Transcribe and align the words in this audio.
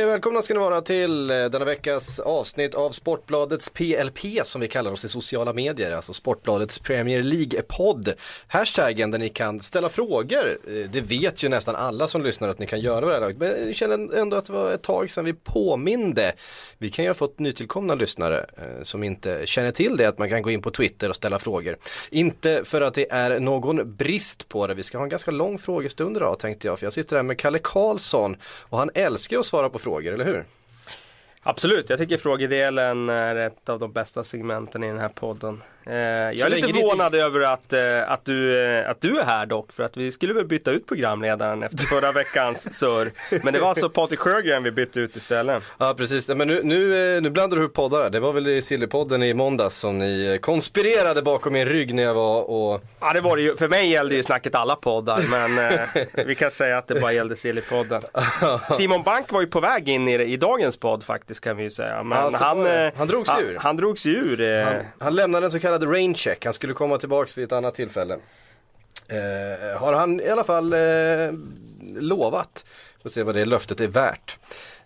Hej 0.00 0.06
och 0.06 0.12
välkomna 0.12 0.42
ska 0.42 0.54
ni 0.54 0.60
vara 0.60 0.80
till 0.80 1.30
eh, 1.30 1.44
denna 1.44 1.64
veckas 1.64 2.20
avsnitt 2.20 2.74
av 2.74 2.90
Sportbladets 2.90 3.68
PLP 3.68 4.18
som 4.42 4.60
vi 4.60 4.68
kallar 4.68 4.92
oss 4.92 5.04
i 5.04 5.08
sociala 5.08 5.52
medier, 5.52 5.92
alltså 5.92 6.12
Sportbladets 6.12 6.78
Premier 6.78 7.22
League-podd. 7.22 8.12
Hashtaggen 8.48 9.10
där 9.10 9.18
ni 9.18 9.28
kan 9.28 9.60
ställa 9.60 9.88
frågor, 9.88 10.58
eh, 10.68 10.90
det 10.92 11.00
vet 11.00 11.42
ju 11.42 11.48
nästan 11.48 11.76
alla 11.76 12.08
som 12.08 12.22
lyssnar 12.22 12.48
att 12.48 12.58
ni 12.58 12.66
kan 12.66 12.80
göra 12.80 13.06
det 13.06 13.12
här 13.12 13.20
laget, 13.20 13.36
men 13.36 13.66
jag 13.66 13.74
känner 13.74 14.16
ändå 14.16 14.36
att 14.36 14.44
det 14.44 14.52
var 14.52 14.72
ett 14.72 14.82
tag 14.82 15.10
sedan 15.10 15.24
vi 15.24 15.32
påminde. 15.32 16.32
Vi 16.78 16.90
kan 16.90 17.04
ju 17.04 17.08
ha 17.08 17.14
fått 17.14 17.38
nytillkomna 17.38 17.94
lyssnare 17.94 18.46
eh, 18.56 18.82
som 18.82 19.04
inte 19.04 19.46
känner 19.46 19.72
till 19.72 19.96
det, 19.96 20.06
att 20.06 20.18
man 20.18 20.28
kan 20.28 20.42
gå 20.42 20.50
in 20.50 20.62
på 20.62 20.70
Twitter 20.70 21.08
och 21.08 21.16
ställa 21.16 21.38
frågor. 21.38 21.76
Inte 22.10 22.64
för 22.64 22.80
att 22.80 22.94
det 22.94 23.10
är 23.10 23.40
någon 23.40 23.96
brist 23.96 24.48
på 24.48 24.66
det, 24.66 24.74
vi 24.74 24.82
ska 24.82 24.98
ha 24.98 25.04
en 25.04 25.10
ganska 25.10 25.30
lång 25.30 25.58
frågestund 25.58 26.16
idag 26.16 26.38
tänkte 26.38 26.66
jag, 26.66 26.78
för 26.78 26.86
jag 26.86 26.92
sitter 26.92 27.16
här 27.16 27.22
med 27.22 27.38
Kalle 27.38 27.58
Karlsson 27.58 28.36
och 28.42 28.78
han 28.78 28.90
älskar 28.94 29.36
ju 29.36 29.40
att 29.40 29.46
svara 29.46 29.70
på 29.70 29.78
frågor, 29.78 29.89
eller 29.98 30.24
hur? 30.24 30.44
Absolut, 31.42 31.90
jag 31.90 31.98
tycker 31.98 32.18
frågedelen 32.18 33.08
är 33.08 33.36
ett 33.36 33.68
av 33.68 33.78
de 33.78 33.92
bästa 33.92 34.24
segmenten 34.24 34.84
i 34.84 34.88
den 34.88 34.98
här 34.98 35.08
podden. 35.08 35.62
Eh, 35.86 35.94
jag 35.94 36.40
är 36.40 36.50
lite 36.50 36.68
förvånad 36.68 37.14
över 37.14 37.40
att, 37.40 37.72
eh, 37.72 38.10
att, 38.10 38.24
du, 38.24 38.64
eh, 38.64 38.90
att 38.90 39.00
du 39.00 39.18
är 39.18 39.24
här 39.24 39.46
dock, 39.46 39.72
för 39.72 39.82
att 39.82 39.96
vi 39.96 40.12
skulle 40.12 40.34
väl 40.34 40.44
byta 40.44 40.70
ut 40.70 40.86
programledaren 40.86 41.62
efter 41.62 41.78
förra 41.78 42.12
veckans 42.20 42.78
surr. 42.78 43.12
Men 43.42 43.52
det 43.52 43.58
var 43.60 43.68
alltså 43.68 43.88
Patrik 43.88 44.20
Sjögren 44.20 44.62
vi 44.62 44.70
bytte 44.70 45.00
ut 45.00 45.16
istället. 45.16 45.62
Ja 45.78 45.94
precis, 45.96 46.28
men 46.28 46.48
nu, 46.48 46.60
nu, 46.64 47.20
nu 47.20 47.30
blandar 47.30 47.56
du 47.56 47.62
ihop 47.62 47.74
poddar. 47.74 48.10
Det 48.10 48.20
var 48.20 48.32
väl 48.32 48.46
i 48.46 48.62
Sillypodden 48.62 49.22
i 49.22 49.34
måndags 49.34 49.78
som 49.78 49.98
ni 49.98 50.38
konspirerade 50.42 51.22
bakom 51.22 51.52
min 51.52 51.66
rygg 51.66 51.94
när 51.94 52.02
jag 52.02 52.14
var 52.14 52.42
och 52.50 52.82
Ja, 53.00 53.12
det 53.12 53.20
var 53.20 53.36
det 53.36 53.42
ju. 53.42 53.56
För 53.56 53.68
mig 53.68 53.90
gällde 53.90 54.14
ju 54.14 54.22
snacket 54.22 54.54
alla 54.54 54.76
poddar, 54.76 55.22
men 55.30 55.78
vi 56.26 56.34
kan 56.34 56.50
säga 56.50 56.78
att 56.78 56.88
det 56.88 57.00
bara 57.00 57.12
gällde 57.12 57.36
Sillypodden. 57.36 58.02
Simon 58.76 59.02
Bank 59.02 59.32
var 59.32 59.40
ju 59.40 59.46
på 59.46 59.60
väg 59.60 59.88
in 59.88 60.08
i, 60.08 60.14
i 60.14 60.36
dagens 60.36 60.76
podd 60.76 61.04
faktiskt 61.04 61.40
kan 61.40 61.56
vi 61.56 61.62
ju 61.62 61.70
säga. 61.70 62.02
Men 62.02 62.18
Ja, 62.18 62.30
så 62.30 62.44
han, 62.44 62.66
Han 62.96 63.08
sig 63.08 63.34
han, 63.34 63.44
ur. 63.44 63.58
Han 63.60 63.76
drog 63.76 63.98
sig 63.98 64.12
ur. 64.12 64.62
han, 64.64 64.74
han 65.00 65.14
lämnade 65.14 65.46
en 65.46 65.50
så 65.50 65.60
kallad 65.60 65.79
rain 65.82 66.14
check. 66.14 66.44
Han 66.44 66.52
skulle 66.54 66.74
komma 66.74 66.98
tillbaks 66.98 67.38
vid 67.38 67.44
ett 67.44 67.52
annat 67.52 67.74
tillfälle. 67.74 68.18
Eh, 69.08 69.78
har 69.80 69.92
han 69.92 70.20
i 70.20 70.28
alla 70.28 70.44
fall 70.44 70.72
eh, 70.72 70.78
lovat. 72.00 72.64
Får 73.02 73.10
se 73.10 73.22
vad 73.22 73.34
det 73.34 73.44
löftet 73.44 73.80
är 73.80 73.88
värt. 73.88 74.38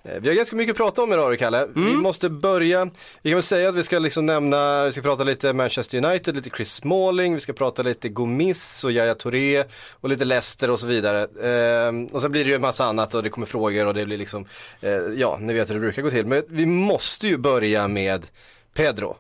Eh, 0.05 0.20
Vi 0.20 0.28
har 0.28 0.34
ganska 0.37 0.56
mycket 0.56 0.72
att 0.72 0.77
prata 0.77 1.03
om 1.03 1.12
idag 1.12 1.39
Kalle. 1.39 1.69
Vi 1.75 1.81
måste 1.97 2.28
börja, 2.28 2.84
vi 3.22 3.31
kan 3.31 3.37
väl 3.37 3.42
säga 3.42 3.69
att 3.69 3.75
vi 3.75 3.83
ska 3.83 3.98
liksom 3.98 4.27
nämna, 4.27 4.84
vi 4.84 4.92
ska 4.92 5.03
prata 5.03 5.25
lite 5.25 5.53
Manchester 5.53 6.05
United, 6.05 6.34
lite 6.34 6.50
Chris 6.50 6.72
Smalling, 6.75 7.34
vi 7.34 7.41
ska 7.41 7.53
prata 7.53 7.83
lite 7.83 8.09
Gomis 8.09 8.84
och 8.84 8.92
Yahya 8.92 9.15
Touré 9.15 9.65
och 10.00 10.09
lite 10.09 10.25
Leicester 10.25 10.70
och 10.70 10.78
så 10.81 10.87
vidare. 10.87 11.20
Eh, 11.22 11.92
och 12.12 12.20
sen 12.20 12.33
blir 12.33 12.45
det 12.45 12.48
ju 12.50 12.55
en 12.55 12.61
massa 12.61 12.84
annat 12.84 13.15
och 13.15 13.22
det 13.22 13.31
kommer 13.31 13.47
frågor 13.47 13.87
och 13.87 13.95
det 13.95 14.06
blir 14.06 14.19
liksom, 14.19 14.45
eh, 14.81 14.92
ja 14.92 15.39
ni 15.41 15.53
vet 15.55 15.70
hur 15.70 15.75
det 15.75 15.81
brukar 15.81 16.03
gå 16.03 16.11
till. 16.11 16.27
Men 16.27 16.42
vi 16.48 16.67
måste 16.67 17.28
ju 17.28 17.37
börja 17.37 17.89
med 17.89 18.27
Pedro. 18.75 19.16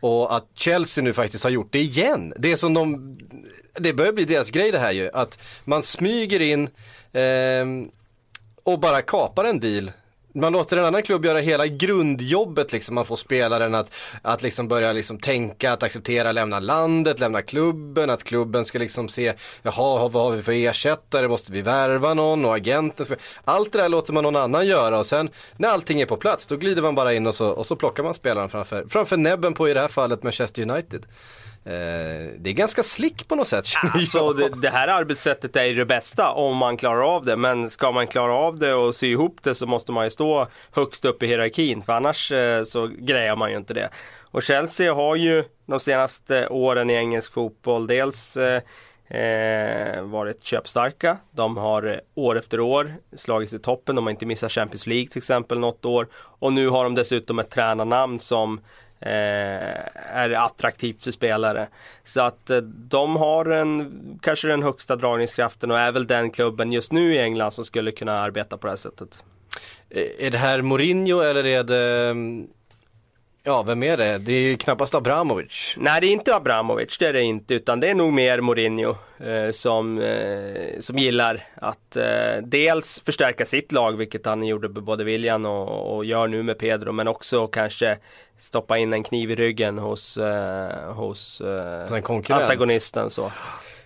Och 0.00 0.36
att 0.36 0.46
Chelsea 0.54 1.04
nu 1.04 1.12
faktiskt 1.12 1.44
har 1.44 1.50
gjort 1.50 1.72
det 1.72 1.80
igen. 1.80 2.32
Det 2.36 2.52
är 2.52 2.56
som 2.56 2.74
de, 2.74 3.18
det 3.74 3.92
börjar 3.92 4.12
bli 4.12 4.24
deras 4.24 4.50
grej 4.50 4.72
det 4.72 4.78
här 4.78 4.92
ju. 4.92 5.10
Att 5.12 5.38
man 5.64 5.82
smyger 5.82 6.40
in 6.40 6.68
eh, 7.12 7.90
och 8.62 8.80
bara 8.80 9.02
kapar 9.02 9.44
en 9.44 9.60
deal. 9.60 9.92
Man 10.34 10.52
låter 10.52 10.76
en 10.76 10.84
annan 10.84 11.02
klubb 11.02 11.24
göra 11.24 11.38
hela 11.38 11.66
grundjobbet 11.66 12.72
liksom. 12.72 12.94
Man 12.94 13.04
får 13.04 13.16
spelaren 13.16 13.74
att, 13.74 13.92
att 14.22 14.42
liksom 14.42 14.68
börja 14.68 14.92
liksom 14.92 15.18
tänka, 15.18 15.72
att 15.72 15.82
acceptera 15.82 16.32
lämna 16.32 16.60
landet, 16.60 17.20
lämna 17.20 17.42
klubben, 17.42 18.10
att 18.10 18.24
klubben 18.24 18.64
ska 18.64 18.78
liksom 18.78 19.08
se, 19.08 19.34
jaha 19.62 20.08
vad 20.08 20.24
har 20.24 20.32
vi 20.32 20.42
för 20.42 20.52
ersättare, 20.52 21.28
måste 21.28 21.52
vi 21.52 21.62
värva 21.62 22.14
någon 22.14 22.44
och 22.44 22.54
agenten 22.54 23.06
ska... 23.06 23.16
Allt 23.44 23.72
det 23.72 23.78
där 23.78 23.88
låter 23.88 24.12
man 24.12 24.24
någon 24.24 24.36
annan 24.36 24.66
göra 24.66 24.98
och 24.98 25.06
sen 25.06 25.30
när 25.56 25.68
allting 25.68 26.00
är 26.00 26.06
på 26.06 26.16
plats 26.16 26.46
då 26.46 26.56
glider 26.56 26.82
man 26.82 26.94
bara 26.94 27.14
in 27.14 27.26
och 27.26 27.34
så, 27.34 27.48
och 27.48 27.66
så 27.66 27.76
plockar 27.76 28.02
man 28.02 28.14
spelaren 28.14 28.48
framför, 28.48 28.86
framför 28.88 29.16
näbben 29.16 29.54
på 29.54 29.68
i 29.68 29.74
det 29.74 29.80
här 29.80 29.88
fallet 29.88 30.22
Manchester 30.22 30.70
United. 30.70 31.06
Eh, 31.64 32.32
det 32.38 32.50
är 32.50 32.52
ganska 32.52 32.82
slick 32.82 33.28
på 33.28 33.34
något 33.34 33.46
sätt 33.46 33.66
Alltså 33.94 34.32
det, 34.32 34.48
det 34.48 34.68
här 34.68 34.88
arbetssättet 34.88 35.56
är 35.56 35.74
det 35.74 35.84
bästa 35.84 36.30
om 36.30 36.56
man 36.56 36.76
klarar 36.76 37.16
av 37.16 37.24
det. 37.24 37.36
Men 37.36 37.70
ska 37.70 37.92
man 37.92 38.06
klara 38.06 38.34
av 38.34 38.58
det 38.58 38.74
och 38.74 38.94
sy 38.94 39.10
ihop 39.10 39.38
det 39.42 39.54
så 39.54 39.66
måste 39.66 39.92
man 39.92 40.04
ju 40.04 40.10
stå 40.10 40.46
högst 40.72 41.04
upp 41.04 41.22
i 41.22 41.26
hierarkin. 41.26 41.82
För 41.82 41.92
annars 41.92 42.32
eh, 42.32 42.64
så 42.64 42.90
grejar 42.98 43.36
man 43.36 43.50
ju 43.50 43.56
inte 43.56 43.74
det. 43.74 43.90
Och 44.30 44.42
Chelsea 44.42 44.94
har 44.94 45.16
ju 45.16 45.44
de 45.66 45.80
senaste 45.80 46.48
åren 46.48 46.90
i 46.90 46.94
engelsk 46.94 47.32
fotboll 47.32 47.86
dels 47.86 48.36
eh, 48.36 48.62
eh, 49.20 50.02
varit 50.02 50.44
köpstarka. 50.44 51.16
De 51.30 51.56
har 51.56 52.00
år 52.14 52.38
efter 52.38 52.60
år 52.60 52.94
slagit 53.16 53.52
i 53.52 53.58
toppen. 53.58 53.96
De 53.96 54.04
har 54.04 54.10
inte 54.10 54.26
missat 54.26 54.52
Champions 54.52 54.86
League 54.86 55.06
till 55.06 55.18
exempel 55.18 55.58
något 55.58 55.84
år. 55.84 56.08
Och 56.14 56.52
nu 56.52 56.68
har 56.68 56.84
de 56.84 56.94
dessutom 56.94 57.38
ett 57.38 57.50
tränarnamn 57.50 58.18
som 58.18 58.60
Eh, 59.00 59.78
är 60.14 60.30
attraktivt 60.30 61.02
för 61.04 61.10
spelare. 61.10 61.68
Så 62.04 62.20
att 62.20 62.50
eh, 62.50 62.56
de 62.60 63.16
har 63.16 63.46
en, 63.46 64.18
kanske 64.22 64.48
den 64.48 64.62
högsta 64.62 64.96
dragningskraften 64.96 65.70
och 65.70 65.78
är 65.78 65.92
väl 65.92 66.06
den 66.06 66.30
klubben 66.30 66.72
just 66.72 66.92
nu 66.92 67.14
i 67.14 67.18
England 67.18 67.52
som 67.52 67.64
skulle 67.64 67.92
kunna 67.92 68.20
arbeta 68.20 68.58
på 68.58 68.66
det 68.66 68.70
här 68.70 68.76
sättet. 68.76 69.22
Eh, 69.90 70.26
är 70.26 70.30
det 70.30 70.38
här 70.38 70.62
Mourinho 70.62 71.20
eller 71.20 71.46
är 71.46 71.64
det, 71.64 72.10
mm, 72.10 72.48
ja 73.48 73.62
vem 73.62 73.82
är 73.82 73.96
det? 73.96 74.18
Det 74.18 74.32
är 74.32 74.40
ju 74.40 74.56
knappast 74.56 74.94
Abramovic. 74.94 75.74
Nej, 75.76 76.00
det 76.00 76.06
är 76.06 76.12
inte 76.12 76.34
Abramovic, 76.34 76.98
det 76.98 77.06
är 77.06 77.12
det 77.12 77.22
inte, 77.22 77.54
utan 77.54 77.80
det 77.80 77.88
är 77.88 77.94
nog 77.94 78.12
mer 78.12 78.40
Mourinho 78.40 78.94
eh, 79.18 79.50
som, 79.52 79.98
eh, 79.98 80.80
som 80.80 80.98
gillar 80.98 81.40
att 81.54 81.96
eh, 81.96 82.04
dels 82.42 83.02
förstärka 83.04 83.46
sitt 83.46 83.72
lag, 83.72 83.96
vilket 83.96 84.26
han 84.26 84.42
gjorde 84.42 84.68
med 84.68 84.82
både 84.82 85.04
William 85.04 85.46
och, 85.46 85.96
och 85.96 86.04
gör 86.04 86.28
nu 86.28 86.42
med 86.42 86.58
Pedro, 86.58 86.92
men 86.92 87.08
också 87.08 87.46
kanske 87.46 87.98
stoppa 88.38 88.78
in 88.78 88.92
en 88.92 89.02
kniv 89.02 89.30
i 89.30 89.34
ryggen 89.34 89.78
hos, 89.78 90.16
eh, 90.16 90.92
hos 90.92 91.40
eh, 91.40 92.10
antagonisten. 92.28 93.10
Så. 93.10 93.32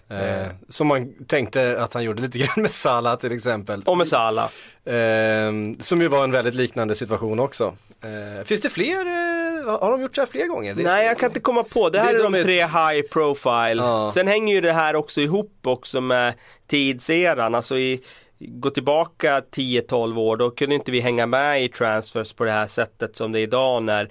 Eh, 0.09 0.47
som 0.69 0.87
man 0.87 1.13
tänkte 1.27 1.83
att 1.83 1.95
han 1.95 2.05
gjorde 2.05 2.23
lite 2.23 2.39
grann 2.39 2.63
med 2.63 2.71
Salah 2.71 3.17
till 3.17 3.33
exempel. 3.33 3.83
Och 3.87 3.99
med 3.99 4.09
Salah. 4.09 4.51
Eh, 4.85 5.53
som 5.81 6.01
ju 6.01 6.09
var 6.09 6.25
en 6.25 6.31
väldigt 6.31 6.55
liknande 6.55 6.95
situation 6.95 7.39
också. 7.39 7.75
Eh, 8.05 8.45
finns 8.45 8.61
det 8.61 8.71
fler, 8.71 9.07
eh, 9.07 9.81
har 9.81 9.91
de 9.91 10.03
gjort 10.03 10.15
så 10.15 10.21
här 10.21 10.27
fler 10.27 10.47
gånger? 10.47 10.75
Nej, 10.75 11.07
jag 11.07 11.19
kan 11.19 11.31
inte 11.31 11.41
komma 11.41 11.63
på. 11.63 11.89
Det 11.89 12.01
här 12.01 12.13
Det 12.13 12.19
är 12.19 12.23
de 12.23 12.33
de 12.33 12.43
tre 12.43 12.63
high 12.63 13.09
profile. 13.13 13.83
Ja. 13.83 14.11
Sen 14.15 14.29
hänger 14.29 14.55
ju 14.55 14.61
det 14.61 14.73
här 14.73 14.97
också 14.97 15.21
ihop 15.21 15.59
också 15.65 16.01
med 16.01 16.35
tidseran. 16.67 17.55
Alltså 17.55 17.79
i, 17.79 18.01
gå 18.39 18.71
tillbaka 18.71 19.43
10-12 19.51 20.19
år, 20.19 20.37
då 20.37 20.51
kunde 20.51 20.75
inte 20.75 20.91
vi 20.91 21.01
hänga 21.01 21.27
med 21.27 21.65
i 21.65 21.69
transfers 21.69 22.33
på 22.33 22.45
det 22.45 22.51
här 22.53 22.67
sättet 22.67 23.17
som 23.17 23.33
det 23.33 23.41
är 23.41 23.43
idag 23.43 23.83
när 23.83 24.09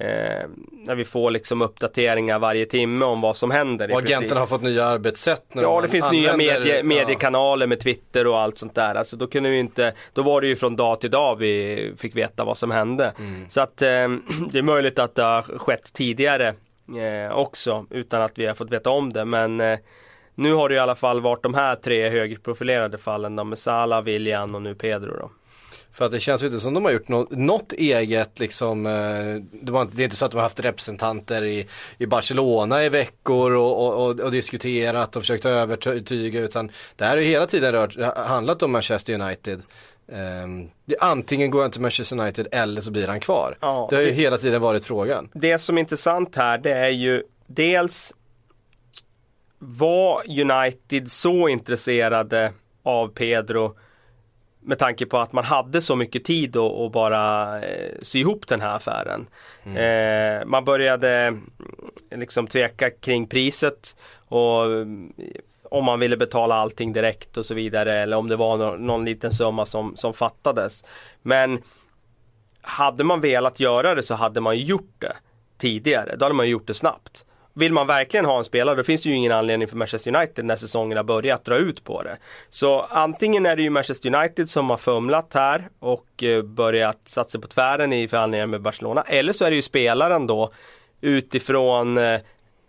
Eh, 0.00 0.48
när 0.70 0.94
vi 0.94 1.04
får 1.04 1.30
liksom 1.30 1.62
uppdateringar 1.62 2.38
varje 2.38 2.66
timme 2.66 3.04
om 3.04 3.20
vad 3.20 3.36
som 3.36 3.50
händer. 3.50 3.92
Och 3.92 3.98
agenterna 3.98 4.40
har 4.40 4.46
fått 4.46 4.62
nya 4.62 4.84
arbetssätt. 4.84 5.54
När 5.54 5.62
Ja, 5.62 5.68
de 5.74 5.82
det 5.82 5.88
finns 5.88 6.04
använder- 6.04 6.36
nya 6.36 6.58
medie, 6.58 6.82
mediekanaler 6.82 7.66
med 7.66 7.80
Twitter 7.80 8.26
och 8.26 8.38
allt 8.40 8.58
sånt 8.58 8.74
där. 8.74 8.94
Alltså 8.94 9.16
då 9.16 9.26
kunde 9.26 9.50
vi 9.50 9.58
inte, 9.58 9.92
då 10.12 10.22
var 10.22 10.40
det 10.40 10.46
ju 10.46 10.56
från 10.56 10.76
dag 10.76 11.00
till 11.00 11.10
dag 11.10 11.36
vi 11.36 11.92
fick 11.96 12.16
veta 12.16 12.44
vad 12.44 12.58
som 12.58 12.70
hände. 12.70 13.12
Mm. 13.18 13.48
Så 13.48 13.60
att 13.60 13.82
eh, 13.82 13.88
det 14.50 14.58
är 14.58 14.62
möjligt 14.62 14.98
att 14.98 15.14
det 15.14 15.22
har 15.22 15.42
skett 15.42 15.92
tidigare 15.92 16.48
eh, 17.28 17.32
också 17.38 17.86
utan 17.90 18.22
att 18.22 18.32
vi 18.38 18.46
har 18.46 18.54
fått 18.54 18.70
veta 18.72 18.90
om 18.90 19.12
det. 19.12 19.24
Men 19.24 19.60
eh, 19.60 19.78
nu 20.34 20.52
har 20.52 20.68
det 20.68 20.74
i 20.74 20.78
alla 20.78 20.94
fall 20.94 21.20
varit 21.20 21.42
de 21.42 21.54
här 21.54 21.74
tre 21.76 22.08
högprofilerade 22.08 22.98
fallen 22.98 23.36
då, 23.36 23.44
med 23.44 23.58
Salah, 23.58 24.02
William 24.02 24.54
och 24.54 24.62
nu 24.62 24.74
Pedro 24.74 25.16
då. 25.16 25.30
För 25.92 26.04
att 26.04 26.10
det 26.12 26.20
känns 26.20 26.42
ju 26.42 26.46
inte 26.46 26.60
som 26.60 26.74
de 26.74 26.84
har 26.84 26.92
gjort 26.92 27.08
något, 27.08 27.30
något 27.30 27.72
eget 27.72 28.38
liksom. 28.38 28.86
eh, 28.86 28.92
Det, 29.62 29.72
var 29.72 29.82
inte, 29.82 29.96
det 29.96 30.02
är 30.02 30.04
inte 30.04 30.16
så 30.16 30.24
att 30.24 30.30
de 30.30 30.36
har 30.36 30.42
haft 30.42 30.60
representanter 30.60 31.44
i, 31.44 31.66
i 31.98 32.06
Barcelona 32.06 32.84
i 32.84 32.88
veckor 32.88 33.52
och, 33.52 33.86
och, 34.06 34.20
och, 34.20 34.30
diskuterat 34.30 35.16
och 35.16 35.22
försökt 35.22 35.46
övertyga 35.46 36.40
utan 36.40 36.70
det 36.96 37.04
här 37.04 37.10
har 37.16 37.22
ju 37.22 37.28
hela 37.28 37.46
tiden 37.46 37.72
rört, 37.72 38.16
handlat 38.16 38.62
om 38.62 38.72
Manchester 38.72 39.14
United. 39.20 39.62
Ehm, 40.12 40.68
det, 40.84 40.96
antingen 41.00 41.50
går 41.50 41.62
han 41.62 41.70
till 41.70 41.80
Manchester 41.80 42.20
United 42.20 42.48
eller 42.52 42.80
så 42.80 42.90
blir 42.90 43.06
han 43.06 43.20
kvar. 43.20 43.56
Ja, 43.60 43.86
det 43.90 43.96
har 43.96 44.02
ju 44.02 44.08
det- 44.08 44.14
hela 44.14 44.38
tiden 44.38 44.60
varit 44.62 44.84
frågan. 44.84 45.28
det 45.34 45.58
som 45.58 45.76
är 45.76 45.80
intressant 45.80 46.36
här 46.36 46.58
det 46.58 46.72
är 46.72 46.88
ju 46.88 47.22
dels 47.46 48.14
var 49.58 50.22
United 50.40 51.10
så 51.12 51.48
intresserade 51.48 52.52
av 52.82 53.08
Pedro 53.08 53.76
med 54.68 54.78
tanke 54.78 55.06
på 55.06 55.18
att 55.18 55.32
man 55.32 55.44
hade 55.44 55.82
så 55.82 55.96
mycket 55.96 56.24
tid 56.24 56.56
att, 56.56 56.92
bara 56.92 57.60
eh, 57.62 57.94
sy 58.02 58.18
ihop 58.18 58.48
den 58.48 58.60
här 58.60 58.76
affären. 58.76 59.28
Eh, 59.76 60.46
man 60.46 60.64
började 60.64 61.10
mm, 61.10 61.50
liksom 62.10 62.46
tveka 62.46 62.90
kring 62.90 63.26
priset 63.26 63.96
och 64.28 64.64
mm, 64.64 65.12
om 65.62 65.84
man 65.84 66.00
ville 66.00 66.16
betala 66.16 66.54
allting 66.54 66.92
direkt 66.92 67.36
och 67.36 67.46
så 67.46 67.54
vidare 67.54 67.98
eller 67.98 68.16
om 68.16 68.28
det 68.28 68.36
var 68.36 68.56
någon, 68.56 68.86
någon 68.86 69.04
liten 69.04 69.32
summa 69.32 69.66
som, 69.66 69.96
som 69.96 70.14
fattades. 70.14 70.84
Men 71.22 71.62
hade 72.60 73.04
man 73.04 73.20
velat 73.20 73.60
göra 73.60 73.94
det 73.94 74.02
så 74.02 74.14
hade 74.14 74.40
man 74.40 74.58
gjort 74.58 74.94
det 74.98 75.16
tidigare. 75.58 76.16
Då 76.16 76.24
hade 76.24 76.34
man 76.34 76.48
gjort 76.48 76.66
det 76.66 76.74
snabbt. 76.74 77.24
Vill 77.58 77.72
man 77.72 77.86
verkligen 77.86 78.24
ha 78.24 78.38
en 78.38 78.44
spelare 78.44 78.76
då 78.76 78.84
finns 78.84 79.02
det 79.02 79.08
ju 79.08 79.14
ingen 79.14 79.32
anledning 79.32 79.68
för 79.68 79.76
Manchester 79.76 80.16
United 80.16 80.44
när 80.44 80.56
säsongen 80.56 80.96
har 80.96 81.04
börjat 81.04 81.44
dra 81.44 81.56
ut 81.56 81.84
på 81.84 82.02
det. 82.02 82.16
Så 82.50 82.80
antingen 82.80 83.46
är 83.46 83.56
det 83.56 83.62
ju 83.62 83.70
Manchester 83.70 84.14
United 84.14 84.50
som 84.50 84.70
har 84.70 84.76
fumlat 84.76 85.34
här 85.34 85.68
och 85.78 86.22
eh, 86.22 86.42
börjat 86.42 87.00
satsa 87.04 87.38
på 87.38 87.48
tvären 87.48 87.92
i 87.92 88.08
förhandlingar 88.08 88.46
med 88.46 88.62
Barcelona. 88.62 89.02
Eller 89.02 89.32
så 89.32 89.44
är 89.44 89.50
det 89.50 89.56
ju 89.56 89.62
spelaren 89.62 90.26
då 90.26 90.50
utifrån 91.00 91.98
eh, 91.98 92.20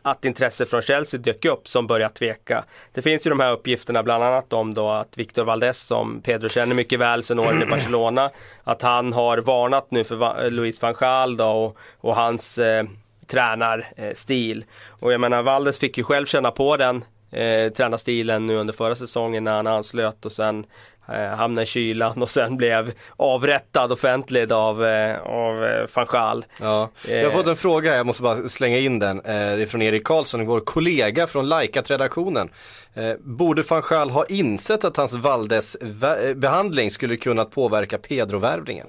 att 0.02 0.26
intresse 0.26 0.66
från 0.66 0.82
Chelsea 0.82 1.20
dök 1.20 1.46
upp 1.46 1.68
som 1.68 1.88
börjat 1.88 2.16
tveka. 2.16 2.64
Det 2.94 3.02
finns 3.02 3.26
ju 3.26 3.30
de 3.30 3.40
här 3.40 3.52
uppgifterna 3.52 4.04
bland 4.04 4.24
annat 4.24 4.54
om 4.54 4.74
då 4.74 4.90
att 4.90 5.18
Victor 5.18 5.44
Valdes 5.44 5.88
som 5.88 6.22
Pedro 6.22 6.50
känner 6.50 6.76
mycket 6.76 7.00
väl 7.00 7.24
sedan 7.24 7.40
åren 7.40 7.64
i 7.64 7.66
Barcelona 7.72 8.30
att 8.64 8.82
han 8.82 9.14
har 9.14 9.38
varnat 9.38 9.92
nu 9.92 10.04
för 10.04 10.50
Luis 10.50 10.82
van 10.82 10.94
Gaal 11.00 11.38
då 11.38 11.46
och, 11.46 11.78
och 11.98 12.16
hans 12.16 12.58
eh, 12.58 12.84
tränarstil. 13.32 14.66
Och 14.90 15.14
jag 15.14 15.22
menar 15.22 15.44
Valdes 15.44 15.80
fick 15.80 15.98
ju 15.98 16.04
själv 16.04 16.26
känna 16.26 16.52
på 16.52 16.78
den 16.78 17.04
eh, 17.32 17.74
tränarstilen 17.74 18.46
nu 18.46 18.56
under 18.56 18.74
förra 18.74 18.96
säsongen 18.96 19.44
när 19.44 19.56
han 19.56 19.68
anslöt 19.68 20.26
och 20.26 20.32
sen 20.32 20.66
eh, 21.10 21.30
hamnade 21.30 21.64
i 21.64 21.66
kylan 21.66 22.22
och 22.22 22.30
sen 22.30 22.58
blev 22.58 22.92
avrättad 23.18 23.92
offentligt 23.92 24.52
av, 24.52 24.86
eh, 24.86 25.22
av 25.22 25.66
eh, 25.66 25.88
van 25.96 26.06
Gaal. 26.10 26.46
Ja. 26.60 26.90
Jag 27.08 27.24
har 27.24 27.32
fått 27.32 27.48
en 27.48 27.56
fråga, 27.56 27.96
jag 27.96 28.06
måste 28.06 28.24
bara 28.24 28.50
slänga 28.50 28.78
in 28.78 29.00
den. 29.00 29.18
Eh, 29.18 29.24
det 29.26 29.62
är 29.62 29.66
från 29.66 29.82
Erik 29.82 30.04
Karlsson, 30.04 30.46
vår 30.46 30.60
kollega 30.60 31.28
från 31.28 31.50
Likat-redaktionen. 31.50 32.50
Eh, 32.94 33.14
borde 33.20 33.62
van 33.62 33.84
Gaal 33.90 34.10
ha 34.10 34.26
insett 34.26 34.86
att 34.86 34.98
hans 34.98 35.14
Valdes-behandling 35.14 36.92
skulle 36.92 37.18
kunnat 37.18 37.52
påverka 37.52 37.98
Pedro-värvningen? 37.98 38.88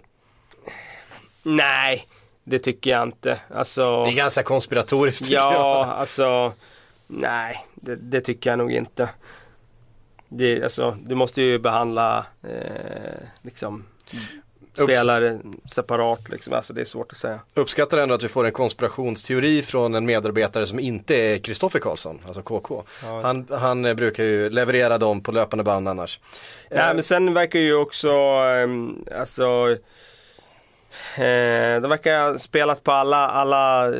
Nej, 1.42 2.06
det 2.44 2.58
tycker 2.58 2.90
jag 2.90 3.02
inte. 3.02 3.40
Alltså, 3.54 4.02
Det 4.04 4.10
är 4.10 4.14
ganska 4.14 4.42
konspiratoriskt 4.42 5.24
tycker 5.24 5.34
jag. 5.34 5.52
ja, 5.52 5.84
alltså 5.84 6.52
nej, 7.06 7.66
det, 7.74 7.96
det 7.96 8.20
tycker 8.20 8.50
jag 8.50 8.58
nog 8.58 8.72
inte. 8.72 9.08
Det, 10.28 10.62
alltså, 10.62 10.96
du 11.02 11.14
måste 11.14 11.42
ju 11.42 11.58
behandla 11.58 12.26
eh, 12.42 13.26
liksom 13.42 13.84
spelare 14.74 15.38
separat 15.72 16.28
liksom. 16.28 16.52
Alltså 16.52 16.72
det 16.72 16.80
är 16.80 16.84
svårt 16.84 17.12
att 17.12 17.18
säga. 17.18 17.40
Uppskattar 17.54 17.98
ändå 17.98 18.14
att 18.14 18.24
vi 18.24 18.28
får 18.28 18.44
en 18.44 18.52
konspirationsteori 18.52 19.62
från 19.62 19.94
en 19.94 20.06
medarbetare 20.06 20.66
som 20.66 20.80
inte 20.80 21.14
är 21.14 21.38
Kristoffer 21.38 21.78
Karlsson, 21.78 22.20
alltså 22.26 22.42
KK. 22.42 22.82
Han, 23.22 23.46
han 23.50 23.84
eh, 23.84 23.94
brukar 23.94 24.24
ju 24.24 24.50
leverera 24.50 24.98
dem 24.98 25.22
på 25.22 25.32
löpande 25.32 25.64
band 25.64 25.88
annars. 25.88 26.20
Nej 26.70 26.94
men 26.94 27.02
sen 27.02 27.34
verkar 27.34 27.58
ju 27.58 27.74
också, 27.74 28.10
ehm, 28.10 29.04
alltså 29.18 29.76
Eh, 31.16 31.80
de 31.80 31.90
verkar 31.90 32.30
ha 32.30 32.38
spelat 32.38 32.84
på 32.84 32.92
alla, 32.92 33.28
alla 33.28 33.92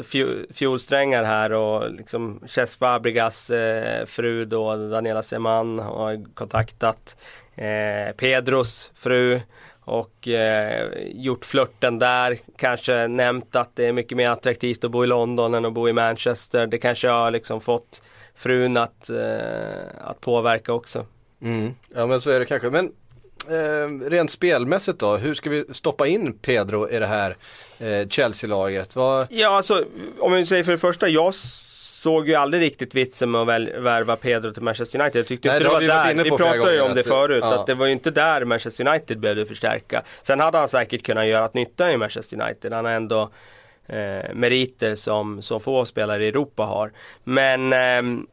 fiolsträngar 0.54 1.24
här 1.24 1.52
och 1.52 1.90
liksom 1.90 2.40
Ches 2.46 2.76
Fabregas 2.76 3.50
eh, 3.50 4.06
fru 4.06 4.44
då, 4.44 4.76
Daniela 4.76 5.22
Seman 5.22 5.78
har 5.78 6.34
kontaktat 6.34 7.16
eh, 7.54 8.14
Pedros 8.16 8.92
fru 8.94 9.40
och 9.80 10.28
eh, 10.28 10.88
gjort 11.06 11.44
flörten 11.44 11.98
där. 11.98 12.38
Kanske 12.56 13.08
nämnt 13.08 13.56
att 13.56 13.76
det 13.76 13.86
är 13.86 13.92
mycket 13.92 14.16
mer 14.16 14.30
attraktivt 14.30 14.84
att 14.84 14.90
bo 14.90 15.04
i 15.04 15.06
London 15.06 15.54
än 15.54 15.64
att 15.64 15.72
bo 15.72 15.88
i 15.88 15.92
Manchester. 15.92 16.66
Det 16.66 16.78
kanske 16.78 17.08
har 17.08 17.30
liksom 17.30 17.60
fått 17.60 18.02
frun 18.34 18.76
att, 18.76 19.10
eh, 19.10 20.04
att 20.04 20.20
påverka 20.20 20.72
också. 20.72 21.06
Mm. 21.42 21.74
Ja 21.94 22.06
men 22.06 22.20
så 22.20 22.30
är 22.30 22.40
det 22.40 22.46
kanske. 22.46 22.70
Men 22.70 22.92
eh, 23.48 24.08
rent 24.10 24.30
spelmässigt 24.30 24.98
då, 24.98 25.16
hur 25.16 25.34
ska 25.34 25.50
vi 25.50 25.64
stoppa 25.70 26.06
in 26.06 26.32
Pedro 26.32 26.88
i 26.88 26.98
det 26.98 27.06
här 27.06 27.36
eh, 27.78 28.08
Chelsea-laget? 28.08 28.96
Vad... 28.96 29.26
Ja, 29.30 29.48
alltså 29.48 29.84
om 30.18 30.32
vi 30.32 30.46
säger 30.46 30.64
för 30.64 30.72
det 30.72 30.78
första, 30.78 31.08
jag 31.08 31.34
såg 31.34 32.28
ju 32.28 32.34
aldrig 32.34 32.62
riktigt 32.62 32.94
vitsen 32.94 33.30
med 33.30 33.40
att 33.40 33.48
väl, 33.48 33.80
värva 33.80 34.16
Pedro 34.16 34.52
till 34.52 34.62
Manchester 34.62 35.00
United. 35.00 35.18
Jag 35.18 35.26
tyckte 35.26 35.48
Nej, 35.48 35.56
inte 35.56 35.68
det 35.68 35.72
var 35.72 35.80
vi 35.80 35.86
där, 35.86 36.24
vi 36.24 36.30
pratade 36.30 36.74
ju 36.74 36.80
om 36.80 36.94
det 36.94 37.00
att- 37.00 37.06
förut, 37.06 37.40
ja. 37.42 37.60
att 37.60 37.66
det 37.66 37.74
var 37.74 37.86
ju 37.86 37.92
inte 37.92 38.10
där 38.10 38.44
Manchester 38.44 38.88
United 38.88 39.20
behövde 39.20 39.46
förstärka. 39.46 40.02
Sen 40.22 40.40
hade 40.40 40.58
han 40.58 40.68
säkert 40.68 41.02
kunnat 41.02 41.26
göra 41.26 41.44
ett 41.44 41.54
nytta 41.54 41.92
i 41.92 41.96
Manchester 41.96 42.42
United. 42.42 42.72
Han 42.72 42.84
har 42.84 42.92
ändå 42.92 43.30
eh, 43.86 44.34
meriter 44.34 44.94
som, 44.94 45.42
som 45.42 45.60
få 45.60 45.84
spelare 45.84 46.24
i 46.24 46.28
Europa 46.28 46.62
har. 46.62 46.92
Men 47.24 47.72
ehm, 47.72 48.26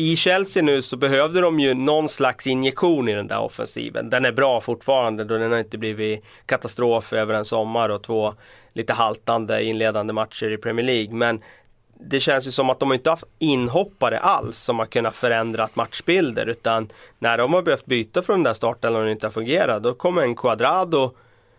i 0.00 0.16
Chelsea 0.16 0.62
nu 0.62 0.82
så 0.82 0.96
behövde 0.96 1.40
de 1.40 1.60
ju 1.60 1.74
någon 1.74 2.08
slags 2.08 2.46
injektion 2.46 3.08
i 3.08 3.14
den 3.14 3.26
där 3.26 3.40
offensiven. 3.40 4.10
Den 4.10 4.24
är 4.24 4.32
bra 4.32 4.60
fortfarande 4.60 5.24
då 5.24 5.38
den 5.38 5.52
har 5.52 5.58
inte 5.58 5.78
blivit 5.78 6.24
katastrof 6.46 7.12
över 7.12 7.34
en 7.34 7.44
sommar 7.44 7.88
och 7.88 8.02
två 8.02 8.34
lite 8.72 8.92
haltande 8.92 9.64
inledande 9.64 10.12
matcher 10.12 10.50
i 10.50 10.56
Premier 10.56 10.86
League. 10.86 11.14
Men 11.14 11.42
det 12.00 12.20
känns 12.20 12.46
ju 12.46 12.50
som 12.50 12.70
att 12.70 12.80
de 12.80 12.92
inte 12.92 13.10
haft 13.10 13.24
inhoppare 13.38 14.18
alls 14.18 14.58
som 14.58 14.78
har 14.78 14.86
kunnat 14.86 15.16
förändra 15.16 15.68
matchbilder 15.74 16.46
utan 16.46 16.88
när 17.18 17.38
de 17.38 17.52
har 17.52 17.62
behövt 17.62 17.86
byta 17.86 18.22
från 18.22 18.36
den 18.36 18.44
där 18.44 18.54
starten 18.54 18.96
och 18.96 19.04
det 19.04 19.12
inte 19.12 19.26
har 19.26 19.32
fungerat 19.32 19.82
då 19.82 19.94
kommer 19.94 20.22
en 20.22 20.36
Quadrado 20.36 21.10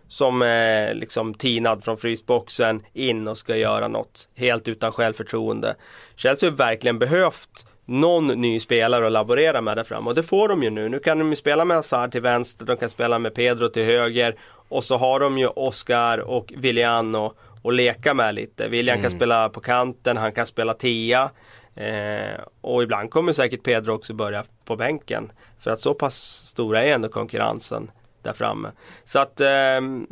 som 0.08 0.42
är 0.42 0.94
liksom 0.94 1.34
tinad 1.34 1.84
från 1.84 1.98
frysboxen 1.98 2.84
in 2.94 3.28
och 3.28 3.38
ska 3.38 3.56
göra 3.56 3.88
något 3.88 4.28
helt 4.36 4.68
utan 4.68 4.92
självförtroende. 4.92 5.76
Chelsea 6.16 6.50
har 6.50 6.58
verkligen 6.58 7.00
behövt 7.00 7.66
någon 7.90 8.28
ny 8.28 8.60
spelare 8.60 9.06
att 9.06 9.12
laborera 9.12 9.62
med 9.62 9.78
där 9.78 9.84
fram 9.84 10.08
och 10.08 10.16
det 10.16 10.24
får 10.24 10.48
de 10.48 10.64
ju 10.64 10.70
nu. 10.70 10.90
Nu 10.90 11.00
kan 11.00 11.20
de 11.20 11.30
ju 11.30 11.36
spela 11.36 11.66
med 11.66 11.78
Hazard 11.78 12.12
till 12.12 12.22
vänster, 12.22 12.66
de 12.66 12.78
kan 12.78 12.90
spela 12.90 13.20
med 13.20 13.34
Pedro 13.34 13.70
till 13.70 13.86
höger 13.86 14.36
och 14.70 14.84
så 14.84 14.98
har 14.98 15.20
de 15.20 15.38
ju 15.38 15.48
Oscar 15.48 16.18
och 16.18 16.54
Willian 16.58 17.16
och, 17.16 17.38
och 17.62 17.74
leka 17.74 18.14
med 18.14 18.36
lite. 18.36 18.68
Willian 18.68 19.02
kan 19.02 19.12
spela 19.12 19.50
på 19.50 19.60
kanten, 19.60 20.18
han 20.18 20.32
kan 20.32 20.46
spela 20.46 20.74
tia. 20.74 21.30
Eh, 21.76 22.42
och 22.62 22.84
ibland 22.84 23.12
kommer 23.12 23.34
säkert 23.34 23.64
Pedro 23.64 23.94
också 23.94 24.14
börja 24.14 24.46
på 24.66 24.76
bänken. 24.76 25.32
För 25.60 25.72
att 25.72 25.82
så 25.82 25.94
pass 25.94 26.16
stora 26.48 26.84
är 26.84 26.94
ändå 26.94 27.10
konkurrensen 27.10 27.92
där 28.24 28.34
framme. 28.34 28.72
Så 29.06 29.20
att 29.20 29.42
ehm, 29.42 30.08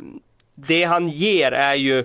det 0.54 0.84
han 0.84 1.08
ger 1.08 1.52
är 1.52 1.74
ju 1.74 2.04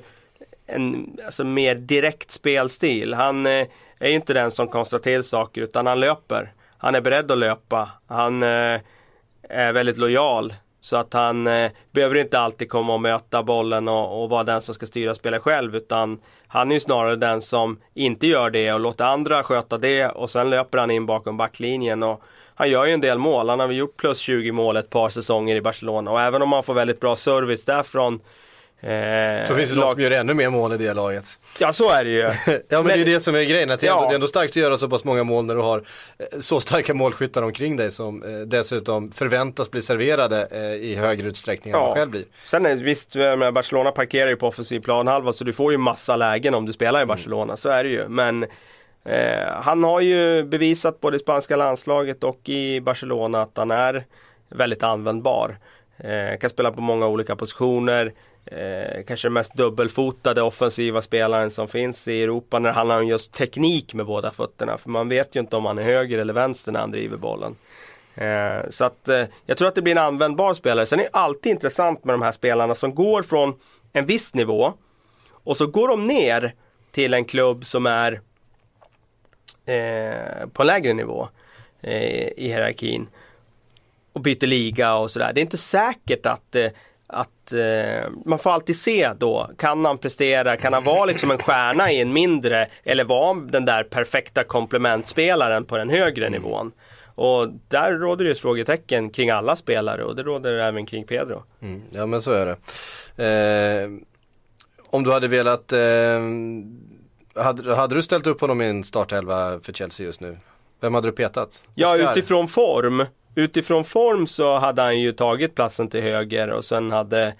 en 0.68 1.18
alltså, 1.26 1.44
mer 1.44 1.76
direkt 1.76 2.32
spelstil. 2.32 3.14
Han 3.14 3.46
eh, 3.46 3.68
är 4.04 4.10
ju 4.10 4.16
inte 4.16 4.34
den 4.34 4.52
som 4.52 4.68
konstrar 4.68 5.00
till 5.00 5.24
saker 5.24 5.62
utan 5.62 5.88
han 5.88 6.00
löper. 6.00 6.54
Han 6.78 6.96
är 6.96 7.02
beredd 7.02 7.32
att 7.32 7.38
löpa. 7.38 7.90
Han 8.08 8.44
eh, 8.44 8.80
är 9.50 9.74
väldigt 9.74 9.98
lojal. 9.98 10.54
Så 10.80 10.96
att 10.96 11.14
han 11.14 11.48
eh, 11.48 11.72
behöver 11.92 12.16
inte 12.16 12.40
alltid 12.40 12.70
komma 12.70 12.94
och 12.94 13.02
möta 13.02 13.44
bollen 13.44 13.88
och, 13.88 14.24
och 14.24 14.30
vara 14.30 14.44
den 14.44 14.62
som 14.62 14.76
ska 14.76 14.86
styra 14.86 15.16
spelet 15.16 15.42
själv 15.42 15.76
utan 15.76 16.20
han 16.48 16.72
är 16.72 16.76
ju 16.76 16.80
snarare 16.80 17.16
den 17.16 17.42
som 17.42 17.80
inte 17.94 18.28
gör 18.28 18.50
det 18.50 18.74
och 18.74 18.80
låter 18.80 19.06
andra 19.06 19.44
sköta 19.44 19.78
det 19.78 20.08
och 20.08 20.30
sen 20.30 20.50
löper 20.50 20.78
han 20.78 20.92
in 20.92 21.06
bakom 21.06 21.38
backlinjen 21.38 22.04
och 22.04 22.22
han 22.56 22.70
gör 22.70 22.86
ju 22.86 22.94
en 22.94 23.02
del 23.02 23.18
mål. 23.18 23.50
Han 23.50 23.60
har 23.60 23.68
väl 23.68 23.78
gjort 23.78 23.98
plus 23.98 24.18
20 24.18 24.52
mål 24.52 24.78
ett 24.78 24.90
par 24.90 25.10
säsonger 25.10 25.56
i 25.56 25.62
Barcelona 25.62 26.12
och 26.12 26.22
även 26.22 26.42
om 26.42 26.52
han 26.52 26.64
får 26.64 26.74
väldigt 26.74 27.00
bra 27.00 27.16
service 27.16 27.66
därifrån 27.66 28.20
eh, 28.84 29.48
Så 29.48 29.56
finns 29.56 29.70
det 29.70 29.76
de 29.76 29.80
lag- 29.82 29.92
som 29.94 30.02
gör 30.02 30.12
ännu 30.12 30.34
mer 30.34 30.50
mål 30.50 30.74
i 30.74 30.78
det 30.78 30.94
laget. 30.94 31.26
Ja 31.60 31.74
så 31.74 31.90
är 31.90 32.04
det 32.04 32.10
ju. 32.10 32.22
Ja 32.70 32.78
men, 32.78 32.84
det 32.86 32.94
är 32.94 32.98
ju 32.98 33.04
det 33.04 33.20
som 33.20 33.36
är 33.36 33.44
grejen, 33.44 33.72
att 33.72 33.80
det, 33.80 33.88
är 33.88 33.90
Ja. 33.92 33.96
ändå, 33.98 34.08
det 34.10 34.14
är 34.14 34.16
ändå 34.16 34.28
starkt 34.28 34.52
att 34.52 34.56
göra 34.56 34.78
så 34.78 34.90
pass 34.90 35.04
många 35.04 35.24
mål 35.24 35.46
när 35.46 35.56
du 35.56 35.62
har 35.62 35.78
eh, 36.18 36.40
så 36.40 36.60
starka 36.60 36.94
målskyttar 36.94 37.42
omkring 37.42 37.76
dig 37.78 37.92
som 37.92 38.24
eh, 38.24 38.40
dessutom 38.40 39.12
förväntas 39.12 39.72
bli 39.72 39.82
serverade 39.82 40.48
eh, 40.52 40.62
i 40.90 40.96
högre 40.96 41.28
utsträckning 41.28 41.74
än 41.74 41.80
Ja. 41.80 41.86
man 41.86 41.96
själv 41.96 42.12
blir. 42.12 42.24
Sen 42.46 42.66
är 42.66 42.76
visst, 42.76 43.16
Barcelona 43.54 43.92
parkerar 43.92 44.30
ju 44.30 44.36
på 44.36 44.48
offensiv 44.48 44.80
planhalva 44.80 45.34
så 45.34 45.44
du 45.44 45.54
får 45.54 45.72
ju 45.72 45.78
massa 45.78 46.16
lägen 46.16 46.54
om 46.56 46.66
du 46.66 46.74
spelar 46.74 47.02
i 47.02 47.06
Barcelona, 47.06 47.58
så 47.58 47.70
är 47.70 47.84
det 47.84 47.90
ju. 47.90 48.08
Men 48.08 48.44
eh, 49.06 49.48
han 49.62 49.84
har 49.84 50.02
ju 50.02 50.44
bevisat 50.44 51.00
både 51.02 51.18
i 51.18 51.20
spanska 51.20 51.56
landslaget 51.56 52.24
och 52.24 52.50
i 52.50 52.82
Barcelona 52.82 53.42
att 53.42 53.52
han 53.56 53.72
är 53.72 54.06
väldigt 54.50 54.84
användbar. 54.84 55.58
Eh, 55.98 56.40
kan 56.40 56.50
spela 56.50 56.72
på 56.72 56.82
många 56.82 57.08
olika 57.08 57.36
positioner. 57.36 58.14
Eh, 58.46 59.04
kanske 59.08 59.28
den 59.28 59.34
mest 59.34 59.54
dubbelfotade 59.54 60.42
offensiva 60.42 61.02
spelaren 61.02 61.52
som 61.52 61.68
finns 61.68 62.08
i 62.08 62.24
Europa 62.24 62.60
när 62.60 62.70
det 62.70 62.76
handlar 62.76 63.00
om 63.00 63.08
just 63.08 63.34
teknik 63.34 63.94
med 63.94 64.06
båda 64.06 64.32
fötterna. 64.32 64.78
För 64.78 64.90
man 64.90 65.10
vet 65.10 65.36
ju 65.36 65.40
inte 65.40 65.56
om 65.56 65.66
han 65.66 65.78
är 65.78 65.84
höger 65.84 66.18
eller 66.20 66.34
vänster 66.34 66.72
när 66.72 66.80
han 66.80 66.92
driver 66.92 67.18
bollen. 67.18 67.56
Eh, 68.16 68.70
så 68.70 68.84
att 68.84 69.08
eh, 69.08 69.26
jag 69.46 69.58
tror 69.58 69.68
att 69.68 69.76
det 69.76 69.82
blir 69.82 69.92
en 69.92 70.04
användbar 70.04 70.54
spelare. 70.54 70.86
Sen 70.86 71.00
är 71.00 71.04
det 71.04 71.10
alltid 71.14 71.52
intressant 71.52 72.04
med 72.04 72.14
de 72.14 72.22
här 72.22 72.32
spelarna 72.32 72.76
som 72.76 72.96
går 72.96 73.24
från 73.24 73.54
en 73.94 74.06
viss 74.06 74.34
nivå 74.34 74.74
och 75.30 75.58
så 75.58 75.68
går 75.68 75.88
de 75.88 76.08
ner 76.08 76.56
till 76.92 77.14
en 77.14 77.26
klubb 77.26 77.66
som 77.66 77.86
är 77.86 78.22
eh, 79.66 80.48
på 80.54 80.64
lägre 80.64 80.94
nivå 80.94 81.28
eh, 81.82 82.28
i 82.28 82.48
hierarkin. 82.48 83.08
och 84.14 84.22
byter 84.22 84.48
liga 84.48 84.96
och 84.96 85.12
sådär. 85.12 85.32
Det 85.34 85.40
är 85.40 85.44
inte 85.44 85.58
säkert 85.58 86.26
att 86.26 86.56
eh, 86.56 86.68
att 87.44 87.54
eh, 87.54 88.12
man 88.26 88.40
får 88.40 88.50
alltid 88.50 88.76
se 88.76 89.14
då, 89.18 89.50
kan 89.58 89.86
han 89.86 89.98
prestera, 89.98 90.58
kan 90.58 90.74
han 90.74 90.84
vara 90.84 91.06
liksom 91.06 91.32
en 91.32 91.38
stjärna 91.38 91.92
i 91.92 92.02
en 92.02 92.14
mindre 92.14 92.68
eller 92.84 93.04
vara 93.04 93.40
den 93.40 93.66
där 93.66 93.84
perfekta 93.84 94.44
komplementspelaren 94.44 95.66
på 95.66 95.78
den 95.78 95.90
högre 95.90 96.30
nivån. 96.30 96.72
Och 97.16 97.48
där 97.68 97.92
råder 97.92 98.26
det 98.26 98.30
ju 98.30 98.36
frågetecken 98.36 99.10
kring 99.10 99.30
alla 99.30 99.56
spelare 99.56 100.04
och 100.04 100.16
det 100.16 100.24
råder 100.24 100.54
även 100.54 100.86
kring 100.86 101.04
Pedro. 101.04 101.44
Mm, 101.62 101.82
ja 101.92 102.06
men 102.06 102.22
så 102.22 102.32
är 102.32 102.46
det. 102.46 102.58
Eh, 103.24 103.90
om 104.90 105.04
du 105.04 105.12
hade 105.12 105.28
velat, 105.28 105.72
eh, 105.72 105.80
hade, 107.44 107.76
hade 107.76 107.96
du 107.96 108.02
ställt 108.02 108.28
upp 108.28 108.42
honom 108.42 108.62
i 108.62 108.66
en 108.66 108.84
startelva 108.84 109.60
för 109.60 109.74
Chelsea 109.74 110.06
just 110.06 110.22
nu? 110.22 110.38
Vem 110.82 110.94
hade 110.94 111.08
du 111.08 111.12
petat? 111.12 111.62
Ja, 111.76 111.96
Oscar? 111.96 112.12
utifrån 112.12 112.48
form. 112.48 113.06
Utifrån 113.36 113.84
form 113.84 114.28
så 114.28 114.58
hade 114.58 114.82
han 114.82 115.00
ju 115.00 115.12
tagit 115.12 115.56
platsen 115.56 115.88
till 115.90 116.02
höger 116.02 116.50
och 116.50 116.66
sen 116.66 116.92
hade 116.92 117.34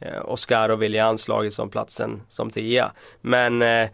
eh, 0.00 0.24
Oscar 0.24 0.68
och 0.68 0.82
William 0.82 1.18
slagit 1.18 1.54
som 1.54 1.70
platsen 1.70 2.22
som 2.28 2.50
tia. 2.50 2.92
Men 3.20 3.62
eh, 3.62 3.88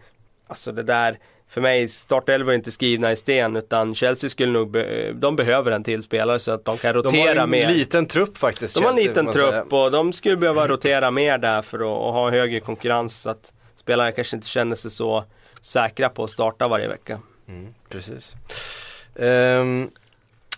alltså 0.47 0.71
det 0.71 0.83
där, 0.83 1.19
för 1.49 1.61
mig, 1.61 1.87
startelvor 1.87 2.51
är 2.51 2.55
inte 2.55 2.71
skrivna 2.71 3.11
i 3.11 3.15
sten 3.15 3.55
utan 3.55 3.95
Chelsea 3.95 4.29
skulle 4.29 4.51
nog, 4.51 4.71
be 4.71 5.11
de 5.13 5.35
behöver 5.35 5.71
en 5.71 5.83
till 5.83 6.03
spelare 6.03 6.39
så 6.39 6.51
att 6.51 6.65
de 6.65 6.77
kan 6.77 6.93
De 6.95 6.97
rotera 7.03 7.29
har 7.39 7.43
en 7.43 7.49
mer. 7.49 7.69
liten 7.69 8.05
trupp 8.05 8.37
faktiskt. 8.37 8.75
De 8.75 8.83
har 8.83 8.91
en 8.91 8.97
Chelsea, 8.97 9.09
liten 9.23 9.33
trupp 9.33 9.73
och 9.73 9.91
de 9.91 10.13
skulle 10.13 10.37
behöva 10.37 10.67
rotera 10.67 11.11
mer 11.11 11.37
där 11.37 11.61
för 11.61 11.77
att 11.79 11.85
och 11.85 12.13
ha 12.13 12.31
högre 12.31 12.59
konkurrens 12.59 13.21
så 13.21 13.29
att 13.29 13.53
spelarna 13.75 14.11
kanske 14.11 14.35
inte 14.35 14.47
känner 14.47 14.75
sig 14.75 14.91
så 14.91 15.23
säkra 15.61 16.09
på 16.09 16.23
att 16.23 16.29
starta 16.31 16.67
varje 16.67 16.87
vecka. 16.87 17.19
Precis. 17.89 18.35
Ehm, 19.19 19.89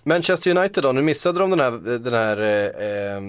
Manchester 0.09 0.57
United 0.57 0.83
då, 0.83 0.91
nu 0.91 1.01
missade 1.01 1.39
de 1.39 1.49
den 1.49 1.59
här, 1.59 1.99
den 1.99 2.13
här 2.13 2.37
eh, 2.37 3.15
eh 3.15 3.21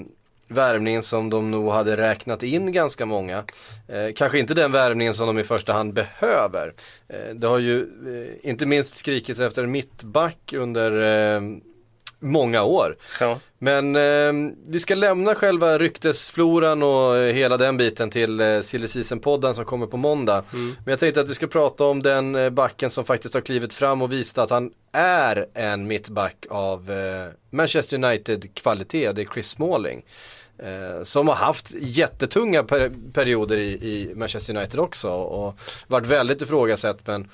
värvningen 0.51 1.03
som 1.03 1.31
de 1.31 1.51
nog 1.51 1.71
hade 1.71 1.97
räknat 1.97 2.43
in 2.43 2.73
ganska 2.73 3.07
många. 3.07 3.45
Eh, 3.89 4.13
kanske 4.17 4.39
inte 4.39 4.55
den 4.55 4.73
värvningen 4.73 5.15
som 5.15 5.27
de 5.27 5.39
i 5.39 5.45
första 5.45 5.73
hand 5.73 5.93
behöver. 5.93 6.73
Eh, 7.09 7.35
det 7.35 7.47
har 7.47 7.59
ju 7.59 7.81
eh, 7.81 8.51
inte 8.51 8.67
minst 8.67 8.97
skrikits 8.97 9.41
efter 9.41 9.67
mittback 9.67 10.53
under 10.57 10.91
eh, 11.37 11.41
många 12.21 12.63
år. 12.63 12.97
Ja. 13.21 13.39
Men 13.59 13.97
eh, 13.97 14.53
vi 14.67 14.81
ska 14.81 14.95
lämna 14.95 15.35
själva 15.35 15.79
ryktesfloran 15.79 16.83
och 16.83 17.17
hela 17.17 17.57
den 17.57 17.77
biten 17.77 18.11
till 18.11 18.41
eh, 18.41 18.61
Silly 18.61 18.87
Season-podden 18.87 19.53
som 19.53 19.65
kommer 19.65 19.87
på 19.87 19.97
måndag. 19.97 20.45
Men 20.51 20.85
jag 20.85 20.99
tänkte 20.99 21.21
att 21.21 21.29
vi 21.29 21.35
ska 21.35 21.47
prata 21.47 21.85
om 21.85 22.03
den 22.03 22.35
eh, 22.35 22.51
backen 22.51 22.91
som 22.91 23.05
faktiskt 23.05 23.35
har 23.35 23.41
klivit 23.41 23.73
fram 23.73 24.03
och 24.03 24.13
visat 24.13 24.45
att 24.45 24.51
han 24.51 24.71
är 24.93 25.47
en 25.55 25.87
mittback 25.87 26.47
av 26.51 26.91
eh, 26.91 27.33
Manchester 27.51 27.97
United-kvalitet. 28.05 29.13
Det 29.13 29.23
är 29.23 29.27
Chris 29.35 29.49
Smalling. 29.49 30.05
Eh, 30.59 31.03
som 31.03 31.29
har 31.29 31.35
haft 31.35 31.75
jättetunga 31.81 32.63
per 32.63 32.93
perioder 33.13 33.57
i, 33.57 33.71
i 33.73 34.13
Manchester 34.15 34.57
United 34.57 34.81
också 34.81 35.11
och 35.11 35.59
varit 35.87 36.07
väldigt 36.07 36.43
ifrågasatt 36.43 37.07
men 37.07 37.29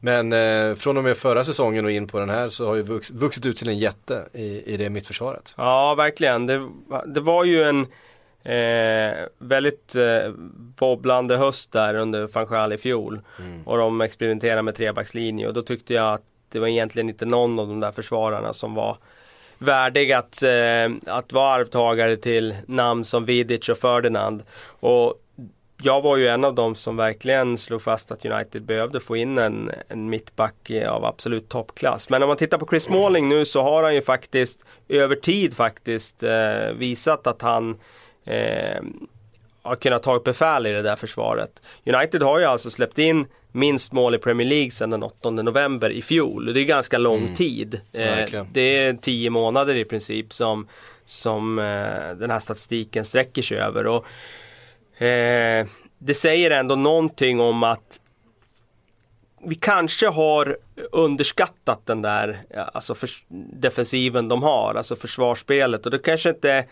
men 0.00 0.32
eh, 0.32 0.74
från 0.74 0.96
och 0.96 1.04
med 1.04 1.16
förra 1.16 1.44
säsongen 1.44 1.84
och 1.84 1.90
in 1.90 2.06
på 2.06 2.18
den 2.18 2.30
här 2.30 2.48
så 2.48 2.66
har 2.66 2.74
ju 2.74 2.82
vux, 2.82 3.10
vuxit 3.10 3.46
ut 3.46 3.56
till 3.56 3.68
en 3.68 3.78
jätte 3.78 4.28
i, 4.32 4.74
i 4.74 4.76
det 4.76 4.90
mittförsvaret. 4.90 5.54
Ja, 5.56 5.94
verkligen. 5.94 6.46
Det, 6.46 6.68
det 7.06 7.20
var 7.20 7.44
ju 7.44 7.62
en 7.62 7.86
eh, 8.42 9.16
väldigt 9.38 9.94
eh, 9.94 10.30
bobblande 10.78 11.36
höst 11.36 11.72
där 11.72 11.94
under 11.94 12.28
Fanchal 12.28 12.72
i 12.72 12.78
fjol. 12.78 13.20
Och 13.64 13.78
de 13.78 14.00
experimenterade 14.00 14.62
med 14.62 14.74
trebackslinje 14.74 15.48
och 15.48 15.54
då 15.54 15.62
tyckte 15.62 15.94
jag 15.94 16.14
att 16.14 16.22
det 16.52 16.58
var 16.58 16.68
egentligen 16.68 17.08
inte 17.08 17.26
någon 17.26 17.58
av 17.58 17.68
de 17.68 17.80
där 17.80 17.92
försvararna 17.92 18.52
som 18.52 18.74
var 18.74 18.96
värdig 19.58 20.12
att, 20.12 20.42
eh, 20.42 21.14
att 21.16 21.32
vara 21.32 21.54
arvtagare 21.54 22.16
till 22.16 22.54
namn 22.66 23.04
som 23.04 23.24
Vidic 23.24 23.68
och 23.68 23.78
Ferdinand. 23.78 24.42
Och 24.80 25.14
jag 25.82 26.02
var 26.02 26.16
ju 26.16 26.28
en 26.28 26.44
av 26.44 26.54
dem 26.54 26.74
som 26.74 26.96
verkligen 26.96 27.58
slog 27.58 27.82
fast 27.82 28.10
att 28.10 28.24
United 28.24 28.62
behövde 28.62 29.00
få 29.00 29.16
in 29.16 29.38
en, 29.38 29.70
en 29.88 30.10
mittback 30.10 30.70
av 30.88 31.04
absolut 31.04 31.48
toppklass. 31.48 32.08
Men 32.08 32.22
om 32.22 32.28
man 32.28 32.36
tittar 32.36 32.58
på 32.58 32.66
Chris 32.66 32.82
Smalling 32.82 33.28
nu 33.28 33.44
så 33.44 33.62
har 33.62 33.82
han 33.82 33.94
ju 33.94 34.02
faktiskt 34.02 34.64
över 34.88 35.16
tid 35.16 35.54
faktiskt 35.54 36.22
eh, 36.22 36.70
visat 36.76 37.26
att 37.26 37.42
han 37.42 37.76
eh, 38.24 38.82
har 39.62 39.76
kunnat 39.76 40.02
ta 40.02 40.18
befäl 40.18 40.66
i 40.66 40.72
det 40.72 40.82
där 40.82 40.96
försvaret. 40.96 41.62
United 41.84 42.22
har 42.22 42.38
ju 42.38 42.44
alltså 42.44 42.70
släppt 42.70 42.98
in 42.98 43.26
minst 43.52 43.92
mål 43.92 44.14
i 44.14 44.18
Premier 44.18 44.48
League 44.48 44.70
sedan 44.70 44.90
den 44.90 45.02
8 45.02 45.30
november 45.30 45.90
i 45.90 46.02
fjol. 46.02 46.54
Det 46.54 46.60
är 46.60 46.64
ganska 46.64 46.98
lång 46.98 47.34
tid. 47.34 47.80
Eh, 47.92 48.44
det 48.52 48.60
är 48.60 48.94
tio 48.94 49.30
månader 49.30 49.74
i 49.74 49.84
princip 49.84 50.32
som, 50.32 50.68
som 51.04 51.58
eh, 51.58 52.16
den 52.18 52.30
här 52.30 52.40
statistiken 52.40 53.04
sträcker 53.04 53.42
sig 53.42 53.58
över. 53.58 53.86
Och, 53.86 54.06
eh, 54.98 55.66
det 55.98 56.14
säger 56.14 56.50
ändå 56.50 56.76
någonting 56.76 57.40
om 57.40 57.62
att 57.62 58.00
vi 59.44 59.54
kanske 59.54 60.08
har 60.08 60.56
underskattat 60.92 61.86
den 61.86 62.02
där 62.02 62.42
alltså 62.74 62.94
för, 62.94 63.08
defensiven 63.60 64.28
de 64.28 64.42
har, 64.42 64.74
alltså 64.74 64.96
försvarsspelet. 64.96 65.84
Och 65.86 65.92
det 65.92 65.98
kanske 65.98 66.28
inte 66.28 66.52
är 66.52 66.64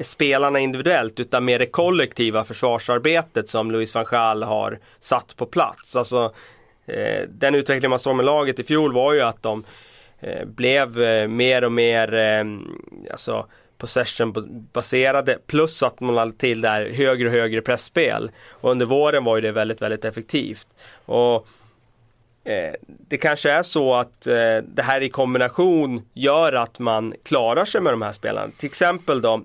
spelarna 0.00 0.58
individuellt 0.58 1.20
utan 1.20 1.44
mer 1.44 1.58
det 1.58 1.66
kollektiva 1.66 2.44
försvarsarbetet 2.44 3.48
som 3.48 3.70
Louis 3.70 3.94
van 3.94 4.04
Gaal 4.10 4.42
har 4.42 4.78
satt 5.00 5.36
på 5.36 5.46
plats. 5.46 5.96
Alltså, 5.96 6.32
eh, 6.86 7.28
den 7.28 7.54
utveckling 7.54 7.90
man 7.90 7.98
såg 7.98 8.16
med 8.16 8.24
laget 8.24 8.58
i 8.58 8.64
fjol 8.64 8.92
var 8.92 9.12
ju 9.12 9.20
att 9.20 9.42
de 9.42 9.64
eh, 10.20 10.44
blev 10.44 11.02
eh, 11.02 11.28
mer 11.28 11.64
och 11.64 11.72
mer 11.72 12.14
eh, 12.14 12.44
alltså, 13.10 13.46
possession-baserade 13.78 15.38
plus 15.46 15.82
att 15.82 16.00
man 16.00 16.14
lade 16.14 16.32
till 16.32 16.60
där 16.60 16.90
högre 16.90 17.28
och 17.28 17.34
högre 17.34 17.62
pressspel. 17.62 18.30
Och 18.48 18.70
under 18.70 18.86
våren 18.86 19.24
var 19.24 19.36
ju 19.36 19.40
det 19.40 19.52
väldigt, 19.52 19.82
väldigt 19.82 20.04
effektivt. 20.04 20.66
Och 21.04 21.46
eh, 22.44 22.74
det 22.86 23.16
kanske 23.16 23.50
är 23.50 23.62
så 23.62 23.94
att 23.94 24.26
eh, 24.26 24.56
det 24.56 24.82
här 24.82 25.00
i 25.00 25.08
kombination 25.08 26.02
gör 26.14 26.52
att 26.52 26.78
man 26.78 27.14
klarar 27.22 27.64
sig 27.64 27.80
med 27.80 27.92
de 27.92 28.02
här 28.02 28.12
spelarna. 28.12 28.52
Till 28.56 28.66
exempel 28.66 29.22
då, 29.22 29.42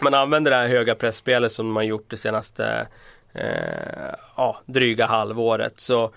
man 0.00 0.14
använder 0.14 0.50
det 0.50 0.56
här 0.56 0.68
höga 0.68 0.94
pressspelet 0.94 1.52
som 1.52 1.72
man 1.72 1.86
gjort 1.86 2.10
det 2.10 2.16
senaste 2.16 2.86
eh, 3.32 4.14
ja, 4.36 4.60
dryga 4.66 5.06
halvåret. 5.06 5.80
Så 5.80 6.12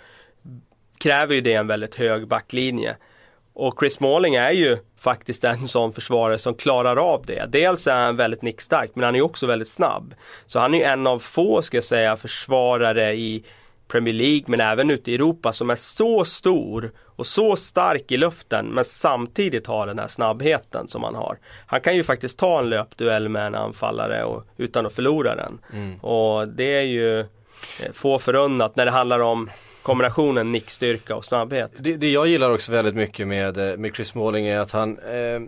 kräver 0.98 1.36
ju 1.36 1.42
det 1.42 1.54
en 1.54 1.68
väldigt 1.68 1.96
hög 1.96 2.28
backlinje. 2.28 2.96
Och 3.54 3.76
Chris 3.80 3.94
Smalling 3.94 4.36
är 4.36 4.52
ju 4.52 4.78
faktiskt 5.00 5.44
en 5.44 5.68
sån 5.68 5.94
försvarare 5.94 6.38
som 6.38 6.54
klarar 6.54 7.14
av 7.14 7.24
det. 7.26 7.46
Dels 7.50 7.88
är 7.88 8.06
han 8.06 8.16
väldigt 8.16 8.42
nickstark 8.42 8.92
men 8.94 9.04
han 9.04 9.16
är 9.16 9.22
också 9.22 9.48
väldigt 9.48 9.68
snabb. 9.68 10.14
Så 10.46 10.60
han 10.60 10.74
är 10.74 10.78
ju 10.78 10.84
en 10.84 11.08
av 11.08 11.20
få, 11.20 11.62
ska 11.62 11.78
jag 11.78 11.84
säga, 11.84 12.18
försvarare 12.18 13.14
i 13.14 13.44
Premier 13.88 14.14
League 14.14 14.44
men 14.48 14.60
även 14.60 14.92
ute 14.92 15.12
i 15.12 15.16
Europa 15.16 15.54
som 15.54 15.70
är 15.70 15.76
så 15.76 16.26
stor 16.26 16.92
och 17.16 17.28
så 17.28 17.56
stark 17.56 18.12
i 18.12 18.18
luften 18.18 18.66
men 18.66 18.86
samtidigt 18.86 19.68
har 19.68 19.88
den 19.88 20.00
här 20.00 20.08
snabbheten 20.08 20.88
som 20.88 21.04
han 21.04 21.16
har. 21.16 21.38
Han 21.66 21.82
kan 21.82 21.96
ju 21.96 22.04
faktiskt 22.04 22.40
ta 22.40 22.60
en 22.60 22.70
löpduell 22.70 23.30
med 23.30 23.48
en 23.48 23.56
anfallare 23.56 24.24
och, 24.24 24.44
utan 24.58 24.86
att 24.86 24.94
förlora 24.94 25.36
den. 25.36 25.60
Och 26.02 26.48
det 26.48 26.76
är 26.78 26.82
ju 26.82 27.20
eh, 27.20 27.26
få 27.94 28.20
förunnat 28.20 28.76
när 28.76 28.86
det 28.86 28.92
handlar 28.92 29.20
om 29.20 29.50
kombinationen 29.82 30.52
nickstyrka 30.52 31.16
och 31.16 31.26
snabbhet. 31.26 31.72
Det, 31.78 31.96
det 31.96 32.12
jag 32.12 32.28
gillar 32.28 32.52
också 32.52 32.72
väldigt 32.72 32.96
mycket 32.96 33.28
med, 33.28 33.58
eh, 33.58 33.78
med 33.78 33.96
Chris 33.96 34.08
Smalling 34.08 34.48
är 34.48 34.60
att 34.60 34.72
han 34.72 35.00
eh, 35.00 35.40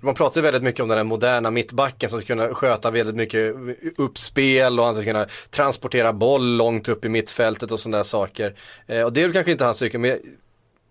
man 0.00 0.14
pratar 0.14 0.40
ju 0.40 0.42
väldigt 0.42 0.62
mycket 0.62 0.80
om 0.80 0.88
den 0.88 0.98
här 0.98 1.04
moderna 1.04 1.50
mittbacken 1.50 2.08
som 2.08 2.20
ska 2.20 2.26
kunna 2.26 2.54
sköta 2.54 2.90
väldigt 2.90 3.16
mycket 3.16 3.54
uppspel 3.96 4.80
och 4.80 4.86
han 4.86 4.94
ska 4.94 5.04
kunna 5.04 5.26
transportera 5.50 6.12
boll 6.12 6.56
långt 6.56 6.88
upp 6.88 7.04
i 7.04 7.08
mittfältet 7.08 7.72
och 7.72 7.80
sådana 7.80 7.96
där 7.96 8.04
saker. 8.04 8.54
Eh, 8.86 9.02
och 9.02 9.12
det 9.12 9.20
är 9.20 9.24
väl 9.24 9.32
kanske 9.32 9.52
inte 9.52 9.64
hans 9.64 9.76
styrka 9.76 9.98
men 9.98 10.18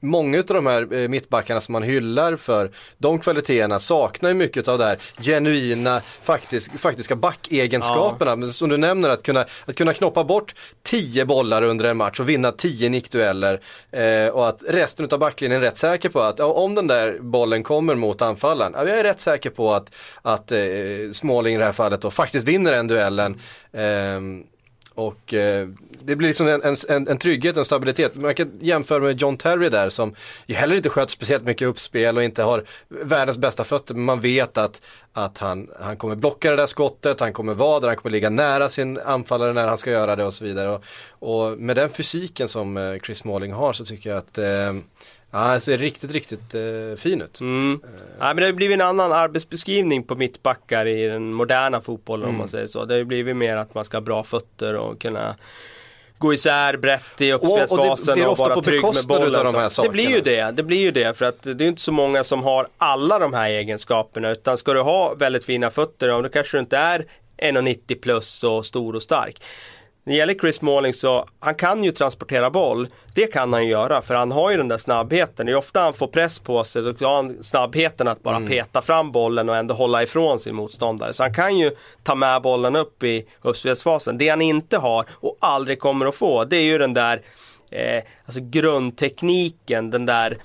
Många 0.06 0.38
av 0.38 0.46
de 0.46 0.66
här 0.66 0.94
eh, 0.94 1.08
mittbackarna 1.08 1.62
som 1.62 1.74
man 1.74 1.84
hyllar 1.84 2.36
för 2.36 2.72
de 2.98 3.20
kvaliteterna 3.20 3.80
saknar 3.80 4.30
ju 4.30 4.36
mycket 4.36 4.68
av 4.68 4.78
det 4.78 4.86
här 4.86 4.98
genuina 5.18 6.02
faktisk, 6.22 6.80
faktiska 6.80 7.16
backegenskaperna. 7.16 8.36
Men 8.36 8.52
som 8.52 8.70
du 8.70 8.78
nämner 8.78 9.10
att 9.10 9.24
kunna, 9.24 9.46
att 9.66 9.76
kunna 9.76 9.94
knoppa 9.94 10.24
bort 10.24 10.56
10 10.84 11.26
bollar 11.26 11.62
under 11.62 11.86
en 11.86 11.98
match 11.98 12.20
och 12.20 12.30
vinna 12.30 12.52
10 12.52 12.90
nickdueller. 12.90 13.60
Eh, 13.92 14.28
och 14.28 14.48
att 14.48 14.64
resten 14.68 15.08
av 15.12 15.20
backlinjen 15.20 15.62
är 15.62 15.66
rätt 15.66 15.78
säker 15.78 16.10
på 16.10 16.22
att 16.22 16.40
ja, 16.40 16.46
om 16.46 16.76
den 16.76 16.88
där 16.88 17.20
bollen 17.20 17.64
kommer 17.64 17.96
mot 17.96 18.22
anfallaren, 18.22 18.74
ja, 18.76 18.88
jag 18.88 19.00
är 19.00 19.04
rätt 19.04 19.22
säker 19.22 19.50
på 19.50 19.74
att, 19.74 19.92
att 20.22 20.52
eh, 20.52 20.58
Smalling 21.14 21.56
i 21.56 21.58
det 21.58 21.66
här 21.66 21.72
fallet 21.72 22.02
då 22.02 22.12
faktiskt 22.12 22.48
vinner 22.48 22.72
den 22.72 22.88
duellen. 22.88 23.40
Ehm, 23.74 24.44
och 24.96 25.34
eh, 25.34 25.68
det 26.00 26.16
blir 26.16 26.28
liksom 26.28 26.48
en, 26.48 26.62
en, 26.90 27.08
en 27.08 27.18
trygghet, 27.18 27.58
en 27.58 27.66
stabilitet. 27.66 28.16
Man 28.16 28.36
kan 28.36 28.52
jämföra 28.62 29.00
med 29.00 29.22
John 29.22 29.38
Terry 29.38 29.70
där 29.70 29.90
som 29.90 30.16
ju 30.46 30.56
heller 30.56 30.76
inte 30.76 30.90
sköt 30.90 31.10
speciellt 31.10 31.44
mycket 31.44 31.68
uppspel 31.68 32.18
och 32.18 32.24
inte 32.24 32.44
har 32.44 32.64
världens 32.90 33.38
bästa 33.38 33.64
fötter. 33.64 33.94
Men 33.94 34.04
man 34.04 34.20
vet 34.20 34.58
att, 34.58 34.82
att 35.14 35.38
han, 35.38 35.70
han 35.80 35.98
kommer 35.98 36.16
blocka 36.16 36.50
det 36.50 36.56
där 36.56 36.66
skottet, 36.66 37.20
han 37.20 37.34
kommer 37.34 37.54
vara 37.54 37.80
där, 37.80 37.88
han 37.88 37.98
kommer 37.98 38.12
ligga 38.12 38.30
nära 38.30 38.70
sin 38.70 39.00
anfallare 39.00 39.54
när 39.54 39.68
han 39.68 39.78
ska 39.78 39.92
göra 39.92 40.16
det 40.16 40.26
och 40.26 40.34
så 40.34 40.46
vidare. 40.46 40.70
Och, 40.70 40.84
och 41.20 41.60
med 41.60 41.76
den 41.76 41.90
fysiken 41.90 42.48
som 42.48 42.78
eh, 42.78 43.00
Chris 43.00 43.18
Smalling 43.18 43.54
har 43.54 43.74
så 43.74 43.86
tycker 43.86 44.10
jag 44.10 44.18
att 44.18 44.38
eh, 44.38 44.74
Ja, 45.36 45.42
han 45.42 45.62
ser 45.62 45.78
riktigt, 45.78 46.12
riktigt 46.12 46.56
eh, 46.56 46.96
fin 46.98 47.22
ut. 47.22 47.40
Mm. 47.42 47.80
Nej, 48.20 48.28
men 48.28 48.36
det 48.36 48.46
har 48.46 48.54
blivit 48.54 48.76
en 48.76 48.82
annan 48.82 49.12
arbetsbeskrivning 49.12 50.04
på 50.04 50.16
mittbackar 50.16 50.86
i 50.86 51.08
den 51.08 51.34
moderna 51.34 51.82
fotbollen 51.82 52.30
om 52.30 52.38
man 52.38 52.48
säger 52.48 52.68
så. 52.68 52.86
Det 52.86 52.94
har 52.94 53.00
ju 53.00 53.06
blivit 53.06 53.36
mer 53.36 53.58
att 53.58 53.74
man 53.76 53.86
ska 53.86 53.98
ha 53.98 54.02
bra 54.02 54.24
fötter 54.24 54.76
och 54.76 55.02
kunna 55.02 55.36
gå 56.18 56.34
isär 56.34 56.78
brett 56.78 57.22
i 57.22 57.34
Och- 57.34 57.44
och 57.44 57.50
uppspelsfasen 57.50 58.14
blir 58.14 58.26
och, 58.26 58.32
ofta 58.32 58.50
vara 58.50 58.62
trygg 58.62 58.84
med 58.84 58.94
bollen. 59.08 59.46
de 59.46 59.56
här 59.56 59.84
det 59.84 59.90
blir 59.90 60.10
ju 60.10 60.22
det, 60.22 60.52
det 60.52 60.64
blir 60.64 60.80
ju 60.80 60.92
det 60.92 61.18
för 61.18 61.26
att 61.26 61.42
det 61.44 61.64
är 61.64 61.68
inte 61.68 61.82
så 61.82 61.92
många 61.92 62.24
som 62.24 62.44
har 62.44 62.68
alla 62.78 63.20
de 63.20 63.34
här 63.34 63.50
egenskaperna 63.50 64.32
utan 64.32 64.58
ska 64.58 64.74
du 64.74 64.82
ha 64.82 65.14
väldigt 65.14 65.46
fina 65.46 65.72
fötter, 65.72 66.08
ja, 66.10 66.22
då 66.22 66.30
kanske 66.30 66.58
du 66.58 66.62
inte 66.62 66.78
är 66.78 67.06
1,90 67.38 67.96
plus 68.02 68.44
och 68.44 68.66
stor 68.66 68.96
och 68.96 69.04
stark. 69.04 69.42
När 70.08 70.14
det 70.14 70.18
gäller 70.18 70.34
Chris 70.34 70.56
Smalling 70.56 70.94
så, 70.94 71.28
han 71.40 71.56
kan 71.56 71.84
ju 71.84 71.92
transportera 71.92 72.50
boll. 72.50 72.88
Det 73.14 73.28
kan 73.28 73.54
han 73.54 73.64
ju 73.64 73.72
göra 73.72 74.02
för 74.02 74.16
han 74.16 74.32
har 74.32 74.52
ju 74.52 74.58
den 74.58 74.68
där 74.68 74.78
snabbheten. 74.78 75.46
Det 75.46 75.52
är 75.52 75.56
ofta 75.56 75.80
han 75.80 75.94
får 75.94 76.08
press 76.08 76.40
på 76.40 76.64
sig, 76.64 76.82
då 76.82 77.08
har 77.08 77.16
han 77.16 77.44
snabbheten 77.44 78.08
att 78.08 78.24
bara 78.24 78.42
peta 78.42 78.82
fram 78.82 79.12
bollen 79.12 79.50
och 79.50 79.56
ändå 79.56 79.74
hålla 79.74 80.04
ifrån 80.04 80.40
sin 80.40 80.56
motståndare. 80.56 81.14
Så 81.14 81.24
han 81.24 81.34
kan 81.34 81.58
ju 81.58 81.72
ta 82.04 82.16
med 82.16 82.42
bollen 82.42 82.76
upp 82.76 83.04
i 83.04 83.26
uppspelsfasen. 83.42 84.18
Det 84.18 84.30
han 84.30 84.42
inte 84.42 84.78
har 84.78 85.06
och 85.12 85.38
aldrig 85.42 85.80
kommer 85.80 86.06
att 86.06 86.16
få, 86.16 86.44
det 86.44 86.58
är 86.58 86.64
ju 86.64 86.78
den 86.78 86.94
där 86.94 87.22
eh, 87.72 88.04
alltså 88.26 88.42
grundtekniken, 88.42 89.92
den 89.92 90.06
där 90.06 90.38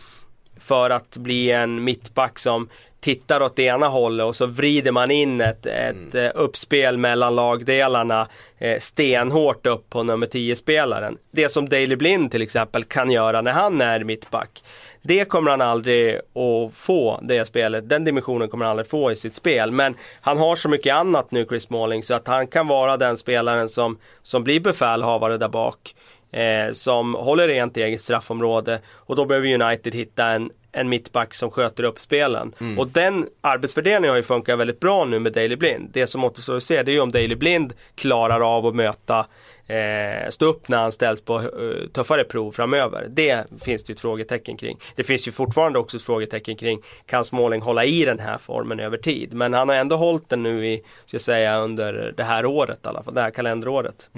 för 0.61 0.91
att 0.91 1.17
bli 1.17 1.51
en 1.51 1.85
mittback 1.85 2.39
som 2.39 2.69
tittar 3.01 3.43
åt 3.43 3.57
det 3.57 3.63
ena 3.63 3.89
hållet 3.89 4.27
och 4.27 4.37
så 4.37 4.47
vrider 4.47 4.93
man 4.93 5.11
in 5.11 5.41
ett, 5.41 5.67
ett 5.67 6.15
eh, 6.15 6.29
uppspel 6.35 6.99
mellan 6.99 7.35
lagdelarna 7.35 8.27
eh, 8.59 8.79
stenhårt 8.79 9.67
upp 9.67 9.91
på 9.91 10.03
nummer 10.03 10.27
10-spelaren. 10.27 11.19
Det 11.31 11.49
som 11.49 11.69
Daley 11.69 11.97
Blind 11.97 12.31
till 12.31 12.43
exempel 12.43 12.85
kan 12.85 13.11
göra 13.11 13.43
när 13.43 13.53
han 13.53 13.81
är 13.81 14.05
mittback. 14.05 14.63
Det 15.03 15.25
kommer 15.25 15.51
han 15.51 15.61
aldrig 15.61 16.17
att 16.17 16.75
få, 16.75 17.21
det 17.23 17.45
spelet. 17.45 17.89
Den 17.89 18.05
dimensionen 18.05 18.49
kommer 18.49 18.65
han 18.65 18.71
aldrig 18.71 18.91
få 18.91 19.13
i 19.13 19.17
sitt 19.17 19.35
spel. 19.35 19.73
Men 19.73 19.95
han 20.21 20.39
har 20.39 20.57
så 20.57 20.69
mycket 20.69 20.95
annat 20.95 21.31
nu, 21.31 21.45
Chris 21.45 21.63
Smalling, 21.63 22.03
så 22.03 22.15
att 22.15 22.27
han 22.27 22.47
kan 22.47 22.67
vara 22.67 22.97
den 22.97 23.17
spelaren 23.17 23.69
som, 23.69 23.99
som 24.23 24.45
blir 24.45 24.61
befälhavare 24.61 25.37
där 25.37 25.49
bak. 25.49 25.95
Eh, 26.33 26.73
som 26.73 27.15
håller 27.15 27.49
rent 27.49 27.77
i 27.77 27.83
eget 27.83 28.03
straffområde. 28.03 28.81
Och 28.89 29.17
då 29.17 29.25
behöver 29.25 29.63
United 29.63 29.95
hitta 29.95 30.27
en, 30.27 30.51
en 30.73 30.89
mittback 30.89 31.35
som 31.35 31.51
sköter 31.51 31.83
upp 31.83 32.01
spelen. 32.01 32.55
Och 32.79 32.89
den 32.89 33.29
arbetsfördelningen 33.41 34.11
har 34.11 34.17
ju 34.17 34.23
funkat 34.23 34.59
väldigt 34.59 34.81
bra 34.81 35.05
nu 35.05 35.19
med 35.19 35.33
Daley 35.33 35.57
Blind. 35.57 35.91
Det 35.93 36.07
som 36.07 36.25
återstår 36.25 36.57
att 36.57 36.63
se 36.63 36.83
det 36.83 36.91
är 36.91 36.95
ju 36.95 37.01
om 37.01 37.13
Daley 37.13 37.35
Blind 37.35 37.73
klarar 37.95 38.57
av 38.57 38.67
att 38.67 38.75
möta 38.75 39.27
eh, 39.67 40.31
stå 40.31 40.47
upp 40.47 40.69
när 40.69 40.79
han 40.79 40.93
ställs 40.93 41.23
på 41.23 41.41
eh, 41.41 41.89
tuffare 41.93 42.25
prov 42.25 42.53
framöver. 42.53 43.07
Det 43.09 43.45
finns 43.63 43.85
det 43.85 43.91
ju 43.91 43.95
ett 43.95 44.01
frågetecken 44.01 44.57
kring. 44.57 44.79
Det 44.95 45.05
finns 45.05 45.29
ju 45.29 45.33
fortfarande 45.33 45.79
också 45.79 45.97
ett 45.97 46.03
frågetecken 46.03 46.57
kring 46.57 46.81
kan 47.07 47.25
Småling 47.25 47.63
hålla 47.63 47.85
i 47.85 48.05
den 48.05 48.19
här 48.19 48.39
formen 48.39 48.81
över 48.81 48.99
tid? 48.99 49.33
Men 49.33 49.55
han 49.55 49.69
har 49.69 49.77
ändå 49.77 49.97
hållit 49.97 50.29
den 50.29 50.43
nu 50.43 50.67
i, 50.67 50.77
ska 51.07 51.15
jag 51.15 51.21
säga, 51.21 51.59
under 51.59 52.15
det 52.17 52.25
här 52.25 52.47
året 52.47 52.79
i 52.85 52.89
alla 52.89 53.03
fall, 53.03 53.15
det 53.15 53.21
här 53.21 53.31
kalenderåret. 53.31 54.11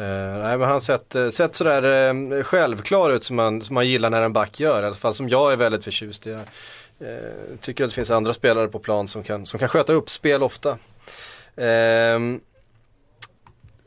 Eh, 0.00 0.38
nej 0.42 0.58
men 0.58 0.68
han 0.68 0.80
sett, 0.80 1.14
eh, 1.14 1.30
sett 1.30 1.54
sådär 1.54 2.08
eh, 2.08 2.42
självklar 2.42 3.10
ut 3.10 3.24
som 3.24 3.36
man, 3.36 3.62
som 3.62 3.74
man 3.74 3.88
gillar 3.88 4.10
när 4.10 4.22
en 4.22 4.32
back 4.32 4.60
gör. 4.60 4.82
I 4.82 4.86
alla 4.86 4.94
fall 4.94 5.14
som 5.14 5.28
jag 5.28 5.52
är 5.52 5.56
väldigt 5.56 5.84
förtjust 5.84 6.26
i. 6.26 6.30
Jag 6.30 6.40
eh, 7.08 7.16
tycker 7.60 7.84
att 7.84 7.90
det 7.90 7.94
finns 7.94 8.10
andra 8.10 8.32
spelare 8.32 8.68
på 8.68 8.78
plan 8.78 9.08
som 9.08 9.22
kan, 9.22 9.46
som 9.46 9.58
kan 9.58 9.68
sköta 9.68 9.92
upp 9.92 10.10
spel 10.10 10.42
ofta. 10.42 10.78
Ehm, 11.56 12.40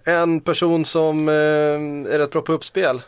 en 0.05 0.41
person 0.41 0.86
som 0.86 1.27
är 1.27 2.17
rätt 2.17 2.32
bra 2.32 2.41
på 2.41 2.53
uppspel. 2.53 3.01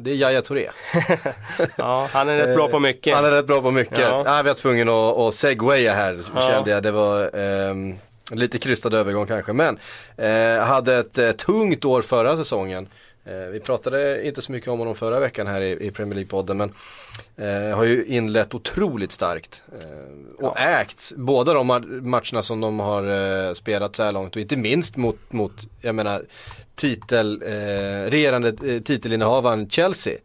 Det 0.00 0.10
är 0.10 0.14
Yahya 0.14 0.42
Touré. 0.42 0.70
Ja, 1.76 2.08
han 2.12 2.28
är 2.28 2.36
rätt 2.36 2.56
bra 2.56 2.68
på 2.68 2.78
mycket. 2.80 3.14
Han 3.14 3.24
är 3.24 3.30
rätt 3.30 3.46
bra 3.46 3.62
på 3.62 3.70
mycket. 3.70 3.98
Ja. 3.98 4.22
Ja. 4.26 4.36
Jag 4.36 4.44
var 4.44 4.54
tvungen 4.54 4.88
att, 4.88 5.16
att 5.16 5.34
segwaya 5.34 5.94
här 5.94 6.20
Ja. 6.34 6.40
kände 6.40 6.70
jag. 6.70 6.82
Det 6.82 6.90
var 6.90 7.36
ehm, 7.38 7.94
lite 8.30 8.58
krystad 8.58 8.94
övergång 8.94 9.26
kanske. 9.26 9.52
Men 9.52 9.78
eh, 10.16 10.64
hade 10.64 10.96
ett 10.98 11.18
eh, 11.18 11.30
tungt 11.30 11.84
år 11.84 12.02
förra 12.02 12.36
säsongen. 12.36 12.88
Eh, 13.24 13.34
vi 13.34 13.60
pratade 13.60 14.26
inte 14.26 14.42
så 14.42 14.52
mycket 14.52 14.68
om 14.68 14.78
honom 14.78 14.94
förra 14.94 15.20
veckan 15.20 15.46
här 15.46 15.60
i, 15.60 15.86
i 15.86 15.90
Premier 15.90 16.18
League-podden. 16.18 16.54
Men 16.54 16.72
eh, 17.36 17.76
har 17.76 17.84
ju 17.84 18.04
inlett 18.06 18.54
otroligt 18.54 19.12
starkt. 19.12 19.62
Eh, 19.80 20.44
och 20.44 20.60
ägt 20.60 21.12
båda 21.16 21.54
de 21.54 21.70
ma- 21.72 22.00
matcherna 22.00 22.42
som 22.42 22.60
de 22.60 22.80
har 22.80 23.02
eh, 23.48 23.52
spelat 23.54 23.96
så 23.96 24.02
här 24.02 24.12
långt. 24.12 24.36
Och 24.36 24.42
inte 24.42 24.56
minst 24.56 24.96
mot, 24.96 25.32
mot 25.32 25.52
jag 25.80 25.94
menar, 25.94 26.22
titel, 26.74 27.42
eh, 27.46 28.10
regerande 28.10 28.48
eh, 28.48 28.80
titelinnehavaren 28.82 29.70
Chelsea. 29.70 30.18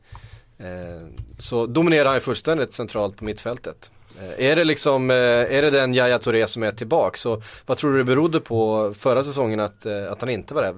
Så 1.39 1.65
dominerar 1.65 2.05
han 2.05 2.15
ju 2.15 2.19
fullständigt 2.19 2.73
centralt 2.73 3.17
på 3.17 3.25
mittfältet. 3.25 3.91
Eh, 4.19 4.49
är 4.49 4.55
det 4.55 4.63
liksom, 4.63 5.11
eh, 5.11 5.15
är 5.17 5.61
det 5.61 5.69
den 5.69 5.93
Yahya 5.93 6.19
Touré 6.19 6.47
som 6.47 6.63
är 6.63 6.71
tillbaka? 6.71 7.17
Så 7.17 7.41
vad 7.65 7.77
tror 7.77 7.91
du 7.91 7.97
det 7.97 8.03
berodde 8.03 8.39
på 8.39 8.93
förra 8.97 9.23
säsongen 9.23 9.59
att, 9.59 9.85
eh, 9.85 10.11
att 10.11 10.21
han 10.21 10.29
inte 10.29 10.53
var 10.53 10.61
där? 10.61 10.75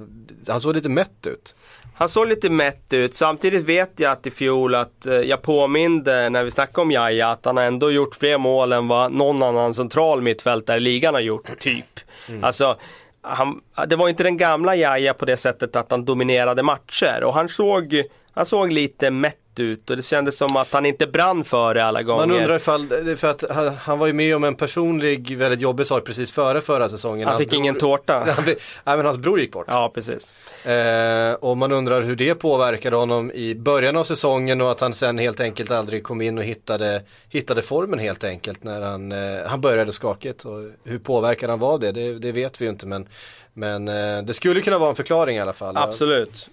Han 0.47 0.60
såg 0.60 0.76
lite 0.76 0.89
mätt 0.89 1.28
ut. 1.28 1.56
Han 1.95 2.10
såg 2.10 2.28
lite 2.28 2.50
mätt 2.50 2.93
ut. 2.93 3.15
Samtidigt 3.15 3.63
vet 3.63 3.91
jag 3.95 4.12
att 4.12 4.28
i 4.28 4.32
fjol 4.32 4.76
att 4.76 5.08
jag 5.26 5.41
påminde 5.41 6.30
när 6.30 6.43
vi 6.43 6.52
snackade 6.52 6.82
om 6.82 6.91
Jaja 6.91 7.32
att 7.32 7.45
han 7.45 7.58
ändå 7.58 7.91
gjort 7.91 8.15
fler 8.15 8.38
mål 8.38 8.73
än 8.73 8.88
vad 8.88 9.12
någon 9.12 9.43
annan 9.43 9.73
central 9.73 10.21
mittfältare 10.21 10.78
i 10.78 10.80
ligan 10.80 11.13
har 11.13 11.21
gjort, 11.21 11.60
typ. 11.60 12.00
Alltså, 12.41 12.78
han, 13.21 13.62
det 13.88 13.95
var 13.95 14.10
inte 14.10 14.23
den 14.23 14.38
gamla 14.38 14.76
Jaja 14.76 15.13
på 15.13 15.26
det 15.26 15.38
sättet 15.38 15.76
att 15.76 15.91
han 15.91 16.06
dominerade 16.06 16.63
matcher 16.63 17.23
och 17.23 17.34
han 17.34 17.50
såg, 17.50 18.04
han 18.38 18.45
såg 18.45 18.71
lite 18.71 19.12
mätt 19.12 19.36
ut 19.60 19.89
och 19.89 19.97
det 19.97 20.04
kändes 20.04 20.38
som 20.38 20.58
att 20.58 20.73
han 20.73 20.86
inte 20.86 21.08
brann 21.08 21.43
för 21.43 21.73
det 21.73 21.86
alla 21.86 22.04
gånger. 22.04 22.26
Man 22.28 22.38
undrar 22.38 22.56
ifall, 22.56 23.15
för 23.17 23.28
att 23.28 23.43
han, 23.50 23.67
han 23.76 24.00
var 24.00 24.08
ju 24.08 24.13
med 24.13 24.36
om 24.36 24.43
en 24.43 24.56
personlig 24.56 25.38
väldigt 25.38 25.62
jobbig 25.62 25.86
sak 25.86 26.06
precis 26.06 26.32
före 26.32 26.62
förra 26.62 26.89
säsongen. 26.89 27.28
han 27.28 27.34
Hans 27.36 27.43
fick 27.43 27.54
ingen 27.54 27.76
bror- 27.76 27.80
tårta. 27.80 28.13
Han 28.36 28.43
fick- 28.45 28.58
Nej 28.84 28.97
men 28.97 29.06
hans 29.06 29.17
bror 29.17 29.39
gick 29.39 29.52
bort. 29.52 29.65
Ja, 29.67 29.91
precis. 29.95 30.34
Eh, 30.65 31.34
och 31.34 31.58
man 31.58 31.71
undrar 31.71 32.02
hur 32.02 32.15
det 32.15 32.36
påverkade 32.36 32.95
honom 32.95 33.32
i 33.32 33.56
början 33.56 33.97
av 33.97 34.04
säsongen 34.04 34.62
och 34.62 34.71
att 34.71 34.80
han 34.82 34.93
sen 34.93 35.17
helt 35.17 35.39
enkelt 35.39 35.71
aldrig 35.71 36.04
kom 36.04 36.21
in 36.21 36.38
och 36.38 36.43
hittade, 36.43 37.02
hittade 37.30 37.62
formen 37.62 38.00
helt 38.00 38.23
enkelt 38.23 38.63
när 38.63 38.82
han, 38.82 39.12
eh, 39.12 39.17
han 39.47 39.62
började 39.62 39.91
skakigt. 39.91 40.45
Och 40.45 40.60
hur 40.84 41.00
påverkad 41.00 41.50
han 41.50 41.60
var 41.60 41.80
det, 41.80 41.91
det, 41.91 42.19
det 42.19 42.32
vet 42.32 42.62
vi 42.62 42.65
ju 42.65 42.71
inte 42.71 42.86
men, 42.86 43.08
men 43.54 43.88
eh, 43.88 44.21
det 44.23 44.34
skulle 44.34 44.62
kunna 44.62 44.78
vara 44.78 44.89
en 44.89 44.95
förklaring 44.95 45.38
i 45.38 45.39
alla 45.41 45.54
fall. 45.54 45.78
Absolut. 45.78 46.50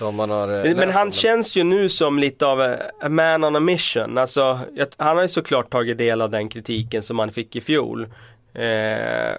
Har 0.00 0.48
eh, 0.48 0.64
Men, 0.64 0.76
men 0.76 0.90
han 0.90 1.12
känns 1.12 1.56
ju 1.56 1.64
nu 1.64 1.88
som 1.88 2.18
lite 2.18 2.46
av 2.46 2.60
a 2.60 2.76
a 3.00 3.08
man 3.08 3.44
on 3.44 3.56
a 3.56 3.60
mission. 3.60 4.18
Alltså, 4.18 4.58
han 4.96 5.16
har 5.16 5.22
ju 5.22 5.28
såklart 5.28 5.70
tagit 5.70 5.98
del 5.98 6.22
av 6.22 6.30
den 6.30 6.48
kritiken 6.48 7.02
som 7.02 7.18
han 7.18 7.32
fick 7.32 7.56
i 7.56 7.60
fjol. 7.60 8.06
Eh, 8.54 9.36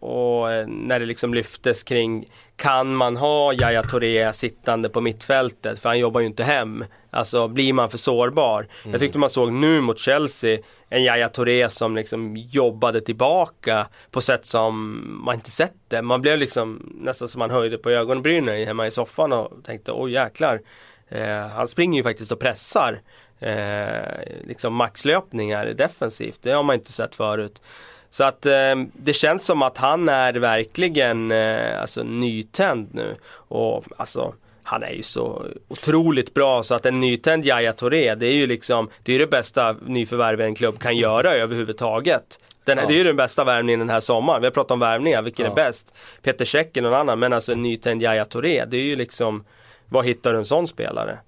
och 0.00 0.52
eh, 0.52 0.66
när 0.66 1.00
det 1.00 1.06
liksom 1.06 1.34
lyftes 1.34 1.82
kring 1.82 2.26
kan 2.56 2.94
man 2.94 3.16
ha 3.16 3.52
Yahya 3.52 3.82
Touré 3.82 4.32
sittande 4.32 4.88
på 4.88 5.00
mittfältet 5.00 5.78
för 5.78 5.88
han 5.88 5.98
jobbar 5.98 6.20
ju 6.20 6.26
inte 6.26 6.44
hem. 6.44 6.84
Alltså 7.10 7.48
blir 7.48 7.72
man 7.72 7.90
för 7.90 7.98
sårbar. 7.98 8.66
Jag 8.84 9.00
tyckte 9.00 9.18
man 9.18 9.30
såg 9.30 9.52
nu 9.52 9.80
mot 9.80 9.98
Chelsea 9.98 10.58
en 10.88 11.02
Yahya 11.02 11.28
Touré 11.28 11.70
som 11.70 11.96
liksom 11.96 12.36
jobbade 12.36 13.00
tillbaka 13.00 13.86
på 14.10 14.20
sätt 14.20 14.46
som 14.46 15.02
man 15.24 15.34
inte 15.34 15.50
sett 15.50 15.74
det. 15.88 16.02
Man 16.02 16.22
blev 16.22 16.38
liksom 16.38 16.92
nästan 17.00 17.28
som 17.28 17.38
man 17.38 17.50
höjde 17.50 17.78
på 17.78 17.90
ögonbrynen 17.90 18.66
hemma 18.66 18.86
i 18.86 18.90
soffan 18.90 19.32
och 19.32 19.52
tänkte 19.64 19.92
oj 19.92 20.12
jäklar. 20.12 20.60
Eh, 21.08 21.46
han 21.48 21.68
springer 21.68 21.98
ju 21.98 22.02
faktiskt 22.02 22.32
och 22.32 22.40
pressar 22.40 23.00
eh, 23.40 24.44
liksom 24.44 24.74
maxlöpningar 24.74 25.66
defensivt. 25.66 26.42
Det 26.42 26.50
har 26.50 26.62
man 26.62 26.74
inte 26.74 26.92
sett 26.92 27.14
förut. 27.14 27.62
Så 28.10 28.24
att 28.24 28.46
eh, 28.46 28.74
det 28.92 29.12
känns 29.12 29.46
som 29.46 29.62
att 29.62 29.78
han 29.78 30.08
är 30.08 30.34
verkligen 30.34 31.32
eh, 31.32 31.80
alltså, 31.80 32.02
nytänd 32.02 32.88
nu. 32.92 33.14
Och 33.48 33.84
alltså 33.96 34.34
han 34.66 34.82
är 34.82 34.90
ju 34.90 35.02
så 35.02 35.46
otroligt 35.68 36.34
bra 36.34 36.62
så 36.62 36.74
att 36.74 36.86
en 36.86 37.00
nytänd 37.00 37.46
Yahya 37.46 37.72
Touré 37.72 38.14
det 38.14 38.26
är 38.26 38.32
ju 38.32 38.46
liksom 38.46 38.90
Det 39.02 39.12
är 39.14 39.18
det 39.18 39.26
bästa 39.26 39.76
nyförvärv 39.86 40.40
en 40.40 40.54
klubb 40.54 40.78
kan 40.78 40.96
göra 40.96 41.30
överhuvudtaget. 41.30 42.38
Den, 42.64 42.78
Ja. 42.78 42.84
Det 42.88 42.94
är 42.94 42.98
ju 42.98 43.04
den 43.04 43.16
bästa 43.16 43.44
värvningen 43.44 43.78
den 43.80 43.90
här 43.90 44.00
sommaren. 44.00 44.40
Vi 44.40 44.46
har 44.46 44.52
pratat 44.52 44.70
om 44.70 44.80
värvningar, 44.80 45.22
vilken 45.22 45.44
Ja. 45.46 45.50
är 45.52 45.54
bäst? 45.54 45.94
Peter 46.22 46.44
Cech 46.44 46.66
eller 46.74 46.90
någon 46.90 47.00
annan 47.00 47.18
men 47.18 47.32
alltså 47.32 47.52
en 47.52 47.62
nytänd 47.62 48.02
Yahya 48.02 48.24
Touré 48.24 48.64
det 48.64 48.76
är 48.76 48.82
ju 48.82 48.96
liksom 48.96 49.44
Var 49.88 50.02
hittar 50.02 50.32
du 50.32 50.38
en 50.38 50.44
sån 50.44 50.66
spelare? 50.66 51.18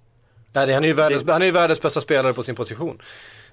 Nej, 0.53 0.67
det- 0.67 0.75
han, 0.75 0.85
är 0.85 0.89
ju 0.89 0.95
världens, 0.95 1.25
han 1.29 1.43
är 1.43 1.47
ju 1.47 1.53
världens 1.53 1.83
bästa 1.83 2.01
spelare 2.01 2.33
på 2.33 2.43
sin 2.43 2.55
position. 2.55 2.99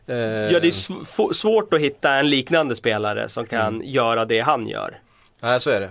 Eh, 0.07 0.15
Ja 0.15 0.59
det 0.59 0.67
är 0.67 0.71
sv- 0.71 1.33
svårt 1.33 1.73
att 1.73 1.79
hitta 1.81 2.13
en 2.13 2.29
liknande 2.29 2.75
spelare 2.75 3.29
som 3.29 3.45
kan 3.45 3.81
göra 3.85 4.25
det 4.25 4.39
han 4.39 4.67
gör. 4.67 4.99
Nej, 5.39 5.59
så 5.59 5.69
är 5.69 5.79
det. 5.79 5.89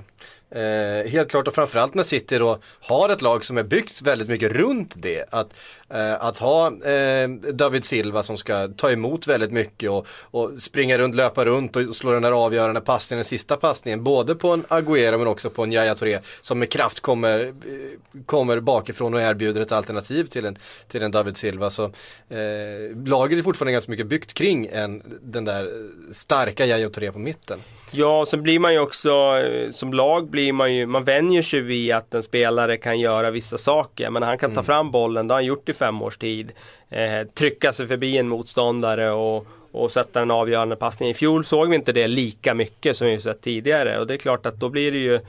Eh, 0.51 1.11
helt 1.11 1.31
klart 1.31 1.49
och 1.49 1.55
framförallt 1.55 1.95
när 1.95 2.03
City 2.03 2.39
då 2.39 2.59
har 2.81 3.09
ett 3.09 3.23
lag 3.23 3.45
som 3.45 3.59
är 3.59 3.63
byggt 3.63 4.03
väldigt 4.03 4.29
mycket 4.29 4.53
runt 4.53 4.95
det. 4.97 5.25
Att, 5.31 5.55
eh, 5.91 6.25
att 6.25 6.39
ha 6.39 6.67
eh, 6.67 7.29
David 7.53 7.85
Silva 7.85 8.23
som 8.23 8.37
ska 8.37 8.69
ta 8.69 8.91
emot 8.91 9.27
väldigt 9.27 9.51
mycket 9.51 9.91
och, 9.91 10.07
och 10.09 10.51
springa 10.59 10.99
runt, 10.99 11.15
löpa 11.15 11.45
runt 11.45 11.77
och 11.77 11.97
slå 11.97 12.11
den 12.11 12.23
där 12.23 12.33
avgörande 12.33 12.81
passningen, 12.81 13.19
den 13.19 13.25
sista 13.25 13.57
passningen. 13.57 14.05
Både 14.05 14.35
på 14.35 14.51
en 14.51 14.65
Agüero 14.65 15.19
men 15.19 15.27
också 15.27 15.51
på 15.51 15.63
en 15.63 15.73
Yahya 15.73 15.95
Touré 15.95 16.19
som 16.41 16.59
med 16.59 16.71
kraft 16.71 17.01
kommer, 17.01 17.45
eh, 17.45 18.23
kommer 18.27 18.61
bakifrån 18.61 19.15
och 19.15 19.21
erbjuder 19.21 19.61
ett 19.61 19.73
alternativ 19.73 20.25
till 20.25 20.45
en, 20.45 20.59
till 20.89 21.03
en 21.03 21.11
David 21.11 21.37
Silva. 21.37 21.71
Så 21.71 21.85
eh, 21.85 22.97
laget 23.07 23.39
är 23.39 23.43
fortfarande 23.43 23.73
ganska 23.73 23.91
mycket 23.91 24.07
byggt 24.07 24.35
kring 24.35 24.69
en, 24.73 25.03
den 25.23 25.45
där 25.45 25.89
starka 26.13 26.67
Yahya 26.67 26.91
Touré 26.91 27.13
på 27.13 27.19
mitten. 27.19 27.61
Ja, 27.97 28.27
sen 28.27 28.43
blir 28.43 28.59
man 28.59 28.73
ju 28.73 28.79
också, 28.79 29.11
eh, 29.39 29.71
som 29.71 29.93
lag 29.93 30.31
blir 30.31 30.53
man 30.53 30.75
ju, 30.75 30.87
man 30.87 31.05
vänjer 31.05 31.43
sig 31.43 31.61
vid 31.61 31.93
att 31.93 32.15
en 32.15 32.23
spelare 32.23 32.77
kan 32.77 33.01
göra 33.01 33.31
vissa 33.31 33.59
saker. 33.59 34.11
Men 34.11 34.23
han 34.23 34.39
kan 34.39 34.55
ta 34.55 34.63
fram 34.63 34.91
bollen, 34.91 35.29
det 35.29 35.35
har 35.35 35.39
han 35.41 35.47
gjort 35.47 35.69
i 35.69 35.75
fem 35.75 36.03
års 36.03 36.19
tid. 36.19 36.53
Eh, 36.91 37.27
trycka 37.35 37.73
sig 37.73 37.87
förbi 37.89 38.19
en 38.19 38.29
motståndare 38.29 39.13
och, 39.13 39.47
och 39.73 39.93
sätta 39.93 40.23
en 40.23 40.31
avgörande 40.31 40.77
passning. 40.77 41.09
I 41.09 41.15
fjol 41.15 41.45
såg 41.45 41.69
vi 41.69 41.77
inte 41.77 41.93
det 41.93 42.09
lika 42.09 42.55
mycket 42.55 42.97
som 42.97 43.07
vi 43.07 43.21
sett 43.21 43.41
tidigare 43.41 43.99
och 43.99 44.07
det 44.07 44.15
är 44.15 44.19
klart 44.19 44.47
att 44.47 44.61
då 44.61 44.69
blir 44.69 44.93
det 44.93 44.99
ju 44.99 45.21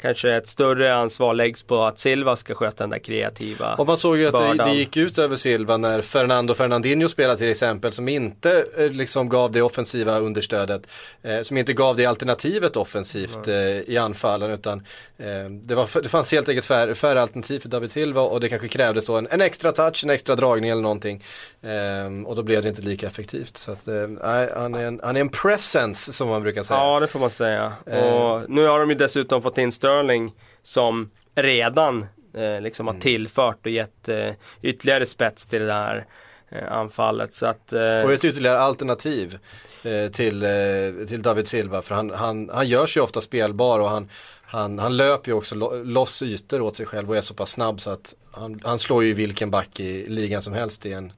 kanske 0.00 0.34
ett 0.34 0.48
större 0.48 0.94
ansvar 0.94 1.34
läggs 1.34 1.62
på 1.62 1.82
att 1.82 1.98
Silva 1.98 2.36
ska 2.36 2.54
sköta 2.54 2.82
den 2.82 2.90
där 2.90 2.98
kreativa 2.98 3.74
Och 3.74 3.86
man 3.86 3.96
såg 3.96 4.18
ju 4.18 4.26
att 4.26 4.32
det, 4.32 4.38
bördan. 4.38 4.68
det 4.68 4.74
gick 4.74 4.96
ut 4.96 5.18
över 5.18 5.36
Silva 5.36 5.76
när 5.76 6.00
Fernando 6.00 6.54
Fernandinho 6.54 7.08
spelade 7.08 7.38
till 7.38 7.50
exempel 7.50 7.92
som 7.92 8.08
inte 8.08 8.64
eh, 8.78 8.90
liksom 8.90 9.28
gav 9.28 9.52
det 9.52 9.62
offensiva 9.62 10.18
understödet. 10.18 10.86
Eh, 11.22 11.40
som 11.40 11.56
inte 11.56 11.72
gav 11.72 11.96
det 11.96 12.06
alternativet 12.06 12.76
offensivt 12.76 13.48
eh, 13.48 13.54
i 13.80 13.98
anfallen 13.98 14.50
utan 14.50 14.78
eh, 15.18 15.50
det, 15.50 15.74
var, 15.74 16.02
det 16.02 16.08
fanns 16.08 16.32
helt 16.32 16.48
enkelt 16.48 16.66
färre, 16.66 16.94
färre 16.94 17.22
alternativ 17.22 17.60
för 17.60 17.68
David 17.68 17.90
Silva 17.90 18.20
och 18.20 18.40
det 18.40 18.48
kanske 18.48 18.68
krävdes 18.68 19.06
då 19.06 19.16
en, 19.16 19.28
en 19.30 19.40
extra 19.40 19.72
touch, 19.72 20.04
en 20.04 20.10
extra 20.10 20.36
dragning 20.36 20.70
eller 20.70 20.82
någonting. 20.82 21.24
Eh, 21.62 22.26
och 22.26 22.36
då 22.36 22.42
blev 22.42 22.62
det 22.62 22.68
inte 22.68 22.82
lika 22.82 23.06
effektivt. 23.06 23.56
Så 23.56 23.72
att, 23.72 23.88
eh, 23.88 23.94
nej, 23.94 24.48
han, 24.56 24.74
är 24.74 24.86
en, 24.86 25.00
han 25.02 25.16
är 25.16 25.20
en 25.20 25.28
presence 25.28 26.12
som 26.12 26.28
man 26.28 26.42
brukar 26.42 26.62
säga. 26.62 26.80
Ja, 26.80 27.00
det 27.00 27.06
får 27.06 27.20
man 27.20 27.30
säga. 27.30 27.72
Eh. 27.86 28.14
Och 28.14 28.50
nu 28.50 28.66
har 28.66 28.80
de 28.80 28.90
ju 28.90 28.96
dessutom 28.96 29.42
fått 29.42 29.58
in 29.58 29.72
Sterling 29.88 30.32
som 30.62 31.10
redan 31.34 32.06
eh, 32.34 32.60
liksom 32.60 32.86
har 32.86 32.92
Mm. 32.94 33.00
tillfört 33.00 33.66
och 33.66 33.72
gett 33.72 34.08
eh, 34.08 34.30
ytterligare 34.62 35.06
spets 35.06 35.46
till 35.46 35.66
det 35.66 35.72
här 35.72 36.06
eh, 36.50 36.72
anfallet. 36.72 37.34
Så 37.34 37.46
att, 37.46 37.72
eh, 37.72 38.00
Och 38.04 38.12
ett 38.12 38.24
ytterligare 38.24 38.58
alternativ 38.60 39.38
eh, 39.82 40.10
till, 40.10 40.42
eh, 40.42 41.06
till 41.08 41.22
David 41.22 41.48
Silva 41.48 41.82
för 41.82 41.94
han, 41.94 42.10
han, 42.10 42.50
han 42.54 42.66
gör 42.68 42.86
sig 42.86 43.02
ofta 43.02 43.20
spelbar 43.20 43.78
och 43.80 43.90
han, 43.90 44.08
han, 44.42 44.78
han 44.78 44.96
löper 44.96 45.30
ju 45.30 45.34
också 45.36 45.54
lo, 45.54 45.82
loss 45.84 46.22
ytor 46.22 46.60
åt 46.60 46.76
sig 46.76 46.86
själv 46.86 47.10
och 47.10 47.16
är 47.16 47.20
så 47.20 47.34
pass 47.34 47.50
snabb 47.50 47.80
så 47.80 47.90
att 47.90 48.14
han, 48.30 48.60
han 48.64 48.78
slår 48.78 49.04
ju 49.04 49.12
vilken 49.14 49.50
back 49.50 49.80
i 49.80 50.06
ligan 50.06 50.42
som 50.42 50.52
helst 50.54 50.86
i 50.86 50.92
en 50.92 51.12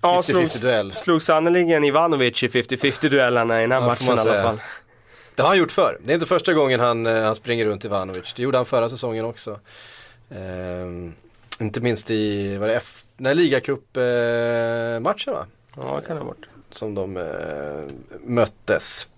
50-50 0.00 0.60
duell. 0.62 0.92
slog 0.94 1.22
sannerligen 1.22 1.84
Ivanovic 1.84 2.42
i 2.42 2.48
50-50 2.48 3.08
duellerna 3.08 3.58
i 3.58 3.62
den 3.62 3.72
här 3.72 3.80
Ja, 3.80 3.86
matchen 3.86 4.06
i 4.06 4.10
alla 4.10 4.42
fall. 4.42 4.60
Det 5.34 5.42
har 5.42 5.48
han 5.48 5.58
gjort 5.58 5.72
förr. 5.72 5.98
Det 6.04 6.12
är 6.12 6.14
inte 6.14 6.26
första 6.26 6.52
gången 6.54 6.80
han, 6.80 7.06
eh, 7.06 7.22
han 7.22 7.34
springer 7.34 7.64
runt 7.64 7.84
Ivanovic. 7.84 8.32
Det 8.36 8.42
gjorde 8.42 8.58
han 8.58 8.66
förra 8.66 8.88
säsongen 8.88 9.24
också. 9.24 9.60
Ehm, 10.30 11.14
inte 11.60 11.80
minst 11.80 12.10
i, 12.10 12.56
vad 12.56 12.68
det 12.68 12.74
F, 12.76 13.02
nej, 13.16 13.34
ligacup-matchen 13.34 15.32
va? 15.32 15.46
Ja, 15.76 15.96
det 16.00 16.06
kan 16.06 16.16
det 16.16 16.22
ha 16.22 16.28
varit. 16.28 16.48
som 16.70 16.94
de 16.94 17.16
eh, 17.16 17.94
möttes. 18.24 19.08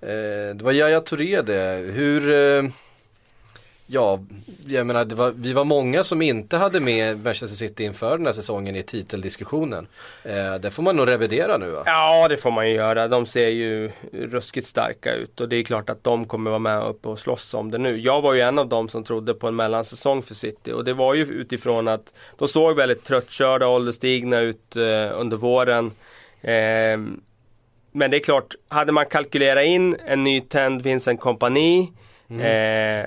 Eh, 0.00 0.54
det 0.54 0.60
var 0.62 0.72
Yahya 0.72 1.00
Touré 1.00 1.42
det. 1.42 1.92
Hur, 1.92 2.30
eh, 2.30 2.70
ja, 3.90 4.20
jag 4.66 4.86
menar 4.86 5.04
var, 5.04 5.30
vi 5.36 5.52
var 5.52 5.64
många 5.64 6.04
som 6.04 6.22
inte 6.22 6.56
hade 6.56 6.80
med 6.80 7.24
Manchester 7.24 7.56
City 7.56 7.84
inför 7.84 8.16
den 8.16 8.26
här 8.26 8.32
säsongen 8.32 8.76
i 8.76 8.82
titeldiskussionen. 8.82 9.86
Eh, 10.24 10.54
det 10.54 10.70
får 10.70 10.82
man 10.82 10.96
nog 10.96 11.08
revidera 11.08 11.56
nu 11.56 11.70
va? 11.70 11.82
Ja, 11.86 12.28
det 12.28 12.36
får 12.36 12.50
man 12.50 12.68
ju 12.68 12.74
göra. 12.74 13.08
De 13.08 13.26
ser 13.26 13.48
ju 13.48 13.90
ruskigt 14.12 14.66
starka 14.66 15.14
ut 15.14 15.40
och 15.40 15.48
det 15.48 15.56
är 15.56 15.62
klart 15.62 15.90
att 15.90 16.04
de 16.04 16.24
kommer 16.24 16.50
vara 16.50 16.58
med 16.58 16.82
uppe 16.82 17.08
och 17.08 17.18
slåss 17.18 17.54
om 17.54 17.70
det 17.70 17.78
nu. 17.78 17.98
Jag 17.98 18.20
var 18.20 18.34
ju 18.34 18.40
en 18.40 18.58
av 18.58 18.68
dem 18.68 18.88
som 18.88 19.04
trodde 19.04 19.34
på 19.34 19.48
en 19.48 19.56
mellansäsong 19.56 20.22
för 20.22 20.34
City 20.34 20.72
och 20.72 20.84
det 20.84 20.94
var 20.94 21.14
ju 21.14 21.22
utifrån 21.22 21.88
att 21.88 22.12
de 22.36 22.48
såg 22.48 22.76
väldigt 22.76 23.04
tröttkörda 23.04 23.66
och 23.66 23.74
ålderstigna 23.74 24.40
ut 24.40 24.76
eh, 24.76 25.20
under 25.20 25.36
våren. 25.36 25.92
Ehm, 26.42 27.20
men 27.92 28.10
det 28.10 28.16
är 28.16 28.20
klart, 28.20 28.54
hade 28.68 28.92
man 28.92 29.06
kalkylerat 29.06 29.64
in 29.64 29.96
en 30.06 30.24
nytänd 30.24 30.82
Vincent 30.82 31.20
Kompani 31.20 31.92
eh, 32.30 33.06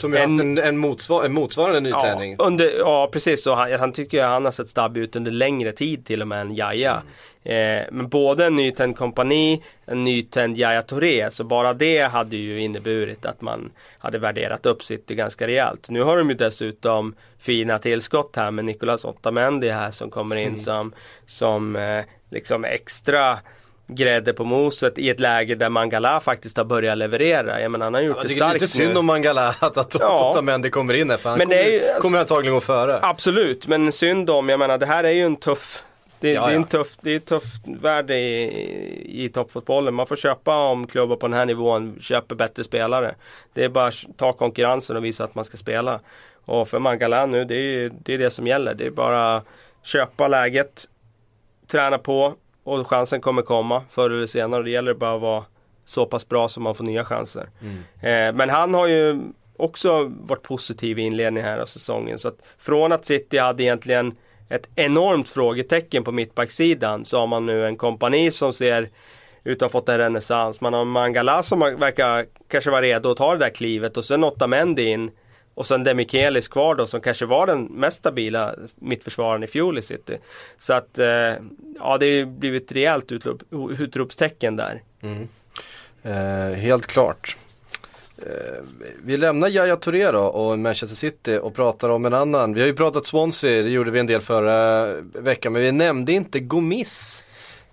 Som 0.00 0.12
ju 0.12 0.18
har 0.18 0.24
En- 0.24 0.30
haft 0.30 0.40
en, 0.40 0.58
en, 0.58 0.78
motsvar, 0.78 1.24
en 1.24 1.32
motsvarande 1.32 1.80
nytändning. 1.80 2.36
Ja, 2.38 2.44
under, 2.44 2.78
ja 2.78 3.08
precis. 3.12 3.46
Och 3.46 3.56
han, 3.56 3.72
han 3.72 3.92
tycker 3.92 4.24
han 4.24 4.44
har 4.44 4.52
sett 4.52 4.68
stabbig 4.68 5.00
ut 5.00 5.16
under 5.16 5.30
längre 5.30 5.72
tid 5.72 6.06
till 6.06 6.22
och 6.22 6.28
med 6.28 6.40
än 6.40 6.54
Jaja. 6.54 7.02
Eh, 7.44 7.82
men 7.90 8.08
både 8.08 8.46
en 8.46 8.54
nytänd 8.56 8.96
kompani, 8.96 9.62
en 9.86 10.04
nytänd 10.04 10.56
Jaja 10.56 10.82
Touré. 10.82 11.30
Så 11.30 11.44
bara 11.44 11.74
det 11.74 12.00
hade 12.00 12.36
ju 12.36 12.60
inneburit 12.60 13.26
att 13.26 13.40
man 13.40 13.70
hade 13.98 14.18
värderat 14.18 14.66
upp 14.66 14.82
City 14.84 15.14
ganska 15.14 15.46
rejält. 15.46 15.90
Nu 15.90 16.02
har 16.02 16.16
de 16.16 16.28
ju 16.30 16.34
dessutom 16.36 17.14
fina 17.38 17.78
tillskott 17.78 18.36
här 18.36 18.50
med 18.50 18.64
Nicolas 18.64 19.04
Otamendi 19.04 19.68
här 19.68 19.90
som 19.90 20.10
kommer 20.10 20.36
in 20.36 20.56
som, 20.56 20.92
som 21.26 21.76
eh, 21.76 22.04
liksom 22.30 22.64
extra 22.64 23.38
grädde 23.94 24.32
på 24.32 24.44
moset 24.44 24.98
i 24.98 25.10
ett 25.10 25.20
läge 25.20 25.54
där 25.54 25.68
Mangala 25.68 26.20
faktiskt 26.20 26.56
har 26.56 26.64
börjat 26.64 26.98
leverera. 26.98 27.60
Jag 27.60 27.70
menar 27.70 27.86
han 27.86 27.94
har 27.94 28.00
gjort 28.00 28.16
Jag 28.16 28.24
det 28.24 28.28
tycker 28.28 28.40
det 28.40 28.46
är 28.46 28.48
starkt 28.48 28.60
lite 28.62 28.72
synd 28.72 28.92
nu. 28.92 28.98
om 28.98 29.06
Mangala 29.06 29.48
att, 29.60 29.76
att 29.76 29.96
Ja. 30.00 30.30
Otamendi 30.30 30.70
kommer 30.70 30.94
in 30.94 31.10
här 31.10 31.16
för 31.16 31.28
han 31.30 31.38
Men 31.38 31.46
kommer, 31.48 31.62
ju- 31.64 31.80
alltså- 31.86 32.02
kommer 32.02 32.18
antagligen 32.18 32.54
gå 32.54 32.60
före. 32.60 32.98
Absolut, 33.02 33.66
men 33.66 33.92
synd 33.92 34.30
om, 34.30 34.48
jag 34.48 34.58
menar 34.58 34.78
det 34.78 34.86
här 34.86 35.04
är 35.04 35.10
ju 35.10 35.22
en 35.24 35.36
tuff 35.36 35.84
det, 36.20 36.32
Ja, 36.32 36.46
det 36.46 36.52
är 36.52 36.56
en 36.56 36.60
ja. 36.62 36.66
tuff, 36.68 36.96
det 37.00 37.10
är 37.12 37.16
ett 37.16 37.26
tufft 37.26 37.62
värde 37.66 38.18
i, 38.18 38.42
i, 38.42 39.24
i 39.24 39.28
toppfotbollen. 39.28 39.94
Man 39.94 40.06
får 40.06 40.16
köpa 40.16 40.56
om 40.56 40.86
klubbar 40.86 41.16
på 41.16 41.26
den 41.28 41.36
här 41.36 41.46
nivån 41.46 41.98
köper 42.00 42.34
bättre 42.34 42.64
spelare. 42.64 43.14
Det 43.54 43.64
är 43.64 43.68
bara 43.68 43.86
att 43.86 43.94
ta 44.16 44.32
konkurrensen 44.32 44.96
och 44.96 45.04
visa 45.04 45.24
att 45.24 45.34
man 45.34 45.44
ska 45.44 45.56
spela. 45.56 46.00
Och 46.44 46.68
för 46.68 46.78
Mangala 46.78 47.26
nu, 47.26 47.44
det 47.44 47.54
är 47.54 47.90
det, 48.04 48.14
är 48.14 48.18
det 48.18 48.30
som 48.30 48.46
gäller. 48.46 48.74
Det 48.74 48.86
är 48.86 48.90
bara 48.90 49.42
köpa 49.82 50.28
läget, 50.28 50.84
träna 51.70 51.98
på 51.98 52.34
och 52.64 52.86
chansen 52.86 53.20
kommer 53.20 53.42
komma 53.42 53.82
förr 53.90 54.10
eller 54.10 54.26
senare. 54.26 54.62
Det 54.62 54.70
gäller 54.70 54.94
bara 54.94 55.14
att 55.14 55.20
vara 55.20 55.44
så 55.84 56.06
pass 56.06 56.28
bra 56.28 56.48
så 56.48 56.60
man 56.60 56.74
får 56.74 56.84
nya 56.84 57.04
chanser. 57.04 57.48
Eh, 58.00 58.32
men 58.34 58.50
han 58.50 58.74
har 58.74 58.86
ju 58.86 59.20
också 59.56 60.12
varit 60.20 60.42
positiv 60.42 60.98
i 60.98 61.02
inledningen 61.02 61.48
här 61.48 61.58
av 61.58 61.66
säsongen. 61.66 62.18
Så 62.18 62.28
att 62.28 62.38
från 62.58 62.92
att 62.92 63.06
City 63.06 63.38
hade 63.38 63.62
egentligen 63.62 64.14
ett 64.48 64.68
enormt 64.74 65.28
frågetecken 65.28 66.04
på 66.04 66.12
mittbacksidan 66.12 67.04
så 67.04 67.18
har 67.18 67.26
man 67.26 67.46
nu 67.46 67.66
en 67.66 67.76
kompani 67.76 68.30
som 68.30 68.52
ser 68.52 68.88
ut 69.44 69.56
att 69.56 69.72
ha 69.72 69.80
fått 69.80 69.88
en 69.88 69.98
renässans. 69.98 70.60
Man 70.60 70.74
har 70.74 70.84
Mangala 70.84 71.42
som 71.42 71.60
verkar 71.60 72.26
kanske 72.48 72.70
vara 72.70 72.82
redo 72.82 73.10
att 73.10 73.16
ta 73.16 73.32
det 73.32 73.38
där 73.38 73.50
klivet 73.50 73.96
och 73.96 74.04
sen 74.04 74.24
Otamendi 74.24 74.84
in 74.84 75.10
och 75.54 75.66
sen 75.66 75.84
Demichelis 75.84 76.48
kvar 76.48 76.74
då 76.74 76.86
som 76.86 77.00
kanske 77.00 77.26
var 77.26 77.46
den 77.46 77.64
mest 77.64 77.98
stabila 77.98 78.54
mittförsvararen 78.74 79.42
i 79.42 79.46
fjol 79.46 79.78
i 79.78 79.82
City. 79.82 80.18
Så 80.58 80.72
att 80.72 80.98
eh, 80.98 81.06
ja 81.06 81.98
det 82.00 82.06
har 82.06 82.12
ju 82.12 82.26
blivit 82.26 82.64
ett 82.64 82.72
rejält 82.72 83.12
utrop, 83.12 83.42
utropstecken 83.78 84.56
där. 84.56 84.82
Mm. 85.02 85.28
Eh, 86.02 86.58
helt 86.58 86.86
klart. 86.86 87.36
Eh, 88.22 88.64
vi 89.04 89.16
lämnar 89.16 89.48
Yahya 89.48 89.76
Touré 89.76 90.10
då 90.10 90.20
och 90.20 90.58
Manchester 90.58 90.96
City 90.96 91.38
och 91.42 91.54
pratar 91.54 91.88
om 91.88 92.04
en 92.04 92.14
annan. 92.14 92.54
Vi 92.54 92.60
har 92.60 92.66
ju 92.66 92.74
pratat 92.74 93.06
Swansea, 93.06 93.62
det 93.62 93.70
gjorde 93.70 93.90
vi 93.90 94.00
en 94.00 94.06
del 94.06 94.20
förra 94.20 94.86
veckan, 95.02 95.52
men 95.52 95.62
vi 95.62 95.72
nämnde 95.72 96.12
inte 96.12 96.40
Gomis. 96.40 97.24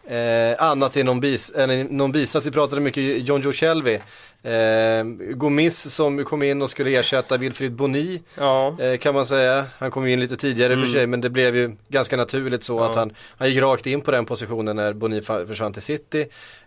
Eh, 0.07 0.63
annat 0.63 0.97
än 0.97 1.05
någon, 1.05 1.19
bis, 1.19 1.55
än 1.55 1.81
någon 1.81 2.11
bisats, 2.11 2.47
vi 2.47 2.51
pratade 2.51 2.81
mycket 2.81 3.27
John 3.27 3.41
Joe 3.41 3.51
Shelby. 3.51 3.99
Eh, 4.43 5.03
Gomis 5.35 5.93
som 5.95 6.25
kom 6.25 6.43
in 6.43 6.61
och 6.61 6.69
skulle 6.69 6.91
ersätta 6.99 7.37
Wilfried 7.37 7.71
Boni 7.73 8.21
Ja. 8.37 8.75
eh, 8.81 8.97
kan 8.97 9.13
man 9.15 9.25
säga. 9.25 9.65
Han 9.79 9.91
kom 9.91 10.07
in 10.07 10.19
lite 10.19 10.37
tidigare 10.37 10.73
Mm. 10.73 10.85
för 10.85 10.93
sig 10.93 11.07
men 11.07 11.21
det 11.21 11.29
blev 11.29 11.55
ju 11.55 11.71
ganska 11.89 12.17
naturligt 12.17 12.63
så 12.63 12.79
att 12.79 12.95
han, 12.95 13.11
han 13.37 13.49
gick 13.49 13.61
rakt 13.61 13.85
in 13.85 14.01
på 14.01 14.11
den 14.11 14.25
positionen 14.25 14.75
när 14.75 14.93
Boni 14.93 15.21
försvann 15.21 15.73
till 15.73 15.81
City. 15.81 16.21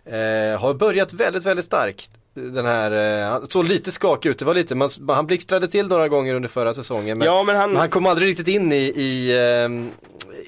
Eh, 0.05 0.59
har 0.61 0.73
börjat 0.73 1.13
väldigt, 1.13 1.45
väldigt 1.45 1.65
starkt. 1.65 2.09
Den 2.33 2.65
här, 2.65 2.91
eh, 3.25 3.31
han 3.31 3.47
såg 3.47 3.65
lite 3.65 3.91
skakig 3.91 4.29
ut, 4.29 4.39
det 4.39 4.45
var 4.45 4.53
lite, 4.53 4.75
man, 4.75 4.89
han 5.07 5.25
blixtrade 5.27 5.67
till 5.67 5.87
några 5.87 6.07
gånger 6.07 6.35
under 6.35 6.49
förra 6.49 6.73
säsongen 6.73 7.17
men, 7.17 7.25
Ja, 7.25 7.43
men 7.43 7.55
han- 7.55 7.69
men 7.71 7.79
han 7.79 7.89
kom 7.89 8.05
aldrig 8.05 8.27
riktigt 8.29 8.47
in 8.47 8.71
i, 8.71 8.75
i, 8.95 9.31
eh, 9.31 9.69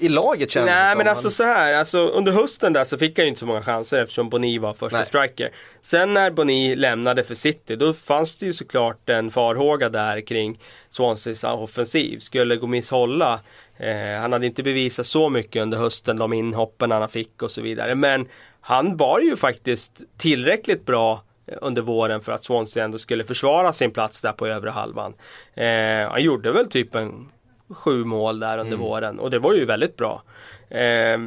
i 0.04 0.08
laget 0.08 0.52
det 0.52 0.64
Nej 0.64 0.90
som. 0.90 0.98
men 0.98 1.08
alltså 1.08 1.26
han, 1.26 1.32
så 1.32 1.42
här, 1.44 1.72
alltså 1.72 1.98
under 1.98 2.32
hösten 2.32 2.72
där 2.72 2.84
så 2.84 2.98
fick 2.98 3.18
han 3.18 3.24
ju 3.24 3.28
inte 3.28 3.40
så 3.40 3.46
många 3.46 3.62
chanser 3.62 4.02
eftersom 4.02 4.28
Boni 4.28 4.58
var 4.58 4.74
första 4.74 4.96
Nej. 4.96 5.06
striker. 5.06 5.50
Sen 5.82 6.14
när 6.14 6.30
Boni 6.30 6.74
lämnade 6.74 7.24
för 7.24 7.34
City 7.34 7.76
då 7.76 7.92
fanns 7.92 8.36
det 8.36 8.46
ju 8.46 8.52
såklart 8.52 9.08
en 9.08 9.30
farhåga 9.30 9.88
där 9.88 10.20
kring 10.20 10.58
Swanseas 10.90 11.44
offensiv. 11.44 12.18
Skulle 12.18 12.56
Gomis 12.56 12.90
hålla? 12.90 13.40
Eh, 13.76 14.20
han 14.20 14.32
hade 14.32 14.46
inte 14.46 14.62
bevisat 14.62 15.06
så 15.06 15.28
mycket 15.28 15.62
under 15.62 15.78
hösten, 15.78 16.16
de 16.16 16.32
inhoppen 16.32 16.90
han 16.90 17.08
fick 17.08 17.42
och 17.42 17.50
så 17.50 17.60
vidare. 17.60 17.94
Men 17.94 18.28
han 18.60 18.96
var 18.96 19.20
ju 19.20 19.36
faktiskt 19.36 20.02
tillräckligt 20.16 20.86
bra 20.86 21.22
under 21.60 21.82
våren 21.82 22.20
för 22.20 22.32
att 22.32 22.44
Swansea 22.44 22.84
ändå 22.84 22.98
skulle 22.98 23.24
försvara 23.24 23.72
sin 23.72 23.90
plats 23.90 24.22
där 24.22 24.32
på 24.32 24.46
övre 24.46 24.70
halvan. 24.70 25.14
Eh, 25.54 26.10
han 26.10 26.22
gjorde 26.22 26.52
väl 26.52 26.68
typ 26.68 26.94
en 26.94 27.28
sju 27.70 28.04
mål 28.04 28.40
där 28.40 28.58
under 28.58 28.76
våren 28.76 29.18
och 29.18 29.30
det 29.30 29.38
var 29.38 29.54
ju 29.54 29.64
väldigt 29.64 29.96
bra. 29.96 30.22
Eh, 30.68 31.18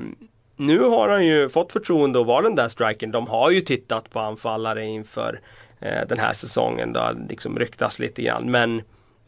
nu 0.55 0.79
har 0.79 1.09
han 1.09 1.25
ju 1.25 1.49
fått 1.49 1.71
förtroende 1.71 2.21
att 2.21 2.27
vara 2.27 2.41
den 2.41 2.55
där 2.55 2.69
strikern. 2.69 3.11
De 3.11 3.27
har 3.27 3.51
ju 3.51 3.61
tittat 3.61 4.09
på 4.09 4.19
anfallare 4.19 4.85
inför 4.85 5.41
eh, 5.79 6.07
den 6.07 6.19
här 6.19 6.33
säsongen. 6.33 6.93
Det 6.93 6.99
har 6.99 7.17
liksom 7.29 7.59
ryktats 7.59 7.99
lite 7.99 8.21
grann. 8.21 8.51
Men 8.51 8.81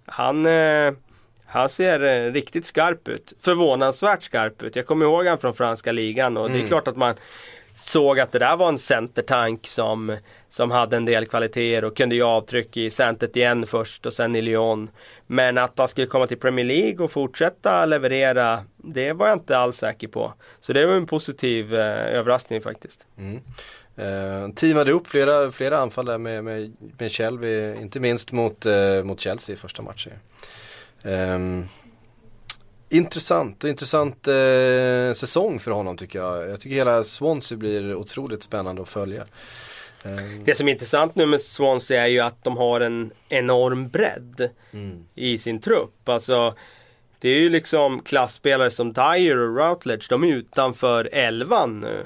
han, 0.06 0.46
eh, 0.46 0.94
han 1.46 1.70
ser 1.70 2.04
eh, 2.04 2.32
riktigt 2.32 2.66
skarp 2.66 3.08
ut. 3.08 3.34
Förvånansvärt 3.42 4.24
skarp 4.24 4.64
ut. 4.64 4.76
Jag 4.76 4.86
kommer 4.86 5.06
ihåg 5.06 5.26
han 5.28 5.38
från 5.38 5.54
franska 5.54 5.92
ligan 5.92 6.38
och 6.38 6.50
det 6.50 6.62
är 6.62 6.68
klart 6.68 6.88
att 6.88 6.98
man 6.98 7.16
såg 7.80 8.20
att 8.20 8.32
det 8.32 8.40
där 8.40 8.58
var 8.58 8.70
en 8.70 8.80
centertank 8.80 9.68
som, 9.68 10.18
som 10.50 10.72
hade 10.72 10.98
en 10.98 11.06
del 11.06 11.26
kvaliteter 11.26 11.84
och 11.84 11.98
kunde 11.98 12.16
ge 12.16 12.22
avtryck 12.22 12.78
i 12.78 12.92
centret 12.92 13.36
igen 13.36 13.68
först 13.68 14.06
och 14.06 14.14
sen 14.14 14.36
i 14.36 14.42
Lyon. 14.42 14.90
Men 15.28 15.58
att 15.58 15.78
han 15.78 15.88
skulle 15.88 16.08
komma 16.08 16.28
till 16.28 16.40
Premier 16.40 16.66
League 16.66 17.06
och 17.06 17.12
fortsätta 17.12 17.86
leverera, 17.86 18.64
det 18.78 19.14
var 19.14 19.28
jag 19.28 19.36
inte 19.36 19.58
alls 19.58 19.78
säker 19.78 20.08
på. 20.08 20.34
Så 20.60 20.74
det 20.74 20.86
var 20.86 20.94
en 20.94 21.06
positiv 21.06 21.76
eh, 21.76 22.18
överraskning 22.18 22.62
faktiskt. 22.62 23.08
Mm. 23.18 23.42
Eh, 23.96 24.54
teamade 24.54 24.92
upp 24.92 25.08
flera, 25.08 25.52
flera 25.52 25.78
anfall 25.78 26.06
där 26.06 26.18
med, 26.18 26.44
med, 26.44 26.74
med 26.98 27.12
Shelby, 27.12 27.76
inte 27.76 28.00
minst 28.00 28.32
mot, 28.32 28.66
eh, 28.66 29.04
mot 29.04 29.20
Chelsea 29.20 29.54
i 29.54 29.58
första 29.58 29.82
matchen. 29.82 30.14
Ehm, 31.04 31.68
intressant, 32.90 33.64
intressant 33.64 34.28
eh, 34.28 35.14
säsong 35.14 35.60
för 35.60 35.72
honom 35.72 35.98
tycker 35.98 36.20
jag. 36.20 36.50
Jag 36.50 36.60
tycker 36.60 36.76
hela 36.76 37.04
Swansea 37.04 37.58
blir 37.58 37.96
otroligt 37.96 38.44
spännande 38.44 38.82
att 38.82 38.90
följa. 38.90 39.26
Ehm, 40.04 40.44
Det 40.44 40.56
som 40.56 40.68
är 40.68 40.72
intressant 40.72 41.16
nu 41.16 41.26
med 41.26 41.42
Swansea 41.42 42.04
är 42.04 42.08
ju 42.08 42.20
att 42.20 42.44
de 42.44 42.58
har 42.58 42.82
en 42.82 43.12
enorm 43.30 43.90
bredd 43.90 44.50
i 45.16 45.38
sin 45.38 45.62
trupp. 45.62 46.10
Alltså, 46.10 46.56
det 47.20 47.30
är 47.30 47.40
ju 47.40 47.50
liksom 47.50 48.00
klassspelare 48.02 48.72
som 48.72 48.94
Dyer 48.94 49.38
och 49.38 49.58
Routledge, 49.58 50.06
de 50.10 50.24
är 50.24 50.28
utanför 50.28 51.10
elvan 51.12 51.80
nu. 51.80 52.06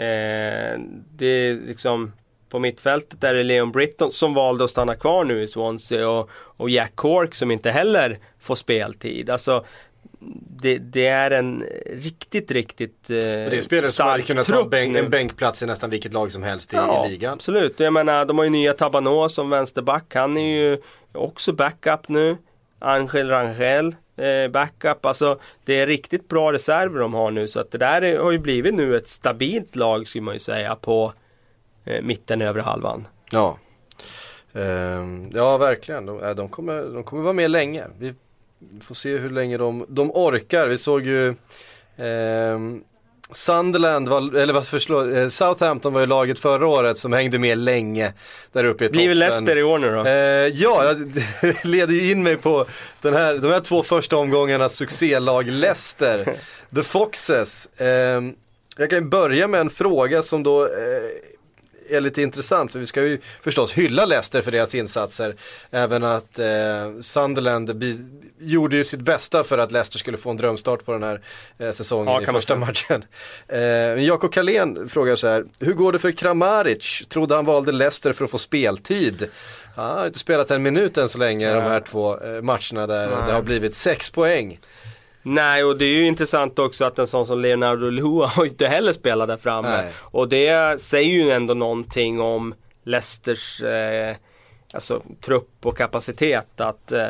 Eh, 0.00 0.80
det 1.16 1.26
är 1.26 1.66
liksom 1.66 2.12
på 2.48 2.58
mittfältet 2.58 3.24
är 3.24 3.34
det 3.34 3.42
Leon 3.42 3.72
Britton 3.72 4.12
som 4.12 4.34
valde 4.34 4.64
att 4.64 4.70
stanna 4.70 4.94
kvar 4.94 5.24
nu 5.24 5.42
i 5.42 5.48
Swansea 5.48 6.08
och, 6.10 6.30
och 6.32 6.70
Jack 6.70 6.92
Cork 6.94 7.34
som 7.34 7.50
inte 7.50 7.70
heller 7.70 8.18
får 8.40 8.54
speltid. 8.54 9.30
Alltså, 9.30 9.64
det, 10.62 10.78
det 10.78 11.06
är 11.06 11.30
en 11.30 11.64
riktigt, 11.86 12.50
riktigt 12.50 13.10
eh, 13.10 13.16
det 13.16 13.58
är 13.58 13.62
spelare 13.62 13.90
som 13.90 14.06
hade 14.08 14.22
kunnat 14.22 14.46
ta 14.46 14.52
trupp 14.52 14.70
bänk, 14.70 14.96
en 14.96 15.10
bänkplats 15.10 15.62
i 15.62 15.66
nästan 15.66 15.90
vilket 15.90 16.12
lag 16.12 16.32
som 16.32 16.42
helst 16.42 16.72
i, 16.72 16.76
Ja, 16.76 17.06
i 17.06 17.10
ligan. 17.10 17.32
absolut. 17.32 17.80
Jag 17.80 17.92
menar, 17.92 18.24
de 18.24 18.38
har 18.38 18.44
ju 18.44 18.50
nya 18.50 18.72
Tabano 18.72 19.28
som 19.28 19.50
vänsterback. 19.50 20.14
Han 20.14 20.36
är 20.36 20.56
ju 20.56 20.78
också 21.12 21.52
backup 21.52 22.08
nu. 22.08 22.36
Angel 22.78 23.28
Rangel 23.28 23.94
eh, 24.16 24.50
backup. 24.50 25.06
Alltså 25.06 25.38
det 25.64 25.80
är 25.80 25.86
riktigt 25.86 26.28
bra 26.28 26.52
reserver 26.52 27.00
de 27.00 27.14
har 27.14 27.30
nu. 27.30 27.48
Så 27.48 27.60
att 27.60 27.70
det 27.70 27.78
där 27.78 28.02
är, 28.02 28.18
har 28.18 28.30
ju 28.30 28.38
blivit 28.38 28.74
nu 28.74 28.96
ett 28.96 29.08
stabilt 29.08 29.76
lag 29.76 30.06
skulle 30.06 30.22
man 30.22 30.34
ju 30.34 30.40
säga 30.40 30.74
på 30.74 31.12
eh, 31.84 32.02
mitten 32.02 32.42
övre 32.42 32.62
halvan. 32.62 33.08
Ja. 33.32 33.58
Ehm, 34.52 35.30
ja, 35.34 35.58
verkligen. 35.58 36.06
De, 36.06 36.22
äh, 36.22 36.30
de, 36.30 36.48
kommer, 36.48 36.82
de 36.94 37.04
kommer 37.04 37.22
vara 37.22 37.32
med 37.32 37.50
länge. 37.50 37.84
Vi 37.98 38.14
får 38.80 38.94
se 38.94 39.16
hur 39.16 39.30
länge 39.30 39.56
de, 39.58 39.86
de 39.88 40.10
orkar. 40.14 40.68
Vi 40.68 40.78
såg 40.78 41.06
ju 41.06 41.34
ehm, 41.98 42.82
Sunderland, 43.32 44.08
var, 44.08 44.36
eller 44.36 44.52
vad 44.52 44.66
förslår, 44.66 45.16
eh, 45.18 45.28
Southampton 45.28 45.92
var 45.92 46.00
ju 46.00 46.06
laget 46.06 46.38
förra 46.38 46.66
året 46.66 46.98
som 46.98 47.12
hängde 47.12 47.38
med 47.38 47.58
länge 47.58 48.12
där 48.52 48.64
uppe 48.64 48.84
i 48.84 48.88
toppen. 48.88 48.98
Blir 48.98 49.08
väl 49.08 49.18
Leicester 49.18 49.56
i 49.56 49.62
år 49.62 49.78
nu 49.78 49.90
då? 49.90 50.00
Eh, 50.04 50.62
ja, 50.62 50.84
jag- 50.84 51.54
leder 51.64 51.94
ju 51.94 52.10
in 52.10 52.22
mig 52.22 52.36
på 52.36 52.66
den 53.02 53.14
här, 53.14 53.38
de 53.38 53.48
här 53.52 53.60
två 53.60 53.82
första 53.82 54.16
omgångarnas 54.16 54.76
succélag 54.76 55.46
Leicester, 55.46 56.36
The 56.74 56.82
Foxes. 56.82 57.66
Eh, 57.80 58.22
jag 58.76 58.90
kan 58.90 59.10
börja 59.10 59.48
med 59.48 59.60
en 59.60 59.70
fråga 59.70 60.22
som 60.22 60.42
då 60.42 60.64
eh, 60.64 60.70
är 61.92 62.00
lite 62.00 62.22
intressant, 62.22 62.72
för 62.72 62.78
vi 62.78 62.86
ska 62.86 63.02
ju 63.02 63.18
förstås 63.42 63.72
hylla 63.72 64.04
Leicester 64.04 64.42
för 64.42 64.52
deras 64.52 64.74
insatser. 64.74 65.34
Även 65.70 66.04
att 66.04 66.38
eh, 66.38 66.46
Sunderland 67.00 67.84
gjorde 68.40 68.76
ju 68.76 68.84
sitt 68.84 69.00
bästa 69.00 69.44
för 69.44 69.58
att 69.58 69.72
Leicester 69.72 69.98
skulle 69.98 70.16
få 70.16 70.30
en 70.30 70.36
drömstart 70.36 70.84
på 70.84 70.92
den 70.92 71.02
här 71.02 71.20
eh, 71.58 71.70
säsongen 71.70 72.12
Ja, 72.14 72.22
i 72.22 72.26
man 72.26 72.34
första 72.34 72.54
säga. 72.54 72.66
matchen. 72.66 73.04
Eh, 73.48 74.04
Jakob 74.04 74.32
Carlén 74.32 74.88
frågar 74.88 75.16
så 75.16 75.28
här, 75.28 75.44
hur 75.60 75.72
går 75.72 75.92
det 75.92 75.98
för 75.98 76.12
Kramaric? 76.12 77.02
Trodde 77.08 77.34
han 77.34 77.44
valde 77.44 77.72
Leicester 77.72 78.12
för 78.12 78.24
att 78.24 78.30
få 78.30 78.38
speltid. 78.38 79.28
Han 79.76 79.98
har 79.98 80.06
inte 80.06 80.18
spelat 80.18 80.50
en 80.50 80.62
minut 80.62 80.98
än 80.98 81.08
så 81.08 81.18
länge 81.18 81.52
de 81.54 81.60
här 81.62 81.80
två 81.80 82.20
eh, 82.20 82.42
matcherna 82.42 82.86
där 82.86 83.08
det 83.26 83.32
har 83.32 83.42
blivit 83.42 83.74
sex 83.74 84.10
poäng. 84.10 84.58
Nej, 85.22 85.64
och 85.64 85.78
det 85.78 85.84
är 85.84 85.94
ju 85.94 86.06
intressant 86.06 86.58
också 86.58 86.84
att 86.84 86.98
en 86.98 87.06
sån 87.06 87.26
som 87.26 87.40
Leonardo 87.40 87.90
Lua 87.90 88.26
har 88.26 88.44
inte 88.46 88.68
heller 88.68 88.92
spelat 88.92 89.28
där 89.28 89.36
framme. 89.36 89.68
Nej. 89.68 89.92
Och 89.96 90.28
det 90.28 90.80
säger 90.80 91.12
ju 91.12 91.30
ändå 91.30 91.54
någonting 91.54 92.20
om 92.20 92.54
Leicesters 92.84 93.62
eh, 93.62 94.16
alltså, 94.74 95.02
trupp 95.20 95.50
och 95.62 95.76
kapacitet. 95.76 96.60
Att 96.60 96.92
eh, 96.92 97.08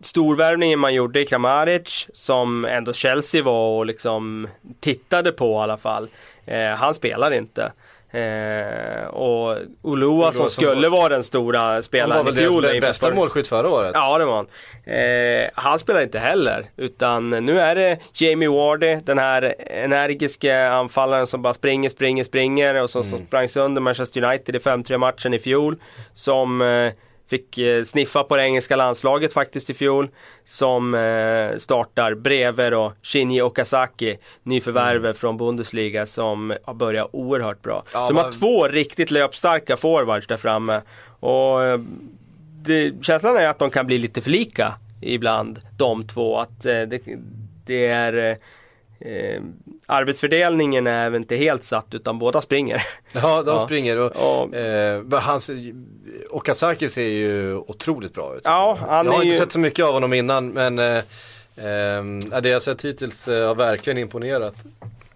storvärvningen 0.00 0.78
man 0.78 0.94
gjorde 0.94 1.20
i 1.20 1.26
Kramaric, 1.26 2.08
som 2.12 2.64
ändå 2.64 2.92
Chelsea 2.92 3.42
var 3.42 3.78
och 3.78 3.86
liksom 3.86 4.48
tittade 4.80 5.32
på 5.32 5.52
i 5.52 5.58
alla 5.58 5.78
fall. 5.78 6.08
Eh, 6.44 6.70
han 6.70 6.94
spelar 6.94 7.30
inte. 7.30 7.72
Eh, 8.12 9.04
och 9.06 9.56
Olua 9.82 10.32
som 10.32 10.50
skulle 10.50 10.88
var- 10.88 10.98
vara 10.98 11.08
den 11.08 11.24
stora 11.24 11.58
Han 11.58 11.74
var 11.74 11.82
spelaren 11.82 12.20
i 12.28 12.30
väl 12.30 12.34
fjol. 12.34 12.62
deras 12.62 12.80
bästa 12.80 13.14
målskytt 13.14 13.48
förra 13.48 13.68
året. 13.68 13.90
Ja 13.94 14.18
det 14.18 14.24
var 14.24 14.36
han. 14.36 14.46
Eh, 14.84 15.48
han 15.54 15.78
spelar 15.78 16.02
inte 16.02 16.18
heller. 16.18 16.66
Utan 16.76 17.28
nu 17.30 17.60
är 17.60 17.74
det 17.74 17.98
Jamie 18.14 18.48
Wardy, 18.48 18.94
den 19.04 19.18
här 19.18 19.54
energiska 19.70 20.68
anfallaren 20.68 21.26
som 21.26 21.42
bara 21.42 21.54
springer, 21.54 21.90
springer, 21.90 22.24
springer 22.24 22.74
och 22.82 22.90
som, 22.90 23.04
som 23.04 23.26
sprang 23.26 23.48
sönder 23.48 23.80
Manchester 23.82 24.24
United 24.24 24.56
i 24.56 24.58
5-3 24.58 24.98
matchen 24.98 25.34
i 25.34 25.38
fjol. 25.38 25.76
Som 26.12 26.60
eh, 26.62 26.92
fick 27.30 27.58
eh, 27.58 27.84
sniffa 27.84 28.24
på 28.24 28.36
det 28.36 28.42
engelska 28.42 28.76
landslaget 28.76 29.32
faktiskt 29.32 29.70
i 29.70 29.74
fjol. 29.74 30.08
Som 30.44 30.94
eh, 30.94 31.58
startar 31.58 32.14
bredvid 32.14 32.72
då 32.72 32.92
Shinji 33.02 33.42
Okazaki, 33.42 34.16
nyförvärvet 34.42 35.18
från 35.18 35.36
Bundesliga 35.36 36.06
som 36.06 36.54
har 36.64 36.74
börjat 36.74 37.08
oerhört 37.12 37.62
bra. 37.62 37.82
Ja, 37.92 38.06
så 38.06 38.12
de 38.12 38.20
har 38.20 38.32
två 38.32 38.68
riktigt 38.68 39.10
löpstarka 39.10 39.76
forwards 39.76 40.26
där 40.26 40.36
framme. 40.36 40.82
Och 41.20 41.62
eh, 41.64 41.80
det, 42.62 43.04
känslan 43.04 43.36
är 43.36 43.48
att 43.48 43.58
de 43.58 43.70
kan 43.70 43.86
bli 43.86 43.98
lite 43.98 44.20
för 44.20 44.30
lika 44.30 44.74
ibland, 45.00 45.60
de 45.76 46.06
två. 46.06 46.38
Att 46.38 46.62
det, 46.62 47.00
det 47.66 47.86
är 47.86 48.38
eh, 49.00 49.42
Arbetsfördelningen 49.90 50.86
är 50.86 51.06
även 51.06 51.22
inte 51.22 51.36
helt 51.36 51.64
satt 51.64 51.86
utan 51.94 52.18
båda 52.18 52.40
springer. 52.42 52.82
Ja, 53.12 53.42
de 53.42 53.50
Ja. 53.50 53.58
springer 53.58 53.96
och, 53.98 54.12
Ja. 54.52 54.58
eh, 54.58 55.20
hans, 55.20 55.50
Okazaki 56.30 56.88
ser 56.88 57.02
ju 57.08 57.54
otroligt 57.56 58.14
bra 58.14 58.34
ut. 58.36 58.42
Ja, 58.44 58.78
han 58.88 59.06
jag 59.06 59.12
har 59.12 59.22
inte 59.22 59.34
ju- 59.34 59.40
sett 59.40 59.52
så 59.52 59.58
mycket 59.58 59.84
av 59.84 59.92
honom 59.92 60.12
innan 60.12 60.48
men 60.48 60.78
eh, 60.78 60.96
eh, 61.56 62.40
det 62.42 62.48
jag 62.48 62.62
sett 62.62 62.84
hittills 62.84 63.28
eh, 63.28 63.46
har 63.46 63.54
verkligen 63.54 63.98
imponerat. 63.98 64.54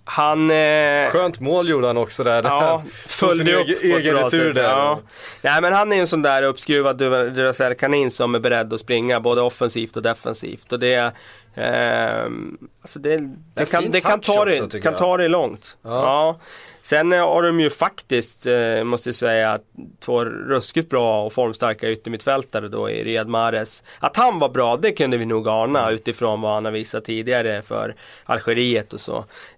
Han... 0.06 0.50
Eh, 0.50 1.08
Skönt 1.10 1.40
mål 1.40 1.68
gjorde 1.68 1.86
han 1.86 1.96
också 1.96 2.24
där. 2.24 2.42
Ja, 2.42 2.82
följde 3.06 3.54
upp 3.54 3.68
egen, 3.68 3.96
egen 3.96 4.16
retur 4.16 4.54
där. 4.54 4.62
Ja. 4.62 5.00
Nej 5.42 5.62
men 5.62 5.72
han 5.72 5.92
är 5.92 5.96
ju 5.96 6.00
en 6.02 6.08
sån 6.08 6.22
där 6.22 6.42
uppskruvad 6.42 6.98
Dur- 7.00 7.30
Duracell-kanin 7.30 8.10
som 8.10 8.34
är 8.34 8.38
beredd 8.38 8.72
att 8.72 8.80
springa 8.80 9.20
både 9.20 9.40
offensivt 9.40 9.96
och 9.96 10.02
defensivt. 10.02 10.72
Och 10.72 10.78
det, 10.78 11.12
ehm, 11.54 12.58
alltså 12.82 12.98
det, 12.98 13.16
det, 13.54 13.70
kan, 13.70 13.82
fin 13.82 13.90
det 13.90 14.00
kan, 14.00 14.20
ta 14.20 14.42
också, 14.46 14.66
det, 14.66 14.80
kan 14.80 14.94
ta 14.96 15.16
det 15.16 15.28
långt. 15.28 15.76
Ja. 15.82 15.90
Ja. 15.90 16.38
Sen 16.82 17.12
eh, 17.12 17.20
har 17.28 17.42
de 17.42 17.60
ju 17.60 17.70
faktiskt, 17.70 18.46
eh, 18.46 18.84
måste 18.84 19.08
jag 19.08 19.16
säga, 19.16 19.58
två 20.00 20.24
ruskigt 20.24 20.90
bra 20.90 21.24
och 21.24 21.32
formstarka 21.32 21.90
yttermittfältare 21.90 22.68
då 22.68 22.90
i 22.90 23.04
Riyad 23.04 23.28
Mahrez. 23.28 23.84
Att 23.98 24.16
han 24.16 24.38
var 24.38 24.48
bra, 24.48 24.76
det 24.76 24.92
kunde 24.92 25.16
vi 25.16 25.26
nog 25.26 25.48
ana 25.48 25.82
Mm. 25.82 25.94
utifrån 25.94 26.40
vad 26.40 26.52
han 26.54 26.64
har 26.64 26.72
visat 26.72 27.04
tidigare 27.04 27.62
för 27.62 27.94
Algeriet 28.24 28.92
och 28.92 29.00
så. 29.00 29.16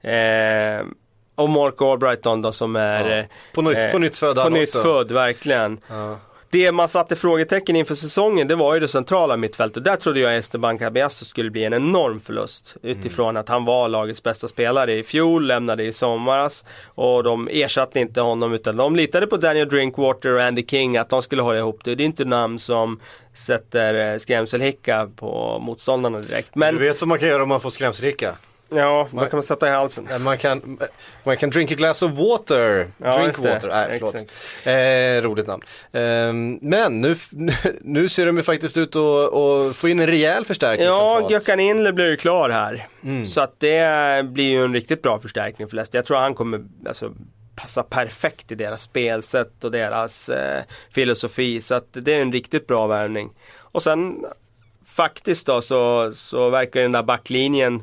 Eh, 0.09 0.85
och 1.35 1.49
Mark 1.51 1.83
Albrighton 1.83 2.43
då 2.43 2.53
som 2.53 2.77
är 2.77 3.17
Ja. 3.19 3.25
På 3.55 3.63
nytt- 3.63 3.79
eh, 3.79 3.91
på 3.91 3.99
nytt 3.99 4.19
född 4.19 4.37
På 4.37 4.49
nytt 4.49 4.73
född, 4.73 5.13
verkligen. 5.13 5.81
Ja. 5.89 6.19
Det 6.51 6.73
man 6.73 6.89
satte 6.89 7.17
frågetecken 7.17 7.77
inför 7.77 7.95
säsongen, 7.95 8.49
det 8.49 8.55
var 8.55 8.75
ju 8.75 8.81
det 8.81 8.89
centrala 8.89 9.37
mittfältet. 9.37 9.85
Där 9.85 9.97
trodde 9.97 10.21
jag 10.21 10.37
Esteban 10.37 10.79
Cabiasso 10.79 11.25
skulle 11.25 11.51
bli 11.51 11.65
en 11.65 11.73
enorm 11.75 12.21
förlust. 12.21 12.77
Utifrån 12.83 13.29
Mm. 13.29 13.41
att 13.41 13.49
han 13.49 13.65
var 13.65 13.89
lagets 13.89 14.23
bästa 14.23 14.49
spelare 14.49 14.95
i 14.95 15.05
fjol, 15.05 15.47
lämnade 15.47 15.85
i 15.85 15.93
somras. 15.93 16.65
Och 16.87 17.23
de 17.25 17.49
ersatte 17.53 18.01
inte 18.01 18.21
honom 18.21 18.53
utan 18.53 18.77
de 18.77 18.97
litade 18.97 19.27
på 19.27 19.37
Daniel 19.37 19.69
Drinkwater 19.69 20.35
och 20.35 20.43
Andy 20.43 20.67
King 20.67 20.97
att 20.97 21.09
de 21.09 21.23
skulle 21.23 21.43
hålla 21.43 21.59
ihop 21.59 21.85
det. 21.85 21.95
Det 21.95 22.03
är 22.03 22.07
inte 22.07 22.25
namn 22.25 22.59
som 22.59 23.01
sätter 23.35 24.13
eh, 24.13 24.19
skrämselhicka 24.19 25.11
på 25.17 25.59
motståndarna 25.61 26.19
direkt. 26.21 26.51
Du 26.55 26.61
Men 26.61 26.79
vet 26.79 27.01
vad 27.01 27.09
man 27.09 27.19
kan 27.19 27.29
göra 27.29 27.43
om 27.43 27.49
man 27.49 27.61
får 27.61 27.71
skrämselhicka? 27.71 28.35
Ja, 28.69 29.09
vad 29.11 29.31
kan 29.31 29.37
man 29.37 29.43
sätta 29.43 29.69
i 29.69 29.71
halsen? 29.71 30.09
Eh, 30.11 30.19
Man 30.19 30.39
kan, 30.39 30.79
man 31.25 31.37
kan 31.37 31.51
drink 31.51 31.73
a 31.73 31.75
glass 31.75 32.03
of 32.03 32.13
water. 32.13 32.87
Ja, 32.99 33.19
drink 33.19 33.39
water, 33.39 33.69
nej 33.69 33.99
förlåt. 33.99 34.15
Eh, 34.65 35.29
roligt 35.29 35.47
namn. 35.47 35.63
Ehm, 35.93 36.59
men 36.63 37.01
nu, 37.01 37.17
nu 37.81 38.09
ser 38.09 38.27
de 38.27 38.37
ju 38.37 38.43
faktiskt 38.43 38.77
ut 38.77 38.97
att, 38.97 39.77
få 39.77 39.89
in 39.89 40.01
en 40.01 40.07
rejäl 40.07 40.45
förstärkning 40.45 40.87
Ja, 40.87 41.11
centralt. 41.15 41.33
Gökhan 41.33 41.61
Inle 41.61 41.93
blir 41.93 42.11
ju 42.11 42.17
klar 42.17 42.51
här. 42.51 42.87
Mm. 43.05 43.27
Så 43.27 43.41
att 43.41 43.61
det 43.61 44.25
blir 44.25 44.45
ju 44.51 44.65
en 44.65 44.73
riktigt 44.75 45.03
bra 45.03 45.19
förstärkning 45.21 45.69
för 45.69 45.77
Leicester. 45.77 45.99
Jag 45.99 46.07
tror 46.07 46.17
han 46.17 46.35
kommer 46.35 46.65
alltså, 46.89 47.13
passa 47.57 47.83
perfekt 47.83 48.53
i 48.53 48.55
deras 48.55 48.83
spelsätt 48.83 49.65
och 49.65 49.71
deras 49.71 50.29
eh, 50.29 50.63
filosofi. 50.91 51.61
Så 51.61 51.75
att 51.75 51.87
det 51.93 52.15
är 52.15 52.23
en 52.23 52.33
riktigt 52.33 52.67
bra 52.67 52.87
värvning. 52.87 53.31
Och 53.59 53.83
sen 53.83 54.25
faktiskt 54.87 55.47
då 55.47 55.63
så, 55.63 56.13
så 56.15 56.51
verkar 56.51 56.81
den 56.81 56.93
där 56.93 57.03
backlinjen 57.03 57.83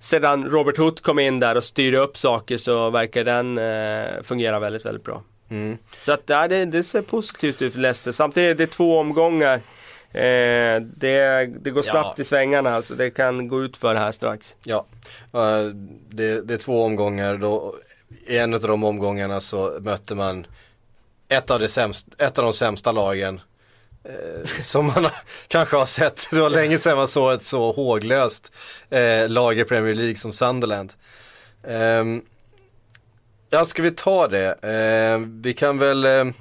sedan 0.00 0.44
Robert 0.50 0.76
Hood 0.78 1.02
kom 1.02 1.18
in 1.18 1.40
där 1.40 1.56
och 1.56 1.64
styrde 1.64 1.98
upp 1.98 2.16
saker 2.16 2.58
så 2.58 2.90
verkar 2.90 3.24
den 3.24 3.58
eh, 3.58 4.22
fungera 4.22 4.58
väldigt, 4.58 4.84
väldigt 4.84 5.04
bra. 5.04 5.22
Mm. 5.50 5.78
Så 6.00 6.12
att 6.12 6.22
ja, 6.26 6.48
det, 6.48 6.64
det 6.64 6.82
ser 6.82 7.02
positivt 7.02 7.62
ut 7.62 7.72
för 7.72 7.80
Leicester. 7.80 8.12
Samtidigt 8.12 8.50
är 8.50 8.54
det 8.54 8.66
två 8.66 8.98
omgångar. 8.98 9.54
Eh, 10.12 10.80
det, 10.96 11.46
det 11.60 11.70
går 11.70 11.82
snabbt 11.82 12.18
Ja. 12.18 12.22
i 12.22 12.24
svängarna 12.24 12.82
så 12.82 12.94
det 12.94 13.10
kan 13.10 13.48
gå 13.48 13.62
ut 13.64 13.76
för 13.76 13.94
här 13.94 14.12
strax. 14.12 14.54
Ja, 14.64 14.86
Eh, 15.32 15.64
det, 16.08 16.40
det 16.48 16.54
är 16.54 16.58
två 16.58 16.84
omgångar. 16.84 17.36
Då, 17.36 17.74
I 18.26 18.38
en 18.38 18.54
av 18.54 18.60
de 18.60 18.84
omgångarna 18.84 19.40
så 19.40 19.78
mötte 19.80 20.14
man 20.14 20.46
ett 21.28 21.50
av, 21.50 21.60
de 21.60 21.68
sämst, 21.68 22.06
ett 22.18 22.38
av 22.38 22.44
de 22.44 22.52
sämsta 22.52 22.92
lagen 22.92 23.40
Eh, 24.08 24.48
som 24.60 24.86
man 24.86 25.08
kanske 25.48 25.76
har 25.76 25.86
sett. 25.86 26.28
Det 26.30 26.40
var 26.40 26.50
länge 26.50 26.78
sedan 26.78 26.96
man 26.96 27.08
såg 27.08 27.32
ett 27.32 27.44
så 27.44 27.72
håglöst 27.72 28.52
eh, 28.90 29.28
lag 29.28 29.58
i 29.58 29.64
Premier 29.64 29.94
League 29.94 30.16
som 30.16 30.32
Sunderland. 30.32 30.92
Eh, 31.62 32.04
ja, 33.50 33.64
ska 33.64 33.82
vi 33.82 33.90
ta 33.90 34.28
det? 34.28 34.62
Eh, 34.62 35.18
vi 35.42 35.54
kan 35.54 35.78
väl 35.78 36.04
ehm, 36.04 36.34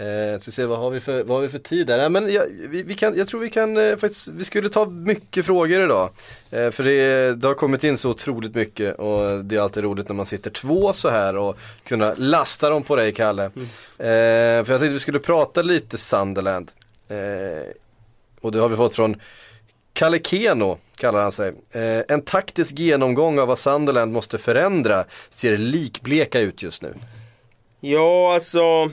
eh, 0.00 0.38
ska 0.38 0.50
se 0.50 0.64
vad 0.64 0.78
har 0.78 0.90
vi 0.90 1.00
för, 1.00 1.24
vad 1.24 1.36
har 1.36 1.42
vi 1.42 1.48
för 1.48 1.58
tid 1.58 1.86
där? 1.86 1.98
Nej, 1.98 2.10
men 2.10 2.32
jag, 2.32 2.44
vi, 2.68 2.82
vi 2.82 2.94
kan, 2.94 3.16
jag 3.16 3.28
tror 3.28 3.40
vi 3.40 3.50
kan 3.50 3.76
eh, 3.76 3.96
faktiskt, 3.96 4.28
vi 4.28 4.44
skulle 4.44 4.68
ta 4.68 4.86
mycket 4.86 5.46
frågor 5.46 5.84
idag. 5.84 6.10
Eh, 6.50 6.70
för 6.70 6.84
det, 6.84 7.34
det 7.34 7.46
har 7.46 7.54
kommit 7.54 7.84
in 7.84 7.98
så 7.98 8.10
otroligt 8.10 8.54
mycket 8.54 8.98
och 8.98 9.44
det 9.44 9.56
är 9.56 9.60
alltid 9.60 9.82
roligt 9.82 10.08
när 10.08 10.16
man 10.16 10.26
sitter 10.26 10.50
två 10.50 10.92
så 10.92 11.08
här 11.08 11.36
och 11.36 11.58
kunna 11.84 12.14
lasta 12.16 12.70
dem 12.70 12.82
på 12.82 12.96
dig 12.96 13.12
Kalle. 13.12 13.44
Eh, 13.44 13.50
för 13.98 14.56
jag 14.56 14.66
tänkte 14.66 14.88
vi 14.88 14.98
skulle 14.98 15.18
prata 15.18 15.62
lite 15.62 15.98
Sunderland. 15.98 16.72
Eh, 17.08 17.70
och 18.40 18.52
det 18.52 18.58
har 18.58 18.68
vi 18.68 18.76
fått 18.76 18.94
från 18.94 19.16
Kalle 19.92 20.18
Keno 20.18 20.78
kallar 20.96 21.22
han 21.22 21.32
sig. 21.32 21.52
Eh, 21.70 22.02
en 22.08 22.22
taktisk 22.22 22.78
genomgång 22.78 23.38
av 23.38 23.48
vad 23.48 23.58
Sunderland 23.58 24.12
måste 24.12 24.38
förändra 24.38 25.04
ser 25.30 25.56
likbleka 25.56 26.40
ut 26.40 26.62
just 26.62 26.82
nu. 26.82 26.94
Ja, 27.80 28.34
alltså 28.34 28.90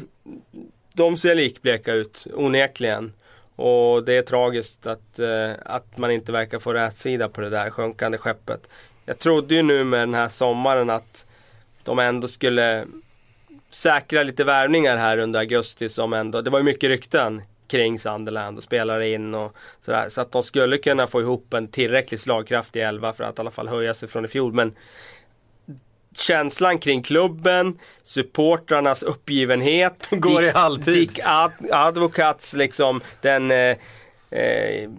de 0.98 1.18
ser 1.18 1.36
likbleka 1.36 1.94
ut, 1.94 2.28
onekligen. 2.34 3.14
Och 3.56 4.04
det 4.04 4.14
är 4.14 4.22
tragiskt 4.22 4.88
att, 4.88 5.20
eh, 5.20 5.52
att 5.66 5.98
man 5.98 6.12
inte 6.12 6.32
verkar 6.32 6.60
få 6.60 6.74
rätsida 6.74 7.30
på 7.30 7.42
det 7.42 7.50
där 7.50 7.70
sjunkande 7.70 8.18
skeppet. 8.18 8.70
Jag 9.06 9.20
trodde 9.20 9.56
ju 9.56 9.62
nu 9.62 9.84
med 9.84 10.00
den 10.00 10.14
här 10.14 10.30
sommaren 10.30 10.90
att 10.90 11.26
de 11.84 12.00
ändå 12.00 12.28
skulle 12.28 12.86
säkra 13.70 14.24
lite 14.24 14.44
värvningar 14.44 14.98
här 14.98 15.18
under 15.18 15.40
augusti 15.40 15.90
som 15.90 16.14
ändå, 16.14 16.42
det 16.42 16.50
var 16.50 16.60
ju 16.60 16.66
mycket 16.66 16.88
rykten 16.88 17.42
kring 17.68 18.00
Sunderland 18.00 18.58
och 18.58 18.64
spelare 18.64 19.10
in 19.10 19.34
och 19.34 19.56
sådär. 19.82 20.10
Så 20.10 20.22
att 20.22 20.32
de 20.32 20.44
skulle 20.44 20.78
kunna 20.78 21.08
få 21.08 21.22
ihop 21.22 21.54
en 21.54 21.68
tillräckligt 21.68 22.22
slagkraftig 22.22 22.82
elva 22.82 23.14
för 23.14 23.24
att 23.24 23.38
i 23.38 23.42
alla 23.42 23.52
fall 23.52 23.68
höja 23.68 23.94
sig 23.94 24.10
från 24.10 24.26
i 24.26 24.28
fjol. 24.28 24.54
Men 24.54 24.76
känslan 26.18 26.78
kring 26.80 27.04
klubben, 27.04 27.80
supportrarnas 28.04 29.04
uppgivenhet. 29.04 30.08
går 30.12 30.44
i 30.44 30.48
Dick- 30.48 30.54
halvtid. 30.54 30.94
Dick 30.94 31.20
Ad- 31.24 31.72
Advocats 31.72 32.54
liksom 32.54 33.02
den 33.22 33.52
eh, 33.52 33.78
eh, 34.32 34.90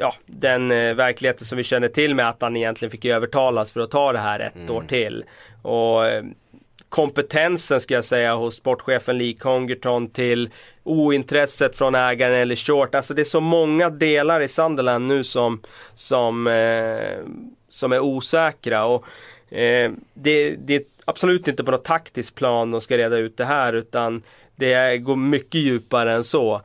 Ja, 0.00 0.14
den 0.26 0.70
eh, 0.70 0.94
verkligheten 0.94 1.46
som 1.46 1.58
vi 1.58 1.64
känner 1.64 1.88
till 1.88 2.14
med 2.14 2.28
att 2.28 2.42
han 2.42 2.56
egentligen 2.56 2.90
fick 2.90 3.04
övertalas 3.04 3.72
för 3.72 3.80
att 3.80 3.90
ta 3.90 4.12
det 4.12 4.18
här 4.18 4.40
ett 4.40 4.70
år 4.70 4.84
till. 4.88 5.24
Och 5.62 6.06
eh, 6.06 6.24
kompetensen 6.88 7.80
ska 7.80 7.94
jag 7.94 8.04
säga 8.04 8.34
hos 8.34 8.54
sportchefen 8.54 9.18
Lee 9.18 9.34
Congerton 9.34 10.10
till 10.10 10.50
ointresset 10.84 11.76
från 11.76 11.94
ägaren 11.94 12.34
eller 12.34 12.56
short. 12.56 12.94
Alltså 12.94 13.14
det 13.14 13.22
är 13.22 13.24
så 13.24 13.40
många 13.40 13.90
delar 13.90 14.40
i 14.40 14.48
Sunderland 14.48 15.06
nu 15.06 15.24
som, 15.24 15.60
som, 15.94 16.46
eh, 16.46 17.18
som 17.68 17.92
är 17.92 18.00
osäkra. 18.00 18.84
Och, 18.84 19.04
eh, 19.50 19.92
det, 20.14 20.56
det 20.56 20.74
är 20.74 20.82
absolut 21.04 21.48
inte 21.48 21.64
på 21.64 21.70
något 21.70 21.84
taktiskt 21.84 22.34
plan 22.34 22.70
de 22.70 22.80
ska 22.80 22.98
reda 22.98 23.18
ut 23.18 23.36
det 23.36 23.44
här 23.44 23.72
utan 23.72 24.22
det 24.56 24.98
går 24.98 25.16
mycket 25.16 25.60
djupare 25.60 26.12
än 26.12 26.24
så. 26.24 26.60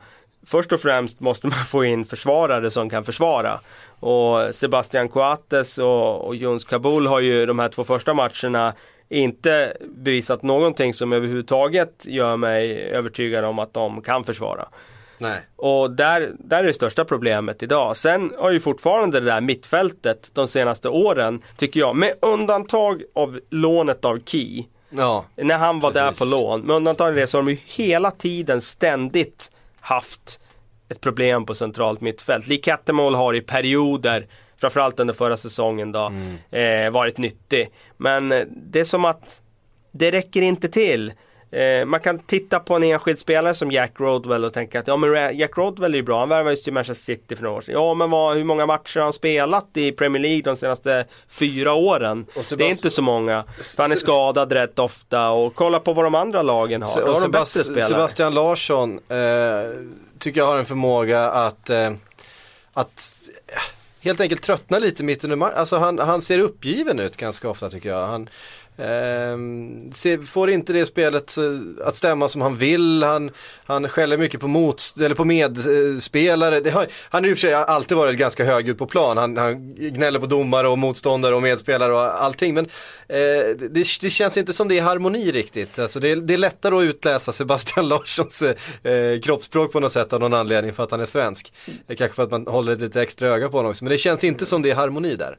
Först 0.46 0.72
och 0.72 0.80
främst 0.80 1.20
måste 1.20 1.46
man 1.46 1.58
få 1.68 1.84
in 1.84 2.04
försvarare 2.04 2.70
som 2.70 2.90
kan 2.90 3.04
försvara. 3.04 3.60
Och 4.00 4.54
Sebastian 4.54 5.08
Coates 5.08 5.78
och, 5.78 6.26
och 6.26 6.36
Jons 6.36 6.64
Kabul 6.64 7.06
har 7.06 7.20
ju 7.20 7.46
de 7.46 7.58
här 7.58 7.68
två 7.68 7.84
första 7.84 8.14
matcherna 8.14 8.74
inte 9.08 9.76
bevisat 9.80 10.42
någonting 10.42 10.94
som 10.94 11.12
överhuvudtaget 11.12 12.06
gör 12.06 12.36
mig 12.36 12.82
övertygad 12.82 13.44
om 13.44 13.58
att 13.58 13.72
de 13.72 14.02
kan 14.02 14.24
försvara. 14.24 14.68
Nej. 15.18 15.40
Och 15.56 15.90
där, 15.90 16.32
där 16.38 16.58
är 16.58 16.66
det 16.66 16.74
största 16.74 17.04
problemet 17.04 17.62
idag. 17.62 17.96
Sen 17.96 18.32
har 18.38 18.50
ju 18.50 18.60
fortfarande 18.60 19.20
det 19.20 19.26
där 19.26 19.40
mittfältet 19.40 20.30
de 20.34 20.48
senaste 20.48 20.88
åren, 20.88 21.42
tycker 21.56 21.80
jag, 21.80 21.96
med 21.96 22.14
undantag 22.22 23.02
av 23.14 23.40
lånet 23.50 24.04
av 24.04 24.20
Key. 24.24 24.64
Ja. 24.90 25.24
När 25.36 25.58
han 25.58 25.80
var 25.80 25.90
Precis. 25.90 26.18
där 26.18 26.24
på 26.24 26.30
lån, 26.30 26.60
med 26.60 26.76
undantag 26.76 27.08
av 27.08 27.14
det 27.14 27.26
så 27.26 27.38
har 27.38 27.42
de 27.42 27.50
ju 27.50 27.58
hela 27.66 28.10
tiden 28.10 28.60
ständigt 28.60 29.52
haft 29.80 30.40
ett 30.88 31.00
problem 31.00 31.46
på 31.46 31.54
centralt 31.54 32.00
mittfält. 32.00 32.46
Lee 32.46 32.58
Cattermole 32.58 33.16
har 33.16 33.34
i 33.34 33.40
perioder, 33.40 34.26
framförallt 34.60 35.00
under 35.00 35.14
förra 35.14 35.36
säsongen 35.36 35.92
då, 35.92 36.12
eh, 36.58 36.90
varit 36.90 37.18
nyttig. 37.18 37.70
Men 37.96 38.28
det 38.50 38.80
är 38.80 38.84
som 38.84 39.04
att 39.04 39.40
det 39.92 40.10
räcker 40.10 40.42
inte 40.42 40.68
till. 40.68 41.12
Eh, 41.54 41.84
man 41.84 42.00
kan 42.00 42.18
titta 42.18 42.60
på 42.60 42.74
en 42.74 42.82
enskild 42.82 43.18
spelare 43.18 43.54
som 43.54 43.70
Jack 43.70 43.92
Rodwell 43.96 44.44
och 44.44 44.52
tänka 44.52 44.80
att 44.80 44.86
ja 44.86 44.96
men 44.96 45.38
Jack 45.38 45.56
Rodwell 45.56 45.94
är 45.94 45.96
ju 45.96 46.02
bra, 46.02 46.18
han 46.20 46.28
värvades 46.28 46.62
till 46.62 46.72
Manchester 46.72 47.04
City 47.04 47.36
för 47.36 47.42
några 47.42 47.56
år 47.56 47.60
sedan. 47.60 47.74
Ja 47.74 47.94
men 47.94 48.10
vad, 48.10 48.36
hur 48.36 48.44
många 48.44 48.66
matcher 48.66 48.98
har 48.98 49.04
han 49.04 49.12
spelat 49.12 49.68
i 49.74 49.92
Premier 49.92 50.22
League 50.22 50.42
de 50.42 50.56
senaste 50.56 51.04
fyra 51.28 51.72
åren? 51.72 52.26
Det 52.56 52.64
är 52.64 52.70
inte 52.70 52.90
så 52.90 53.02
många. 53.02 53.44
För 53.76 53.82
han 53.82 53.92
är 53.92 53.96
skadad 53.96 54.52
rätt 54.52 54.78
ofta 54.78 55.30
och 55.30 55.54
kolla 55.54 55.80
på 55.80 55.92
vad 55.92 56.04
de 56.04 56.14
andra 56.14 56.42
lagen 56.42 56.82
har. 56.82 57.02
Och 57.02 57.14
har 57.14 57.22
de 57.22 57.30
bättre 57.30 57.44
spelare. 57.44 57.88
Sebastian 57.88 58.34
Larsson 58.34 59.00
eh, 59.08 59.18
tycker 60.18 60.40
jag 60.40 60.46
har 60.46 60.58
en 60.58 60.64
förmåga 60.64 61.30
att, 61.30 61.70
eh, 61.70 61.92
att 62.72 63.12
eh, 63.48 63.54
helt 64.00 64.20
enkelt 64.20 64.42
tröttna 64.42 64.78
lite 64.78 65.02
mitt 65.04 65.24
under 65.24 65.36
matchen. 65.36 65.56
Alltså 65.56 65.76
han, 65.76 65.98
han 65.98 66.22
ser 66.22 66.38
uppgiven 66.38 66.98
ut 67.00 67.16
ganska 67.16 67.48
ofta 67.48 67.70
tycker 67.70 67.88
jag. 67.88 68.06
Han 68.06 68.28
Eh, 68.76 70.20
får 70.26 70.50
inte 70.50 70.72
det 70.72 70.86
spelet 70.86 71.36
eh, 71.36 71.86
att 71.86 71.96
stämma 71.96 72.28
som 72.28 72.40
han 72.40 72.56
vill. 72.56 73.02
Han, 73.02 73.30
han 73.64 73.88
skäller 73.88 74.16
mycket 74.16 74.40
på, 74.40 74.48
mot, 74.48 74.82
eller 75.00 75.14
på 75.14 75.24
medspelare. 75.24 76.60
Det 76.60 76.70
har, 76.70 76.86
han 77.08 77.24
har 77.24 77.30
i 77.30 77.32
och 77.32 77.38
för 77.38 77.40
sig 77.40 77.54
alltid 77.54 77.96
varit 77.96 78.18
ganska 78.18 78.44
högljudd 78.44 78.78
på 78.78 78.86
plan. 78.86 79.16
Han, 79.16 79.36
han 79.36 79.74
gnäller 79.74 80.20
på 80.20 80.26
domare 80.26 80.68
och 80.68 80.78
motståndare 80.78 81.34
och 81.34 81.42
medspelare 81.42 81.92
och 81.92 82.22
allting. 82.22 82.54
Men 82.54 82.64
eh, 83.08 83.56
det, 83.70 83.98
det 84.00 84.10
känns 84.10 84.36
inte 84.36 84.52
som 84.52 84.68
det 84.68 84.78
är 84.78 84.82
harmoni 84.82 85.32
riktigt. 85.32 85.78
Alltså 85.78 86.00
det, 86.00 86.10
är, 86.10 86.16
det 86.16 86.34
är 86.34 86.38
lättare 86.38 86.76
att 86.76 86.82
utläsa 86.82 87.32
Sebastian 87.32 87.88
Larssons 87.88 88.42
eh, 88.42 89.20
kroppsspråk 89.22 89.72
på 89.72 89.80
något 89.80 89.92
sätt 89.92 90.12
av 90.12 90.20
någon 90.20 90.34
anledning 90.34 90.72
för 90.72 90.82
att 90.82 90.90
han 90.90 91.00
är 91.00 91.06
svensk. 91.06 91.52
Kanske 91.86 92.14
för 92.14 92.22
att 92.22 92.30
man 92.30 92.46
håller 92.46 92.72
ett 92.72 92.80
lite 92.80 93.02
extra 93.02 93.28
öga 93.28 93.48
på 93.48 93.56
honom 93.56 93.70
också. 93.70 93.84
Men 93.84 93.90
det 93.90 93.98
känns 93.98 94.24
inte 94.24 94.46
som 94.46 94.62
det 94.62 94.70
är 94.70 94.74
harmoni 94.74 95.16
där. 95.16 95.38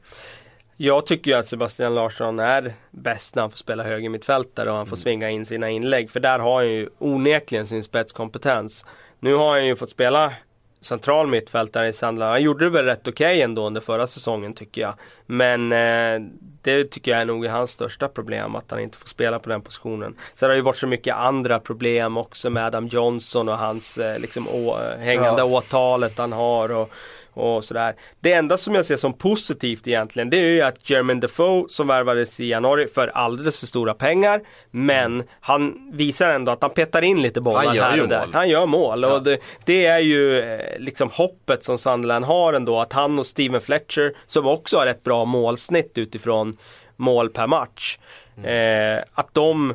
Jag 0.76 1.06
tycker 1.06 1.30
ju 1.30 1.36
att 1.36 1.46
Sebastian 1.48 1.94
Larsson 1.94 2.38
är 2.38 2.72
bäst 2.90 3.34
när 3.34 3.42
han 3.42 3.50
får 3.50 3.58
spela 3.58 3.82
höger 3.82 4.08
mittfältare 4.08 4.70
och 4.70 4.76
han 4.76 4.86
får 4.86 4.96
svinga 4.96 5.30
in 5.30 5.46
sina 5.46 5.70
inlägg. 5.70 6.10
För 6.10 6.20
där 6.20 6.38
har 6.38 6.54
han 6.54 6.68
ju 6.68 6.88
onekligen 6.98 7.66
sin 7.66 7.82
spetskompetens. 7.82 8.86
Nu 9.20 9.34
har 9.34 9.50
han 9.50 9.66
ju 9.66 9.76
fått 9.76 9.90
spela 9.90 10.32
central 10.80 11.26
mittfältare 11.26 11.88
i 11.88 11.92
Sandland. 11.92 12.30
Han 12.30 12.42
gjorde 12.42 12.64
det 12.64 12.70
väl 12.70 12.84
rätt 12.84 13.08
okej 13.08 13.42
ändå 13.42 13.66
under 13.66 13.80
förra 13.80 14.06
säsongen 14.06 14.54
tycker 14.54 14.80
jag. 14.80 14.94
Men 15.26 15.72
eh, 15.72 16.28
det 16.62 16.84
tycker 16.84 17.10
jag 17.10 17.20
är 17.20 17.24
nog 17.24 17.46
hans 17.46 17.70
största 17.70 18.08
problem 18.08 18.56
att 18.56 18.70
han 18.70 18.80
inte 18.80 18.98
får 18.98 19.08
spela 19.08 19.38
på 19.38 19.48
den 19.48 19.62
positionen. 19.62 20.14
Sen 20.34 20.46
har 20.46 20.50
det 20.54 20.56
ju 20.56 20.62
varit 20.62 20.76
så 20.76 20.86
mycket 20.86 21.16
andra 21.16 21.58
problem 21.58 22.16
också 22.16 22.50
med 22.50 22.66
Adam 22.66 22.86
Johnson 22.86 23.48
och 23.48 23.58
hans 23.58 23.98
eh, 23.98 24.18
liksom, 24.18 24.48
å, 24.48 24.78
hängande 24.98 25.40
Ja. 25.40 25.44
åtalet 25.44 26.18
han 26.18 26.32
har. 26.32 26.72
Och, 26.72 26.90
och 27.36 27.64
sådär. 27.64 27.94
Det 28.20 28.32
enda 28.32 28.58
som 28.58 28.74
jag 28.74 28.84
ser 28.84 28.96
som 28.96 29.12
positivt 29.12 29.86
egentligen 29.88 30.30
det 30.30 30.36
är 30.36 30.50
ju 30.50 30.62
att 30.62 30.90
Jermaine 30.90 31.20
Defoe 31.20 31.64
som 31.68 31.86
värvades 31.86 32.40
i 32.40 32.46
januari 32.48 32.86
för 32.94 33.08
alldeles 33.08 33.56
för 33.56 33.66
stora 33.66 33.94
pengar 33.94 34.40
men 34.70 35.22
han 35.40 35.90
visar 35.92 36.28
ändå 36.28 36.52
att 36.52 36.62
han 36.62 36.70
petar 36.70 37.02
in 37.02 37.22
lite 37.22 37.40
bollar 37.40 37.64
Han 37.64 37.76
gör 37.76 37.82
här 37.84 38.02
och 38.02 38.08
där. 38.08 38.20
mål. 38.20 38.30
Han 38.34 38.48
gör 38.48 38.66
mål 38.66 39.02
Ja. 39.02 39.14
och 39.14 39.22
det, 39.22 39.38
det 39.64 39.86
är 39.86 39.98
ju 40.00 40.38
eh, 40.40 40.78
liksom 40.78 41.10
hoppet 41.12 41.64
som 41.64 41.78
Sunderland 41.78 42.24
har 42.24 42.52
ändå 42.52 42.80
att 42.80 42.92
han 42.92 43.18
och 43.18 43.26
Steven 43.26 43.60
Fletcher 43.60 44.12
som 44.26 44.46
också 44.46 44.76
har 44.76 44.86
ett 44.86 45.02
bra 45.04 45.24
målsnitt 45.24 45.98
utifrån 45.98 46.56
mål 46.96 47.28
per 47.30 47.46
match. 47.46 47.98
Mm. 48.38 48.96
Eh, 48.98 49.04
att 49.14 49.34
de 49.34 49.74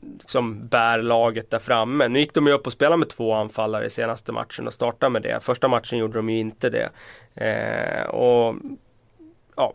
liksom 0.00 0.68
bär 0.68 1.02
laget 1.02 1.50
där 1.50 1.58
framme. 1.58 2.08
Nu 2.08 2.18
gick 2.18 2.34
de 2.34 2.46
ju 2.46 2.52
upp 2.52 2.66
och 2.66 2.72
spelade 2.72 2.96
med 2.96 3.08
två 3.08 3.34
anfallare 3.34 3.86
i 3.86 3.90
senaste 3.90 4.32
matchen 4.32 4.66
och 4.66 4.72
startade 4.72 5.10
med 5.10 5.22
det. 5.22 5.44
Första 5.44 5.68
matchen 5.68 5.98
gjorde 5.98 6.18
de 6.18 6.30
ju 6.30 6.38
inte 6.38 6.70
det. 6.70 6.90
Eh, 7.34 8.06
och 8.06 8.54
ja, 9.56 9.74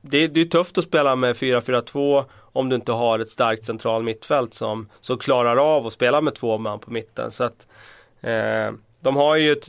det, 0.00 0.26
det 0.26 0.40
är 0.40 0.44
tufft 0.44 0.78
att 0.78 0.84
spela 0.84 1.16
med 1.16 1.36
4-4-2 1.36 2.24
om 2.52 2.68
du 2.68 2.76
inte 2.76 2.92
har 2.92 3.18
ett 3.18 3.30
starkt 3.30 3.64
central 3.64 4.02
mittfält 4.02 4.54
som, 4.54 4.88
som 5.00 5.18
klarar 5.18 5.76
av 5.76 5.86
att 5.86 5.92
spela 5.92 6.20
med 6.20 6.34
två 6.34 6.58
man 6.58 6.78
på 6.78 6.90
mitten. 6.90 7.30
Så 7.30 7.44
att 7.44 7.66
eh, 8.20 8.72
de 9.00 9.16
har 9.16 9.36
ju 9.36 9.52
ett, 9.52 9.68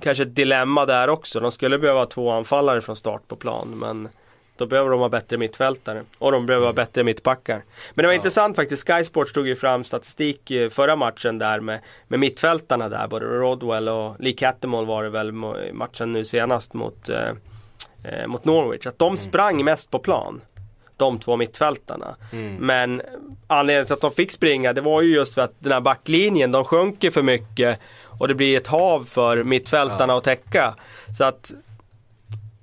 kanske 0.00 0.22
ett 0.22 0.34
dilemma 0.34 0.86
där 0.86 1.08
också. 1.08 1.40
De 1.40 1.52
skulle 1.52 1.78
behöva 1.78 2.00
ha 2.00 2.06
två 2.06 2.30
anfallare 2.30 2.80
från 2.80 2.96
start 2.96 3.28
på 3.28 3.36
plan 3.36 3.78
men 3.80 4.08
då 4.60 4.66
behöver 4.66 4.90
de 4.90 5.00
ha 5.00 5.08
bättre 5.08 5.36
mittfältare 5.36 6.04
och 6.18 6.32
de 6.32 6.46
behöver 6.46 6.66
ha 6.66 6.72
bättre 6.72 7.04
mittbackar. 7.04 7.64
Men 7.94 8.02
det 8.02 8.06
var 8.06 8.14
intressant 8.14 8.56
faktiskt, 8.56 8.88
Sky 8.90 9.04
Sports 9.04 9.32
tog 9.32 9.46
ju 9.46 9.56
fram 9.56 9.84
statistik 9.84 10.50
eh, 10.50 10.70
förra 10.70 10.96
matchen 10.96 11.38
där 11.38 11.60
med, 11.60 11.80
med 12.08 12.20
mittfältarna 12.20 12.88
där, 12.88 13.08
både 13.08 13.26
Rodwell 13.26 13.88
och 13.88 14.16
Lee 14.18 14.32
Cattermole 14.32 14.86
var 14.86 15.04
det 15.04 15.10
väl 15.10 15.32
matchen 15.72 16.12
nu 16.12 16.24
senast 16.24 16.74
mot, 16.74 17.08
eh, 17.08 17.28
eh, 18.04 18.26
mot 18.26 18.44
Norwich. 18.44 18.86
Att 18.86 18.98
de 18.98 19.16
sprang 19.16 19.64
mest 19.64 19.90
på 19.90 19.98
plan. 19.98 20.40
De 20.96 21.18
två 21.18 21.36
mittfältarna. 21.36 22.16
Men 22.58 23.02
anledningen 23.46 23.86
till 23.86 23.94
att 23.94 24.00
de 24.00 24.12
fick 24.12 24.32
springa 24.32 24.72
det 24.72 24.80
var 24.80 25.02
ju 25.02 25.14
just 25.14 25.34
för 25.34 25.42
att 25.42 25.54
den 25.58 25.72
här 25.72 25.80
backlinjen, 25.80 26.52
de 26.52 26.64
sjunker 26.64 27.10
för 27.10 27.22
mycket 27.22 27.78
och 28.18 28.28
det 28.28 28.34
blir 28.34 28.56
ett 28.56 28.66
hav 28.66 29.04
för 29.04 29.44
mittfältarna 29.44 30.14
att 30.14 30.24
täcka. 30.24 30.74
Så 31.18 31.24
att 31.24 31.52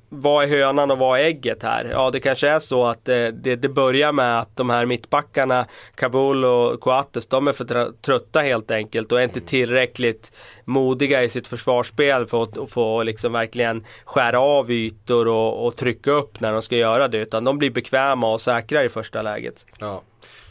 vad 0.10 0.44
är 0.44 0.48
hönan 0.48 0.92
och 0.92 0.98
vad 0.98 1.20
är 1.20 1.24
ägget 1.24 1.64
här? 1.64 1.86
Ja, 1.92 2.12
det 2.12 2.20
kanske 2.20 2.50
är 2.50 2.60
så 2.60 2.86
att 2.86 3.06
det, 3.06 3.32
det, 3.32 3.56
det 3.56 3.70
börjar 3.70 4.12
med 4.12 4.40
att 4.40 4.58
de 4.58 4.70
här 4.70 4.86
mittbackarna, 4.86 5.66
Kabul 5.96 6.46
och 6.46 6.80
Coates, 6.80 7.28
de 7.28 7.48
är 7.48 7.52
för 7.54 7.66
tr- 7.66 7.94
trötta 8.02 8.40
helt 8.40 8.72
enkelt 8.72 9.12
och 9.12 9.20
är 9.20 9.24
inte 9.24 9.42
tillräckligt 9.42 10.32
modiga 10.66 11.24
i 11.24 11.30
sitt 11.30 11.48
försvarsspel 11.48 12.26
för 12.28 12.44
att, 12.44 12.70
få 12.72 13.04
liksom 13.04 13.32
verkligen 13.34 13.84
skära 14.06 14.40
av 14.40 14.72
ytor 14.72 15.28
och, 15.28 15.66
och 15.68 15.76
trycka 15.76 16.12
upp 16.12 16.40
när 16.40 16.54
de 16.54 16.62
ska 16.62 16.76
göra 16.76 17.08
det. 17.08 17.18
Utan 17.18 17.44
de 17.44 17.58
blir 17.58 17.72
bekväma 17.72 18.34
och 18.34 18.42
säkra 18.42 18.84
i 18.84 18.90
första 18.90 19.22
läget. 19.22 19.66
Ja. 19.80 20.02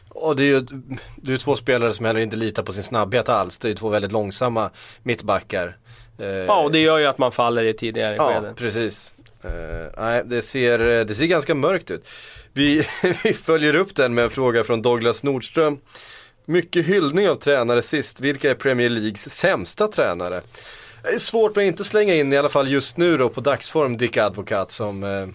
Och 0.08 0.36
det 0.36 0.42
är 0.42 0.46
ju 0.46 0.60
det 1.16 1.32
är 1.32 1.36
två 1.36 1.56
spelare 1.56 1.92
som 1.92 2.06
heller 2.06 2.20
inte 2.20 2.36
litar 2.36 2.62
på 2.62 2.72
sin 2.72 2.82
snabbhet 2.82 3.28
alls. 3.28 3.58
Det 3.58 3.66
är 3.66 3.70
ju 3.70 3.74
två 3.76 3.88
väldigt 3.88 4.12
långsamma 4.12 4.70
mittbackar. 5.02 5.76
Eh, 6.18 6.26
Ja, 6.26 6.62
och 6.62 6.72
det 6.72 6.78
gör 6.78 6.98
ju 6.98 7.06
att 7.06 7.18
man 7.18 7.32
faller 7.32 7.64
i 7.64 7.72
tidigare 7.72 8.14
Ja, 8.16 8.28
skeden. 8.28 8.54
precis. 8.54 9.14
Eh, 9.46 10.02
nej, 10.04 10.22
det 10.24 10.42
ser, 10.42 10.78
det 11.04 11.14
ser 11.14 11.26
ganska 11.26 11.54
mörkt 11.54 11.90
ut. 11.90 12.08
Vi, 12.52 12.86
vi 13.24 13.32
följer 13.32 13.74
upp 13.76 13.94
den 13.96 14.14
med 14.14 14.24
en 14.24 14.30
fråga 14.30 14.64
från 14.64 14.82
Douglas 14.82 15.22
Nordström. 15.22 15.78
Mycket 16.44 16.86
hyllning 16.86 17.28
av 17.28 17.34
tränare 17.34 17.82
sist. 17.82 18.20
Vilka 18.20 18.50
är 18.50 18.54
Premier 18.54 18.88
Leagues 18.90 19.30
sämsta 19.30 19.88
tränare? 19.88 20.42
Det 21.02 21.08
är 21.14 21.18
svårt 21.18 21.56
att 21.56 21.62
inte 21.62 21.84
slänga 21.84 22.14
in 22.14 22.32
i 22.32 22.36
alla 22.36 22.48
fall 22.48 22.68
just 22.68 22.96
nu 22.96 23.16
då 23.16 23.28
på 23.28 23.40
dagsform 23.40 23.96
Dick 23.96 24.16
Advocat 24.16 24.72
som 24.72 25.04
eh, 25.04 25.26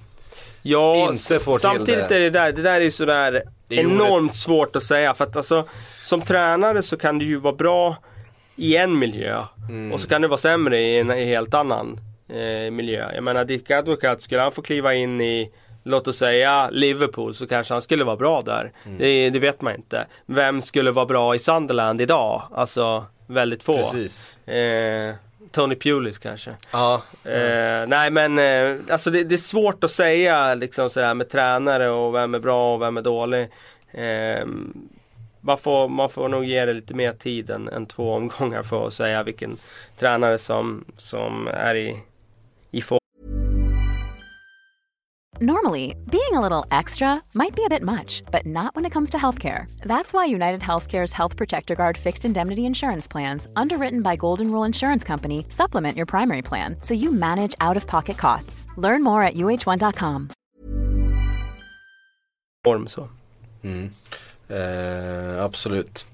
Ja, 0.61 1.09
inte 1.11 1.39
får 1.39 1.51
till 1.53 1.61
samtidigt 1.61 2.09
det. 2.09 2.15
är 2.15 2.19
det 2.19 2.29
där, 2.29 2.51
det 2.51 2.61
där 2.61 2.73
är 2.79 2.81
ju 2.81 2.91
sådär 2.91 3.43
Det 3.67 3.75
är 3.75 3.79
enormt 3.83 4.35
svårt 4.35 4.75
att 4.75 4.83
säga. 4.83 5.13
För 5.13 5.23
att 5.23 5.35
alltså, 5.35 5.65
som 6.01 6.21
tränare 6.21 6.83
så 6.83 6.97
kan 6.97 7.19
du 7.19 7.25
ju 7.25 7.39
vara 7.39 7.53
bra 7.55 7.95
i 8.55 8.75
en 8.75 8.99
miljö 8.99 9.43
Mm. 9.69 9.91
och 9.91 9.99
så 9.99 10.07
kan 10.09 10.21
du 10.21 10.27
vara 10.27 10.37
sämre 10.37 10.79
i 10.81 10.99
en 10.99 11.11
i 11.11 11.25
helt 11.25 11.53
annan 11.53 11.99
eh, 12.31 12.71
miljö. 12.71 13.11
Jag 13.13 13.23
menar 13.23 13.45
Dick 13.45 13.71
Advocat, 13.71 14.21
skulle 14.21 14.41
han 14.41 14.51
få 14.51 14.61
kliva 14.61 14.93
in 14.93 15.21
i 15.21 15.51
Låt 15.83 16.07
oss 16.07 16.17
säga 16.17 16.69
Liverpool 16.71 17.35
så 17.35 17.47
kanske 17.47 17.73
han 17.73 17.81
skulle 17.81 18.03
vara 18.03 18.15
bra 18.15 18.41
där. 18.41 18.71
Mm. 18.85 18.97
Det, 18.97 19.29
det 19.29 19.39
vet 19.39 19.61
man 19.61 19.75
inte. 19.75 20.05
Vem 20.25 20.61
skulle 20.61 20.91
vara 20.91 21.05
bra 21.05 21.35
i 21.35 21.39
Sunderland 21.39 22.01
idag? 22.01 22.41
Alltså 22.51 23.05
väldigt 23.27 23.63
få. 23.63 23.77
precis. 23.77 24.47
Eh, 24.47 25.15
Tony 25.51 25.75
Pulis 25.75 26.17
kanske. 26.17 26.51
Ja, 26.71 27.01
Eh, 27.23 27.87
nej 27.87 28.11
men 28.11 28.39
eh, 28.39 28.79
alltså 28.89 29.09
det, 29.09 29.23
det 29.23 29.35
är 29.35 29.37
svårt 29.37 29.83
att 29.83 29.91
säga 29.91 30.55
liksom 30.55 30.89
sådär 30.89 31.13
med 31.13 31.29
tränare 31.29 31.89
och 31.89 32.15
vem 32.15 32.35
är 32.35 32.39
bra 32.39 32.73
och 32.73 32.81
vem 32.81 32.97
är 32.97 33.01
dålig. 33.01 33.47
Eh, 33.91 34.45
man, 35.41 35.57
får, 35.57 35.87
man 35.87 36.09
får 36.09 36.29
nog 36.29 36.45
ge 36.45 36.65
det 36.65 36.73
lite 36.73 36.93
mer 36.93 37.13
tid 37.13 37.49
än, 37.49 37.67
än 37.69 37.85
två 37.85 38.13
omgångar 38.13 38.63
för 38.63 38.87
att 38.87 38.93
säga 38.93 39.23
vilken 39.23 39.57
tränare 39.99 40.37
som, 40.37 40.85
som 40.97 41.47
är 41.47 41.75
i, 41.75 41.97
i 42.73 42.81
form. 42.81 42.99
Normally, 45.39 45.95
being 46.11 46.33
a 46.33 46.41
little 46.41 46.65
extra 46.69 47.23
might 47.33 47.55
be 47.55 47.63
a 47.65 47.69
bit 47.69 47.81
much, 47.81 48.21
but 48.31 48.45
not 48.45 48.75
when 48.75 48.85
it 48.85 48.91
comes 48.91 49.09
to 49.09 49.17
healthcare. 49.17 49.65
That's 49.83 50.13
why 50.13 50.25
United 50.25 50.61
Healthcare's 50.61 51.13
Health 51.13 51.35
Protector 51.35 51.73
Guard 51.75 51.97
fixed 51.97 52.25
indemnity 52.25 52.65
insurance 52.65 53.07
plans, 53.07 53.47
underwritten 53.55 54.01
by 54.03 54.15
Golden 54.17 54.51
Rule 54.51 54.67
Insurance 54.67 55.03
Company, 55.03 55.45
supplement 55.49 55.97
your 55.97 56.05
primary 56.05 56.43
plan 56.43 56.75
so 56.81 56.93
you 56.93 57.11
manage 57.11 57.55
out 57.59 57.77
of 57.77 57.87
pocket 57.87 58.17
costs. 58.17 58.67
Learn 58.77 59.03
more 59.03 59.23
at 59.23 59.33
uh1.com. 59.33 60.29
form 62.63 62.87
så. 62.87 63.09
eh, 64.49 65.39
absolut. 65.39 66.05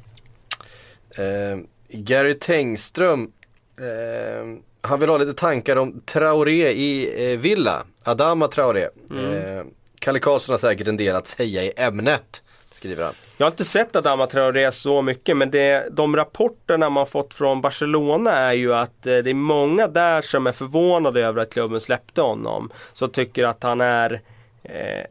Eh, 1.17 1.57
Gary 1.89 2.35
Tengström, 2.35 3.31
eh, 3.77 4.57
han 4.87 4.99
vill 4.99 5.09
ha 5.09 5.17
lite 5.17 5.33
tankar 5.33 5.75
om 5.75 6.01
Traoré 6.05 6.71
i 6.71 7.31
eh, 7.31 7.39
Villa. 7.39 7.83
Adama 8.03 8.47
Traoré. 8.47 8.83
Eh, 8.83 9.65
Kalle 9.99 10.19
Karlsson 10.19 10.53
har 10.53 10.57
säkert 10.57 10.87
en 10.87 10.97
del 10.97 11.15
att 11.15 11.27
säga 11.27 11.63
i 11.63 11.73
ämnet, 11.77 12.43
skriver 12.71 13.03
han. 13.03 13.13
Jag 13.37 13.45
har 13.45 13.51
inte 13.51 13.65
sett 13.65 13.95
Adama 13.95 14.27
Traoré 14.27 14.71
så 14.71 15.01
mycket 15.01 15.37
men 15.37 15.51
det, 15.51 15.87
de 15.91 16.15
rapporterna 16.15 16.89
man 16.89 17.07
fått 17.07 17.33
från 17.33 17.61
Barcelona 17.61 18.31
är 18.31 18.53
ju 18.53 18.73
att 18.73 19.07
eh, 19.07 19.17
det 19.17 19.29
är 19.29 19.33
många 19.33 19.87
där 19.87 20.21
som 20.21 20.47
är 20.47 20.51
förvånade 20.51 21.25
över 21.25 21.41
att 21.41 21.53
klubben 21.53 21.81
släppte 21.81 22.21
honom. 22.21 22.71
Som 22.93 23.09
tycker 23.09 23.43
att 23.43 23.63
han 23.63 23.81
är 23.81 24.21
eh, 24.63 25.05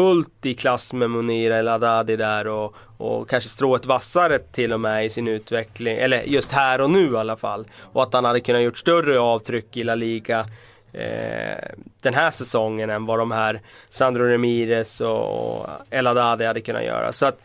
fullt 0.00 0.46
i 0.46 0.54
klass 0.54 0.92
med 0.92 1.10
Munir 1.10 1.50
El 1.50 1.68
Haddadi 1.68 2.16
där 2.16 2.46
och, 2.46 2.76
och 2.96 3.30
kanske 3.30 3.50
strået 3.50 3.86
vassare 3.86 4.38
till 4.38 4.72
och 4.72 4.80
med 4.80 5.06
i 5.06 5.10
sin 5.10 5.28
utveckling. 5.28 5.96
Eller 5.98 6.22
just 6.22 6.52
här 6.52 6.80
och 6.80 6.90
nu 6.90 7.12
i 7.12 7.16
alla 7.16 7.36
fall. 7.36 7.66
Och 7.92 8.02
att 8.02 8.12
han 8.12 8.24
hade 8.24 8.40
kunnat 8.40 8.62
gjort 8.62 8.78
större 8.78 9.20
avtryck 9.20 9.76
i 9.76 9.84
La 9.84 9.94
Liga 9.94 10.46
eh, 10.92 11.68
den 12.02 12.14
här 12.14 12.30
säsongen 12.30 12.90
än 12.90 13.06
vad 13.06 13.18
de 13.18 13.30
här 13.30 13.60
Sandro 13.90 14.24
Ramirez 14.24 15.00
och 15.00 15.66
El 15.90 16.06
Haddadi 16.06 16.44
hade 16.44 16.60
kunnat 16.60 16.84
göra. 16.84 17.12
Så 17.12 17.26
att 17.26 17.40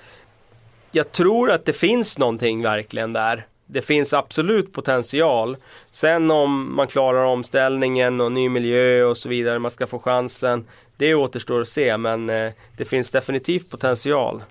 jag 0.92 1.12
tror 1.12 1.52
att 1.52 1.66
det 1.66 1.74
finns 1.74 2.18
någonting 2.18 2.62
verkligen 2.62 3.14
där. 3.14 3.46
Det 3.66 3.82
finns 3.82 4.14
absolut 4.14 4.74
potential. 4.74 5.58
Sen 5.92 6.32
om 6.32 6.76
man 6.76 6.88
klarar 6.88 7.24
omställningen 7.24 8.22
och 8.22 8.32
ny 8.32 8.50
miljö 8.50 9.04
och 9.04 9.18
så 9.18 9.30
vidare, 9.30 9.60
man 9.60 9.72
ska 9.72 9.88
få 9.88 10.00
chansen. 10.00 10.66
Det 10.98 11.16
återstår 11.16 11.62
att 11.62 11.68
se 11.68 11.98
men 11.98 12.30
eh, 12.30 12.52
det 12.78 12.86
finns 12.86 13.12
definitivt 13.12 13.70
potential. 13.70 14.44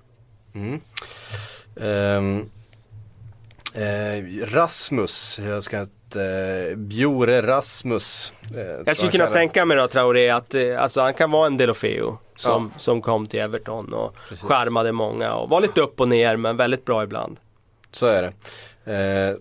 Ehm, 1.81 2.51
eh, 3.75 4.45
Rasmus, 4.47 5.41
jag 5.49 5.63
ska 5.63 5.77
eh, 5.77 6.77
Bjore 6.77 7.43
Rasmus. 7.47 8.33
Eh, 8.57 8.83
Jag 8.87 8.97
skulle 8.97 9.13
kunna 9.13 9.27
tänka 9.27 9.65
mig 9.65 9.77
då 9.77 9.87
Traoré 9.89 10.31
att 10.31 10.55
eh, 10.55 10.83
alltså, 10.83 11.01
han 11.01 11.15
kan 11.15 11.31
vara 11.31 11.47
en 11.47 11.57
Delofeo 11.57 12.19
som, 12.37 12.73
som 12.79 13.03
kom 13.03 13.27
till 13.27 13.41
Everton 13.41 13.93
och 13.93 14.17
Precis. 14.29 14.45
skärmade 14.45 14.93
många 14.93 15.35
och 15.35 15.49
var 15.49 15.61
lite 15.61 15.81
upp 15.81 16.01
och 16.01 16.09
ner 16.09 16.37
men 16.37 16.57
väldigt 16.57 16.85
bra 16.85 17.03
ibland. 17.05 17.37
Så 17.93 18.07
är 18.07 18.23
det. 18.23 18.33
Eh, 18.93 19.37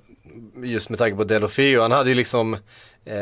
just 0.63 0.89
med 0.89 0.99
tanke 0.99 1.17
på 1.17 1.23
Delofeo, 1.23 1.81
han 1.81 1.91
hade 1.91 2.09
ju 2.09 2.15
liksom 2.15 2.57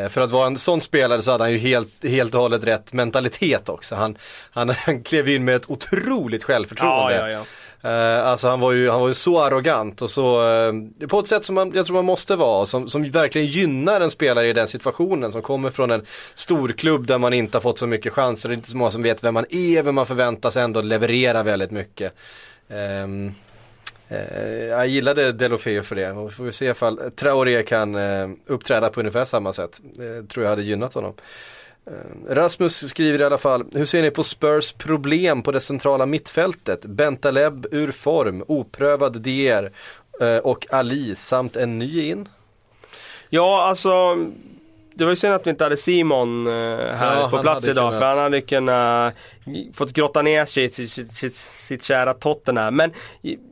för 0.10 0.22
att 0.22 0.32
vara 0.32 0.48
en 0.48 0.58
sån 0.58 0.82
spelare 0.82 1.22
så 1.22 1.32
hade 1.32 1.44
han 1.44 1.52
ju 1.52 1.58
helt, 1.58 2.04
helt 2.04 2.36
och 2.36 2.42
hållet 2.42 2.64
rätt 2.64 2.94
mentalitet 2.94 3.70
också. 3.70 3.96
Han, 3.96 4.18
han, 4.52 4.70
han 4.78 5.04
klev 5.04 5.30
in 5.30 5.46
med 5.46 5.56
ett 5.56 5.70
otroligt 5.70 6.44
självförtroende. 6.44 7.16
Ja, 7.16 7.30
ja, 7.30 7.30
ja. 7.30 7.44
Eh, 7.84 8.28
alltså 8.28 8.48
han 8.48 8.60
var, 8.60 8.72
ju, 8.72 8.90
han 8.90 9.02
var 9.02 9.08
ju 9.08 9.14
så 9.14 9.42
arrogant 9.42 10.02
och 10.02 10.12
så, 10.12 10.48
eh, 10.50 11.08
på 11.08 11.20
ett 11.20 11.28
sätt 11.28 11.44
som 11.44 11.56
man, 11.56 11.72
jag 11.76 11.86
tror 11.86 11.96
man 11.96 12.06
måste 12.06 12.36
vara, 12.36 12.66
som, 12.66 12.90
som 12.90 13.12
verkligen 13.12 13.48
gynnar 13.48 14.02
en 14.02 14.12
spelare 14.12 14.48
i 14.48 14.54
den 14.54 14.68
situationen 14.68 15.32
som 15.32 15.42
kommer 15.42 15.70
från 15.70 15.92
en 15.92 16.06
storklubb 16.36 17.08
där 17.08 17.18
man 17.18 17.34
inte 17.34 17.58
har 17.58 17.62
fått 17.62 17.80
så 17.80 17.88
mycket 17.88 18.14
chanser, 18.14 18.50
är 18.50 18.54
inte 18.54 18.70
så 18.70 18.78
många 18.78 18.92
som 18.92 19.04
vet 19.04 19.24
vem 19.24 19.34
man 19.34 19.46
är, 19.50 19.84
men 19.84 19.96
man 19.96 20.06
förväntas 20.06 20.58
ändå 20.58 20.82
leverera 20.82 21.44
väldigt 21.44 21.72
mycket. 21.72 22.14
Eh, 22.70 23.08
Eh, 24.12 24.66
jag 24.66 24.88
gillade 24.88 25.32
Delofeo 25.32 25.84
för 25.84 25.96
det 25.96 26.12
och 26.12 26.34
får 26.34 26.44
vi 26.44 26.52
se 26.52 26.66
ifall 26.66 27.12
Traoré 27.12 27.64
kan 27.64 27.96
eh, 27.96 28.30
uppträda 28.46 28.90
på 28.90 29.00
ungefär 29.00 29.26
samma 29.26 29.54
sätt. 29.54 29.82
Det 29.84 30.28
tror 30.30 30.44
jag 30.44 30.50
hade 30.50 30.64
gynnat 30.64 30.94
honom. 30.94 31.14
Eh, 31.86 32.34
Rasmus 32.36 32.90
skriver 32.90 33.22
i 33.22 33.24
alla 33.24 33.38
fall, 33.38 33.66
hur 33.74 33.86
ser 33.86 34.02
ni 34.02 34.12
på 34.12 34.24
Spurs 34.24 34.72
problem 34.72 35.42
på 35.42 35.52
det 35.52 35.62
centrala 35.62 36.06
mittfältet? 36.06 36.86
Bentaleb 36.86 37.66
ur 37.72 37.92
form, 37.92 38.44
oprövad 38.48 39.22
DR 39.22 39.72
eh, 40.22 40.38
och 40.38 40.68
Ali 40.70 41.16
samt 41.16 41.56
en 41.56 41.80
ny 41.80 42.10
in? 42.10 42.30
Ja, 43.30 43.64
alltså 43.64 44.26
det 44.96 45.04
var 45.04 45.12
ju 45.12 45.16
synd 45.16 45.34
att 45.34 45.46
vi 45.48 45.50
inte 45.50 45.64
hade 45.64 45.78
Simon 45.78 46.48
eh, 46.48 46.54
här 46.54 47.22
Ja, 47.22 47.30
på 47.32 47.42
plats 47.42 47.68
idag 47.68 47.92
kunnat. 47.92 48.00
för 48.00 48.08
han 48.08 48.18
hade 48.18 48.42
kunnat 48.42 49.14
fått 49.74 49.94
grotta 49.94 50.22
ner 50.22 50.46
sig 50.46 50.64
i 50.64 50.72
sitt, 50.72 50.92
sitt, 50.92 51.18
sitt, 51.18 51.36
sitt 51.36 51.84
kära 51.84 52.14
Tottenham. 52.14 52.76
Men 52.76 52.92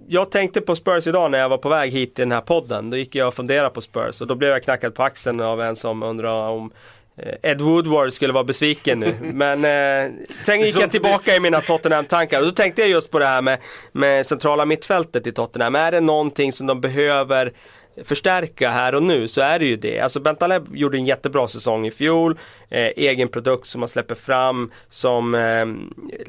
jag 0.08 0.32
tänkte 0.32 0.62
på 0.62 0.76
Spurs 0.76 1.08
idag 1.08 1.32
när 1.32 1.40
jag 1.40 1.50
var 1.50 1.58
på 1.58 1.70
väg 1.70 1.92
hit 1.92 2.16
till 2.16 2.22
den 2.22 2.32
här 2.32 2.42
podden. 2.42 2.90
Då 2.90 2.98
gick 2.98 3.16
jag 3.16 3.28
och 3.28 3.34
funderade 3.34 3.70
på 3.70 3.82
Spurs 3.82 4.22
och 4.22 4.28
då 4.28 4.36
blev 4.36 4.50
jag 4.50 4.64
knackad 4.64 4.96
på 4.96 5.04
axeln 5.04 5.42
av 5.42 5.62
en 5.62 5.76
som 5.76 6.04
undrar 6.04 6.50
om 6.50 6.72
eh, 7.18 7.52
Ed 7.52 7.62
Woodward 7.62 8.14
skulle 8.14 8.34
vara 8.34 8.44
besviken 8.44 9.00
nu. 9.00 9.16
Men 9.22 9.66
eh, 9.66 10.12
sen 10.46 10.62
gick 10.62 10.82
jag 10.82 10.92
tillbaka 10.92 11.36
i 11.36 11.40
mina 11.40 11.62
Tottenham-tankar 11.62 12.40
och 12.40 12.46
då 12.46 12.52
tänkte 12.52 12.82
jag 12.82 12.90
just 12.90 13.12
på 13.12 13.20
det 13.20 13.26
här 13.26 13.42
med, 13.42 13.58
med 13.92 14.26
centrala 14.26 14.66
mittfältet 14.66 15.28
i 15.28 15.32
Tottenham. 15.32 15.76
Är 15.76 15.92
det 15.92 16.02
någonting 16.02 16.54
som 16.54 16.68
de 16.68 16.82
behöver 16.82 17.54
förstärka 18.04 18.70
här 18.70 18.96
och 18.96 19.04
nu 19.04 19.28
så 19.28 19.42
är 19.42 19.60
det 19.60 19.66
ju 19.66 19.76
det. 19.76 20.00
Alltså 20.00 20.20
Bentaleb 20.20 20.76
gjorde 20.76 20.98
en 20.98 21.06
jättebra 21.06 21.48
säsong 21.48 21.88
i 21.88 21.92
fjol. 21.92 22.38
Eh, 22.70 22.92
egen 22.96 23.28
produkt 23.28 23.68
som 23.68 23.80
man 23.80 23.90
släpper 23.90 24.16
fram 24.16 24.72
som 24.90 25.36
eh, 25.36 25.66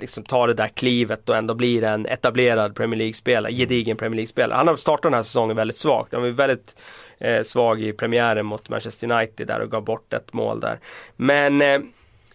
liksom 0.01 0.25
tar 0.25 0.49
det 0.49 0.55
där 0.55 0.69
klivet 0.69 1.29
och 1.29 1.37
ändå 1.37 1.55
blir 1.55 1.85
en 1.85 2.07
etablerad 2.07 2.75
Premier 2.75 2.99
League-spelare, 2.99 3.53
gedigen 3.53 3.97
Premier 3.97 4.17
League-spelare. 4.17 4.57
Han 4.57 4.69
har 4.69 4.77
startat 4.77 5.03
den 5.03 5.15
här 5.15 5.23
säsongen 5.23 5.57
väldigt 5.57 5.77
svagt. 5.77 6.13
Han 6.13 6.23
var 6.23 6.29
väldigt 6.29 6.77
eh, 7.19 7.43
svag 7.43 7.83
i 7.83 7.93
premiären 7.93 8.47
mot 8.47 8.69
Manchester 8.69 9.13
United 9.13 9.47
där 9.47 9.61
och 9.61 9.71
gav 9.71 9.85
bort 9.85 10.13
ett 10.13 10.33
mål 10.33 10.61
där. 10.61 10.79
Men 11.17 11.63
eh, 11.63 11.81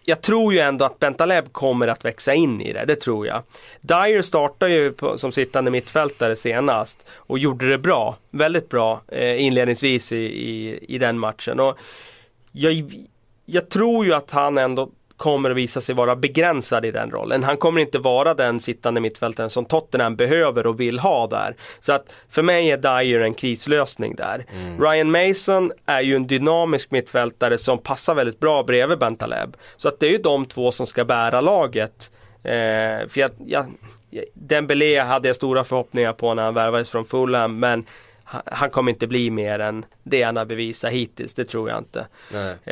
jag 0.08 0.22
tror 0.22 0.52
ju 0.52 0.60
ändå 0.60 0.84
att 0.84 0.98
Bentaleb 0.98 1.52
kommer 1.52 1.88
att 1.88 2.04
växa 2.04 2.34
in 2.34 2.60
i 2.60 2.72
det, 2.72 2.84
det 2.84 2.96
tror 2.96 3.26
jag. 3.26 3.42
Dyer 3.80 4.22
startade 4.22 4.72
ju 4.72 4.92
på, 4.92 5.18
som 5.18 5.32
sittande 5.32 5.70
mittfältare 5.70 6.36
senast 6.36 7.06
och 7.10 7.38
gjorde 7.38 7.70
det 7.70 7.78
bra, 7.78 8.16
väldigt 8.30 8.68
bra 8.68 9.00
eh, 9.08 9.42
inledningsvis 9.42 10.12
i, 10.12 10.16
i, 10.16 10.84
i 10.88 10.98
den 10.98 11.18
matchen. 11.18 11.60
Och 11.60 11.78
jag, 12.52 12.92
jag 13.44 13.68
tror 13.68 14.06
ju 14.06 14.14
att 14.14 14.30
han 14.30 14.58
ändå 14.58 14.90
kommer 15.16 15.50
att 15.50 15.56
visa 15.56 15.80
sig 15.80 15.94
vara 15.94 16.16
begränsad 16.16 16.84
i 16.84 16.90
den 16.90 17.10
rollen. 17.10 17.44
Han 17.44 17.56
kommer 17.56 17.80
inte 17.80 17.98
vara 17.98 18.34
den 18.34 18.60
sittande 18.60 19.00
mittfältaren 19.00 19.50
som 19.50 19.64
Tottenham 19.64 20.16
behöver 20.16 20.66
och 20.66 20.80
vill 20.80 20.98
ha 20.98 21.26
där. 21.26 21.56
Så 21.80 21.92
att 21.92 22.12
för 22.30 22.42
mig 22.42 22.70
är 22.70 22.76
Dyer 22.76 23.20
en 23.20 23.34
krislösning 23.34 24.14
där. 24.16 24.46
Ryan 24.80 25.10
Mason 25.10 25.72
är 25.86 26.00
ju 26.00 26.16
en 26.16 26.26
dynamisk 26.26 26.90
mittfältare 26.90 27.58
som 27.58 27.78
passar 27.78 28.14
väldigt 28.14 28.40
bra 28.40 28.62
bredvid 28.62 28.98
Bentaleb. 28.98 29.56
Så 29.76 29.88
att 29.88 30.00
det 30.00 30.06
är 30.06 30.10
ju 30.10 30.18
de 30.18 30.46
två 30.46 30.72
som 30.72 30.86
ska 30.86 31.04
bära 31.04 31.40
laget. 31.40 32.10
Eh, 32.42 33.08
för 33.08 33.16
jag, 33.20 33.30
jag, 33.46 33.66
Dembélé 34.34 35.00
hade 35.00 35.28
jag 35.28 35.36
stora 35.36 35.64
förhoppningar 35.64 36.12
på 36.12 36.34
när 36.34 36.42
han 36.42 36.54
värvades 36.54 36.90
från 36.90 37.04
Fulham 37.04 37.58
men 37.58 37.84
han- 38.24 38.70
kommer 38.70 38.92
inte 38.92 39.06
bli 39.06 39.30
mer 39.30 39.58
än 39.58 39.84
det 40.02 40.22
han 40.22 40.36
har 40.36 40.44
bevisat 40.44 40.92
hittills, 40.92 41.34
det 41.34 41.44
tror 41.44 41.68
jag 41.70 41.78
inte. 41.78 42.06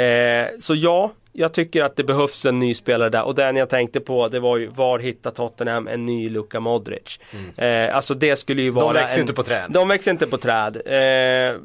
Eh, 0.01 0.49
så 0.61 0.75
ja, 0.75 1.13
jag 1.37 1.53
tycker 1.53 1.85
att 1.85 1.97
det 1.97 2.05
behövs 2.05 2.45
en 2.47 2.59
ny 2.59 2.75
spelare 2.75 3.09
där 3.11 3.25
och 3.25 3.35
den 3.35 3.57
jag 3.57 3.69
tänkte 3.69 4.01
på 4.01 4.29
det 4.29 4.41
var 4.41 4.57
ju 4.57 4.67
var 4.67 4.99
hittar 4.99 5.31
Tottenham 5.31 5.89
en 5.89 6.07
ny 6.07 6.31
Luka 6.31 6.61
Modric? 6.61 7.21
Eh, 7.57 7.97
alltså 7.97 8.15
det 8.15 8.37
skulle 8.37 8.63
ju 8.63 8.71
vara 8.71 8.91
Mm. 8.91 9.03
växer 9.03 9.17
en, 9.19 9.23
inte 9.23 9.33
på 9.33 9.43
träd. 9.43 9.67
De 9.71 9.89
växer 9.89 10.11
inte 10.11 10.27
på 10.27 10.39
träd. 10.39 10.77
Eh, 10.87 11.57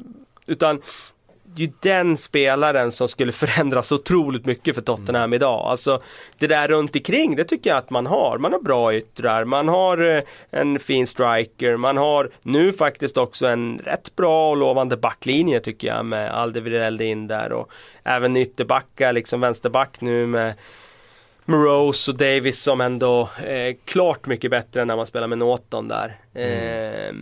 utan 0.46 0.80
ju 1.56 1.70
den 1.80 2.16
spelaren 2.16 2.92
som 2.92 3.08
skulle 3.08 3.32
förändra 3.42 3.82
så 3.82 3.94
otroligt 3.94 4.46
mycket 4.46 4.74
för 4.74 4.82
Tottenham 4.82 5.20
Mm. 5.30 5.32
idag. 5.34 5.66
Alltså 5.66 6.02
det 6.38 6.46
där 6.46 6.68
runt 6.68 6.96
omkring 6.96 7.36
det 7.36 7.44
tycker 7.44 7.70
jag 7.70 7.76
att 7.76 7.90
man 7.90 8.06
har. 8.06 8.38
Man 8.38 8.52
har 8.52 8.60
bra 8.60 8.94
yttrar, 8.94 9.44
man 9.44 9.68
har 9.68 10.16
eh, 10.16 10.22
en 10.50 10.78
fin 10.78 11.06
striker, 11.06 11.76
man 11.76 11.96
har 11.96 12.30
nu 12.42 12.72
faktiskt 12.72 13.16
också 13.16 13.46
en 13.46 13.78
rätt 13.84 14.16
bra 14.16 14.50
och 14.50 14.56
lovande 14.56 14.96
backlinje 14.96 15.60
tycker 15.60 15.88
jag 15.88 16.06
med 16.06 16.30
Alderweireld 16.30 17.00
in 17.00 17.26
där 17.26 17.52
och 17.52 17.70
även 18.04 18.36
ytterbackar, 18.36 19.12
liksom 19.12 19.40
vänsterback 19.40 20.00
nu 20.00 20.26
med 20.26 20.54
Rose 21.46 22.10
och 22.10 22.16
Davis 22.16 22.62
som 22.62 22.80
ändå 22.80 23.28
är 23.46 23.76
klart 23.84 24.26
mycket 24.26 24.50
bättre 24.50 24.80
än 24.82 24.88
när 24.88 24.96
man 24.96 25.06
spelar 25.06 25.26
med 25.26 25.38
Norton 25.38 25.88
där. 25.88 26.18
Eh, 26.34 27.14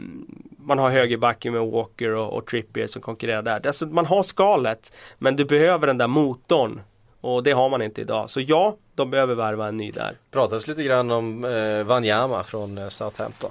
man 0.69 0.79
har 0.79 0.91
högerbacken 0.91 1.53
med 1.53 1.63
Walker 1.63 2.15
och, 2.15 2.33
och 2.33 2.47
Trippier 2.47 2.87
som 2.87 3.03
konkurrerar 3.03 3.43
där. 3.43 3.67
Alltså, 3.67 3.87
man 3.87 4.07
har 4.07 4.23
skalet 4.23 4.93
men 5.19 5.37
du 5.37 5.45
behöver 5.45 5.87
den 5.87 5.99
där 5.99 6.07
motorn 6.07 6.81
och 7.21 7.43
det 7.43 7.53
har 7.53 7.69
man 7.69 7.83
inte 7.83 8.01
idag. 8.01 8.31
Så 8.31 8.41
ja, 8.41 8.77
de 8.95 9.11
behöver 9.11 9.35
värva 9.35 9.69
en 9.69 9.77
ny 9.77 9.91
där. 9.91 10.17
Pratades 10.31 10.67
lite 10.67 10.83
grann 10.83 11.11
om 11.11 11.45
eh, 11.45 11.85
Wanyama 11.85 12.43
från 12.43 12.79
eh, 12.79 12.89
Southampton. 12.89 13.51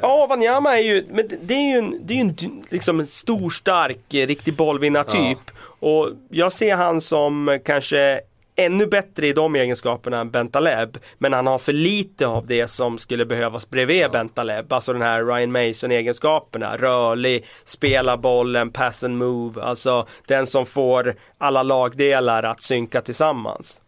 Ja, 0.00 0.26
Wanyama 0.26 0.78
är 0.78 0.82
ju, 0.82 1.06
men 1.10 1.28
det 1.42 1.54
är 1.54 1.70
ju 1.70 1.78
en, 1.78 2.00
det 2.02 2.14
är 2.14 2.20
en, 2.20 2.64
liksom 2.68 3.00
en 3.00 3.06
stor, 3.06 3.50
stark, 3.50 4.14
eh, 4.14 4.26
riktig 4.26 4.54
bollvinnartyp. 4.54 5.38
Och 5.78 6.08
jag 6.28 6.52
ser 6.52 6.76
han 6.76 7.00
som 7.00 7.48
eh, 7.48 7.58
kanske 7.64 8.20
ännu 8.56 8.86
bättre 8.86 9.26
i 9.26 9.32
de 9.32 9.56
egenskaperna 9.56 10.20
än 10.20 10.30
Bentaleb. 10.30 10.98
Men 11.18 11.32
han 11.32 11.46
har 11.46 11.58
för 11.58 11.72
lite 11.72 12.26
av 12.26 12.46
det 12.46 12.68
som 12.68 12.98
skulle 12.98 13.26
behövas 13.26 13.70
bredvid 13.70 14.10
Bentaleb. 14.10 14.72
Alltså 14.72 14.92
den 14.92 15.02
här 15.02 15.24
Ryan 15.24 15.52
Mason 15.52 15.90
egenskaperna. 15.90 16.76
Rörlig, 16.76 17.46
spela 17.64 18.16
bollen, 18.16 18.70
pass 18.70 19.04
and 19.04 19.18
move. 19.18 19.62
Alltså 19.62 20.06
den 20.26 20.46
som 20.46 20.66
får 20.66 21.16
alla 21.38 21.62
lagdelar 21.62 22.42
att 22.42 22.62
synka 22.62 23.00
tillsammans. 23.00 23.80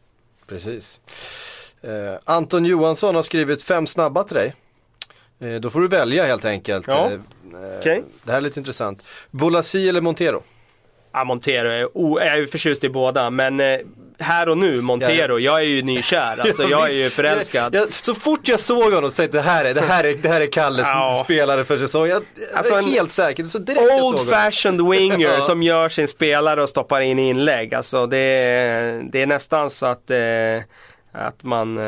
Precis. 0.46 1.00
Eh, 1.80 2.14
Anton 2.24 2.64
Johansson 2.64 3.14
har 3.14 3.22
skrivit 3.22 3.62
fem 3.62 3.86
snabba 3.86 4.24
till 4.24 4.36
dig. 4.36 4.54
Eh, 5.40 5.54
då 5.54 5.70
får 5.70 5.80
du 5.80 5.88
välja 5.88 6.24
helt 6.24 6.44
enkelt. 6.44 6.86
Ja. 6.86 7.06
Eh, 7.06 7.12
eh, 7.12 7.78
Okej. 7.78 8.02
Det 8.24 8.30
här 8.30 8.38
är 8.38 8.42
lite 8.42 8.60
intressant. 8.60 9.02
Bolasi 9.30 9.88
eller 9.88 10.00
Montero? 10.00 10.42
Ja, 11.12 11.24
Montero 11.24 11.68
är, 11.68 11.88
o- 11.98 12.18
jag 12.20 12.28
är 12.28 12.36
ju 12.36 12.46
förtjust 12.46 12.84
i 12.84 12.88
båda, 12.88 13.30
men 13.30 13.60
eh, 13.60 13.78
här 14.20 14.48
och 14.48 14.58
nu, 14.58 14.80
Montero, 14.80 15.38
jag 15.38 15.58
är 15.58 15.62
ju 15.62 15.82
nykär. 15.82 16.34
Alltså 16.40 16.62
jag 16.62 16.88
är 16.90 16.94
ju 16.94 17.10
förälskad. 17.10 17.74
Jag, 17.74 17.82
jag, 17.82 17.92
så 17.92 18.14
fort 18.14 18.48
jag 18.48 18.60
såg 18.60 18.92
honom 18.92 19.10
så 19.10 19.16
tänkte 19.16 19.36
jag 19.38 19.44
det 19.44 19.50
här 19.50 19.64
är, 19.64 19.74
det 19.74 19.80
här 19.80 20.04
är, 20.04 20.14
det 20.14 20.28
här 20.28 20.40
är 20.40 20.46
Kalles 20.52 20.88
Ja. 20.92 21.20
spelare 21.24 21.64
för 21.64 21.76
säsongen. 21.76 22.10
Jag, 22.10 22.22
Alltså 22.56 22.72
jag 22.72 22.82
är 22.82 22.86
en 22.86 22.92
helt 22.92 23.12
säker, 23.12 23.44
så 23.44 23.58
Old 24.04 24.28
fashioned 24.30 24.88
winger 24.90 25.18
Ja. 25.34 25.40
som 25.42 25.62
gör 25.62 25.88
sin 25.88 26.08
spelare 26.08 26.62
och 26.62 26.68
stoppar 26.68 27.00
in 27.00 27.18
inlägg. 27.18 27.74
Alltså 27.74 28.06
det 28.06 28.18
är, 28.18 29.02
det 29.12 29.22
är 29.22 29.26
nästan 29.26 29.70
så 29.70 29.86
att, 29.86 30.10
eh, 30.10 30.18
att 31.12 31.44
man... 31.44 31.78
Eh, 31.78 31.84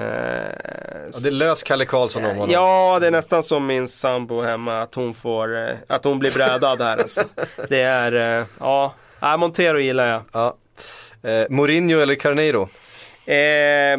Ja, 1.12 1.18
det 1.23 1.29
är 1.29 1.33
lös 1.33 1.62
Kalle 1.62 1.85
Karlsson 1.85 2.25
om 2.25 2.31
honom. 2.37 2.51
ja, 2.51 2.99
det 3.01 3.07
är 3.07 3.11
nästan 3.11 3.43
som 3.43 3.66
min 3.66 3.89
sambo 3.89 4.43
hemma, 4.43 4.83
att 4.83 4.95
hon 4.95 5.14
får, 5.14 5.68
eh, 5.68 5.75
att 5.89 6.05
hon 6.05 6.18
blir 6.18 6.31
brädad 6.35 6.81
här 6.81 6.99
alltså. 6.99 7.23
Det 7.68 7.81
är, 7.81 8.39
eh, 8.41 8.47
ja, 8.61 8.95
ja, 9.21 9.37
Montero 9.37 9.79
gillar 9.79 10.07
jag. 10.07 10.23
Ja. 10.33 10.57
Eh, 11.23 11.47
Mourinho 11.51 12.01
eller 12.01 12.14
Carneiro? 12.14 12.62
Eh, 13.27 13.99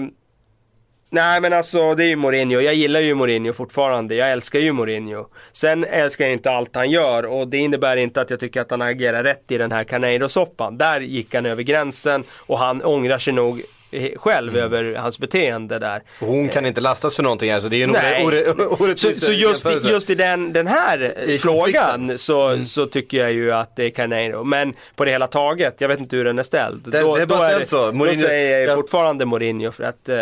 nej 1.10 1.42
men 1.42 1.54
alltså 1.54 1.96
det 1.96 2.04
är 2.04 2.08
ju 2.08 2.16
Mourinho, 2.16 2.60
jag 2.60 2.74
gillar 2.74 3.00
ju 3.00 3.16
Mourinho 3.16 3.54
fortfarande, 3.54 4.16
jag 4.16 4.32
älskar 4.32 4.60
ju 4.60 4.74
Mourinho. 4.74 5.28
Sen 5.52 5.84
älskar 5.84 6.26
jag 6.26 6.34
inte 6.34 6.52
allt 6.52 6.76
han 6.76 6.90
gör 6.90 7.26
och 7.26 7.48
det 7.48 7.58
innebär 7.58 7.98
inte 7.98 8.22
att 8.22 8.30
jag 8.30 8.40
tycker 8.40 8.62
att 8.62 8.72
han 8.72 8.82
agerar 8.82 9.24
rätt 9.24 9.52
i 9.52 9.58
den 9.58 9.72
här 9.72 9.84
Carneiro-soppan. 9.84 10.78
Där 10.78 11.02
gick 11.02 11.36
han 11.36 11.46
över 11.46 11.64
gränsen 11.64 12.24
och 12.38 12.60
han 12.60 12.84
ångrar 12.84 13.18
sig 13.18 13.34
nog 13.34 13.62
eh, 13.92 14.18
själv 14.18 14.58
över 14.58 14.96
hans 14.96 15.20
beteende 15.20 15.80
där. 15.80 16.04
Och 16.20 16.28
hon 16.28 16.50
kan 16.50 16.66
inte 16.66 16.82
lastas 16.82 17.16
för 17.16 17.24
någonting 17.24 17.52
här 17.52 17.60
så 17.60 17.68
det 17.68 17.78
är 17.78 17.84
en 17.84 17.89
Nej. 17.89 18.26
ore, 18.26 18.46
Så, 18.46 18.52
orättvis 18.84 19.26
så 19.26 19.32
just, 19.32 19.66
i, 19.66 19.88
just 19.89 20.10
i 20.10 20.16
den, 20.16 20.54
den 20.54 20.68
här 20.68 21.20
I 21.30 21.38
frågan 21.38 22.18
så, 22.18 22.66
så 22.66 22.86
tycker 22.86 23.18
jag 23.18 23.32
ju 23.32 23.52
att 23.52 23.76
det 23.76 23.84
är 23.86 23.89
Carneiro. 23.89 24.44
Men 24.44 24.74
på 24.96 25.06
det 25.06 25.12
hela 25.12 25.28
taget, 25.28 25.76
jag 25.82 25.88
vet 25.88 26.00
inte 26.00 26.16
hur 26.16 26.26
den 26.26 26.39
är 26.39 26.44
ställd. 26.44 26.82
Det- 26.84 26.92
det 26.92 27.22
är 27.22 27.26
bara 27.26 27.50
ställt 27.50 27.70
så. 27.70 27.78
Mourinho- 27.92 28.16
då 28.16 28.22
säger 28.28 28.60
jag 28.60 28.70
ja. 28.70 28.76
fortfarande 28.76 29.26
Mourinho 29.26 29.72
för 29.72 29.84
att 29.84 30.10
eh, 30.10 30.18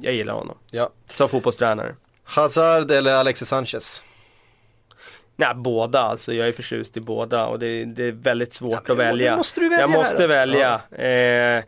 jag 0.00 0.14
gillar 0.14 0.34
honom. 0.34 0.56
Ja. 0.70 0.90
Som 1.10 1.28
fotbollstränare. 1.28 1.94
Hazard 2.24 2.90
eller 2.90 3.12
Alexis 3.14 3.48
Sanchez? 3.48 4.02
Nej, 5.36 5.54
båda 5.54 6.00
alltså. 6.00 6.32
Jag 6.32 6.48
är 6.48 6.52
förtjust 6.52 6.96
i 6.96 7.00
båda 7.00 7.46
och 7.46 7.58
det, 7.58 7.84
det 7.84 8.04
är 8.04 8.12
väldigt 8.12 8.54
svårt 8.54 8.88
men 8.88 8.92
att 8.92 8.98
välja. 8.98 9.36
måste 9.36 9.60
du 9.60 9.68
välja 9.68 9.80
jag 9.80 9.90
måste 9.90 10.14
alltså. 10.14 10.26
välja. 10.26 10.80
Eh, 11.58 11.64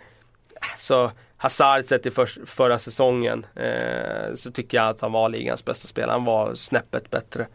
så 0.79 1.11
Hazard 1.37 1.85
sett 1.85 2.07
i 2.07 2.11
för, 2.11 2.47
förra 2.47 2.79
säsongen 2.79 3.47
eh, 3.57 4.35
så 4.35 4.51
tycker 4.51 4.77
jag 4.77 4.89
att 4.89 5.01
han 5.01 5.13
var 5.13 5.29
ligans 5.29 5.65
bästa 5.65 5.89
spelare. 5.89 6.13
Han 6.13 6.25
var 6.25 6.55
snäppet 6.55 7.11
bättre. 7.11 7.47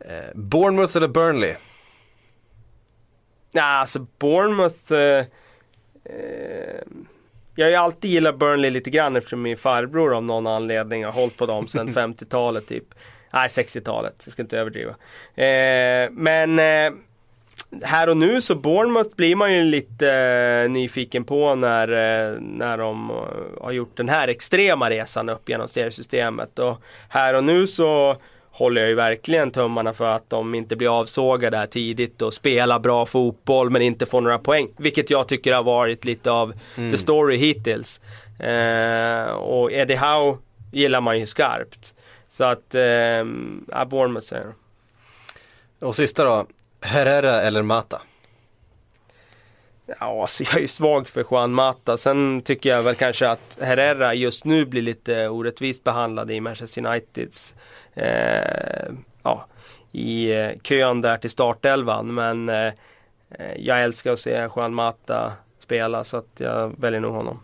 Eh, 0.00 0.34
Bournemouth 0.34 0.96
eller 0.96 1.08
Burnley? 1.08 1.54
Nej, 3.52 3.64
alltså 3.64 4.06
Bournemouth 4.18 4.92
eh, 4.92 5.24
eh, 6.04 6.82
Jag 7.54 7.66
har 7.66 7.70
ju 7.70 7.76
alltid 7.76 8.10
gillat 8.10 8.38
Burnley 8.38 8.70
lite 8.70 8.90
grann 8.90 9.16
eftersom 9.16 9.42
min 9.42 9.56
farbror 9.56 10.14
av 10.14 10.22
någon 10.22 10.46
anledning 10.46 11.04
har 11.04 11.12
hållit 11.12 11.36
på 11.36 11.46
dem 11.46 11.68
sedan 11.68 11.88
50-talet 11.94 12.66
typ 12.66 12.94
Nej, 13.32 13.48
60-talet. 13.48 14.22
Jag 14.24 14.32
ska 14.32 14.42
inte 14.42 14.58
överdriva. 14.58 14.90
Eh, 15.34 16.10
men 16.10 16.58
eh, 16.58 16.92
här 17.82 18.08
och 18.08 18.16
nu 18.16 18.42
så 18.42 18.54
Bournemouth 18.54 19.16
blir 19.16 19.36
man 19.36 19.54
ju 19.54 19.64
lite 19.64 20.12
eh, 20.12 20.70
nyfiken 20.70 21.24
på 21.24 21.54
när, 21.54 21.88
eh, 21.88 22.40
när 22.40 22.78
de 22.78 23.10
eh, 23.10 23.62
har 23.62 23.72
gjort 23.72 23.96
den 23.96 24.08
här 24.08 24.28
extrema 24.28 24.90
resan 24.90 25.28
upp 25.28 25.48
genom 25.48 25.68
seriesystemet. 25.68 26.58
Och 26.58 26.82
här 27.08 27.34
och 27.34 27.44
nu 27.44 27.66
så 27.66 28.16
håller 28.50 28.80
jag 28.80 28.88
ju 28.88 28.94
verkligen 28.94 29.50
tummarna 29.50 29.92
för 29.92 30.06
att 30.06 30.30
de 30.30 30.54
inte 30.54 30.76
blir 30.76 31.00
avsågade 31.00 31.56
här 31.56 31.66
tidigt 31.66 32.22
och 32.22 32.34
spelar 32.34 32.78
bra 32.78 33.06
fotboll 33.06 33.70
men 33.70 33.82
inte 33.82 34.06
får 34.06 34.20
några 34.20 34.38
poäng. 34.38 34.68
Vilket 34.76 35.10
jag 35.10 35.28
tycker 35.28 35.54
har 35.54 35.62
varit 35.62 36.04
lite 36.04 36.30
av 36.30 36.52
mm. 36.76 36.92
the 36.92 36.98
story 36.98 37.36
hittills. 37.36 38.00
Eh, 38.40 39.30
och 39.30 39.72
Eddie 39.72 39.96
Howe 39.96 40.38
gillar 40.72 41.00
man 41.00 41.20
ju 41.20 41.26
skarpt. 41.26 41.94
Så 42.28 42.44
att, 42.44 42.74
eh, 42.74 43.24
Bournemouth 43.86 44.26
säger 44.26 44.52
Och 45.80 45.96
sista 45.96 46.24
då, 46.24 46.46
Herrera 46.80 47.42
eller 47.42 47.62
Mata? 47.62 48.02
Ja, 50.00 50.22
alltså 50.22 50.42
jag 50.42 50.54
är 50.54 50.60
ju 50.60 50.68
svag 50.68 51.08
för 51.08 51.24
Juan 51.30 51.52
Mata. 51.52 51.96
Sen 51.96 52.42
tycker 52.42 52.70
jag 52.70 52.82
väl 52.82 52.94
kanske 52.94 53.28
att 53.28 53.58
Herrera 53.60 54.14
just 54.14 54.44
nu 54.44 54.64
blir 54.64 54.82
lite 54.82 55.28
orättvist 55.28 55.84
behandlad 55.84 56.30
i 56.30 56.40
Manchester 56.40 56.86
Uniteds 56.86 57.54
eh, 57.94 58.92
ja, 59.22 59.46
i 59.92 60.30
eh, 60.32 60.50
kön 60.62 61.00
där 61.00 61.16
till 61.16 61.30
startelvan. 61.30 62.14
Men 62.14 62.48
eh, 62.48 62.72
jag 63.56 63.82
älskar 63.82 64.12
att 64.12 64.18
se 64.18 64.48
Juan 64.56 64.74
Mata 64.74 65.32
spela 65.62 66.04
så 66.04 66.16
att 66.16 66.32
jag 66.36 66.80
väljer 66.80 67.00
nog 67.00 67.14
honom. 67.14 67.40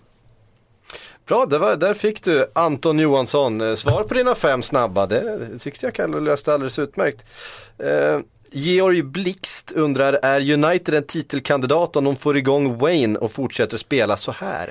Bra, 1.27 1.47
var, 1.47 1.77
där 1.77 1.95
fick 1.95 2.25
du 2.25 2.47
Anton 2.53 2.99
Johansson 2.99 3.61
eh, 3.61 3.75
svar 3.75 4.05
på 4.05 4.15
dina 4.15 4.35
fem 4.35 4.63
snabba. 4.63 5.07
Det 5.07 5.59
tyckte 5.59 5.87
jag 5.87 5.95
Kalle 5.95 6.21
löste 6.21 6.55
alldeles 6.55 6.79
utmärkt. 6.79 7.25
Eh, 7.79 8.21
Georg 8.53 9.03
Blixt 9.03 9.73
undrar, 9.73 10.19
är 10.23 10.53
United 10.53 10.95
en 10.95 11.07
titelkandidat 11.07 11.97
om 11.97 12.05
de 12.05 12.17
får 12.17 12.37
igång 12.37 12.79
Wayne 12.79 13.19
och 13.19 13.33
fortsätter 13.33 13.77
spela 13.77 14.17
så 14.17 14.33
här? 14.33 14.71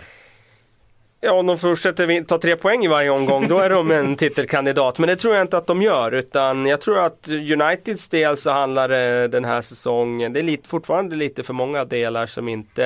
Ja, 1.22 1.34
om 1.34 1.46
de 1.46 1.58
fortsätter 1.58 2.24
ta 2.24 2.38
tre 2.38 2.56
poäng 2.56 2.86
i 2.86 2.88
varje 2.88 3.10
omgång, 3.10 3.48
då 3.48 3.60
är 3.60 3.70
de 3.70 3.92
en 3.92 4.16
titelkandidat. 4.16 5.00
Men 5.00 5.10
det 5.10 5.16
tror 5.16 5.34
jag 5.34 5.44
inte 5.44 5.58
att 5.58 5.68
de 5.68 5.82
gör, 5.82 6.12
utan 6.12 6.66
jag 6.66 6.82
tror 6.82 7.00
att 7.00 7.30
Uniteds 7.30 8.10
del 8.10 8.38
så 8.38 8.50
handlar 8.50 8.90
det 8.90 9.28
den 9.28 9.46
här 9.46 9.62
säsongen, 9.62 10.34
det 10.34 10.40
är 10.40 10.44
lite, 10.44 10.70
fortfarande 10.70 11.16
lite 11.16 11.44
för 11.44 11.54
många 11.54 11.86
delar 11.86 12.26
som 12.26 12.50
inte 12.50 12.86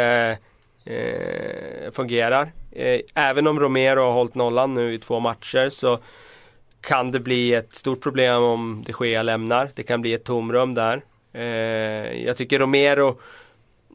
eh, 0.86 1.92
fungerar. 1.92 2.52
Eh, 2.72 3.00
även 3.14 3.48
om 3.48 3.60
Romero 3.60 4.02
har 4.02 4.12
hållit 4.12 4.36
nollan 4.36 4.74
nu 4.74 4.94
i 4.94 5.00
två 5.00 5.20
matcher 5.20 5.70
så 5.70 6.00
kan 6.82 7.12
det 7.12 7.20
bli 7.20 7.54
ett 7.54 7.76
stort 7.76 8.02
problem 8.02 8.44
om 8.44 8.84
de 8.86 9.06
Gea 9.06 9.24
lämnar. 9.24 9.70
Det 9.76 9.84
kan 9.84 10.02
bli 10.02 10.14
ett 10.14 10.24
tomrum 10.24 10.74
där. 10.74 11.02
Eh, 11.34 11.44
jag 12.24 12.38
tycker 12.38 12.60
Romero 12.60 13.20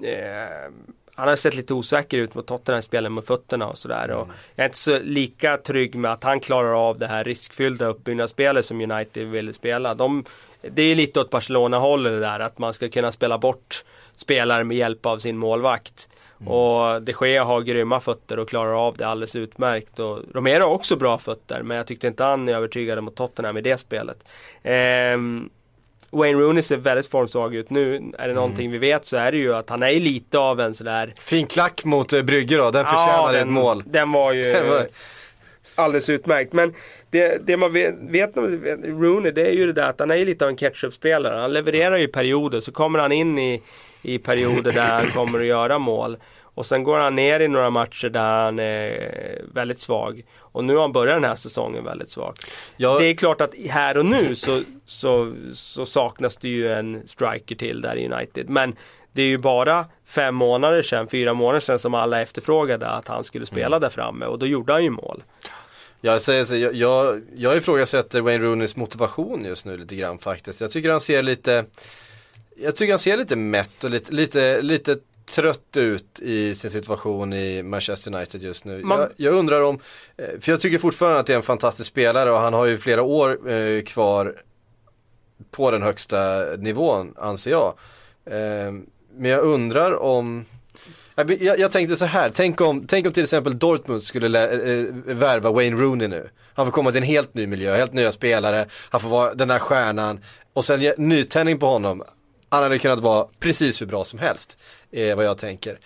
eh, 0.05 0.73
han 1.15 1.29
har 1.29 1.37
sett 1.37 1.55
lite 1.55 1.75
osäker 1.75 2.19
ut 2.19 2.35
mot 2.35 2.47
Tottenham 2.47 2.83
spelen 2.83 3.15
med 3.15 3.25
fötterna 3.25 3.67
och 3.67 3.79
sådär. 3.79 4.05
Mm. 4.05 4.29
jag 4.55 4.65
är 4.65 4.69
inte 4.69 4.79
så 4.79 4.99
lika 4.99 5.57
trygg 5.57 5.95
med 5.95 6.13
att 6.13 6.25
han 6.25 6.41
klarar 6.41 6.89
av 6.89 6.99
det 6.99 7.07
här 7.07 7.25
riskfyllda 7.25 7.87
uppbyggnadsspelet 7.87 8.67
som 8.67 8.81
United 8.81 9.27
ville 9.27 9.53
spela. 9.53 9.95
De, 9.95 10.25
det 10.71 10.83
är 10.83 10.95
lite 10.95 11.21
åt 11.21 11.31
Barcelona-hållet 11.31 12.13
det 12.13 12.21
där 12.21 12.41
att 12.41 12.59
man 12.59 12.75
ska 12.75 12.89
kunna 12.89 13.13
spela 13.13 13.39
bort 13.39 13.85
spelare 14.17 14.65
med 14.65 14.77
hjälp 14.77 15.07
av 15.07 15.19
sin 15.19 15.39
målvakt. 15.39 16.09
Mm. 16.43 16.53
Och 16.53 17.03
de 17.03 17.15
Gea 17.21 17.45
har 17.45 17.61
grymma 17.61 18.01
fötter 18.01 18.39
och 18.39 18.49
klarar 18.49 18.87
av 18.87 18.97
det 18.97 19.07
alldeles 19.07 19.37
utmärkt. 19.37 19.99
Och 19.99 20.19
Romero 20.35 20.63
har 20.63 20.71
också 20.71 20.97
bra 20.97 21.19
fötter 21.19 21.63
men 21.63 21.77
jag 21.77 21.87
tyckte 21.87 22.07
inte 22.07 22.25
han 22.25 22.49
övertygade 22.49 23.01
mot 23.01 23.17
Tottenham 23.17 23.57
i 23.57 23.61
det 23.61 23.79
spelet. 23.79 24.25
Ehm, 24.63 25.51
Wayne 26.11 26.41
Rooney 26.41 26.63
ser 26.63 26.77
väldigt 26.77 27.07
formsvag 27.07 27.55
ut 27.55 27.71
nu. 27.71 28.13
Är 28.19 28.29
det 28.29 28.35
någonting 28.35 28.67
mm. 28.67 28.73
vi 28.73 28.79
vet 28.79 29.07
så 29.07 29.17
är 29.17 29.33
det 29.33 29.39
ju 29.39 29.55
att 29.55 29.71
han 29.71 29.83
är 29.83 30.01
lite 30.01 30.39
av 30.39 30.61
en 30.61 30.75
sådär 30.75 31.15
Fin 31.19 31.47
klack 31.47 31.85
mot 31.85 32.13
eh, 32.13 32.23
Brygge 32.23 32.57
då, 32.57 32.71
den 32.71 32.85
förtjänade 32.85 33.39
ja, 33.39 33.43
ett 33.43 33.49
mål. 33.49 33.85
Den 33.87 34.13
var 34.13 34.33
ju 34.33 34.53
var... 34.69 34.87
alldeles 35.75 36.09
utmärkt. 36.09 36.53
Men 36.53 36.75
det, 37.11 37.47
det 37.47 37.57
man 37.57 37.73
vet, 37.73 37.95
vet 38.01 38.39
om 38.39 38.65
Rooney 38.85 39.33
det 39.33 39.47
är 39.47 39.53
ju 39.53 39.67
det 39.67 39.73
där 39.73 39.89
att 39.89 40.01
han 40.01 40.11
är 40.11 40.27
lite 40.27 40.45
av 40.45 40.51
en 40.51 40.57
ketchup-spelare. 40.57 41.41
Han 41.41 41.53
levererar 41.53 41.97
ju 41.97 42.09
perioder 42.09 42.61
så 42.61 42.73
kommer 42.73 42.99
han 42.99 43.13
in 43.13 43.39
i 43.39 43.63
i 44.03 44.19
perioder 44.19 44.73
där 44.73 44.89
han 44.89 45.11
kommer 45.11 45.41
att 45.41 45.47
göra 45.47 45.79
mål. 45.79 46.17
Och 46.55 46.67
sen 46.67 46.83
går 46.83 46.99
han 46.99 47.15
ner 47.15 47.41
i 47.41 47.49
några 47.49 47.71
matcher 47.71 48.09
där 48.09 48.45
han 48.45 48.59
är 48.59 49.43
väldigt 49.55 49.81
svag. 49.81 50.23
Och 50.39 50.65
nu 50.65 50.75
har 50.75 50.83
han 50.83 50.93
börjat 50.93 51.17
den 51.17 51.25
här 51.25 51.37
säsongen 51.37 51.85
väldigt 51.85 52.11
svag. 52.11 52.37
Ja. 52.77 52.99
Det 52.99 53.05
är 53.05 53.15
klart 53.15 53.41
att 53.41 53.55
här 53.71 53.97
och 53.97 54.07
nu 54.07 54.35
så, 54.35 54.63
så, 54.85 55.35
så 55.53 55.87
saknas 55.87 56.37
det 56.37 56.49
ju 56.49 56.73
en 56.73 57.09
striker 57.09 57.55
till 57.55 57.81
där 57.81 57.97
i 57.97 58.09
United. 58.09 58.49
Men 58.49 58.77
det 59.13 59.23
är 59.23 59.27
ju 59.27 59.39
bara 59.39 59.85
fem 60.07 60.35
månader 60.35 60.83
sedan, 60.83 61.09
fyra 61.09 61.35
månader 61.35 61.61
sedan 61.61 61.79
som 61.79 61.95
alla 61.95 62.23
efterfrågade 62.23 62.87
att 62.87 63.09
han 63.09 63.25
skulle 63.25 63.47
spela 63.47 63.67
mm. 63.67 63.81
där 63.81 63.89
framme 63.89 64.27
och 64.27 64.39
då 64.39 64.47
gjorde 64.47 64.73
han 64.73 64.85
ju 64.85 64.91
mål. 64.91 65.23
Jag 66.01 66.21
säger 66.21 66.45
så, 66.45 66.57
jag, 66.57 66.75
jag, 66.75 67.23
jag 67.37 67.57
ifrågasätter 67.57 68.21
Wayne 68.21 68.45
Rooneys 68.45 68.77
motivation 68.77 69.45
just 69.45 69.67
nu 69.67 69.77
lite 69.77 69.97
grann 69.97 70.19
faktiskt. 70.19 70.61
Jag 70.61 70.71
tycker 70.71 70.91
han 70.91 71.01
ser 71.01 71.23
lite 71.23 71.65
jag 72.57 72.77
tycker 72.77 72.93
han 72.93 72.99
ser 72.99 73.17
lite 73.17 73.37
mätt 73.37 73.85
och 73.85 73.91
lite, 73.91 74.13
lite, 74.13 74.63
lite 74.63 74.97
trött 75.25 75.77
ut 75.77 76.21
i 76.21 76.55
sin 76.55 76.71
situation 76.71 77.33
i 77.33 77.63
Manchester 77.63 78.15
United 78.15 78.43
just 78.43 78.65
nu. 78.65 78.83
Man... 78.85 79.01
Jag, 79.01 79.11
jag, 79.17 79.35
undrar 79.35 79.63
om, 79.63 79.79
eh, 80.17 80.41
för 80.41 80.53
jag 80.53 80.61
tycker 80.61 80.79
fortfarande 80.79 81.21
att 81.21 81.27
det 81.27 81.33
är 81.33 81.37
en 81.37 81.43
fantastisk 81.43 81.91
spelare 81.91 82.33
och 82.33 82.39
han 82.39 82.53
har 82.53 82.67
ju 82.67 82.79
flera 82.79 83.03
år 83.03 83.51
eh, 83.51 83.83
kvar 83.83 84.37
på 85.51 85.71
den 85.71 85.83
högsta 85.83 86.45
nivån 86.59 87.15
anser 87.19 87.51
jag. 87.51 87.75
Eh, 88.25 88.73
men 89.17 89.31
jag 89.31 89.45
undrar 89.45 90.03
om 90.03 90.45
jag, 91.15 91.59
jag, 91.59 91.73
tänkte 91.73 91.97
så 91.97 92.05
här, 92.05 92.31
tänk 92.35 92.61
om, 92.61 92.87
tänk 92.87 93.07
om 93.07 93.13
till 93.13 93.23
exempel 93.23 93.59
Dortmund 93.59 94.03
skulle 94.03 94.29
lä, 94.29 94.51
äh, 94.51 94.87
värva 95.05 95.51
Wayne 95.51 95.77
Rooney 95.77 96.09
nu. 96.09 96.29
Han 96.55 96.67
får 96.67 96.73
komma 96.73 96.91
till 96.91 97.03
en 97.03 97.07
helt 97.07 97.35
ny 97.35 97.47
miljö, 97.47 97.77
helt 97.77 97.93
nya 97.93 98.13
spelare, 98.13 98.67
han 98.91 99.01
får 99.01 99.09
vara 99.09 99.35
den 99.35 99.49
där 99.49 99.59
stjärnan 99.59 100.21
och 100.53 100.65
sen 100.65 100.93
nytändning 100.99 101.59
på 101.59 101.67
honom. 101.67 102.03
Han 102.53 102.63
hade 102.63 102.79
kunnat 102.79 103.01
vara 103.01 103.27
precis 103.41 103.81
hur 103.81 103.87
bra 103.87 104.05
som 104.05 104.19
helst, 104.19 104.59
är 104.91 105.15
vad 105.15 105.25
jag 105.25 105.39
tänker. 105.39 105.79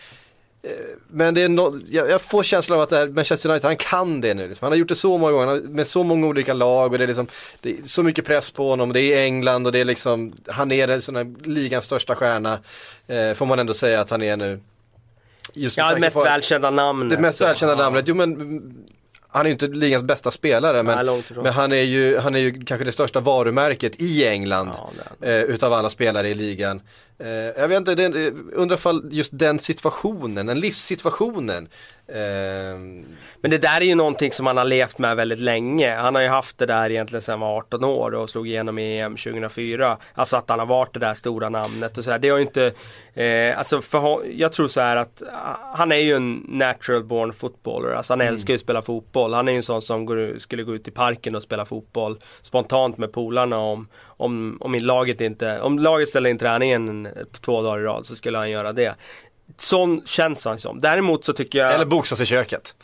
Eh, 0.62 0.70
men 1.08 1.34
det 1.34 1.42
är 1.42 1.48
no 1.48 1.80
jag, 1.90 2.20
får 2.20 2.42
känslan 2.42 2.78
av 2.78 2.82
att 2.82 2.90
det 2.90 2.96
här 2.96 3.08
Manchester 3.08 3.50
United, 3.50 3.68
han 3.68 3.76
kan 3.76 4.20
det 4.20 4.34
nu. 4.34 4.48
Liksom. 4.48 4.64
Han 4.64 4.72
har 4.72 4.76
gjort 4.76 4.88
det 4.88 4.94
så 4.94 5.18
många 5.18 5.32
gånger, 5.32 5.60
med 5.68 5.86
så 5.86 6.02
många 6.02 6.26
olika 6.26 6.54
lag 6.54 6.92
och 6.92 6.98
det 6.98 7.04
är, 7.04 7.06
liksom, 7.06 7.26
det 7.60 7.70
är 7.70 7.76
så 7.84 8.02
mycket 8.02 8.24
press 8.24 8.50
på 8.50 8.70
honom. 8.70 8.92
Det 8.92 9.00
är 9.00 9.22
England 9.22 9.66
och 9.66 9.72
det 9.72 9.78
är 9.78 9.84
liksom, 9.84 10.32
han 10.46 10.72
är 10.72 10.86
den 10.86 11.16
här 11.16 11.46
ligans 11.46 11.84
största 11.84 12.14
stjärna. 12.14 12.58
Eh, 13.06 13.32
får 13.34 13.46
man 13.46 13.58
ändå 13.58 13.74
säga 13.74 14.00
att 14.00 14.10
han 14.10 14.22
är 14.22 14.36
nu. 14.36 14.60
Just 15.52 15.76
ja, 15.76 15.94
det 15.94 16.00
mest 16.00 16.16
välkända 16.16 16.70
namnet. 16.70 17.10
Det 17.10 17.22
mest 17.22 17.40
välkända 17.40 17.74
ja. 17.74 17.82
namnet. 17.82 18.04
Jo 18.08 18.14
men 18.14 18.86
han 19.36 19.46
är 19.46 19.50
ju 19.50 19.52
inte 19.52 19.66
ligans 19.66 20.04
bästa 20.04 20.30
spelare 20.30 20.82
men, 20.82 21.06
Nej, 21.06 21.22
men 21.34 21.52
han, 21.52 21.72
är 21.72 21.82
ju, 21.82 22.18
han 22.18 22.34
är 22.34 22.38
ju 22.38 22.64
kanske 22.64 22.84
det 22.84 22.92
största 22.92 23.20
varumärket 23.20 24.00
i 24.00 24.26
England 24.26 24.72
ja, 24.74 25.26
eh, 25.26 25.42
utav 25.42 25.72
alla 25.72 25.88
spelare 25.88 26.28
i 26.28 26.34
ligan. 26.34 26.80
Eh, 27.18 27.28
jag 27.28 27.68
vet 27.68 27.78
inte, 27.78 27.94
det, 27.94 28.30
undrar 28.52 28.76
fall 28.76 29.08
just 29.10 29.38
den 29.38 29.58
situationen, 29.58 30.46
den 30.46 30.60
livssituationen 30.60 31.68
Ehm, 32.08 33.04
Men 33.40 33.50
det 33.50 33.58
där 33.58 33.80
är 33.80 33.84
ju 33.84 33.94
någonting 33.94 34.32
som 34.32 34.46
han 34.46 34.56
har 34.56 34.64
levt 34.64 34.98
med 34.98 35.16
väldigt 35.16 35.38
länge. 35.38 35.94
Han 35.94 36.14
har 36.14 36.22
ju 36.22 36.28
haft 36.28 36.58
det 36.58 36.66
där 36.66 36.90
egentligen 36.90 37.22
sedan 37.22 37.32
han 37.32 37.40
var 37.40 37.56
18 37.56 37.84
år 37.84 38.14
och 38.14 38.30
slog 38.30 38.48
igenom 38.48 38.78
i 38.78 39.00
EM 39.00 39.16
2004. 39.16 39.98
Alltså 40.14 40.36
att 40.36 40.50
han 40.50 40.58
har 40.58 40.66
varit 40.66 40.94
det 40.94 41.00
där 41.00 41.14
stora 41.14 41.48
namnet 41.48 41.98
och 41.98 42.04
sådär. 42.04 42.18
Det 42.18 42.28
har 42.28 42.36
ju 42.36 42.42
inte, 42.42 42.72
eh, 43.14 43.58
alltså 43.58 43.80
för, 43.80 44.20
jag 44.32 44.52
tror 44.52 44.68
så 44.68 44.80
här 44.80 44.96
att 44.96 45.22
han 45.74 45.92
är 45.92 45.96
ju 45.96 46.14
en 46.14 46.44
natural 46.48 47.04
born 47.04 47.32
footballer. 47.32 47.90
Alltså 47.90 48.12
han 48.12 48.20
mm. 48.20 48.34
älskar 48.34 48.52
ju 48.52 48.56
att 48.56 48.60
spela 48.60 48.82
fotboll. 48.82 49.34
Han 49.34 49.48
är 49.48 49.52
ju 49.52 49.56
en 49.56 49.62
sån 49.62 49.82
som 49.82 50.06
går, 50.06 50.38
skulle 50.38 50.62
gå 50.62 50.74
ut 50.74 50.88
i 50.88 50.90
parken 50.90 51.34
och 51.34 51.42
spela 51.42 51.64
fotboll 51.64 52.18
spontant 52.42 52.98
med 52.98 53.12
polarna 53.12 53.58
om, 53.58 53.88
om, 54.16 54.58
om 54.60 54.74
laget 54.74 55.20
inte, 55.20 55.60
om 55.60 55.78
laget 55.78 56.08
ställer 56.08 56.30
in 56.30 56.38
träningen 56.38 57.08
två 57.40 57.62
dagar 57.62 57.80
i 57.80 57.82
rad 57.82 58.06
så 58.06 58.16
skulle 58.16 58.38
han 58.38 58.50
göra 58.50 58.72
det. 58.72 58.94
Sån 59.56 60.02
känns 60.06 60.44
han 60.44 60.58
som. 60.58 60.80
Däremot 60.80 61.24
så 61.24 61.32
tycker 61.32 61.58
jag... 61.58 61.74
Eller 61.74 61.84
boxas 61.84 62.20
i 62.20 62.26
köket. 62.26 62.74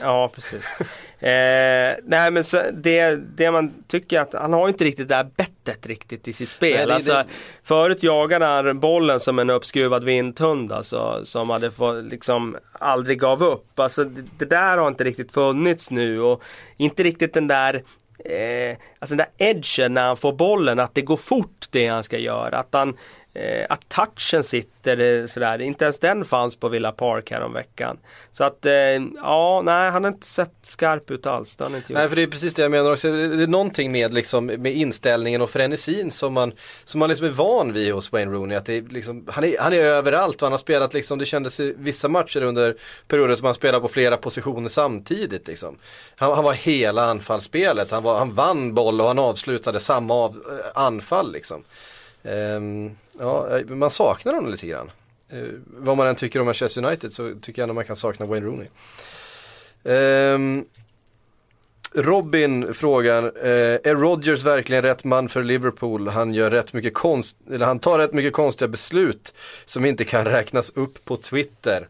Ja, 0.00 0.30
precis. 0.34 0.76
eh, 1.20 1.96
nej 2.04 2.30
men 2.30 2.44
så, 2.44 2.62
det, 2.72 3.14
det 3.36 3.50
man 3.50 3.72
tycker 3.88 4.20
att 4.20 4.32
han 4.32 4.52
har 4.52 4.68
inte 4.68 4.84
riktigt 4.84 5.08
det 5.08 5.14
där 5.14 5.30
bettet 5.36 5.86
riktigt 5.86 6.28
i 6.28 6.32
sitt 6.32 6.48
spel. 6.48 6.76
Nej, 6.76 6.86
det, 6.86 6.94
alltså, 6.94 7.12
det... 7.12 7.26
Förut 7.62 8.02
jagade 8.02 8.44
han 8.44 8.80
bollen 8.80 9.20
som 9.20 9.38
en 9.38 9.50
uppskruvad 9.50 10.04
vindhund 10.04 10.72
alltså, 10.72 11.20
som 11.24 11.50
hade 11.50 11.70
fått, 11.70 12.04
liksom 12.04 12.56
aldrig 12.72 13.20
gav 13.20 13.42
upp. 13.42 13.78
Alltså, 13.78 14.04
det, 14.04 14.22
det 14.38 14.44
där 14.44 14.78
har 14.78 14.88
inte 14.88 15.04
riktigt 15.04 15.32
funnits 15.32 15.90
nu 15.90 16.20
och 16.20 16.42
inte 16.76 17.02
riktigt 17.02 17.34
den 17.34 17.48
där 17.48 17.82
Eh, 18.18 18.76
alltså 18.98 19.16
den 19.16 19.26
där 19.26 19.46
edgen 19.48 19.94
när 19.94 20.06
han 20.06 20.16
får 20.16 20.32
bollen, 20.32 20.80
att 20.80 20.94
det 20.94 21.02
går 21.02 21.16
fort 21.16 21.66
det 21.70 21.88
han 21.88 22.04
ska 22.04 22.18
göra. 22.18 22.58
Att 22.58 22.74
han 22.74 22.96
eh, 23.34 23.66
att 23.68 23.88
touchen 23.88 24.44
sitter 24.44 25.00
eh, 25.00 25.26
sådär. 25.26 25.60
Inte 25.60 25.84
ens 25.84 25.98
den 25.98 26.24
fanns 26.24 26.56
på 26.56 26.68
Villa 26.68 26.92
Park 26.92 27.30
här 27.30 27.40
om 27.40 27.52
veckan. 27.52 27.98
Så 28.30 28.44
att, 28.44 28.66
eh, 28.66 28.72
ja, 29.14 29.62
nej 29.64 29.90
han 29.90 30.04
har 30.04 30.10
inte 30.10 30.26
sett 30.26 30.52
skarp 30.62 31.10
ut 31.10 31.26
alls. 31.26 31.56
Det 31.56 31.66
inte 31.66 31.76
gjort. 31.76 31.90
Nej 31.90 32.08
för 32.08 32.16
det 32.16 32.22
är 32.22 32.26
precis 32.26 32.54
det 32.54 32.62
jag 32.62 32.70
menar 32.70 32.92
också. 32.92 33.12
Det 33.12 33.42
är 33.42 33.46
någonting 33.46 33.92
med, 33.92 34.14
liksom, 34.14 34.46
med 34.46 34.76
inställningen 34.76 35.42
och 35.42 35.50
frenesin 35.50 36.10
som 36.10 36.32
man, 36.32 36.52
som 36.84 36.98
man 36.98 37.08
liksom 37.08 37.26
är 37.26 37.30
van 37.30 37.72
vid 37.72 37.92
hos 37.92 38.12
Wayne 38.12 38.32
Rooney. 38.32 38.56
Att 38.56 38.66
det 38.66 38.74
är 38.74 38.82
liksom, 38.82 39.28
han, 39.28 39.44
är, 39.44 39.58
han 39.58 39.72
är 39.72 39.78
överallt 39.78 40.36
och 40.36 40.46
han 40.46 40.52
har 40.52 40.58
spelat 40.58 40.94
liksom, 40.94 41.18
det 41.18 41.26
kändes 41.26 41.60
i 41.60 41.74
vissa 41.78 42.08
matcher 42.08 42.42
under 42.42 42.76
perioder 43.08 43.34
som 43.34 43.44
han 43.44 43.54
spelade 43.54 43.82
på 43.82 43.88
flera 43.88 44.16
positioner 44.16 44.68
samtidigt. 44.68 45.46
Liksom. 45.46 45.78
Han, 46.16 46.32
han 46.32 46.44
var 46.44 46.52
hela 46.52 47.04
anfallsspelet, 47.04 47.90
han, 47.90 48.02
var, 48.02 48.18
han 48.18 48.32
vann 48.32 48.74
boll 48.74 49.00
och 49.00 49.06
han 49.06 49.18
avslutade 49.18 49.80
samma 49.80 50.14
av, 50.14 50.30
eh, 50.30 50.82
anfall 50.82 51.32
liksom. 51.32 51.64
Ehm, 52.24 52.90
ja, 53.18 53.58
eh, 53.58 53.66
man 53.66 53.90
saknar 53.90 54.34
honom 54.34 54.50
lite 54.50 54.66
grann. 54.66 54.90
Eh, 55.28 55.44
vad 55.66 55.96
man 55.96 56.06
än 56.06 56.14
tycker 56.14 56.40
om 56.40 56.46
Manchester 56.46 56.84
United 56.84 57.12
så 57.12 57.34
tycker 57.40 57.62
jag 57.62 57.64
ändå 57.64 57.74
man 57.74 57.84
kan 57.84 57.96
sakna 57.96 58.26
Wayne 58.26 58.46
Rooney. 58.46 58.68
Ehm, 59.84 60.64
Robin 61.94 62.74
frågar, 62.74 63.22
eh, 63.22 63.78
är 63.84 63.94
Rodgers 63.94 64.44
verkligen 64.44 64.82
rätt 64.82 65.04
man 65.04 65.28
för 65.28 65.42
Liverpool? 65.42 66.08
Han 66.08 66.34
gör 66.34 66.50
rätt 66.50 66.72
mycket 66.72 66.94
konst, 66.94 67.38
eller 67.50 67.66
han 67.66 67.78
tar 67.78 67.98
rätt 67.98 68.12
mycket 68.12 68.32
konstiga 68.32 68.68
beslut 68.68 69.34
som 69.64 69.84
inte 69.84 70.04
kan 70.04 70.24
räknas 70.24 70.70
upp 70.70 71.04
på 71.04 71.16
Twitter. 71.16 71.88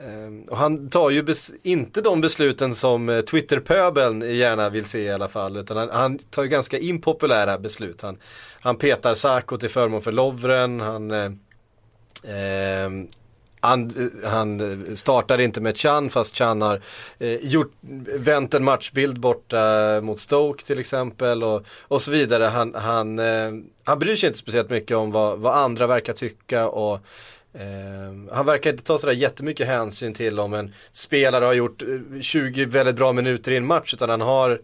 Ehm, 0.00 0.42
och 0.42 0.56
han 0.56 0.90
tar 0.90 1.10
ju 1.10 1.22
bes- 1.22 1.54
inte 1.62 2.00
de 2.00 2.20
besluten 2.20 2.74
som 2.74 3.08
eh, 3.08 3.20
Twitterpöbeln 3.20 4.36
gärna 4.36 4.70
vill 4.70 4.84
se 4.84 5.02
i 5.02 5.10
alla 5.10 5.28
fall, 5.28 5.56
utan 5.56 5.76
han, 5.76 5.90
han 5.92 6.18
tar 6.18 6.42
ju 6.42 6.48
ganska 6.48 6.78
impopulära 6.78 7.58
beslut. 7.58 8.02
Han, 8.02 8.18
han 8.60 8.76
petar 8.76 9.14
Sako 9.14 9.56
till 9.56 9.70
förmån 9.70 10.02
för 10.02 10.12
Lovren, 10.12 10.80
han 10.80 11.10
eh, 11.10 11.30
ehm, 12.28 13.08
han, 13.60 13.90
eh, 14.22 14.30
han 14.30 14.86
startar 14.96 15.40
inte 15.40 15.60
med 15.60 15.76
Chan 15.76 16.10
fast 16.10 16.36
Chan 16.36 16.62
har 16.62 16.80
eh, 17.18 17.36
gjort, 17.36 17.72
vänt 18.18 18.54
en 18.54 18.64
matchbild 18.64 19.20
borta 19.20 20.00
mot 20.02 20.20
Stoke 20.20 20.64
till 20.64 20.78
exempel 20.78 21.42
och, 21.42 21.66
och 21.80 22.02
så 22.02 22.10
vidare. 22.10 22.44
Han, 22.44 22.74
han, 22.74 23.18
eh, 23.18 23.52
han 23.84 23.98
bryr 23.98 24.16
sig 24.16 24.26
inte 24.26 24.38
speciellt 24.38 24.70
mycket 24.70 24.96
om 24.96 25.10
vad, 25.10 25.38
vad 25.38 25.54
andra 25.54 25.86
verkar 25.86 26.12
tycka 26.12 26.68
och 26.68 27.00
eh, 27.54 28.34
han 28.34 28.46
verkar 28.46 28.70
inte 28.70 28.84
ta 28.84 28.98
sådär 28.98 29.14
jättemycket 29.14 29.66
hänsyn 29.66 30.14
till 30.14 30.40
om 30.40 30.54
en 30.54 30.74
spelare 30.90 31.44
har 31.44 31.52
gjort 31.52 31.82
eh, 31.82 32.20
20 32.20 32.64
väldigt 32.64 32.96
bra 32.96 33.12
minuter 33.12 33.52
i 33.52 33.56
en 33.56 33.66
match 33.66 33.94
utan 33.94 34.10
han 34.10 34.20
har 34.20 34.60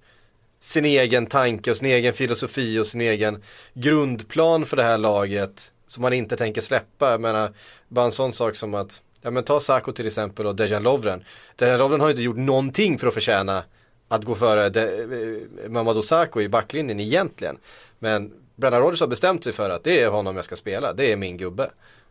sin 0.61 0.85
egen 0.85 1.27
tanke 1.27 1.71
och 1.71 1.77
sin 1.77 1.87
egen 1.87 2.13
filosofi 2.13 2.79
och 2.79 2.87
sin 2.87 3.01
egen 3.01 3.43
grundplan 3.75 4.67
för 4.67 4.77
det 4.77 4.83
här 4.83 4.99
laget 4.99 5.73
som 5.87 6.03
man 6.03 6.13
inte 6.13 6.37
tänker 6.37 6.61
släppa. 6.61 7.11
Jag 7.11 7.21
menar, 7.21 7.53
bara 7.89 8.05
en 8.05 8.13
sån 8.13 8.33
sak 8.33 8.57
som 8.57 8.75
att, 8.75 9.03
ja 9.23 9.31
men 9.31 9.45
ta 9.45 9.61
Sako 9.61 9.93
till 9.93 10.07
exempel 10.07 10.47
och 10.47 10.57
Dejan 10.57 10.83
Lovren. 10.83 11.25
Dejan 11.57 11.79
Lovren 11.79 12.01
har 12.01 12.09
ju 12.09 12.13
inte 12.13 12.23
gjort 12.23 12.37
någonting 12.37 12.99
för 12.99 13.07
att 13.07 13.15
förtjäna 13.15 13.65
att 14.09 14.25
gå 14.25 14.35
före 14.35 14.69
De, 14.69 14.81
eh, 14.81 15.71
Mamadou 15.71 16.03
Sako 16.03 16.41
i 16.41 16.49
backlinjen 16.49 17.01
egentligen. 17.01 17.59
Men 17.99 18.33
Brennan 18.57 18.81
Rodgers 18.81 19.01
har 19.01 19.09
bestämt 19.09 19.45
sig 19.45 19.53
för 19.53 19.71
att 19.71 19.85
det 19.85 20.01
är 20.01 20.09
honom 20.09 20.37
jag 20.37 20.45
ska 20.45 20.57
spela, 20.57 20.93
det 20.93 21.13
är 21.13 21.17
min 21.17 21.37
gubbe. 21.37 21.71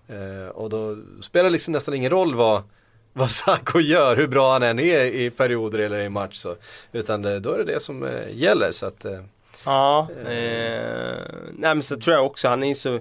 Eh, 0.09 0.49
och 0.49 0.69
då 0.69 0.97
spelar 1.21 1.43
det 1.43 1.49
liksom 1.49 1.71
nästan 1.71 1.93
ingen 1.93 2.11
roll 2.11 2.35
vad, 2.35 2.63
vad 3.13 3.31
Sako 3.31 3.79
gör, 3.79 4.15
hur 4.15 4.27
bra 4.27 4.51
han 4.53 4.63
än 4.63 4.79
är 4.79 5.05
i 5.05 5.29
perioder 5.29 5.79
eller 5.79 5.99
i 5.99 6.09
match. 6.09 6.35
Så. 6.35 6.55
Utan 6.91 7.21
då 7.21 7.53
är 7.53 7.57
det 7.57 7.73
det 7.73 7.79
som 7.79 8.03
eh, 8.03 8.29
gäller. 8.31 8.71
Så 8.71 8.85
att, 8.85 9.05
eh, 9.05 9.21
Ja, 9.65 10.07
eh, 10.25 11.21
nej 11.53 11.75
men 11.75 11.83
så 11.83 11.97
tror 11.97 12.15
jag 12.15 12.25
också, 12.25 12.47
han 12.47 12.63
är 12.63 12.75
så 12.75 12.99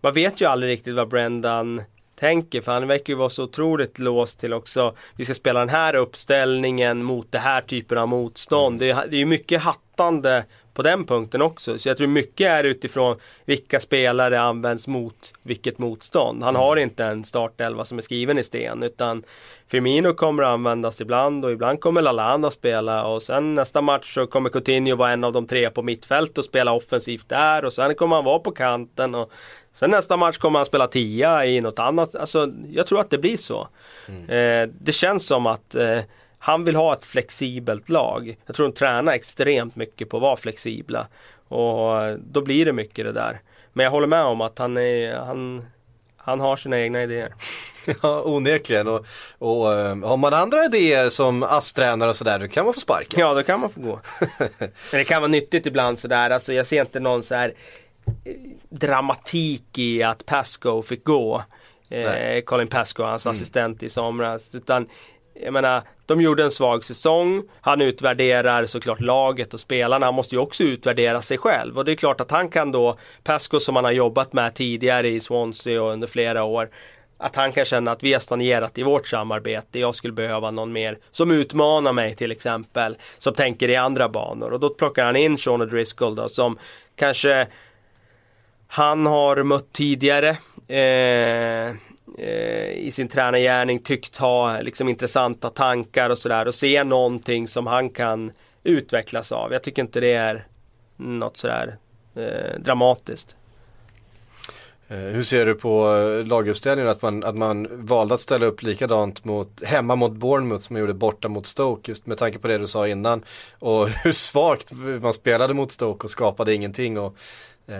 Man 0.00 0.14
vet 0.14 0.40
ju 0.40 0.46
aldrig 0.46 0.72
riktigt 0.72 0.94
vad 0.94 1.08
Brendan 1.08 1.82
tänker 2.20 2.60
för 2.60 2.72
han 2.72 2.86
verkar 2.86 3.12
ju 3.12 3.16
vara 3.16 3.28
så 3.28 3.44
otroligt 3.44 3.98
låst 3.98 4.40
till 4.40 4.52
också 4.52 4.94
Vi 5.16 5.24
ska 5.24 5.34
spela 5.34 5.60
den 5.60 5.68
här 5.68 5.94
uppställningen 5.94 7.02
mot 7.02 7.32
det 7.32 7.38
här 7.38 7.60
typen 7.60 7.98
av 7.98 8.08
motstånd. 8.08 8.78
Det, 8.78 8.90
är, 8.90 9.06
det 9.08 9.16
är 9.16 9.18
ju 9.18 9.26
mycket 9.26 9.60
hattande 9.60 10.44
på 10.78 10.82
den 10.82 11.04
punkten 11.04 11.42
också. 11.42 11.78
Så 11.78 11.88
jag 11.88 11.96
tror 11.96 12.06
mycket 12.06 12.46
är 12.46 12.64
utifrån 12.64 13.16
vilka 13.44 13.80
spelare 13.80 14.40
används 14.40 14.86
mot 14.86 15.32
vilket 15.42 15.78
motstånd. 15.78 16.42
Han 16.42 16.56
har 16.56 16.76
inte 16.76 17.04
en 17.04 17.24
startelva 17.24 17.84
som 17.84 17.98
är 17.98 18.02
skriven 18.02 18.38
i 18.38 18.44
sten 18.44 18.82
utan 18.82 19.22
Firmino 19.68 20.14
kommer 20.14 20.42
att 20.42 20.48
användas 20.48 21.00
ibland 21.00 21.44
och 21.44 21.52
ibland 21.52 21.80
kommer 21.80 22.02
Lalana 22.02 22.50
spela 22.50 23.06
och 23.06 23.22
sen 23.22 23.54
nästa 23.54 23.80
match 23.80 24.14
så 24.14 24.26
kommer 24.26 24.50
Coutinho 24.50 24.96
vara 24.96 25.12
en 25.12 25.24
av 25.24 25.32
de 25.32 25.46
tre 25.46 25.70
på 25.70 25.82
mittfält 25.82 26.38
och 26.38 26.44
spela 26.44 26.72
offensivt 26.72 27.28
där 27.28 27.64
och 27.64 27.72
sen 27.72 27.94
kommer 27.94 28.16
han 28.16 28.24
vara 28.24 28.38
på 28.38 28.50
kanten 28.50 29.14
och 29.14 29.32
sen 29.72 29.90
nästa 29.90 30.16
match 30.16 30.38
kommer 30.38 30.58
han 30.58 30.66
spela 30.66 30.86
tia 30.86 31.46
i 31.46 31.60
något 31.60 31.78
annat. 31.78 32.14
Alltså 32.14 32.52
jag 32.70 32.86
tror 32.86 33.00
att 33.00 33.10
det 33.10 33.18
blir 33.18 33.36
så. 33.36 33.68
Eh, 34.32 34.68
det 34.80 34.92
känns 34.92 35.26
som 35.26 35.46
att 35.46 35.74
eh, 35.74 36.00
han 36.38 36.64
vill 36.64 36.76
ha 36.76 36.94
ett 36.94 37.04
flexibelt 37.04 37.88
lag. 37.88 38.36
Jag 38.46 38.56
tror 38.56 38.66
de 38.66 38.74
tränar 38.74 39.12
extremt 39.12 39.76
mycket 39.76 40.08
på 40.08 40.16
att 40.16 40.22
vara 40.22 40.36
flexibla. 40.36 41.06
Och 41.48 42.18
då 42.18 42.40
blir 42.40 42.64
det 42.64 42.72
mycket 42.72 43.04
det 43.04 43.12
där. 43.12 43.40
Men 43.72 43.84
jag 43.84 43.90
håller 43.90 44.06
med 44.06 44.24
om 44.24 44.40
att 44.40 44.58
han, 44.58 44.76
är, 44.76 45.16
han, 45.16 45.64
han 46.16 46.40
har 46.40 46.56
sina 46.56 46.80
egna 46.80 47.02
idéer. 47.02 47.34
ja, 48.02 48.22
onekligen. 48.24 48.88
Och, 48.88 49.06
och 49.38 49.72
eh, 49.72 49.96
har 49.96 50.16
man 50.16 50.34
andra 50.34 50.64
idéer 50.64 51.08
som 51.08 51.42
ASS-tränare 51.42 52.08
och 52.08 52.16
sådär, 52.16 52.38
då 52.38 52.48
kan 52.48 52.64
man 52.64 52.74
få 52.74 52.80
sparken. 52.80 53.20
Ja, 53.20 53.34
då 53.34 53.42
kan 53.42 53.60
man 53.60 53.70
få 53.70 53.80
gå. 53.80 54.00
Men 54.58 54.70
det 54.90 55.04
kan 55.04 55.22
vara 55.22 55.30
nyttigt 55.30 55.66
ibland 55.66 55.98
sådär. 55.98 56.30
Alltså 56.30 56.52
jag 56.52 56.66
ser 56.66 56.80
inte 56.80 57.00
någon 57.00 57.22
så 57.22 57.34
här 57.34 57.54
eh, 58.24 58.34
dramatik 58.68 59.78
i 59.78 60.02
att 60.02 60.26
Pasco 60.26 60.82
fick 60.82 61.04
gå. 61.04 61.42
Eh. 61.90 62.40
Colin 62.40 62.68
Pasco, 62.68 63.02
hans 63.02 63.26
assistent 63.26 63.82
i 63.82 63.88
somras. 63.88 64.54
Utan 64.54 64.88
jag 65.42 65.52
menar, 65.52 65.82
de 66.06 66.20
gjorde 66.20 66.44
en 66.44 66.50
svag 66.50 66.84
säsong. 66.84 67.42
Han 67.60 67.80
utvärderar 67.80 68.66
såklart 68.66 69.00
laget 69.00 69.54
och 69.54 69.60
spelarna. 69.60 70.06
Han 70.06 70.14
måste 70.14 70.34
ju 70.34 70.40
också 70.40 70.62
utvärdera 70.62 71.22
sig 71.22 71.38
själv. 71.38 71.78
Och 71.78 71.84
det 71.84 71.92
är 71.92 71.96
klart 71.96 72.20
att 72.20 72.30
han 72.30 72.48
kan 72.48 72.72
då, 72.72 72.98
Pasco 73.24 73.60
som 73.60 73.76
han 73.76 73.84
har 73.84 73.92
jobbat 73.92 74.32
med 74.32 74.54
tidigare 74.54 75.08
i 75.08 75.20
Swansea 75.20 75.82
och 75.82 75.92
under 75.92 76.06
flera 76.06 76.44
år. 76.44 76.70
Att 77.18 77.36
han 77.36 77.52
kan 77.52 77.64
känna 77.64 77.90
att 77.90 78.02
vi 78.02 78.12
har 78.12 78.20
stagnerat 78.20 78.78
i 78.78 78.82
vårt 78.82 79.06
samarbete. 79.06 79.78
Jag 79.78 79.94
skulle 79.94 80.12
behöva 80.12 80.50
någon 80.50 80.72
mer 80.72 80.98
som 81.10 81.30
utmanar 81.30 81.92
mig 81.92 82.14
till 82.14 82.32
exempel. 82.32 82.96
Som 83.18 83.34
tänker 83.34 83.68
i 83.68 83.76
andra 83.76 84.08
banor. 84.08 84.52
Och 84.52 84.60
då 84.60 84.70
plockar 84.70 85.04
han 85.04 85.16
in 85.16 85.38
Sean 85.38 85.62
O'Driscoll 85.62 86.14
då 86.14 86.28
som 86.28 86.58
kanske 86.96 87.46
han 88.68 89.06
har 89.06 89.42
mött 89.42 89.72
tidigare. 89.72 90.36
Eh, 90.68 90.78
eh, 90.78 91.74
Eh, 92.20 92.70
i 92.70 92.90
sin 92.90 93.08
tränargärning 93.08 93.78
tyckt 93.78 94.16
ha 94.16 94.60
liksom 94.60 94.88
intressanta 94.88 95.50
tankar 95.50 96.10
och 96.10 96.18
sådär 96.18 96.48
och 96.48 96.54
se 96.54 96.84
någonting 96.84 97.48
som 97.48 97.66
han 97.66 97.90
kan 97.90 98.32
utvecklas 98.64 99.32
av. 99.32 99.52
Jag 99.52 99.62
tycker 99.62 99.82
inte 99.82 100.00
det 100.00 100.12
är 100.12 100.46
något 100.96 101.36
sådär 101.36 101.76
eh, 102.14 102.60
dramatiskt. 102.60 103.36
Eh, 104.88 104.96
hur 104.96 105.22
ser 105.22 105.46
du 105.46 105.54
på 105.54 105.96
eh, 105.96 106.26
laguppställningen? 106.26 106.90
Att 106.90 107.02
man, 107.02 107.24
att 107.24 107.36
man 107.36 107.68
valde 107.86 108.14
att 108.14 108.20
ställa 108.20 108.46
upp 108.46 108.62
likadant 108.62 109.24
mot, 109.24 109.62
hemma 109.62 109.96
mot 109.96 110.12
Bournemouth 110.12 110.62
som 110.64 110.74
man 110.74 110.80
gjorde 110.80 110.94
borta 110.94 111.28
mot 111.28 111.46
Stoke. 111.46 111.90
Just 111.90 112.06
med 112.06 112.18
tanke 112.18 112.38
på 112.38 112.48
det 112.48 112.58
du 112.58 112.66
sa 112.66 112.88
innan. 112.88 113.24
Och 113.58 113.88
hur 114.04 114.12
svagt 114.12 114.72
man 115.02 115.12
spelade 115.12 115.54
mot 115.54 115.72
Stoke 115.72 116.04
och 116.04 116.10
skapade 116.10 116.54
ingenting. 116.54 116.98
Och, 116.98 117.16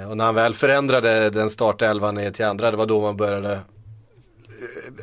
och 0.08 0.16
när 0.16 0.24
han 0.24 0.34
väl 0.34 0.54
förändrade 0.54 1.30
den 1.30 1.50
startelvan 1.50 2.32
till 2.32 2.44
andra, 2.44 2.70
det 2.70 2.76
var 2.76 2.86
då 2.86 3.00
man 3.00 3.16
började 3.16 3.60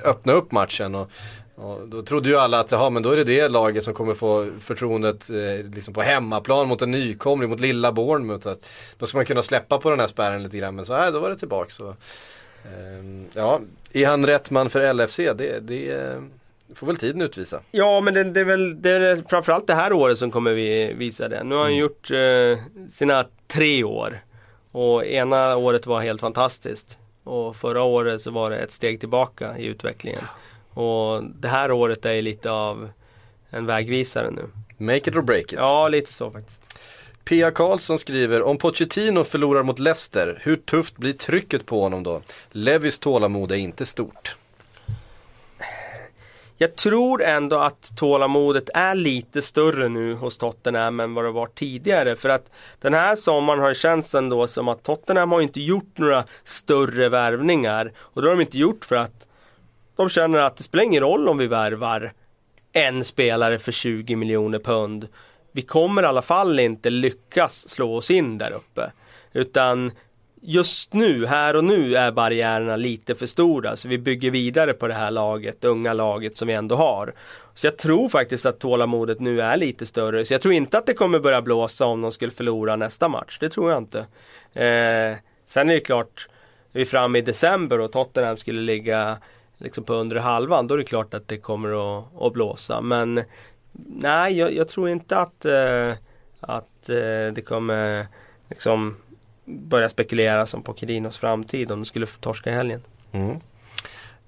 öppna 0.03 0.33
upp 0.33 0.51
matchen. 0.51 0.95
Och, 0.95 1.11
och 1.55 1.87
då 1.87 2.01
trodde 2.01 2.29
ju 2.29 2.37
alla 2.37 2.59
att 2.59 2.71
ja, 2.71 2.89
men 2.89 3.03
då 3.03 3.11
är 3.11 3.17
det 3.17 3.23
det 3.23 3.49
laget 3.49 3.83
som 3.83 3.93
kommer 3.93 4.13
få 4.13 4.47
förtroendet 4.59 5.29
eh, 5.29 5.65
liksom 5.73 5.93
på 5.93 6.01
hemmaplan 6.01 6.67
mot 6.67 6.81
en 6.81 6.91
nykomling, 6.91 7.49
mot 7.49 7.59
lilla 7.59 7.91
Bournemouth. 7.91 8.47
Att 8.47 8.69
då 8.97 9.05
ska 9.05 9.17
man 9.17 9.25
kunna 9.25 9.41
släppa 9.41 9.77
på 9.77 9.89
den 9.89 9.99
här 9.99 10.07
spärren 10.07 10.43
lite 10.43 10.57
grann. 10.57 10.75
Men 10.75 10.85
så 10.85 10.93
här, 10.93 11.11
då 11.11 11.19
var 11.19 11.29
det 11.29 11.35
tillbaka. 11.35 11.69
Så, 11.69 11.95
ehm, 12.65 13.25
ja, 13.33 13.59
är 13.93 14.07
han 14.07 14.25
rätt 14.25 14.51
man 14.51 14.69
för 14.69 14.93
LFC? 14.93 15.17
Det, 15.17 15.67
det 15.67 15.91
eh, 15.91 16.21
får 16.73 16.87
väl 16.87 16.97
tiden 16.97 17.21
utvisa. 17.21 17.61
Ja 17.71 18.01
men 18.01 18.13
det, 18.13 18.23
det 18.23 18.39
är 18.39 18.45
väl 18.45 18.81
det 18.81 18.89
är 18.89 19.23
framförallt 19.29 19.67
det 19.67 19.75
här 19.75 19.93
året 19.93 20.17
som 20.17 20.31
kommer 20.31 20.53
vi 20.53 20.93
visa 20.93 21.27
det. 21.27 21.43
Nu 21.43 21.55
har 21.55 21.63
han 21.63 21.75
gjort 21.75 22.11
eh, 22.11 22.87
sina 22.89 23.25
tre 23.47 23.83
år. 23.83 24.21
Och 24.71 25.05
ena 25.05 25.55
året 25.55 25.85
var 25.85 26.01
helt 26.01 26.21
fantastiskt. 26.21 26.97
Och 27.25 27.55
förra 27.55 27.83
året 27.83 28.21
så 28.21 28.31
var 28.31 28.49
det 28.49 28.57
ett 28.57 28.71
steg 28.71 28.99
tillbaka 28.99 29.57
i 29.57 29.65
utvecklingen. 29.65 30.21
Och 30.69 31.23
det 31.23 31.47
här 31.47 31.71
året 31.71 32.05
är 32.05 32.21
lite 32.21 32.51
av 32.51 32.89
en 33.49 33.65
vägvisare 33.65 34.31
nu. 34.31 34.49
Make 34.77 35.09
it 35.09 35.15
or 35.15 35.21
break 35.21 35.43
it. 35.43 35.53
Ja, 35.53 35.87
lite 35.87 36.13
så 36.13 36.31
faktiskt. 36.31 36.79
Pia 37.23 37.51
Karlsson 37.51 37.99
skriver, 37.99 38.41
om 38.41 38.57
Pochettino 38.57 39.23
förlorar 39.23 39.63
mot 39.63 39.79
Leicester, 39.79 40.39
hur 40.43 40.55
tufft 40.55 40.97
blir 40.97 41.13
trycket 41.13 41.65
på 41.65 41.81
honom 41.81 42.03
då? 42.03 42.21
Levis 42.51 42.99
tålamod 42.99 43.51
är 43.51 43.55
inte 43.55 43.85
stort 43.85 44.37
jag 46.57 46.75
tror 46.75 47.23
ändå 47.23 47.55
att 47.57 47.91
tålamodet 47.97 48.69
är 48.73 48.95
lite 48.95 49.41
större 49.41 49.89
nu 49.89 50.13
hos 50.13 50.37
Tottenham 50.37 50.99
än 50.99 51.13
vad 51.13 51.25
det 51.25 51.31
var 51.31 51.47
tidigare. 51.47 52.15
För 52.15 52.29
att 52.29 52.51
den 52.79 52.93
här 52.93 53.15
sommaren 53.15 53.59
har 53.59 53.69
det 53.69 53.75
känts 53.75 54.15
ändå 54.15 54.47
som 54.47 54.67
att 54.67 54.83
Tottenham 54.83 55.31
har 55.31 55.41
inte 55.41 55.61
gjort 55.61 55.97
några 55.97 56.25
större 56.43 57.09
värvningar. 57.09 57.91
Och 57.97 58.21
det 58.21 58.27
har 58.27 58.35
de 58.35 58.41
inte 58.41 58.57
gjort 58.57 58.85
för 58.85 58.95
att 58.95 59.27
de 59.95 60.09
känner 60.09 60.39
att 60.39 60.57
det 60.57 60.63
spelar 60.63 60.83
ingen 60.83 61.03
roll 61.03 61.29
om 61.29 61.37
vi 61.37 61.47
värvar 61.47 62.13
en 62.73 63.03
spelare 63.03 63.59
för 63.59 63.71
20 63.71 64.15
miljoner 64.15 64.59
pund. 64.59 65.07
Vi 65.51 65.61
kommer 65.61 66.03
i 66.03 66.05
alla 66.05 66.21
fall 66.21 66.59
inte 66.59 66.89
lyckas 66.89 67.69
slå 67.69 67.95
oss 67.95 68.11
in 68.11 68.37
där 68.37 68.51
uppe. 68.51 68.91
Utan 69.33 69.91
just 70.47 70.93
nu, 70.93 71.25
här 71.25 71.55
och 71.55 71.63
nu 71.63 71.95
är 71.95 72.11
barriärerna 72.11 72.75
lite 72.75 73.15
för 73.15 73.25
stora. 73.25 73.75
Så 73.75 73.87
vi 73.87 73.97
bygger 73.97 74.31
vidare 74.31 74.73
på 74.73 74.87
det 74.87 74.93
här 74.93 75.11
laget, 75.11 75.61
det 75.61 75.67
unga 75.67 75.93
laget 75.93 76.37
som 76.37 76.47
vi 76.47 76.53
ändå 76.53 76.75
har. 76.75 77.13
Så 77.55 77.67
jag 77.67 77.77
tror 77.77 78.09
faktiskt 78.09 78.45
att 78.45 78.59
tålamodet 78.59 79.19
nu 79.19 79.41
är 79.41 79.57
lite 79.57 79.85
större. 79.85 80.25
Så 80.25 80.33
jag 80.33 80.41
tror 80.41 80.53
inte 80.53 80.77
att 80.77 80.85
det 80.85 80.93
kommer 80.93 81.19
börja 81.19 81.41
blåsa 81.41 81.85
om 81.85 82.01
de 82.01 82.11
skulle 82.11 82.31
förlora 82.31 82.75
nästa 82.75 83.09
match. 83.09 83.37
Det 83.39 83.49
tror 83.49 83.71
jag 83.71 83.77
inte. 83.77 83.99
Eh, 84.53 85.17
sen 85.45 85.69
är 85.69 85.73
det 85.73 85.79
klart, 85.79 86.27
är 86.73 86.79
vi 86.79 86.85
framme 86.85 87.19
i 87.19 87.21
december 87.21 87.79
och 87.79 87.91
Tottenham 87.91 88.37
skulle 88.37 88.61
ligga 88.61 89.17
liksom 89.57 89.83
på 89.83 89.93
undre 89.93 90.19
halvan. 90.19 90.67
Då 90.67 90.73
är 90.73 90.77
det 90.77 90.83
klart 90.83 91.13
att 91.13 91.27
det 91.27 91.37
kommer 91.37 91.97
att, 91.99 92.21
att 92.21 92.33
blåsa. 92.33 92.81
Men 92.81 93.23
nej, 93.87 94.37
jag, 94.37 94.53
jag 94.53 94.67
tror 94.67 94.89
inte 94.89 95.17
att, 95.17 95.45
eh, 95.45 95.93
att 96.39 96.89
eh, 96.89 97.33
det 97.33 97.45
kommer 97.45 98.07
liksom 98.49 98.95
börja 99.45 99.89
spekulera 99.89 100.45
som 100.45 100.63
på 100.63 100.73
Kirinos 100.73 101.17
framtid 101.17 101.71
om 101.71 101.79
de 101.79 101.85
skulle 101.85 102.05
torska 102.05 102.49
i 102.49 102.53
helgen. 102.53 102.81
Mm. 103.11 103.37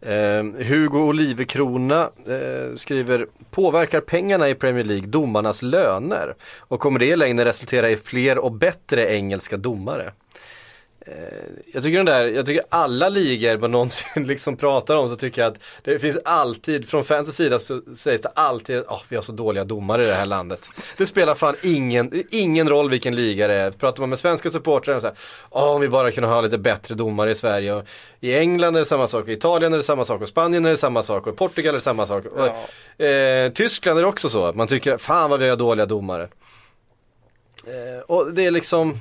Eh, 0.02 0.66
Hugo 0.68 1.00
Olivekrona 1.00 2.10
eh, 2.28 2.76
skriver 2.76 3.28
Påverkar 3.52 4.02
pengarna 4.02 4.50
i 4.50 4.56
Premier 4.56 4.86
League 4.86 5.08
domarnas 5.08 5.62
löner? 5.62 6.36
Och 6.58 6.80
kommer 6.80 7.00
det 7.00 7.06
i 7.06 7.16
längden 7.16 7.46
resultera 7.46 7.90
i 7.90 7.98
fler 7.98 8.38
och 8.38 8.52
bättre 8.52 9.14
engelska 9.16 9.58
domare? 9.58 10.12
Eh, 11.08 11.14
jag 11.74 11.84
tycker 11.84 11.98
den 11.98 12.06
där, 12.06 12.26
jag 12.26 12.46
tycker 12.46 12.64
alla 12.70 13.10
ligor 13.10 13.58
man 13.58 13.72
någonsin 13.72 14.24
liksom 14.28 14.58
pratar 14.58 14.96
om 14.96 15.10
så 15.10 15.16
tycker 15.16 15.42
jag 15.42 15.52
att 15.52 15.60
det 15.84 16.00
finns 16.00 16.18
alltid, 16.26 16.90
från 16.90 17.04
fansens 17.04 17.36
sida 17.36 17.60
så 17.60 17.82
sägs 17.96 18.22
det 18.22 18.32
alltid 18.36 18.78
att 18.78 18.88
oh, 18.88 19.02
vi 19.10 19.16
har 19.16 19.24
så 19.24 19.32
dåliga 19.32 19.64
domare 19.64 20.04
i 20.04 20.08
det 20.08 20.14
här 20.14 20.26
landet. 20.26 20.70
Det 20.98 21.06
spelar 21.06 21.36
fan 21.36 21.56
ingen, 21.64 22.24
ingen 22.32 22.70
roll 22.70 22.90
vilken 22.90 23.16
liga 23.16 23.48
det 23.48 23.54
är. 23.54 23.72
Pratar 23.72 24.02
man 24.02 24.10
med 24.10 24.20
svenska 24.20 24.50
supportrar 24.50 25.00
så 25.00 25.08
här, 25.08 25.16
oh, 25.50 25.76
om 25.76 25.82
vi 25.82 25.90
bara 25.90 26.12
kunde 26.12 26.30
ha 26.30 26.42
lite 26.42 26.58
bättre 26.58 26.96
domare 26.96 27.32
i 27.32 27.36
Sverige. 27.36 27.74
Och 27.74 27.86
I 28.20 28.36
England 28.36 28.76
är 28.76 28.80
det 28.80 28.86
samma 28.86 29.08
sak, 29.08 29.28
i 29.28 29.32
Italien 29.32 29.74
är 29.74 29.78
det 29.78 29.84
samma 29.84 30.06
sak, 30.06 30.22
och 30.22 30.28
Spanien 30.28 30.66
är 30.66 30.70
det 30.70 30.78
samma 30.78 31.04
sak, 31.04 31.28
och 31.28 31.38
Portugal 31.38 31.70
är 31.70 31.78
det 31.78 31.84
samma 31.84 32.08
sak. 32.08 32.26
Ja. 32.36 32.56
Och, 32.98 33.06
eh, 33.06 33.52
Tyskland 33.52 33.98
är 33.98 34.02
det 34.02 34.10
också 34.10 34.30
så, 34.30 34.54
man 34.54 34.68
tycker 34.68 34.98
fan 34.98 35.30
vad 35.30 35.40
vi 35.40 35.50
har 35.50 35.56
dåliga 35.56 35.86
domare. 35.86 36.28
Eh, 37.66 38.02
och 38.08 38.34
det 38.34 38.46
är 38.46 38.52
liksom 38.52 39.00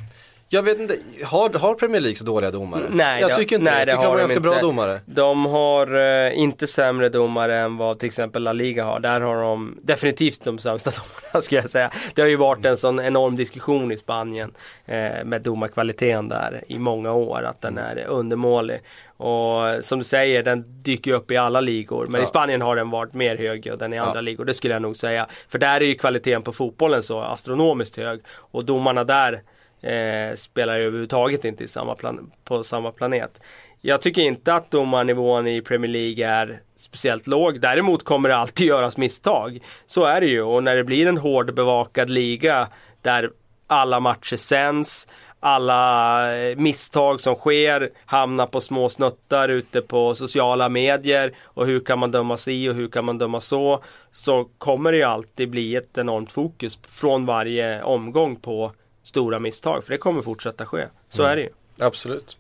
jag 0.49 0.63
vet 0.63 0.81
inte, 0.81 0.99
har, 1.25 1.51
har 1.59 1.75
Premier 1.75 2.01
League 2.01 2.17
så 2.17 2.25
dåliga 2.25 2.51
domare? 2.51 2.83
Nej, 2.91 3.21
jag 3.21 3.37
tycker 3.37 3.57
inte 3.57 3.71
nej, 3.71 3.79
Jag 3.79 3.89
tycker 3.89 4.03
de 4.03 4.09
har 4.09 4.19
ganska 4.19 4.37
inte. 4.37 4.49
bra 4.49 4.61
domare. 4.61 5.01
De 5.07 5.47
har 5.47 5.95
uh, 5.95 6.39
inte 6.39 6.67
sämre 6.67 7.09
domare 7.09 7.59
än 7.59 7.77
vad 7.77 7.99
till 7.99 8.07
exempel 8.07 8.43
La 8.43 8.53
Liga 8.53 8.85
har. 8.85 9.01
Där 9.01 9.21
har 9.21 9.43
de 9.43 9.79
definitivt 9.83 10.45
de 10.45 10.59
sämsta 10.59 10.91
domarna 10.97 11.43
skulle 11.43 11.61
jag 11.61 11.71
säga. 11.71 11.91
Det 12.15 12.23
har 12.23 12.29
ju 12.29 12.37
varit 12.37 12.67
en 12.67 12.77
sån 12.77 13.01
enorm 13.01 13.37
diskussion 13.37 13.93
i 13.93 13.97
Spanien 13.97 14.53
uh, 14.89 15.25
med 15.25 15.43
domarkvaliteten 15.43 16.29
där 16.29 16.65
i 16.69 16.79
många 16.79 17.13
år. 17.13 17.43
Att 17.43 17.61
den 17.61 17.79
är 17.79 18.05
undermålig. 18.07 18.81
Och 19.17 19.85
som 19.85 19.99
du 19.99 20.05
säger, 20.05 20.43
den 20.43 20.83
dyker 20.83 21.13
upp 21.13 21.31
i 21.31 21.37
alla 21.37 21.61
ligor. 21.61 22.07
Men 22.07 22.21
ja. 22.21 22.25
i 22.25 22.27
Spanien 22.27 22.63
har 22.63 22.77
den 22.77 22.91
varit 22.91 23.13
mer 23.13 23.37
högljudd 23.37 23.83
än 23.83 23.93
i 23.93 23.99
andra 23.99 24.15
ja. 24.15 24.21
ligor. 24.21 24.45
Det 24.45 24.55
skulle 24.55 24.75
jag 24.75 24.83
nog 24.83 24.97
säga. 24.97 25.27
För 25.49 25.59
där 25.59 25.81
är 25.81 25.85
ju 25.85 25.95
kvaliteten 25.95 26.43
på 26.43 26.53
fotbollen 26.53 27.03
så 27.03 27.21
astronomiskt 27.21 27.97
hög. 27.97 28.21
Och 28.29 28.65
domarna 28.65 29.05
där 29.05 29.43
eh, 29.81 30.37
spelar 30.37 30.79
överhuvudtaget 30.79 31.45
inte 31.45 31.65
i 31.65 31.69
samma 31.69 31.95
plan- 31.95 32.31
på 32.45 32.65
samma 32.65 32.93
planet. 32.93 33.41
Jag 33.81 34.01
tycker 34.01 34.23
inte 34.23 34.55
att 34.55 34.71
domarnivån 34.71 35.47
i 35.47 35.63
Premier 35.63 35.91
League 35.91 36.27
är 36.27 36.59
speciellt 36.77 37.27
låg. 37.27 37.61
Däremot 37.61 38.05
kommer 38.05 38.29
det 38.29 38.37
alltid 38.37 38.67
göras 38.67 38.97
misstag. 38.97 39.59
Så 39.87 40.05
är 40.05 40.21
det 40.21 40.27
ju 40.27 40.43
och 40.43 40.63
när 40.65 40.77
det 40.77 40.85
blir 40.85 41.07
en 41.07 41.19
hård 41.19 41.55
bevakad 41.55 42.11
liga 42.11 42.69
där 43.03 43.31
alla 43.67 44.01
matcher 44.01 44.37
sänds, 44.37 45.09
alla 45.41 46.37
eh, 46.37 46.57
misstag 46.57 47.21
som 47.21 47.35
sker 47.35 47.91
hamnar 48.05 48.47
på 48.47 48.61
små 48.61 48.89
snuttar 48.89 49.49
ute 49.49 49.81
på 49.83 50.15
sociala 50.15 50.69
medier 50.69 51.33
och 51.45 51.67
hur 51.67 51.81
kan 51.81 51.99
man 51.99 52.11
döma 52.11 52.37
si 52.37 52.69
och 52.69 52.75
hur 52.75 52.89
kan 52.89 53.05
man 53.05 53.19
döma 53.19 53.41
så. 53.41 53.83
Så 54.11 54.45
kommer 54.59 54.93
det 54.93 54.99
ju 54.99 55.05
alltid 55.05 55.51
bli 55.51 55.77
ett 55.77 55.99
enormt 55.99 56.33
fokus 56.33 56.79
från 56.89 57.27
varje 57.27 57.83
omgång 57.83 58.37
på 58.37 58.73
stora 59.07 59.39
misstag. 59.39 59.85
För 59.85 59.93
det 59.93 59.99
kommer 59.99 60.23
fortsätta 60.23 60.67
ske. 60.67 60.85
Så 61.09 61.23
mm. 61.23 61.33
är 61.33 61.37
det 61.37 61.43
ju. 61.43 61.51
Absolut. 61.79 62.39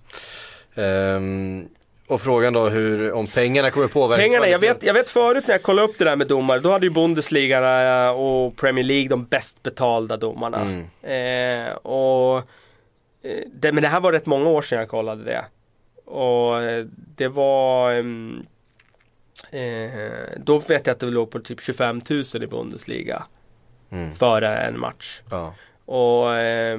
Um, 0.74 1.68
och 2.08 2.20
frågan 2.20 2.52
då 2.52 2.68
hur, 2.68 3.12
om 3.12 3.26
pengarna 3.26 3.70
kommer 3.70 3.88
påverka 3.88 4.22
Pengarna, 4.22 4.48
jag 4.48 4.58
vet, 4.58 4.82
jag 4.82 4.94
vet 4.94 5.10
förut 5.10 5.44
när 5.46 5.54
jag 5.54 5.62
kollade 5.62 5.88
upp 5.88 5.98
det 5.98 6.04
där 6.04 6.16
med 6.16 6.26
domare, 6.26 6.60
då 6.60 6.70
hade 6.70 6.86
ju 6.86 6.92
Bundesliga 6.92 8.12
och 8.12 8.56
Premier 8.56 8.84
League 8.84 9.08
de 9.08 9.24
bäst 9.24 9.62
betalda 9.62 10.16
domarna. 10.16 10.60
Mm. 10.60 11.68
Eh, 11.68 11.72
och, 11.74 12.38
eh, 13.22 13.44
det, 13.52 13.72
men 13.72 13.82
det 13.82 13.88
här 13.88 14.00
var 14.00 14.12
rätt 14.12 14.26
många 14.26 14.48
år 14.48 14.62
sedan 14.62 14.78
jag 14.78 14.88
kollade 14.88 15.24
det. 15.24 15.44
Och 16.04 16.62
eh, 16.62 16.86
det 17.16 17.28
var 17.28 17.92
ehm, 17.92 18.46
eh, 19.50 20.00
Då 20.36 20.58
vet 20.58 20.86
jag 20.86 20.94
att 20.94 21.00
det 21.00 21.06
låg 21.06 21.30
på 21.30 21.38
typ 21.38 21.60
25 21.60 22.02
000 22.10 22.24
i 22.42 22.46
Bundesliga. 22.46 23.22
Mm. 23.90 24.14
Före 24.14 24.56
en 24.56 24.80
match. 24.80 25.20
Ja. 25.30 25.54
Och 25.86 26.34
eh, 26.34 26.78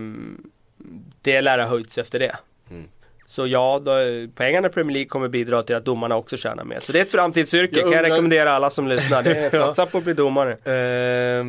det 1.21 1.41
lär 1.41 1.59
ha 1.59 1.65
höjts 1.65 1.97
efter 1.97 2.19
det. 2.19 2.35
Mm. 2.69 2.87
Så 3.27 3.47
ja, 3.47 3.81
då, 3.85 3.91
pengarna 4.35 4.67
i 4.67 4.71
Premier 4.71 4.93
League 4.93 5.09
kommer 5.09 5.27
bidra 5.27 5.63
till 5.63 5.75
att 5.75 5.85
domarna 5.85 6.15
också 6.15 6.37
tjänar 6.37 6.63
mer. 6.63 6.79
Så 6.79 6.91
det 6.91 6.99
är 6.99 7.03
ett 7.03 7.11
framtidsyrke, 7.11 7.79
jag 7.79 7.83
kan 7.83 7.93
jag 7.93 8.11
rekommendera 8.11 8.51
alla 8.51 8.69
som 8.69 8.87
lyssnar. 8.87 9.23
Det 9.23 9.35
är, 9.35 9.49
satsa 9.65 9.85
på 9.85 9.97
att 9.97 10.03
bli 10.03 10.13
domare. 10.13 10.51
Eh, 10.51 11.45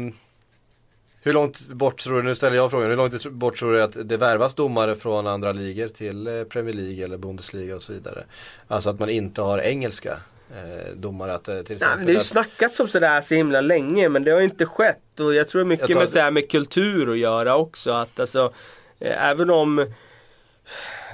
hur 1.23 1.33
långt 1.33 1.69
bort 1.69 1.99
tror 1.99 2.17
du, 2.17 2.23
nu 2.23 2.35
ställer 2.35 2.57
jag 2.57 2.71
frågan, 2.71 2.91
hur 2.91 2.97
långt 2.97 3.27
bort 3.27 3.57
tror 3.57 3.73
du 3.73 3.83
att 3.83 4.09
det 4.09 4.17
värvas 4.17 4.55
domare 4.55 4.95
från 4.95 5.27
andra 5.27 5.53
ligor 5.53 5.89
till 5.89 6.27
eh, 6.27 6.45
Premier 6.45 6.75
League 6.75 7.05
eller 7.05 7.17
Bundesliga 7.17 7.77
och 7.77 7.83
så 7.83 7.93
vidare? 7.93 8.25
Alltså 8.69 8.91
att 8.91 8.99
man 9.01 9.11
inte 9.11 9.43
har 9.43 9.59
engelska 9.59 10.19
eh, 10.57 10.93
domare 10.95 11.35
att 11.35 11.49
eh, 11.49 11.61
till 11.61 11.77
exempel. 11.77 11.99
Nej, 11.99 12.07
det 12.07 12.13
har 12.13 12.21
ju 12.21 12.25
snackats 12.25 12.81
om 12.81 12.89
sådär 12.89 13.21
så 13.21 13.35
himla 13.35 13.61
länge 13.61 14.09
men 14.09 14.25
det 14.25 14.31
har 14.31 14.41
inte 14.41 14.67
skett 14.67 15.21
och 15.21 15.35
jag 15.35 15.49
tror 15.49 15.65
mycket 15.65 15.97
med, 15.97 16.27
att... 16.27 16.33
med 16.33 16.51
kultur 16.51 17.11
att 17.11 17.19
göra 17.19 17.57
också. 17.57 17.93
Att 17.93 18.21
alltså, 18.21 18.53
eh, 18.99 19.29
även 19.29 19.51
om 19.51 19.79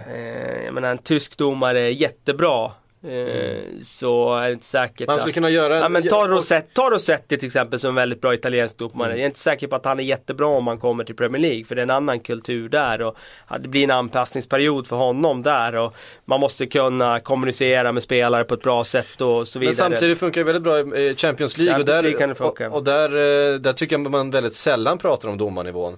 eh, 0.07 0.65
jag 0.65 0.75
menar, 0.75 0.91
en 0.91 0.99
tysk 0.99 1.39
domare 1.39 1.81
är 1.81 1.89
jättebra 1.89 2.73
Mm. 3.05 3.85
Så 3.85 4.35
är 4.37 4.47
det 4.47 4.53
inte 4.53 4.67
säkert 4.67 5.07
Man 5.07 5.19
skulle 5.19 5.33
kunna 5.33 5.51
göra 5.51 5.79
ja, 5.79 5.89
men 5.89 6.09
ta, 6.09 6.29
Rossetti, 6.29 6.69
ta 6.73 6.91
Rossetti 6.91 7.39
till 7.39 7.47
exempel 7.47 7.79
som 7.79 7.89
en 7.89 7.95
väldigt 7.95 8.21
bra 8.21 8.35
italiensk 8.35 8.79
domare. 8.79 9.07
Mm. 9.07 9.19
Jag 9.19 9.23
är 9.23 9.27
inte 9.27 9.39
säker 9.39 9.67
på 9.67 9.77
att 9.77 9.85
han 9.85 10.01
är 10.01 10.05
jättebra 10.05 10.47
om 10.47 10.67
han 10.67 10.79
kommer 10.79 11.05
till 11.05 11.17
Premier 11.17 11.43
League. 11.43 11.65
För 11.65 11.75
det 11.75 11.81
är 11.81 11.83
en 11.83 11.91
annan 11.91 12.21
kultur 12.21 12.69
där. 12.69 13.03
Och 13.03 13.17
det 13.61 13.69
blir 13.69 13.85
en 13.85 13.91
anpassningsperiod 13.91 14.87
för 14.87 14.97
honom 14.97 15.43
där. 15.43 15.77
Och 15.77 15.95
man 16.25 16.41
måste 16.41 16.67
kunna 16.67 17.21
kommunicera 17.21 17.93
med 17.93 18.03
spelare 18.03 18.45
på 18.45 18.55
ett 18.55 18.63
bra 18.63 18.85
sätt 18.85 19.21
och 19.21 19.49
så 19.49 19.59
vidare. 19.59 19.71
Men 19.71 19.77
samtidigt 19.77 20.19
funkar 20.19 20.41
det 20.41 20.45
väldigt 20.45 20.63
bra 20.63 20.79
i 20.99 21.15
Champions 21.17 21.59
League. 21.59 21.75
Champions 21.75 21.89
och 21.89 21.95
där, 21.95 22.03
League 22.03 22.19
kan 22.19 22.29
det 22.29 22.35
funka. 22.35 22.69
Och, 22.69 22.77
och 22.77 22.85
där, 22.85 23.09
eh, 23.09 23.61
där 23.61 23.73
tycker 23.73 23.99
jag 23.99 24.11
man 24.11 24.31
väldigt 24.31 24.55
sällan 24.55 24.99
pratar 24.99 25.29
om 25.29 25.39
domarnivån. 25.39 25.97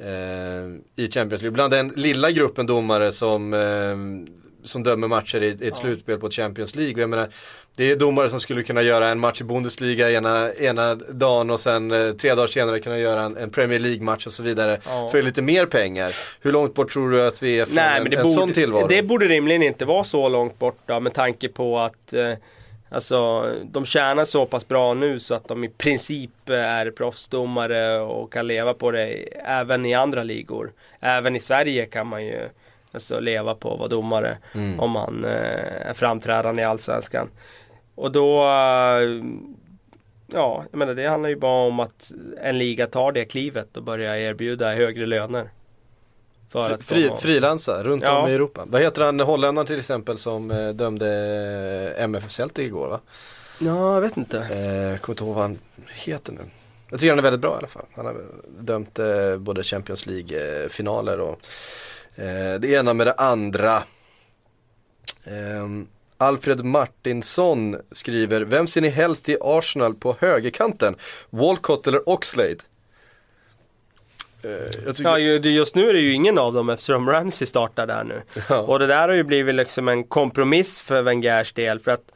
Eh, 0.00 1.04
I 1.04 1.10
Champions 1.10 1.42
League. 1.42 1.50
Bland 1.50 1.72
den 1.72 1.92
lilla 1.96 2.30
gruppen 2.30 2.66
domare 2.66 3.12
som 3.12 3.54
eh, 3.54 3.60
som 4.68 4.82
dömer 4.82 5.08
matcher 5.08 5.42
i, 5.42 5.46
i 5.46 5.50
ett 5.50 5.60
ja. 5.62 5.74
slutspel 5.74 6.18
på 6.18 6.30
Champions 6.30 6.74
League. 6.74 6.94
Och 6.94 7.00
jag 7.00 7.10
menar, 7.10 7.28
det 7.76 7.90
är 7.90 7.96
domare 7.96 8.30
som 8.30 8.40
skulle 8.40 8.62
kunna 8.62 8.82
göra 8.82 9.08
en 9.08 9.20
match 9.20 9.40
i 9.40 9.44
Bundesliga 9.44 10.10
ena, 10.10 10.52
ena 10.52 10.94
dagen 10.94 11.50
och 11.50 11.60
sen 11.60 11.90
eh, 11.90 12.12
tre 12.12 12.34
dagar 12.34 12.46
senare 12.46 12.80
kunna 12.80 12.98
göra 12.98 13.22
en, 13.22 13.36
en 13.36 13.50
Premier 13.50 13.78
League-match 13.78 14.26
och 14.26 14.32
så 14.32 14.42
vidare 14.42 14.80
ja. 14.84 15.08
för 15.12 15.22
lite 15.22 15.42
mer 15.42 15.66
pengar. 15.66 16.12
Hur 16.40 16.52
långt 16.52 16.74
bort 16.74 16.90
tror 16.90 17.10
du 17.10 17.26
att 17.26 17.42
vi 17.42 17.60
är 17.60 17.64
från 17.64 17.74
Nej, 17.74 18.00
en, 18.00 18.06
en 18.06 18.22
borde, 18.22 18.34
sån 18.34 18.52
tillvaro? 18.52 18.86
Det 18.88 19.02
borde 19.02 19.26
rimligen 19.26 19.62
inte 19.62 19.84
vara 19.84 20.04
så 20.04 20.28
långt 20.28 20.58
bort 20.58 20.78
då, 20.86 21.00
med 21.00 21.14
tanke 21.14 21.48
på 21.48 21.78
att 21.78 22.12
eh, 22.12 22.32
Alltså 22.90 23.50
de 23.64 23.84
tjänar 23.84 24.24
så 24.24 24.46
pass 24.46 24.68
bra 24.68 24.94
nu 24.94 25.20
så 25.20 25.34
att 25.34 25.48
de 25.48 25.64
i 25.64 25.68
princip 25.68 26.48
är 26.48 26.90
proffsdomare 26.90 27.98
och 27.98 28.32
kan 28.32 28.46
leva 28.46 28.74
på 28.74 28.90
det 28.90 29.04
även 29.44 29.86
i 29.86 29.94
andra 29.94 30.22
ligor. 30.22 30.72
Även 31.00 31.36
i 31.36 31.40
Sverige 31.40 31.86
kan 31.86 32.06
man 32.06 32.24
ju 32.24 32.48
Alltså 32.92 33.20
leva 33.20 33.54
på 33.54 33.72
att 33.72 33.78
vara 33.78 33.88
domare 33.88 34.38
mm. 34.54 34.80
om 34.80 34.90
man 34.90 35.24
eh, 35.24 35.88
är 35.88 35.94
framträdande 35.94 36.62
i 36.62 36.64
Allsvenskan. 36.64 37.28
Och 37.94 38.12
då 38.12 38.44
eh, 38.44 39.24
Ja, 40.32 40.64
jag 40.70 40.78
menar 40.78 40.94
det 40.94 41.06
handlar 41.06 41.28
ju 41.28 41.36
bara 41.36 41.66
om 41.66 41.80
att 41.80 42.12
en 42.42 42.58
liga 42.58 42.86
tar 42.86 43.12
det 43.12 43.24
klivet 43.24 43.76
och 43.76 43.82
börjar 43.82 44.16
erbjuda 44.16 44.74
högre 44.74 45.06
löner. 45.06 45.50
För 46.48 46.70
att 46.70 46.84
Fri, 46.84 47.10
frilansa 47.20 47.82
runt 47.82 48.02
ja. 48.02 48.22
om 48.22 48.30
i 48.30 48.32
Europa. 48.32 48.64
Vad 48.66 48.82
heter 48.82 49.02
han, 49.02 49.20
holländaren 49.20 49.66
till 49.66 49.78
exempel 49.78 50.18
som 50.18 50.50
eh, 50.50 50.68
dömde 50.68 51.94
MFF 51.98 52.30
Celtic 52.30 52.66
igår 52.66 52.88
va? 52.88 53.00
Ja, 53.58 53.94
jag 53.94 54.00
vet 54.00 54.16
inte. 54.16 54.38
Eh, 54.38 55.00
kommer 55.00 55.14
inte 55.14 55.24
ihåg 55.24 55.34
vad 55.34 55.42
han 55.42 55.58
heter 55.86 56.32
nu. 56.32 56.40
Jag 56.90 57.00
tycker 57.00 57.10
han 57.10 57.18
är 57.18 57.22
väldigt 57.22 57.40
bra 57.40 57.54
i 57.54 57.58
alla 57.58 57.66
fall. 57.66 57.86
Han 57.92 58.06
har 58.06 58.16
dömt 58.60 58.98
eh, 58.98 59.36
både 59.36 59.62
Champions 59.62 60.06
League-finaler 60.06 61.20
och 61.20 61.30
eh, 61.30 61.36
det 62.60 62.64
ena 62.64 62.94
med 62.94 63.06
det 63.06 63.12
andra. 63.12 63.82
Ehm, 65.24 65.86
Alfred 66.16 66.64
Martinsson 66.64 67.76
skriver, 67.92 68.40
vem 68.40 68.66
ser 68.66 68.80
ni 68.80 68.88
helst 68.88 69.28
i 69.28 69.36
Arsenal 69.40 69.94
på 69.94 70.16
högerkanten? 70.20 70.96
Walcott 71.30 71.86
eller 71.86 72.08
Oxlade? 72.08 72.58
Eh. 74.42 74.94
Ja, 74.98 75.18
just 75.18 75.74
nu 75.74 75.88
är 75.88 75.92
det 75.92 76.00
ju 76.00 76.12
ingen 76.12 76.38
av 76.38 76.52
dem 76.52 76.70
eftersom 76.70 77.08
Ramsey 77.08 77.46
startar 77.46 77.86
där 77.86 78.04
nu. 78.04 78.22
Ja. 78.48 78.58
Och 78.58 78.78
det 78.78 78.86
där 78.86 79.08
har 79.08 79.14
ju 79.14 79.24
blivit 79.24 79.54
liksom 79.54 79.88
en 79.88 80.04
kompromiss 80.04 80.80
för 80.80 81.02
Wengers 81.02 81.52
del 81.52 81.80
för 81.80 81.90
att 81.90 82.12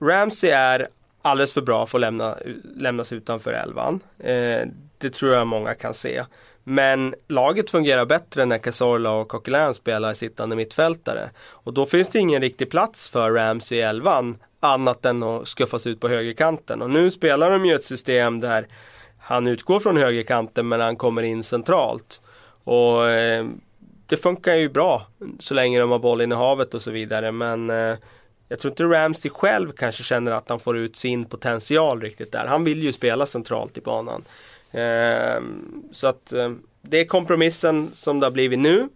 Ramsey 0.00 0.50
är 0.50 0.88
alldeles 1.22 1.52
för 1.52 1.62
bra 1.62 1.86
för 1.86 1.98
att 1.98 2.00
lämna, 2.00 2.38
lämnas 2.76 3.12
utanför 3.12 3.52
elvan. 3.52 4.00
Eh, 4.18 4.60
det 4.98 5.10
tror 5.10 5.34
jag 5.34 5.46
många 5.46 5.74
kan 5.74 5.94
se. 5.94 6.24
Men 6.68 7.14
laget 7.28 7.70
fungerar 7.70 8.06
bättre 8.06 8.44
när 8.44 8.58
Cazorla 8.58 9.10
och 9.10 9.28
Coquelin 9.28 9.74
spelar 9.74 10.14
sittande 10.14 10.56
mittfältare. 10.56 11.30
Och 11.38 11.74
då 11.74 11.86
finns 11.86 12.08
det 12.08 12.18
ingen 12.18 12.40
riktig 12.40 12.70
plats 12.70 13.08
för 13.08 13.30
Ramsey 13.30 13.78
i 13.78 13.80
elvan 13.80 14.38
annat 14.60 15.04
än 15.04 15.22
att 15.22 15.48
skuffas 15.48 15.86
ut 15.86 16.00
på 16.00 16.08
högerkanten. 16.08 16.82
Och 16.82 16.90
nu 16.90 17.10
spelar 17.10 17.50
de 17.50 17.66
ju 17.66 17.74
ett 17.74 17.84
system 17.84 18.40
där 18.40 18.66
han 19.18 19.46
utgår 19.46 19.80
från 19.80 19.96
högerkanten 19.96 20.68
men 20.68 20.80
han 20.80 20.96
kommer 20.96 21.22
in 21.22 21.42
centralt. 21.42 22.20
Och 22.64 23.10
eh, 23.10 23.46
det 24.06 24.16
funkar 24.16 24.54
ju 24.54 24.68
bra 24.68 25.06
så 25.38 25.54
länge 25.54 25.80
de 25.80 25.90
har 25.90 25.98
bollen 25.98 26.32
i 26.32 26.34
havet 26.34 26.74
och 26.74 26.82
så 26.82 26.90
vidare. 26.90 27.32
Men 27.32 27.70
eh, 27.70 27.96
jag 28.48 28.60
tror 28.60 28.72
inte 28.72 28.84
Ramsey 28.84 29.30
själv 29.30 29.72
kanske 29.72 30.02
känner 30.02 30.32
att 30.32 30.48
han 30.48 30.60
får 30.60 30.78
ut 30.78 30.96
sin 30.96 31.24
potential 31.24 32.00
riktigt 32.00 32.32
där. 32.32 32.46
Han 32.46 32.64
vill 32.64 32.82
ju 32.82 32.92
spela 32.92 33.26
centralt 33.26 33.78
i 33.78 33.80
banan. 33.80 34.24
Eh, 34.76 35.42
så 35.92 36.06
att 36.06 36.32
eh, 36.32 36.52
det 36.82 37.00
är 37.00 37.04
kompromissen 37.04 37.90
som 37.94 38.20
det 38.20 38.26
har 38.26 38.30
blivit 38.30 38.58
nu. 38.58 38.88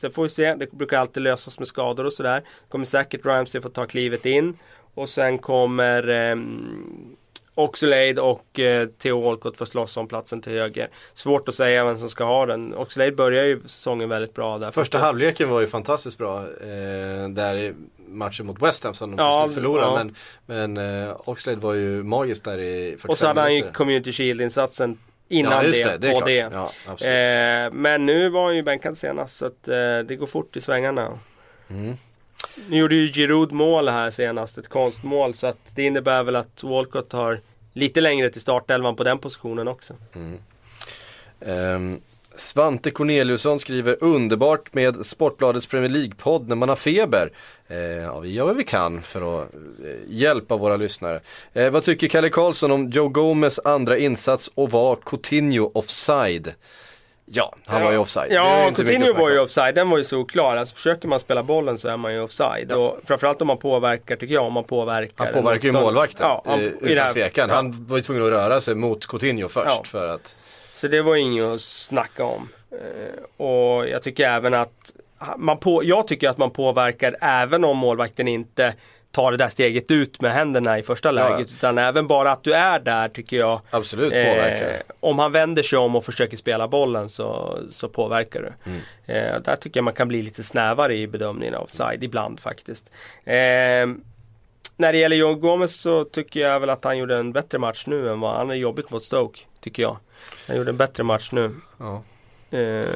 Sen 0.00 0.12
får 0.12 0.22
vi 0.22 0.28
se, 0.28 0.54
det 0.54 0.72
brukar 0.72 0.98
alltid 0.98 1.22
lösas 1.22 1.58
med 1.58 1.68
skador 1.68 2.04
och 2.04 2.12
sådär. 2.12 2.42
Kommer 2.68 2.84
säkert 2.84 3.26
Ramsey 3.26 3.60
få 3.60 3.68
ta 3.68 3.86
klivet 3.86 4.26
in. 4.26 4.58
Och 4.94 5.08
sen 5.08 5.38
kommer 5.38 6.08
eh, 6.30 6.36
Oxlade 7.54 8.20
och 8.20 8.58
eh, 8.60 8.88
Theo 8.88 9.20
Walcott 9.20 9.56
få 9.56 9.66
slåss 9.66 9.96
om 9.96 10.08
platsen 10.08 10.42
till 10.42 10.52
höger. 10.52 10.88
Svårt 11.14 11.48
att 11.48 11.54
säga 11.54 11.84
vem 11.84 11.98
som 11.98 12.08
ska 12.08 12.24
ha 12.24 12.46
den. 12.46 12.74
Oxlade 12.74 13.12
börjar 13.12 13.44
ju 13.44 13.60
säsongen 13.62 14.08
väldigt 14.08 14.34
bra 14.34 14.58
där. 14.58 14.70
Första 14.70 14.98
halvleken 14.98 15.50
var 15.50 15.60
ju 15.60 15.66
fantastiskt 15.66 16.18
bra. 16.18 16.38
Eh, 16.40 17.28
där 17.30 17.56
i 17.56 17.74
matchen 18.08 18.46
mot 18.46 18.62
West 18.62 18.84
Ham 18.84 18.94
som 18.94 19.10
de 19.16 19.22
Ja, 19.22 19.48
förlora. 19.54 19.82
ja. 19.82 20.04
Men, 20.46 20.74
men 20.74 21.06
eh, 21.08 21.16
Oxlade 21.24 21.58
var 21.60 21.74
ju 21.74 22.02
magiskt 22.02 22.44
där 22.44 22.58
i 22.58 22.90
45 22.90 23.10
Och 23.10 23.18
så 23.18 23.26
hade 23.26 23.40
han 23.40 23.54
ju 23.54 23.60
minuter. 23.60 23.74
Community 23.74 24.12
Shield-insatsen 24.12 24.96
innan 25.28 25.52
Ja, 25.52 25.62
det, 25.62 25.98
det, 25.98 26.12
på 26.12 26.20
det. 26.20 26.50
Ja. 26.52 27.06
Eh, 27.06 27.72
men 27.72 28.06
nu 28.06 28.28
var 28.28 28.44
han 28.44 28.56
ju 28.56 28.62
bänkad 28.62 28.98
senast 28.98 29.36
så 29.36 29.46
att 29.46 29.68
eh, 29.68 29.98
det 29.98 30.16
går 30.18 30.26
fort 30.26 30.56
i 30.56 30.60
svängarna. 30.60 31.18
Mm. 31.70 31.96
Nu 32.68 32.76
gjorde 32.76 32.94
ju 32.94 33.12
Giroud 33.12 33.52
mål 33.52 33.88
här 33.88 34.10
senast, 34.10 34.58
ett 34.58 34.68
konstmål. 34.68 35.34
Så 35.34 35.46
att 35.46 35.70
det 35.74 35.82
innebär 35.82 36.22
väl 36.22 36.36
att 36.36 36.62
Walcott 36.62 37.12
har 37.12 37.40
lite 37.72 38.00
längre 38.00 38.30
till 38.30 38.40
startelvan 38.40 38.96
på 38.96 39.04
den 39.04 39.18
positionen 39.18 39.68
också. 39.68 39.94
Ehm, 41.40 42.00
Svante 42.38 42.90
Corneliusson 42.90 43.58
skriver 43.58 43.96
underbart 44.04 44.74
med 44.74 45.06
Sportbladets 45.06 45.66
Premier 45.66 45.90
League-podd 45.90 46.48
när 46.48 46.56
man 46.56 46.68
har 46.68 46.76
feber. 46.76 47.32
Eh, 47.68 47.76
ja, 47.78 48.18
vi 48.20 48.32
gör 48.32 48.44
vad 48.44 48.56
vi 48.56 48.64
kan 48.64 49.02
för 49.02 49.42
att 49.42 49.54
eh, 49.54 49.90
hjälpa 50.08 50.56
våra 50.56 50.76
lyssnare. 50.76 51.20
Eh, 51.52 51.70
vad 51.70 51.82
tycker 51.84 52.08
Kalle 52.08 52.28
Karlsson 52.30 52.70
om 52.72 52.90
Joe 52.90 53.08
Gomez 53.08 53.60
andra 53.64 53.98
insats 53.98 54.50
och 54.54 54.70
var 54.70 54.96
Coutinho 54.96 55.70
offside? 55.74 56.54
Ja, 57.30 57.54
han 57.66 57.82
var 57.82 57.92
ju 57.92 57.98
offside. 57.98 58.32
Ja, 58.32 58.70
Coutinho 58.76 59.14
var 59.14 59.30
ju 59.30 59.38
offside, 59.38 59.74
den 59.74 59.90
var 59.90 59.98
ju 59.98 60.04
solklar. 60.04 60.56
Alltså, 60.56 60.74
försöker 60.74 61.08
man 61.08 61.20
spela 61.20 61.42
bollen 61.42 61.78
så 61.78 61.88
är 61.88 61.96
man 61.96 62.14
ju 62.14 62.20
offside. 62.20 62.72
Och 62.72 62.98
framförallt 63.04 63.40
om 63.40 63.46
man 63.46 63.58
påverkar, 63.58 64.16
tycker 64.16 64.34
jag, 64.34 64.44
om 64.44 64.52
man 64.52 64.64
påverkar. 64.64 65.24
Han 65.24 65.34
påverkar 65.42 65.66
ju 65.68 65.72
målvakten, 65.72 66.26
Ja, 66.26 66.42
han, 66.46 66.60
eh, 66.60 66.66
utan 66.80 67.12
tvekan. 67.12 67.48
ja. 67.48 67.54
Han 67.54 67.86
var 67.86 67.96
ju 67.96 68.02
tvungen 68.02 68.22
att 68.24 68.30
röra 68.30 68.60
sig 68.60 68.74
mot 68.74 69.06
Coutinho 69.06 69.48
först 69.48 69.66
Ja. 69.68 69.82
för 69.84 70.06
att 70.08 70.36
Så 70.78 70.88
det 70.88 71.02
var 71.02 71.16
inget 71.16 71.44
att 71.44 71.60
snacka 71.60 72.24
om. 72.24 72.48
Eh, 72.70 73.46
och 73.46 73.88
jag 73.88 74.02
tycker 74.02 74.28
även 74.28 74.54
att 74.54 74.92
man 75.36 75.58
på, 75.58 75.84
jag 75.84 76.08
tycker 76.08 76.28
att 76.28 76.38
man 76.38 76.50
påverkar 76.50 77.16
även 77.20 77.64
om 77.64 77.76
målvakten 77.76 78.28
inte 78.28 78.74
tar 79.10 79.30
det 79.30 79.36
där 79.36 79.48
steget 79.48 79.90
ut 79.90 80.20
med 80.20 80.32
händerna 80.32 80.78
i 80.78 80.82
första 80.82 81.10
läget. 81.10 81.50
Utan 81.50 81.78
även 81.78 82.06
bara 82.06 82.32
att 82.32 82.44
du 82.44 82.54
är 82.54 82.80
där 82.80 83.08
tycker 83.08 83.36
jag. 83.36 83.60
absolut 83.70 84.12
eh, 84.12 84.24
påverkar. 84.24 84.82
om 85.00 85.18
han 85.18 85.32
vänder 85.32 85.62
sig 85.62 85.78
om 85.78 85.96
och 85.96 86.04
försöker 86.04 86.36
spela 86.36 86.68
bollen 86.68 87.08
så, 87.08 87.58
så 87.70 87.88
påverkar 87.88 88.40
du. 88.42 88.70
Mm. 88.70 88.80
Eh, 89.06 89.40
där 89.42 89.56
tycker 89.56 89.78
jag 89.78 89.84
man 89.84 89.94
kan 89.94 90.08
bli 90.08 90.22
lite 90.22 90.42
snävare 90.42 90.96
i 90.96 91.06
bedömningen 91.06 91.54
av 91.54 91.62
offside 91.62 92.04
ibland 92.04 92.40
faktiskt. 92.40 92.90
Eh, 93.24 93.86
när 94.76 94.92
det 94.92 94.98
gäller 94.98 95.16
John 95.16 95.40
Gomez 95.40 95.80
så 95.80 96.04
tycker 96.04 96.40
jag 96.40 96.60
väl 96.60 96.70
att 96.70 96.84
han 96.84 96.98
gjorde 96.98 97.16
en 97.16 97.32
bättre 97.32 97.58
match 97.58 97.84
nu 97.86 98.10
än 98.10 98.20
vad 98.20 98.36
han 98.36 98.50
är 98.50 98.54
jobbigt 98.54 98.90
mot 98.90 99.02
Stoke. 99.02 99.40
Tycker 99.60 99.82
jag. 99.82 99.96
Han 100.46 100.56
gjorde 100.56 100.70
en 100.70 100.76
bättre 100.76 101.02
match 101.02 101.28
nu. 101.32 101.54
Ja. 101.78 102.02
Eh, 102.58 102.86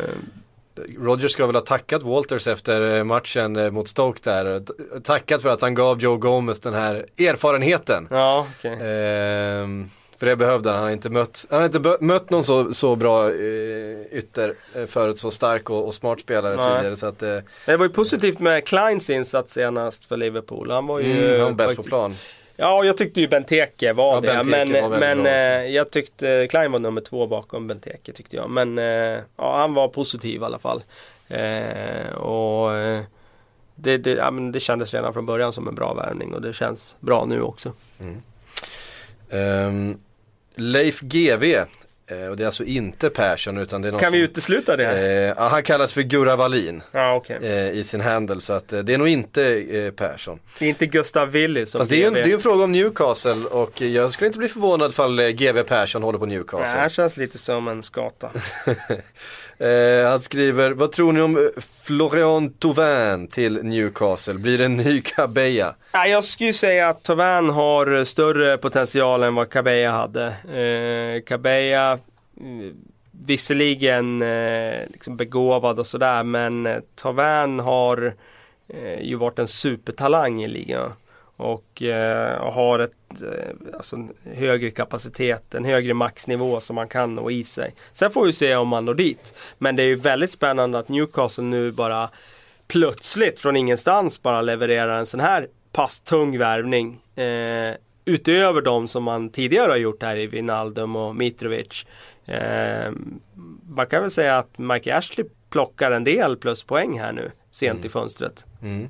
Rogers 0.98 1.32
ska 1.32 1.46
väl 1.46 1.54
ha 1.56 1.62
tackat 1.62 2.02
Walters 2.02 2.46
efter 2.46 2.96
eh, 2.96 3.04
matchen 3.04 3.56
eh, 3.56 3.70
mot 3.70 3.88
Stoke 3.88 4.20
där. 4.22 4.62
Tackat 5.00 5.42
för 5.42 5.48
att 5.48 5.62
han 5.62 5.74
gav 5.74 6.00
Joe 6.00 6.16
Gomez 6.16 6.60
den 6.60 6.74
här 6.74 7.06
erfarenheten. 7.18 8.08
ja, 8.10 8.46
okej. 8.58 8.72
Ehm, 8.72 9.90
för 10.18 10.26
det 10.26 10.36
behövde 10.36 10.68
han. 10.68 10.76
Han 10.78 10.84
har 10.84 10.92
inte 10.92 11.10
mött, 11.10 11.46
han 11.50 11.58
har 11.58 11.66
inte 11.66 11.96
mött 12.00 12.30
någon 12.30 12.44
så, 12.44 12.74
så 12.74 12.96
bra 12.96 13.30
eh, 13.30 14.00
ytter 14.12 14.54
eh, 14.74 14.86
förut, 14.86 15.18
så 15.18 15.30
stark 15.30 15.70
och, 15.70 15.86
och 15.86 15.94
smart 15.94 16.20
spelare 16.20 16.56
Nej. 16.56 16.76
tidigare. 16.76 16.96
Så 16.96 17.06
att, 17.06 17.22
eh, 17.22 17.38
Det 17.66 17.76
var 17.76 17.84
ju 17.84 17.92
positivt 17.92 18.38
med 18.38 18.66
Kleins 18.66 19.10
insats 19.10 19.52
senast 19.52 20.04
för 20.04 20.16
Liverpool. 20.16 20.70
Han 20.70 20.86
var 20.86 21.00
ju... 21.00 21.12
mm, 21.12 21.40
han 21.40 21.56
var 21.56 21.66
bäst 21.66 21.76
på 21.76 21.82
plan. 21.82 22.16
Ja, 22.56 22.84
jag 22.84 22.96
tyckte 22.96 23.20
ju 23.20 23.28
Benteke 23.28 23.92
var 23.92 24.14
Ja, 24.14 24.20
det. 24.20 24.26
Benteke 24.26 24.72
men 24.82 24.90
var 24.90 24.98
men 24.98 25.22
bra 25.22 25.32
eh, 25.32 25.66
jag 25.66 25.90
tyckte 25.90 26.46
Klein 26.50 26.72
var 26.72 26.78
nummer 26.78 27.00
två 27.00 27.26
bakom 27.26 27.66
Benteke 27.66 28.12
tyckte 28.12 28.36
jag. 28.36 28.50
Men 28.50 28.78
eh, 28.78 29.20
ja, 29.36 29.56
han 29.56 29.74
var 29.74 29.88
positiv 29.88 30.40
i 30.40 30.44
alla 30.44 30.58
fall. 30.58 30.82
Eh, 31.28 32.12
och 32.12 32.70
det, 33.74 33.98
det, 33.98 34.10
ja, 34.10 34.30
det 34.30 34.60
kändes 34.60 34.94
redan 34.94 35.12
från 35.12 35.26
början 35.26 35.52
som 35.52 35.68
en 35.68 35.74
bra 35.74 35.94
värvning 35.94 36.34
och 36.34 36.42
det 36.42 36.52
känns 36.52 36.96
bra 37.00 37.24
nu 37.24 37.42
också. 37.42 37.72
Ehm, 39.30 39.98
Leif 40.54 41.00
GV, 41.00 41.44
och 42.30 42.36
det 42.36 42.42
är 42.42 42.46
alltså 42.46 42.64
inte 42.64 43.10
Persson 43.10 43.58
utan 43.58 43.82
det 43.82 43.88
är 43.88 43.92
någon 43.92 44.00
Kan 44.00 44.12
vi 44.12 44.18
som, 44.18 44.24
utesluta 44.24 44.76
det? 44.76 45.34
eh, 45.36 45.50
Han 45.50 45.62
kallas 45.62 45.92
för 45.92 46.02
Gurra 46.02 46.36
Wallin 46.36 46.82
Ja, 46.92 47.14
okej. 47.14 47.38
eh, 47.42 47.70
i 47.70 47.84
sin 47.84 48.00
handel 48.00 48.40
så 48.40 48.52
att 48.52 48.72
eh, 48.72 48.78
det 48.80 48.94
är 48.94 48.98
nog 48.98 49.08
inte 49.08 49.42
eh, 49.76 49.90
Persson. 49.90 50.38
Det 50.58 50.66
inte 50.66 50.86
Gustav 50.86 51.28
Willy 51.30 51.66
som 51.66 51.78
Fast 51.78 51.90
det 51.90 52.02
är, 52.02 52.06
en, 52.06 52.14
det 52.14 52.20
är 52.20 52.34
en 52.34 52.40
fråga 52.40 52.64
om 52.64 52.72
Newcastle 52.72 53.44
och 53.50 53.80
jag 53.80 54.10
skulle 54.10 54.26
inte 54.26 54.38
bli 54.38 54.48
förvånad 54.48 54.90
ifall 54.90 55.18
eh, 55.18 55.28
GV 55.28 55.62
Persson 55.62 56.02
håller 56.02 56.18
på 56.18 56.26
Newcastle. 56.26 56.80
han 56.80 56.90
känns 56.90 57.16
lite 57.16 57.38
som 57.38 57.68
en 57.68 57.82
skata. 57.82 58.30
Eh, 59.58 60.08
han 60.10 60.20
skriver, 60.20 60.70
vad 60.70 60.92
tror 60.92 61.12
ni 61.12 61.20
om 61.20 61.36
eh, 61.36 61.62
Florian 61.86 62.52
Thauvin 62.52 63.28
till 63.28 63.62
Newcastle? 63.62 64.34
Blir 64.34 64.58
det 64.58 64.64
en 64.64 64.76
ny 64.76 65.00
Kabeja? 65.02 65.74
Ja, 65.92 66.06
jag 66.06 66.24
skulle 66.24 66.52
säga 66.52 66.88
att 66.88 67.02
Tavan 67.02 67.50
har 67.50 68.04
större 68.04 68.58
potential 68.58 69.22
än 69.22 69.34
vad 69.34 69.50
Kabeja 69.50 69.90
hade. 69.90 70.24
Eh, 70.26 71.22
Kabeja, 71.26 71.98
Eh, 72.42 72.72
visserligen 73.26 74.22
eh, 74.22 74.86
liksom 74.88 75.16
begåvad 75.16 75.78
och 75.78 75.86
sådär, 75.86 76.22
men 76.22 76.66
eh, 76.66 76.80
Tavan 76.94 77.60
har 77.60 78.14
eh, 78.68 79.00
ju 79.02 79.16
varit 79.16 79.38
en 79.38 79.48
supertalang 79.48 80.42
i 80.42 80.48
ligan. 80.48 80.92
Och 81.36 81.82
eh, 81.82 82.52
har 82.52 82.78
ett, 82.78 83.22
eh, 83.22 83.74
alltså 83.74 83.96
en 83.96 84.12
högre 84.34 84.70
kapacitet, 84.70 85.54
en 85.54 85.64
högre 85.64 85.94
maxnivå 85.94 86.60
som 86.60 86.76
man 86.76 86.88
kan 86.88 87.14
nå 87.14 87.30
i 87.30 87.44
sig. 87.44 87.74
Sen 87.92 88.10
får 88.10 88.26
vi 88.26 88.32
se 88.32 88.56
om 88.56 88.68
man 88.68 88.84
når 88.84 88.94
dit. 88.94 89.34
Men 89.58 89.76
det 89.76 89.82
är 89.82 89.86
ju 89.86 89.94
väldigt 89.94 90.32
spännande 90.32 90.78
att 90.78 90.88
Newcastle 90.88 91.44
nu 91.44 91.70
bara 91.70 92.08
plötsligt 92.68 93.40
från 93.40 93.56
ingenstans 93.56 94.22
bara 94.22 94.42
levererar 94.42 94.98
en 94.98 95.06
sån 95.06 95.20
här 95.20 95.48
pass 95.72 96.00
tung 96.00 96.38
värvning. 96.38 97.00
Eh, 97.16 97.74
Utöver 98.04 98.62
de 98.62 98.88
som 98.88 99.04
man 99.04 99.30
tidigare 99.30 99.70
har 99.70 99.76
gjort 99.76 100.02
här 100.02 100.16
i 100.16 100.26
Wijnaldum 100.26 100.96
och 100.96 101.16
Mitrovic. 101.16 101.86
Eh, 102.26 102.92
man 103.68 103.86
kan 103.86 104.02
väl 104.02 104.10
säga 104.10 104.38
att 104.38 104.58
Mike 104.58 104.96
Ashley 104.96 105.26
plockar 105.50 105.90
en 105.90 106.04
del 106.04 106.36
pluspoäng 106.36 107.00
här 107.00 107.12
nu 107.12 107.30
sent 107.50 107.84
i 107.84 107.88
fönstret. 107.88 108.44
Mm. 108.62 108.82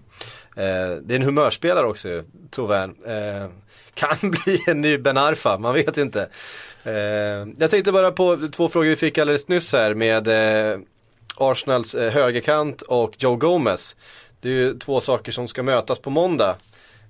Eh, 0.57 0.97
det 1.03 1.15
är 1.15 1.17
en 1.17 1.23
humörspelare 1.23 1.87
också 1.87 2.23
Thauvin. 2.51 2.95
Eh, 3.07 3.51
kan 3.95 4.31
bli 4.31 4.65
en 4.67 4.81
ny 4.81 4.99
Ben 4.99 5.17
Arfa, 5.17 5.59
man 5.59 5.75
vet 5.75 5.99
inte. 5.99 6.29
Eh, 6.83 6.93
jag 7.59 7.71
tänkte 7.71 7.93
bara 7.93 8.13
på 8.13 8.49
två 8.53 8.69
frågor 8.69 8.89
vi 8.89 8.97
fick 8.97 9.19
alldeles 9.19 9.49
nyss 9.49 9.73
här 9.73 9.95
med 9.95 10.29
eh, 10.29 10.79
Arsenals 11.37 11.95
eh, 11.95 12.13
högerkant 12.13 12.83
och 12.83 13.15
Joe 13.19 13.37
Gomez. 13.37 13.97
Det 14.41 14.49
är 14.49 14.53
ju 14.53 14.79
två 14.79 15.01
saker 15.01 15.33
som 15.33 15.49
ska 15.49 15.63
mötas 15.63 15.99
på 15.99 16.11
måndag. 16.11 16.57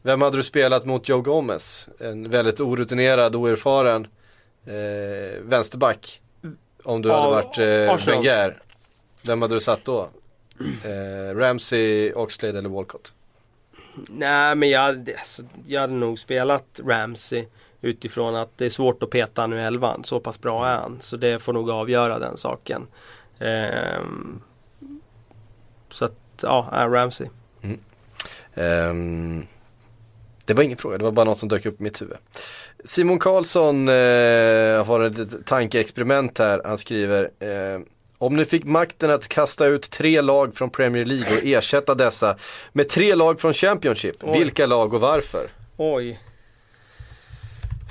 Vem 0.03 0.23
hade 0.23 0.37
du 0.37 0.43
spelat 0.43 0.85
mot 0.87 1.09
Joe 1.09 1.21
Gomez? 1.21 1.89
En 1.99 2.31
väldigt 2.31 2.61
orutinerad, 2.61 3.37
oerfaren 3.37 4.07
eh, 4.67 5.41
vänsterback. 5.43 6.21
Om 6.85 7.03
du 7.03 7.11
hade 7.11 7.29
varit 7.29 7.59
eh. 7.59 8.07
Wenger. 8.07 8.63
Vem 9.27 9.43
hade 9.43 9.55
du 9.55 9.61
satt 9.61 9.85
då? 9.85 10.09
Eh, 10.85 11.37
Ramsey, 11.37 12.13
Oxlade 12.13 12.59
eller 12.59 12.69
Walcott? 12.69 13.15
Nej 14.09 14.55
men 14.55 14.71
jag, 14.71 15.11
alltså, 15.19 15.43
jag 15.67 15.81
hade 15.81 15.93
nog 15.93 16.19
spelat 16.19 16.81
Ramsey 16.85 17.47
utifrån 17.81 18.37
att 18.37 18.59
det 18.59 18.67
är 18.67 18.71
svårt 18.71 19.03
att 19.03 19.11
peta 19.11 19.47
nu 19.47 19.57
i 19.57 19.61
elvan. 19.61 20.05
Så 20.05 20.21
pass 20.21 20.41
bra 20.41 20.67
är 20.67 20.77
han. 20.77 21.01
Så 21.01 21.17
det 21.17 21.43
får 21.43 21.53
nog 21.53 21.71
avgöra 21.71 22.19
den 22.19 22.37
saken. 22.37 22.87
Ehm, 23.39 24.41
så 25.91 26.05
att, 26.05 26.15
ja, 26.43 26.69
Ramsey. 26.73 27.29
Ehm, 28.55 29.47
det 30.47 30.55
var 30.55 30.63
ingen 30.63 30.79
fråga, 30.79 30.99
det 30.99 31.05
var 31.05 31.13
bara 31.13 31.25
något 31.25 31.39
som 31.39 31.49
dök 31.49 31.67
upp 31.67 31.81
i 31.81 31.83
mitt 31.83 32.03
huvud. 32.03 32.17
Simon 32.85 33.19
Karlsson 33.19 33.89
eh, 33.89 34.85
har 34.87 35.01
ett 35.01 35.47
tankeexperiment 35.47 36.39
här. 36.39 36.61
Han 36.65 36.79
skriver 36.79 37.23
eh, 37.41 37.81
om 38.19 38.37
ni 38.37 38.45
fick 38.45 38.65
makten 38.65 39.11
att 39.11 39.29
kasta 39.29 39.67
ut 39.67 39.91
tre 39.91 40.21
lag 40.21 40.55
från 40.55 40.71
Premier 40.71 41.05
League 41.05 41.27
och 41.39 41.45
ersätta 41.47 41.95
dessa 41.95 42.37
med 42.73 42.89
tre 42.89 43.15
lag 43.15 43.41
från 43.41 43.55
Championship, 43.55 44.17
Oj. 44.23 44.39
vilka 44.39 44.67
lag 44.67 44.95
och 44.95 45.01
varför? 45.01 45.51
Oj. 45.77 46.21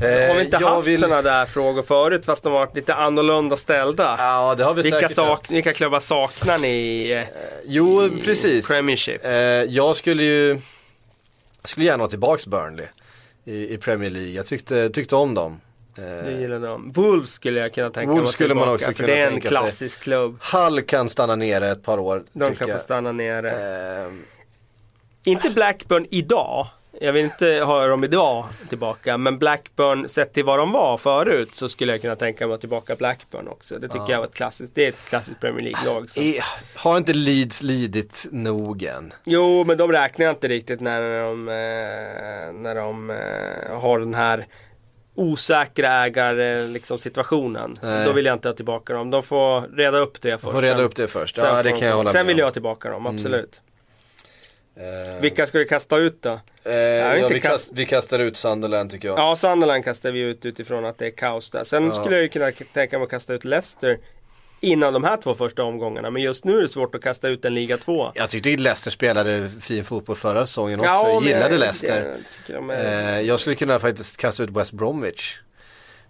Eh, 0.01 0.27
Har 0.27 0.35
vi 0.35 0.41
inte 0.43 0.57
haft 0.57 0.87
vill- 0.87 0.99
sådana 0.99 1.21
där 1.21 1.45
frågor 1.45 1.83
förut 1.83 2.25
fast 2.25 2.43
de 2.43 2.53
har 2.53 2.59
varit 2.59 2.75
lite 2.75 2.93
annorlunda 2.93 3.57
ställda? 3.57 4.15
Ja, 4.19 4.55
det 4.57 4.63
har 4.63 4.73
vi 4.73 4.81
vilka, 4.81 4.99
säkert 4.99 5.15
sak, 5.15 5.29
haft. 5.29 5.51
vilka 5.51 5.73
klubbar 5.73 5.99
saknar 5.99 6.57
ni 6.57 6.67
i, 6.67 7.13
eh, 7.17 7.23
Jo, 7.65 8.05
i 8.05 8.09
precis. 8.21 8.67
Premiership? 8.67 9.25
Eh, 9.25 9.31
jag 9.63 9.95
skulle 9.95 10.23
ju, 10.23 10.61
jag 11.61 11.69
skulle 11.69 11.85
gärna 11.85 12.03
ha 12.03 12.09
tillbaks 12.09 12.47
Burnley 12.47 12.85
i, 13.45 13.73
i 13.73 13.77
Premier 13.77 14.09
League. 14.09 14.29
Jag 14.31 14.45
tyckte, 14.45 14.89
tyckte 14.89 15.15
om 15.15 15.33
dem. 15.33 15.61
Eh, 15.97 16.25
Du 16.25 16.31
gillar 16.39 16.59
dem. 16.59 16.91
Wolves 16.91 17.29
skulle 17.31 17.59
jag 17.59 17.73
kunna 17.73 17.89
tänka 17.89 18.11
Wolves 18.11 18.23
mig 18.27 18.33
skulle 18.33 18.53
man 18.55 18.63
tillbaka, 18.63 18.75
också 18.91 18.93
kunna 18.93 19.07
det 19.07 19.19
är 19.19 19.25
en 19.25 19.31
tänka 19.31 19.49
sig. 19.49 19.57
klassisk 19.57 19.99
klubb. 19.99 20.37
Hull 20.53 20.81
kan 20.81 21.09
stanna 21.09 21.35
nere 21.35 21.71
ett 21.71 21.83
par 21.83 21.97
år, 21.97 22.23
De 22.33 22.55
kan 22.55 22.67
få 22.67 22.73
jag. 22.73 22.81
stanna 22.81 23.11
nere. 23.11 23.49
Eh, 24.05 24.11
Inte 25.23 25.49
Blackburn 25.49 26.07
idag. 26.11 26.67
Jag 27.03 27.13
vill 27.13 27.23
inte 27.25 27.47
ha 27.65 27.87
dem 27.87 28.03
idag 28.03 28.45
tillbaka. 28.69 29.17
Men 29.17 29.37
Blackburn, 29.39 30.09
sett 30.09 30.33
till 30.33 30.45
vad 30.45 30.59
de 30.59 30.71
var 30.71 30.97
förut, 30.97 31.55
så 31.55 31.69
skulle 31.69 31.91
jag 31.91 32.01
kunna 32.01 32.15
tänka 32.15 32.47
mig 32.47 32.53
att 32.53 32.59
tillbaka 32.59 32.95
Blackburn 32.95 33.47
också. 33.47 33.79
Det 33.79 33.87
tycker 33.87 34.09
jag 34.09 34.17
var 34.19 34.25
ett 34.25 34.33
klassiskt, 34.33 34.75
det 34.75 34.85
är 34.85 34.89
ett 34.89 35.05
klassiskt 35.09 35.39
Premier 35.39 35.63
League-lag. 35.63 36.07
har 36.75 36.97
inte 36.97 37.13
Leeds 37.13 37.63
lidit 37.63 38.27
nog 38.31 38.83
än? 38.83 39.13
Jo, 39.23 39.63
men 39.63 39.77
de 39.77 39.91
räknar 39.91 40.25
jag 40.25 40.33
inte 40.35 40.47
riktigt 40.47 40.81
när 40.81 41.23
de, 41.23 41.47
eh, 41.47 42.53
när 42.61 42.75
de 42.75 43.09
eh, 43.09 43.79
har 43.79 43.99
den 43.99 44.13
här 44.13 44.45
osäkra 45.15 46.05
ägar 46.05 46.67
liksom, 46.67 46.97
situationen. 46.97 47.77
Nej. 47.81 48.05
Då 48.05 48.13
vill 48.13 48.25
jag 48.25 48.35
inte 48.35 48.47
ha 48.47 48.55
tillbaka 48.55 48.93
dem. 48.93 49.09
De 49.09 49.23
får 49.23 49.77
reda 49.77 49.97
upp 49.97 50.21
det 50.21 50.37
först. 50.37 50.53
Får 50.53 50.61
reda 50.61 50.75
Sen- 50.75 50.85
upp 50.85 50.95
det 50.95 51.07
först. 51.07 51.35
sen 51.35 51.45
Ja, 51.45 51.63
det 51.63 51.69
får 51.69 51.69
kan 51.69 51.79
de- 51.79 51.85
jag 51.85 51.95
hålla 51.95 52.11
Sen 52.11 52.27
vill 52.27 52.37
jag 52.37 52.45
ha 52.45 52.51
tillbaka 52.51 52.89
dem, 52.89 53.05
absolut. 53.07 53.61
Eh, 54.81 55.21
Vilka 55.21 55.47
ska 55.47 55.59
vi 55.59 55.65
kasta 55.65 55.97
ut 55.97 56.21
då? 56.21 56.29
eh, 56.63 56.73
Ja, 56.73 57.17
ja, 57.17 57.27
vi, 57.27 57.39
kast- 57.39 57.41
kast, 57.51 57.71
vi 57.73 57.85
kastar 57.85 58.19
ut 58.19 58.37
Sunderland 58.37 58.91
tycker 58.91 59.07
jag. 59.07 59.19
Ja, 59.19 59.35
Sunderland 59.35 59.83
kastar 59.83 60.11
vi 60.11 60.19
ut 60.19 60.45
utifrån 60.45 60.85
att 60.85 60.97
det 60.97 61.05
är 61.05 61.11
kaos 61.11 61.49
där. 61.49 61.63
Sen 61.63 61.85
Ja. 61.85 62.01
skulle 62.01 62.15
jag 62.15 62.23
ju 62.23 62.29
kunna 62.29 62.51
tänka 62.73 62.97
mig 62.99 63.03
att 63.05 63.11
kasta 63.11 63.33
ut 63.33 63.45
Leicester 63.45 63.97
innan 64.63 64.93
de 64.93 65.03
här 65.03 65.17
två 65.17 65.33
första 65.33 65.63
omgångarna. 65.63 66.09
Men 66.09 66.21
just 66.21 66.45
nu 66.45 66.57
är 66.57 66.61
det 66.61 66.69
svårt 66.69 66.95
att 66.95 67.01
kasta 67.01 67.27
ut 67.27 67.45
en 67.45 67.53
liga 67.55 67.77
2. 67.77 68.11
Jag 68.15 68.29
tyckte 68.29 68.49
Leicester 68.49 68.91
spelade 68.91 69.49
fin 69.61 69.83
fotboll 69.83 70.15
förra 70.15 70.45
säsongen 70.45 70.79
också. 70.79 70.91
jag 70.91 71.23
gillade 71.23 71.57
Leicester. 71.57 72.05
Jag, 72.05 72.17
tycker 72.37 72.53
de 72.53 72.69
är, 72.69 73.15
Eh, 73.17 73.21
jag 73.21 73.39
skulle 73.39 73.55
kunna 73.55 73.79
faktiskt 73.79 74.17
kasta 74.17 74.43
ut 74.43 74.49
West 74.49 74.71
Bromwich. 74.73 75.37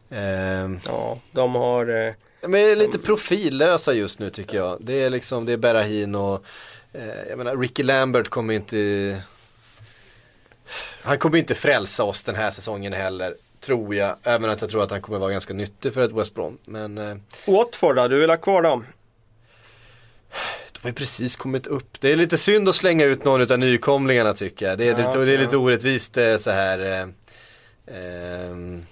Eh, 0.09 0.19
ja, 0.87 1.17
de 1.31 1.55
har... 1.55 2.07
Eh, 2.07 2.13
Men 2.41 2.55
är 2.61 2.75
lite 2.75 2.99
profillösa 2.99 3.93
just 3.93 4.19
nu 4.19 4.29
tycker 4.29 4.57
jag. 4.57 4.77
Det 4.79 5.03
är 5.03 5.09
liksom, 5.09 5.45
det 5.45 5.53
är 5.53 5.57
Berrahin 5.57 6.15
och 6.15 6.33
eh, 6.35 6.39
jag 7.29 7.37
menar 7.37 7.57
Ricky 7.57 7.83
Lambert 7.83 8.27
kommer 8.29 8.53
inte 8.53 9.21
Han 11.01 11.17
kommer 11.17 11.37
inte 11.37 11.55
frälsa 11.55 12.03
oss 12.03 12.23
den 12.23 12.35
här 12.35 12.51
säsongen 12.51 12.93
heller. 12.93 13.35
Tror 13.59 13.95
jag. 13.95 14.15
Även 14.23 14.49
att 14.49 14.61
jag 14.61 14.69
tror 14.69 14.83
att 14.83 14.91
han 14.91 15.01
kommer 15.01 15.19
vara 15.19 15.31
ganska 15.31 15.53
nyttig 15.53 15.93
för 15.93 16.01
ett 16.01 16.11
West 16.11 16.35
Brom. 16.35 16.57
Men 16.65 16.97
eh, 16.97 17.15
Watford 17.47 17.95
då? 17.95 18.07
Du 18.07 18.19
vill 18.19 18.29
ha 18.29 18.37
kvar 18.37 18.61
dem? 18.61 18.85
de 20.71 20.79
har 20.81 20.89
ju 20.89 20.93
precis 20.93 21.35
kommit 21.35 21.67
upp. 21.67 22.01
Det 22.01 22.11
är 22.11 22.15
lite 22.15 22.37
synd 22.37 22.69
att 22.69 22.75
slänga 22.75 23.05
ut 23.05 23.25
någon 23.25 23.51
av 23.51 23.59
nykomlingarna 23.59 24.33
tycker 24.33 24.65
jag. 24.65 24.77
Det 24.77 24.83
är, 24.83 24.99
Ja, 24.99 25.07
lite, 25.07 25.25
det 25.25 25.33
är 25.33 25.37
lite 25.37 25.57
orättvist 25.57 26.17
eh, 26.17 26.37
så 26.37 26.51
här. 26.51 26.79
Eh, 26.79 27.07
ehm, 27.95 28.85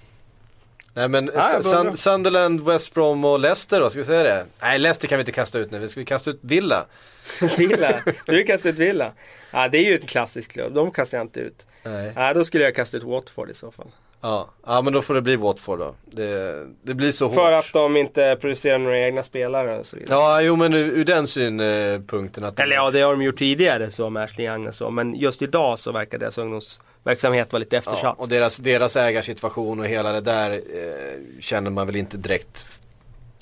Nej 0.94 1.08
men 1.08 1.32
Ja, 1.36 1.62
Sun-. 1.62 1.98
Sunderland, 1.98 2.66
West 2.66 2.94
Brom 2.94 3.26
och 3.26 3.40
Leicester 3.40 3.80
då, 3.80 3.90
ska 3.90 4.00
vi 4.00 4.06
säga 4.06 4.24
det? 4.24 4.46
Nej 4.62 4.80
Leicester 4.80 5.08
kan 5.08 5.18
vi 5.18 5.22
inte 5.22 5.32
kasta 5.32 5.60
ut 5.60 5.72
nu, 5.72 5.80
vi 5.80 5.88
ska 5.88 6.06
kasta 6.06 6.30
ut 6.30 6.40
Villa. 6.42 6.86
Villa? 7.58 8.02
Du 8.26 8.36
vill 8.36 8.48
kasta 8.48 8.70
ut 8.70 8.76
Villa? 8.76 9.12
Ja, 9.52 9.68
det 9.68 9.78
är 9.78 9.84
ju 9.84 9.96
ett 9.96 10.10
klassiskt 10.10 10.52
klubb. 10.52 10.74
De 10.74 10.92
kastar 10.92 11.18
jag 11.18 11.26
inte 11.26 11.40
ut. 11.40 11.66
Nej. 11.84 12.14
Ja, 12.16 12.34
då 12.34 12.46
skulle 12.46 12.64
jag 12.64 12.76
kasta 12.76 12.98
ut 12.98 13.04
Watford 13.04 13.50
i 13.50 13.54
så 13.54 13.72
fall. 13.72 13.88
Ja, 14.22 14.50
ja 14.66 14.82
men 14.82 14.94
då 14.94 15.02
får 15.02 15.14
det 15.14 15.22
bli 15.22 15.36
Watford 15.36 15.80
då. 15.80 15.96
Det, 16.06 16.66
det 16.84 16.94
blir 16.94 17.12
så 17.12 17.30
För 17.30 17.56
hårt. 17.56 17.66
att 17.66 17.74
de 17.74 17.98
inte 17.98 18.38
producerar 18.42 18.78
några 18.78 19.00
egna 19.00 19.24
spelare 19.24 19.80
och 19.80 19.86
så 19.86 19.96
vidare. 19.96 20.20
Ja, 20.20 20.42
jo 20.42 20.56
men 20.56 20.74
ur, 20.74 20.88
ur 21.00 21.06
den 21.06 21.28
synpunkten 21.28 22.44
att 22.44 22.56
de- 22.56 22.64
Eller 22.64 22.76
ja, 22.76 22.92
det 22.92 23.02
har 23.02 23.12
de 23.12 23.22
gjort 23.22 23.38
tidigare 23.40 23.92
så 23.92 24.10
med 24.10 24.24
Ashley 24.24 24.48
Young 24.48 24.68
och 24.68 24.76
så. 24.76 24.90
Men 24.90 25.16
just 25.16 25.42
idag 25.42 25.80
så 25.80 25.92
verkar 25.92 26.18
deras 26.18 26.38
ungdomsverksamhet 26.38 27.52
vara 27.54 27.60
lite 27.60 27.76
Ja, 27.76 27.80
eftersatt. 27.80 28.16
och 28.20 28.30
deras, 28.30 28.58
deras 28.58 28.96
ägarsituation 28.96 29.80
och 29.80 29.86
hela 29.86 30.12
det 30.12 30.22
där 30.22 30.52
eh, 30.52 31.40
känner 31.42 31.70
man 31.72 31.88
väl 31.88 31.96
inte 31.96 32.18
direkt 32.18 32.66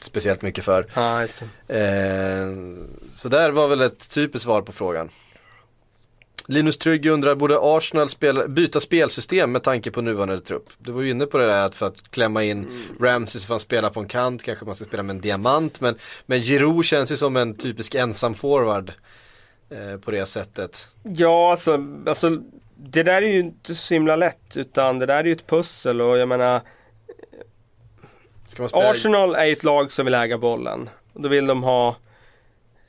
speciellt 0.01 0.41
mycket 0.41 0.63
för. 0.63 0.85
Ja, 0.93 1.21
just 1.21 1.43
det. 1.67 1.77
Eh, 1.79 2.47
så 3.13 3.29
där 3.29 3.51
var 3.51 3.67
väl 3.67 3.81
ett 3.81 4.09
typiskt 4.09 4.43
svar 4.43 4.61
på 4.61 4.71
frågan. 4.71 5.09
Linus 6.49 6.77
Trygg 6.77 7.05
undrar, 7.05 7.35
borde 7.35 7.57
Arsenal 7.61 8.09
spela, 8.09 8.47
byta 8.47 8.79
spelsystem 8.79 9.51
med 9.51 9.63
tanke 9.63 9.91
på 9.91 10.01
nuvarande 10.01 10.39
trupp? 10.39 10.69
Du 10.77 10.91
var 10.91 11.01
ju 11.01 11.09
inne 11.09 11.25
på 11.25 11.37
det 11.37 11.45
där 11.45 11.65
att 11.65 11.75
för 11.75 11.87
att 11.87 12.11
klämma 12.11 12.43
in 12.43 12.57
Mm. 12.57 12.83
Ramsey 12.99 13.41
så 13.41 13.47
får 13.47 13.53
han 13.53 13.59
spela 13.59 13.89
på 13.89 13.99
en 13.99 14.07
kant, 14.07 14.43
kanske 14.43 14.65
man 14.65 14.75
ska 14.75 14.85
spela 14.85 15.03
med 15.03 15.15
en 15.15 15.21
diamant. 15.21 15.81
Men, 15.81 15.95
men 16.25 16.41
Giroud 16.41 16.85
känns 16.85 17.11
ju 17.11 17.17
som 17.17 17.35
en 17.35 17.53
typisk 17.53 17.95
ensam 17.95 18.33
forward 18.33 18.91
eh, 19.69 19.99
på 19.99 20.11
det 20.11 20.25
sättet. 20.25 20.91
Ja, 21.03 21.51
alltså, 21.51 21.85
alltså 22.07 22.41
det 22.75 23.03
där 23.03 23.21
är 23.21 23.27
ju 23.27 23.39
inte 23.39 23.75
så 23.75 23.93
himla 23.93 24.15
lätt. 24.15 24.57
Utan 24.57 24.99
det 24.99 25.05
där 25.05 25.19
är 25.19 25.23
ju 25.23 25.31
ett 25.31 25.47
pussel 25.47 26.01
och 26.01 26.17
jag 26.17 26.27
menar 26.27 26.61
Ska 28.47 28.61
man 28.61 28.69
spela... 28.69 28.89
Arsenal 28.89 29.35
är 29.35 29.51
ett 29.51 29.63
lag 29.63 29.91
som 29.91 30.05
vill 30.05 30.13
äga 30.13 30.37
bollen. 30.37 30.89
Och 31.13 31.21
då 31.21 31.29
vill 31.29 31.47
de 31.47 31.63
ha 31.63 31.95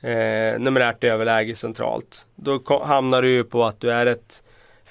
eh, 0.01 0.59
numerärt 0.59 1.03
överläge 1.03 1.55
centralt. 1.55 2.25
Då 2.35 2.83
hamnar 2.85 3.21
du 3.21 3.29
ju 3.29 3.43
på 3.43 3.63
att 3.63 3.79
du 3.79 3.91
är 3.91 4.05
ett 4.05 4.43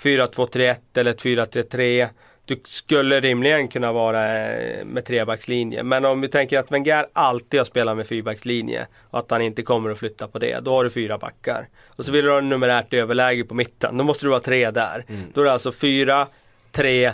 4-2-3-1 0.03 0.77
eller 0.95 1.11
ett 1.11 1.23
4-3-3. 1.23 2.09
Du 2.45 2.61
skulle 2.65 3.21
rimligen 3.21 3.69
kunna 3.69 3.93
vara 3.93 4.49
eh, 4.49 4.85
med 4.85 5.05
trebackslinje. 5.05 5.83
Men 5.83 6.05
om 6.05 6.21
vi 6.21 6.29
tänker 6.29 6.59
att 6.59 6.73
Wenger 6.73 7.07
alltid 7.13 7.61
har 7.61 7.65
spelat 7.65 7.97
med 7.97 8.07
fyrbackslinje 8.07 8.87
och 9.11 9.19
att 9.19 9.31
han 9.31 9.43
inte 9.43 9.63
kommer 9.63 9.91
att 9.91 9.99
flytta 9.99 10.29
på 10.29 10.39
det. 10.39 10.61
Då 10.61 10.71
har 10.71 10.85
du 10.85 10.91
fyra 10.91 11.19
backar. 11.19 11.69
Och 11.87 12.05
så 12.05 12.13
vill 12.13 12.25
du 12.25 12.31
ha 12.31 12.39
en 12.39 12.49
numerärt 12.49 12.95
överläge 12.95 13.45
på 13.45 13.55
mitten. 13.55 13.97
Då 13.97 14.05
måste 14.05 14.27
du 14.27 14.33
ha 14.33 14.41
tre 14.41 14.71
där. 14.71 15.05
Då 15.35 15.41
är 15.41 15.45
det 15.45 15.53
alltså 15.53 15.73
4, 15.73 16.27
3, 16.73 17.13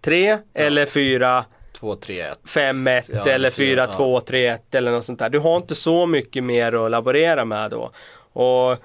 3 0.00 0.38
eller 0.54 0.86
4 0.86 1.44
2, 1.80 1.94
3, 1.94 2.20
1. 2.20 2.38
5-1 2.44 3.10
Ja, 3.14 3.28
eller 3.30 3.50
fyra, 3.50 3.86
4-2-3-1 3.86 4.58
eller 4.72 4.92
något 4.92 5.04
sånt 5.04 5.18
där. 5.18 5.28
Du 5.28 5.38
har 5.38 5.56
inte 5.56 5.74
så 5.74 6.06
mycket 6.06 6.44
mer 6.44 6.72
att 6.84 6.90
laborera 6.90 7.44
med 7.44 7.70
då. 7.70 7.90
Och 8.32 8.76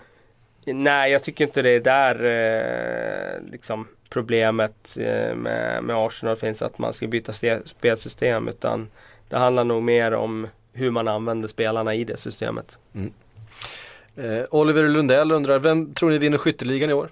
nej, 0.66 1.12
jag 1.12 1.24
tycker 1.24 1.44
inte 1.46 1.62
det 1.62 1.70
är 1.70 1.80
där 1.80 2.16
eh, 2.26 3.52
liksom 3.52 3.88
problemet 4.10 4.98
eh, 5.00 5.36
med, 5.36 5.84
med 5.84 5.96
Arsenal 5.96 6.36
finns 6.36 6.62
att 6.62 6.78
man 6.78 6.94
ska 6.94 7.08
byta 7.08 7.32
ste- 7.32 7.62
spelsystem 7.68 8.48
utan 8.48 8.90
det 9.30 9.38
handlar 9.38 9.64
nog 9.64 9.84
mer 9.84 10.14
om 10.14 10.48
hur 10.74 10.92
man 10.92 11.08
använder 11.08 11.48
spelarna 11.48 11.96
i 11.96 12.04
det 12.04 12.18
systemet. 12.18 12.78
Eh, 14.16 14.44
Oliver 14.50 14.84
Lundell 14.84 15.32
undrar, 15.32 15.60
vem 15.60 15.94
tror 15.94 16.10
ni 16.10 16.18
vinner 16.18 16.38
skytteligan 16.38 16.90
i 16.90 16.94
år? 16.94 17.10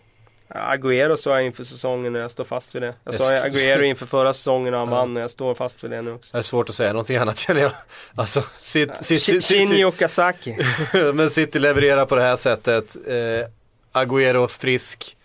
Agüero 0.56 1.16
sa 1.16 1.30
jag 1.30 1.45
inför 1.45 1.64
säsongen 1.64 2.16
och 2.16 2.22
jag 2.22 2.32
står 2.32 2.43
fast 2.43 2.76
vid 2.76 2.82
det. 2.82 2.93
Jag 3.04 3.14
sa 3.14 3.32
Agüero 3.32 3.84
inför 3.84 4.06
förra 4.06 4.34
säsongen 4.34 4.74
och 4.74 4.80
han 4.80 4.89
vann 4.89 5.16
och 5.18 5.24
jag 5.24 5.30
står 5.30 5.54
fast 5.54 5.84
vid 5.84 5.91
det 5.91 6.02
nu 6.02 6.14
också. 6.14 6.30
Det 6.32 6.38
är 6.38 6.41
svårt 6.41 6.70
att 6.70 6.76
säga 6.76 6.93
någonting 6.93 7.18
annat 7.18 7.38
känner 7.38 7.62
jag. 7.62 7.72
Alltså, 8.16 8.43
sitt, 8.58 9.06
sitt, 9.06 9.24
sitt, 9.24 9.45
Shinji 9.45 9.86
Okazaki. 9.86 10.58
men 11.14 11.30
City 11.30 11.60
levererar 11.60 12.06
på 12.06 12.16
det 12.16 12.22
här 12.22 12.36
sättet. 12.36 12.97
Eh, 13.08 14.02
Agüero 14.02 14.47
frisk. 14.47 15.18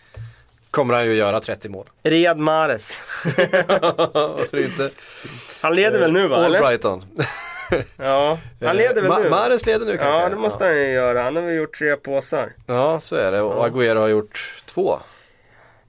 Kommer 0.70 0.94
han 0.94 1.04
ju 1.06 1.14
göra 1.14 1.40
30 1.40 1.68
mål. 1.68 1.86
Riyad 2.02 2.38
Mahrez. 2.38 2.98
Varför 4.14 4.56
inte? 4.64 4.90
Han 5.60 5.74
leder 5.74 5.98
väl 5.98 6.12
nu 6.12 6.28
va? 6.28 6.44
Eller? 6.44 6.58
Albrighton. 6.58 7.04
Ja, 7.96 8.38
han 8.64 8.76
leder 8.76 9.02
väl 9.02 9.10
Ma- 9.10 9.22
nu? 9.22 9.30
Mahrez 9.30 9.66
leder 9.66 9.86
nu 9.86 9.96
kanske? 9.98 10.08
Ja, 10.22 10.28
det 10.28 10.36
måste 10.36 10.64
han 10.64 10.76
ju 10.76 10.90
göra. 10.90 11.22
Han 11.22 11.36
har 11.36 11.42
väl 11.42 11.54
gjort 11.54 11.78
tre 11.78 11.96
påsar. 11.96 12.52
Ja, 12.66 13.00
så 13.00 13.16
är 13.16 13.32
det. 13.32 13.40
Och 13.40 13.66
Agüero 13.66 13.98
har 13.98 14.08
gjort 14.08 14.62
två. 14.66 15.00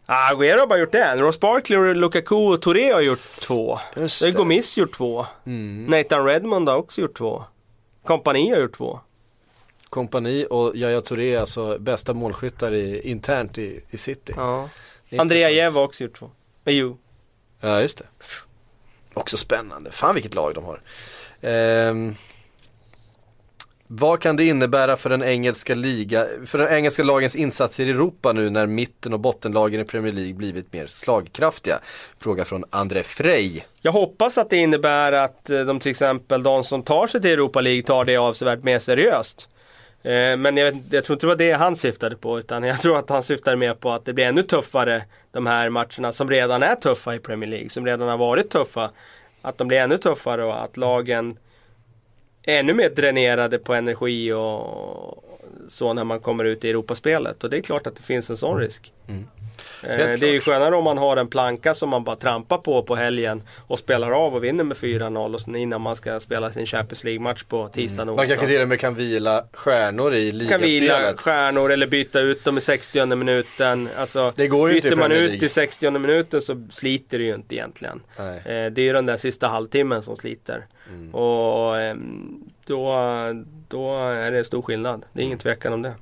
Ah, 0.10 0.32
Agüero 0.34 0.60
har 0.60 0.68
bara 0.68 0.80
gjort 0.80 0.96
en. 0.96 1.20
Ross 1.20 1.40
Barkley, 1.40 1.94
Lukaku 1.94 2.36
och 2.36 2.62
Touré 2.62 2.94
har 2.94 3.02
gjort 3.02 3.20
två. 3.20 3.80
Just 3.96 4.22
Det. 4.22 4.32
Gomis 4.32 4.78
gjort 4.78 4.92
två. 4.94 5.26
Nathan 5.88 6.26
Redmond 6.26 6.70
har 6.70 6.78
också 6.78 7.02
gjort 7.02 7.18
två. 7.18 7.44
Kompani 8.06 8.50
har 8.52 8.60
gjort 8.60 8.78
två. 8.78 9.00
Kompani 9.90 10.46
och 10.50 10.76
Yahya 10.76 11.02
Touré, 11.02 11.36
alltså 11.36 11.78
bästa 11.80 12.14
målskyttar 12.14 12.72
i, 12.74 13.02
internt 13.10 13.58
i, 13.58 13.84
i 13.90 13.98
City. 13.98 14.34
Ja. 14.36 14.70
Andrea. 15.18 15.50
Jev 15.50 15.74
har 15.74 15.84
också 15.84 16.04
gjort 16.04 16.16
två. 16.20 16.32
Med 16.64 16.74
ju. 16.76 16.96
Ja, 17.60 17.82
just 17.82 17.98
det. 17.98 18.06
Också 19.14 19.38
spännande. 19.38 19.92
Fan 19.92 20.14
vilket 20.16 20.36
lag 20.36 20.54
de 20.56 20.64
har. 20.64 20.82
Ehm, 21.42 22.16
vad 23.88 24.20
kan 24.20 24.36
det 24.36 24.46
innebära 24.46 24.98
för 24.98 25.10
den 25.10 25.24
engelska 25.24 25.76
liga, 25.76 26.26
för 26.46 26.58
den 26.58 26.68
engelska 26.68 27.04
lagens 27.04 27.36
insatser 27.36 27.88
i 27.88 27.90
Europa 27.90 28.34
nu 28.34 28.50
när 28.50 28.66
mitten 28.66 29.14
och 29.14 29.20
bottenlagen 29.20 29.82
i 29.82 29.84
Premier 29.84 30.14
League 30.14 30.34
blivit 30.34 30.74
mer 30.74 30.88
slagkraftiga? 30.88 31.80
Fråga 32.20 32.46
från 32.46 32.64
André 32.70 33.04
Frey. 33.04 33.62
Jag 33.82 33.92
hoppas 33.92 34.38
att 34.38 34.50
det 34.50 34.58
innebär 34.58 35.12
att 35.12 35.50
eh, 35.50 35.60
de 35.60 35.80
till 35.80 35.92
exempel, 35.92 36.44
de 36.44 36.64
som 36.64 36.84
tar 36.84 37.08
sig 37.08 37.22
till 37.22 37.32
Europa 37.32 37.62
League 37.62 37.84
tar 37.84 38.06
det 38.06 38.18
avsevärt 38.18 38.64
mer 38.64 38.80
seriöst. 38.80 39.50
Eh, 40.04 40.38
men 40.38 40.58
jag, 40.58 40.72
vet, 40.72 40.76
jag 40.92 41.06
tror 41.06 41.16
inte 41.16 41.26
det 41.26 41.30
var 41.30 41.36
det 41.36 41.52
han 41.52 41.76
syftade 41.76 42.16
på 42.16 42.40
utan 42.40 42.64
jag 42.64 42.82
tror 42.82 42.98
att 42.98 43.10
han 43.10 43.24
syftade 43.24 43.58
mer 43.58 43.74
på 43.74 43.92
att 43.92 44.06
det 44.06 44.14
blir 44.14 44.26
ännu 44.26 44.44
tuffare 44.44 45.04
de 45.32 45.46
här 45.46 45.70
matcherna 45.70 46.12
som 46.12 46.30
redan 46.30 46.64
är 46.64 46.76
tuffa 46.76 47.16
i 47.16 47.20
Premier 47.20 47.50
League, 47.50 47.70
som 47.70 47.86
redan 47.86 48.08
har 48.08 48.18
varit 48.18 48.50
tuffa. 48.50 48.92
Att 49.42 49.58
de 49.58 49.68
blir 49.68 49.78
ännu 49.78 49.98
tuffare 49.98 50.44
och 50.44 50.64
att 50.64 50.78
lagen 50.78 51.38
ännu 52.48 52.74
mer 52.74 52.90
dränerade 52.90 53.58
på 53.60 53.74
energi 53.74 54.32
och 54.34 55.24
så 55.70 55.94
när 55.94 56.04
man 56.04 56.20
kommer 56.20 56.44
ut 56.46 56.66
i 56.66 56.70
Europaspelet. 56.70 57.44
Och 57.44 57.50
det 57.50 57.58
är 57.58 57.62
klart 57.62 57.88
att 57.88 57.96
det 57.96 58.04
finns 58.04 58.30
en 58.30 58.38
sån 58.38 58.58
risk. 58.60 58.94
Eh, 59.84 59.90
Helt 59.90 60.20
Det 60.20 60.28
är 60.28 60.32
ju 60.32 60.42
skönare 60.42 60.76
om 60.76 60.84
man 60.84 60.98
har 60.98 61.18
en 61.18 61.28
planka 61.28 61.74
som 61.74 61.90
man 61.90 62.04
bara 62.04 62.16
trampar 62.16 62.58
på 62.58 62.84
på 62.84 62.96
helgen 62.96 63.42
och 63.68 63.80
spelar 63.80 64.12
av 64.12 64.36
och 64.36 64.44
vinner 64.44 64.64
med 64.64 64.78
4-0 64.78 65.34
och 65.52 65.58
innan 65.58 65.82
man 65.82 65.96
ska 65.96 66.20
spela 66.20 66.52
sin 66.52 66.66
Champions 66.66 67.04
League-match 67.04 67.44
på 67.44 67.68
tisdag 67.68 68.02
och 68.10 68.16
Man 68.16 68.28
kanske 68.28 68.48
till 68.48 68.62
och 68.62 68.68
med 68.68 68.80
kan 68.80 68.96
vila 68.96 69.44
stjärnor 69.54 70.14
i 70.14 70.32
Kan 70.50 70.62
vila 70.62 70.80
ligaspelet. 70.80 71.20
stjärnor 71.22 71.72
eller 71.72 71.88
byta 71.88 72.20
ut 72.20 72.44
dem 72.44 72.58
i 72.58 72.62
60 72.62 73.16
minuten. 73.16 73.90
Alltså, 73.98 74.34
Det 74.36 74.48
går 74.48 74.72
ju 74.74 74.82
byter 74.82 74.96
man 74.96 75.12
ut 75.12 75.44
i 75.44 75.50
60 75.50 75.92
minuten 75.92 76.42
så 76.42 76.68
sliter 76.72 77.18
det 77.18 77.24
ju 77.24 77.36
inte 77.36 77.56
egentligen. 77.56 78.02
Eh, 78.18 78.26
Det 78.46 78.78
är 78.78 78.80
ju 78.80 78.94
den 78.94 79.06
där 79.06 79.18
sista 79.18 79.48
halvtimmen 79.48 80.04
som 80.04 80.16
sliter. 80.16 80.66
Mm. 80.90 81.16
Och 81.16 81.80
ehm, 81.80 82.40
då, 82.66 82.96
då 83.68 83.98
är 84.00 84.32
det 84.32 84.44
stor 84.44 84.62
skillnad. 84.62 85.06
Det 85.14 85.22
är 85.22 85.26
ingen 85.26 85.38
tvekan 85.38 85.74
om 85.74 85.82
det. 85.82 85.96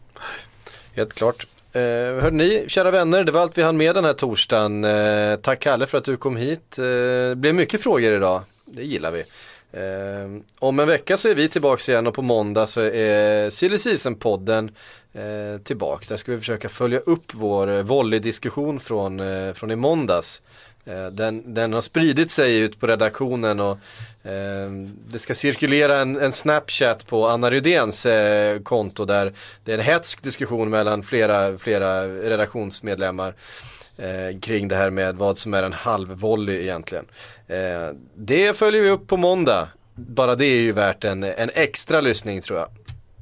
Helt 0.96 1.14
klart. 1.14 1.48
Eh, 1.72 1.82
hörde 2.22 2.36
ni, 2.36 2.66
kära 2.68 2.92
vänner, 2.92 3.24
det 3.24 3.32
var 3.32 3.42
allt 3.42 3.58
vi 3.58 3.62
hann 3.62 3.78
med 3.78 3.96
den 3.96 4.06
här 4.06 4.14
torsdagen. 4.14 4.84
Eh, 4.84 5.36
tack 5.36 5.60
Kalle 5.60 5.88
för 5.88 5.98
att 5.98 6.04
du 6.04 6.18
kom 6.18 6.36
hit. 6.36 6.80
Eh, 6.80 6.84
det 6.86 7.36
blev 7.38 7.56
mycket 7.56 7.82
frågor 7.82 8.14
idag, 8.14 8.42
det 8.66 8.84
gillar 8.84 9.12
vi. 9.12 9.24
Eh, 9.72 10.42
om 10.60 10.80
en 10.80 10.88
vecka 10.88 11.18
så 11.18 11.30
är 11.30 11.36
vi 11.36 11.50
tillbaka 11.50 11.92
igen 11.92 12.08
och 12.08 12.14
på 12.14 12.22
måndag 12.22 12.68
så 12.68 12.82
är 12.82 13.50
Silly 13.50 13.78
Season-podden 13.78 14.72
eh, 15.14 15.62
tillbaks. 15.64 16.08
Där 16.08 16.18
ska 16.18 16.32
vi 16.32 16.38
försöka 16.38 16.70
följa 16.70 17.00
upp 17.00 17.34
vår 17.34 17.72
eh, 17.72 17.82
volleydiskussion 17.82 18.80
från, 18.80 19.20
eh, 19.20 19.54
från 19.54 19.72
i 19.72 19.76
måndags. 19.76 20.42
Eh, 20.86 21.08
den, 21.08 21.54
den 21.54 21.74
har 21.74 21.82
spridit 21.82 22.32
sig 22.32 22.58
ut 22.58 22.80
på 22.80 22.88
redaktionen 22.88 23.60
och 23.60 23.78
eh, 24.24 24.70
det 25.12 25.20
ska 25.20 25.36
cirkulera 25.36 25.98
en, 25.98 26.22
en 26.22 26.32
Snapchat 26.32 27.08
på 27.08 27.28
Anna 27.28 27.50
Rydéns 27.52 28.06
eh, 28.06 28.60
konto 28.60 29.06
där 29.06 29.34
det 29.64 29.74
är 29.74 29.78
en 29.78 29.84
hetsk 29.84 30.24
diskussion 30.24 30.70
mellan 30.70 31.04
flera, 31.04 31.58
flera 31.58 32.08
redaktionsmedlemmar 32.08 33.34
eh, 33.98 34.40
kring 34.40 34.68
det 34.68 34.76
här 34.76 34.90
med 34.90 35.16
vad 35.16 35.38
som 35.38 35.54
är 35.54 35.64
en 35.64 35.74
halvvolley 35.74 36.62
egentligen. 36.62 37.06
Eh, 37.48 37.90
det 38.16 38.58
följer 38.58 38.82
vi 38.82 38.90
upp 38.90 39.08
på 39.08 39.18
måndag. 39.18 39.68
Bara 39.96 40.36
det 40.36 40.46
är 40.46 40.62
ju 40.62 40.72
värt 40.72 41.04
en, 41.04 41.24
en 41.24 41.50
extra 41.54 42.02
lyssning 42.02 42.42
tror 42.42 42.60
jag. 42.60 42.68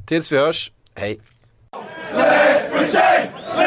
Tills 0.08 0.32
vi 0.32 0.38
hörs, 0.38 0.72
hej! 0.96 1.20
Let's! 2.16 3.63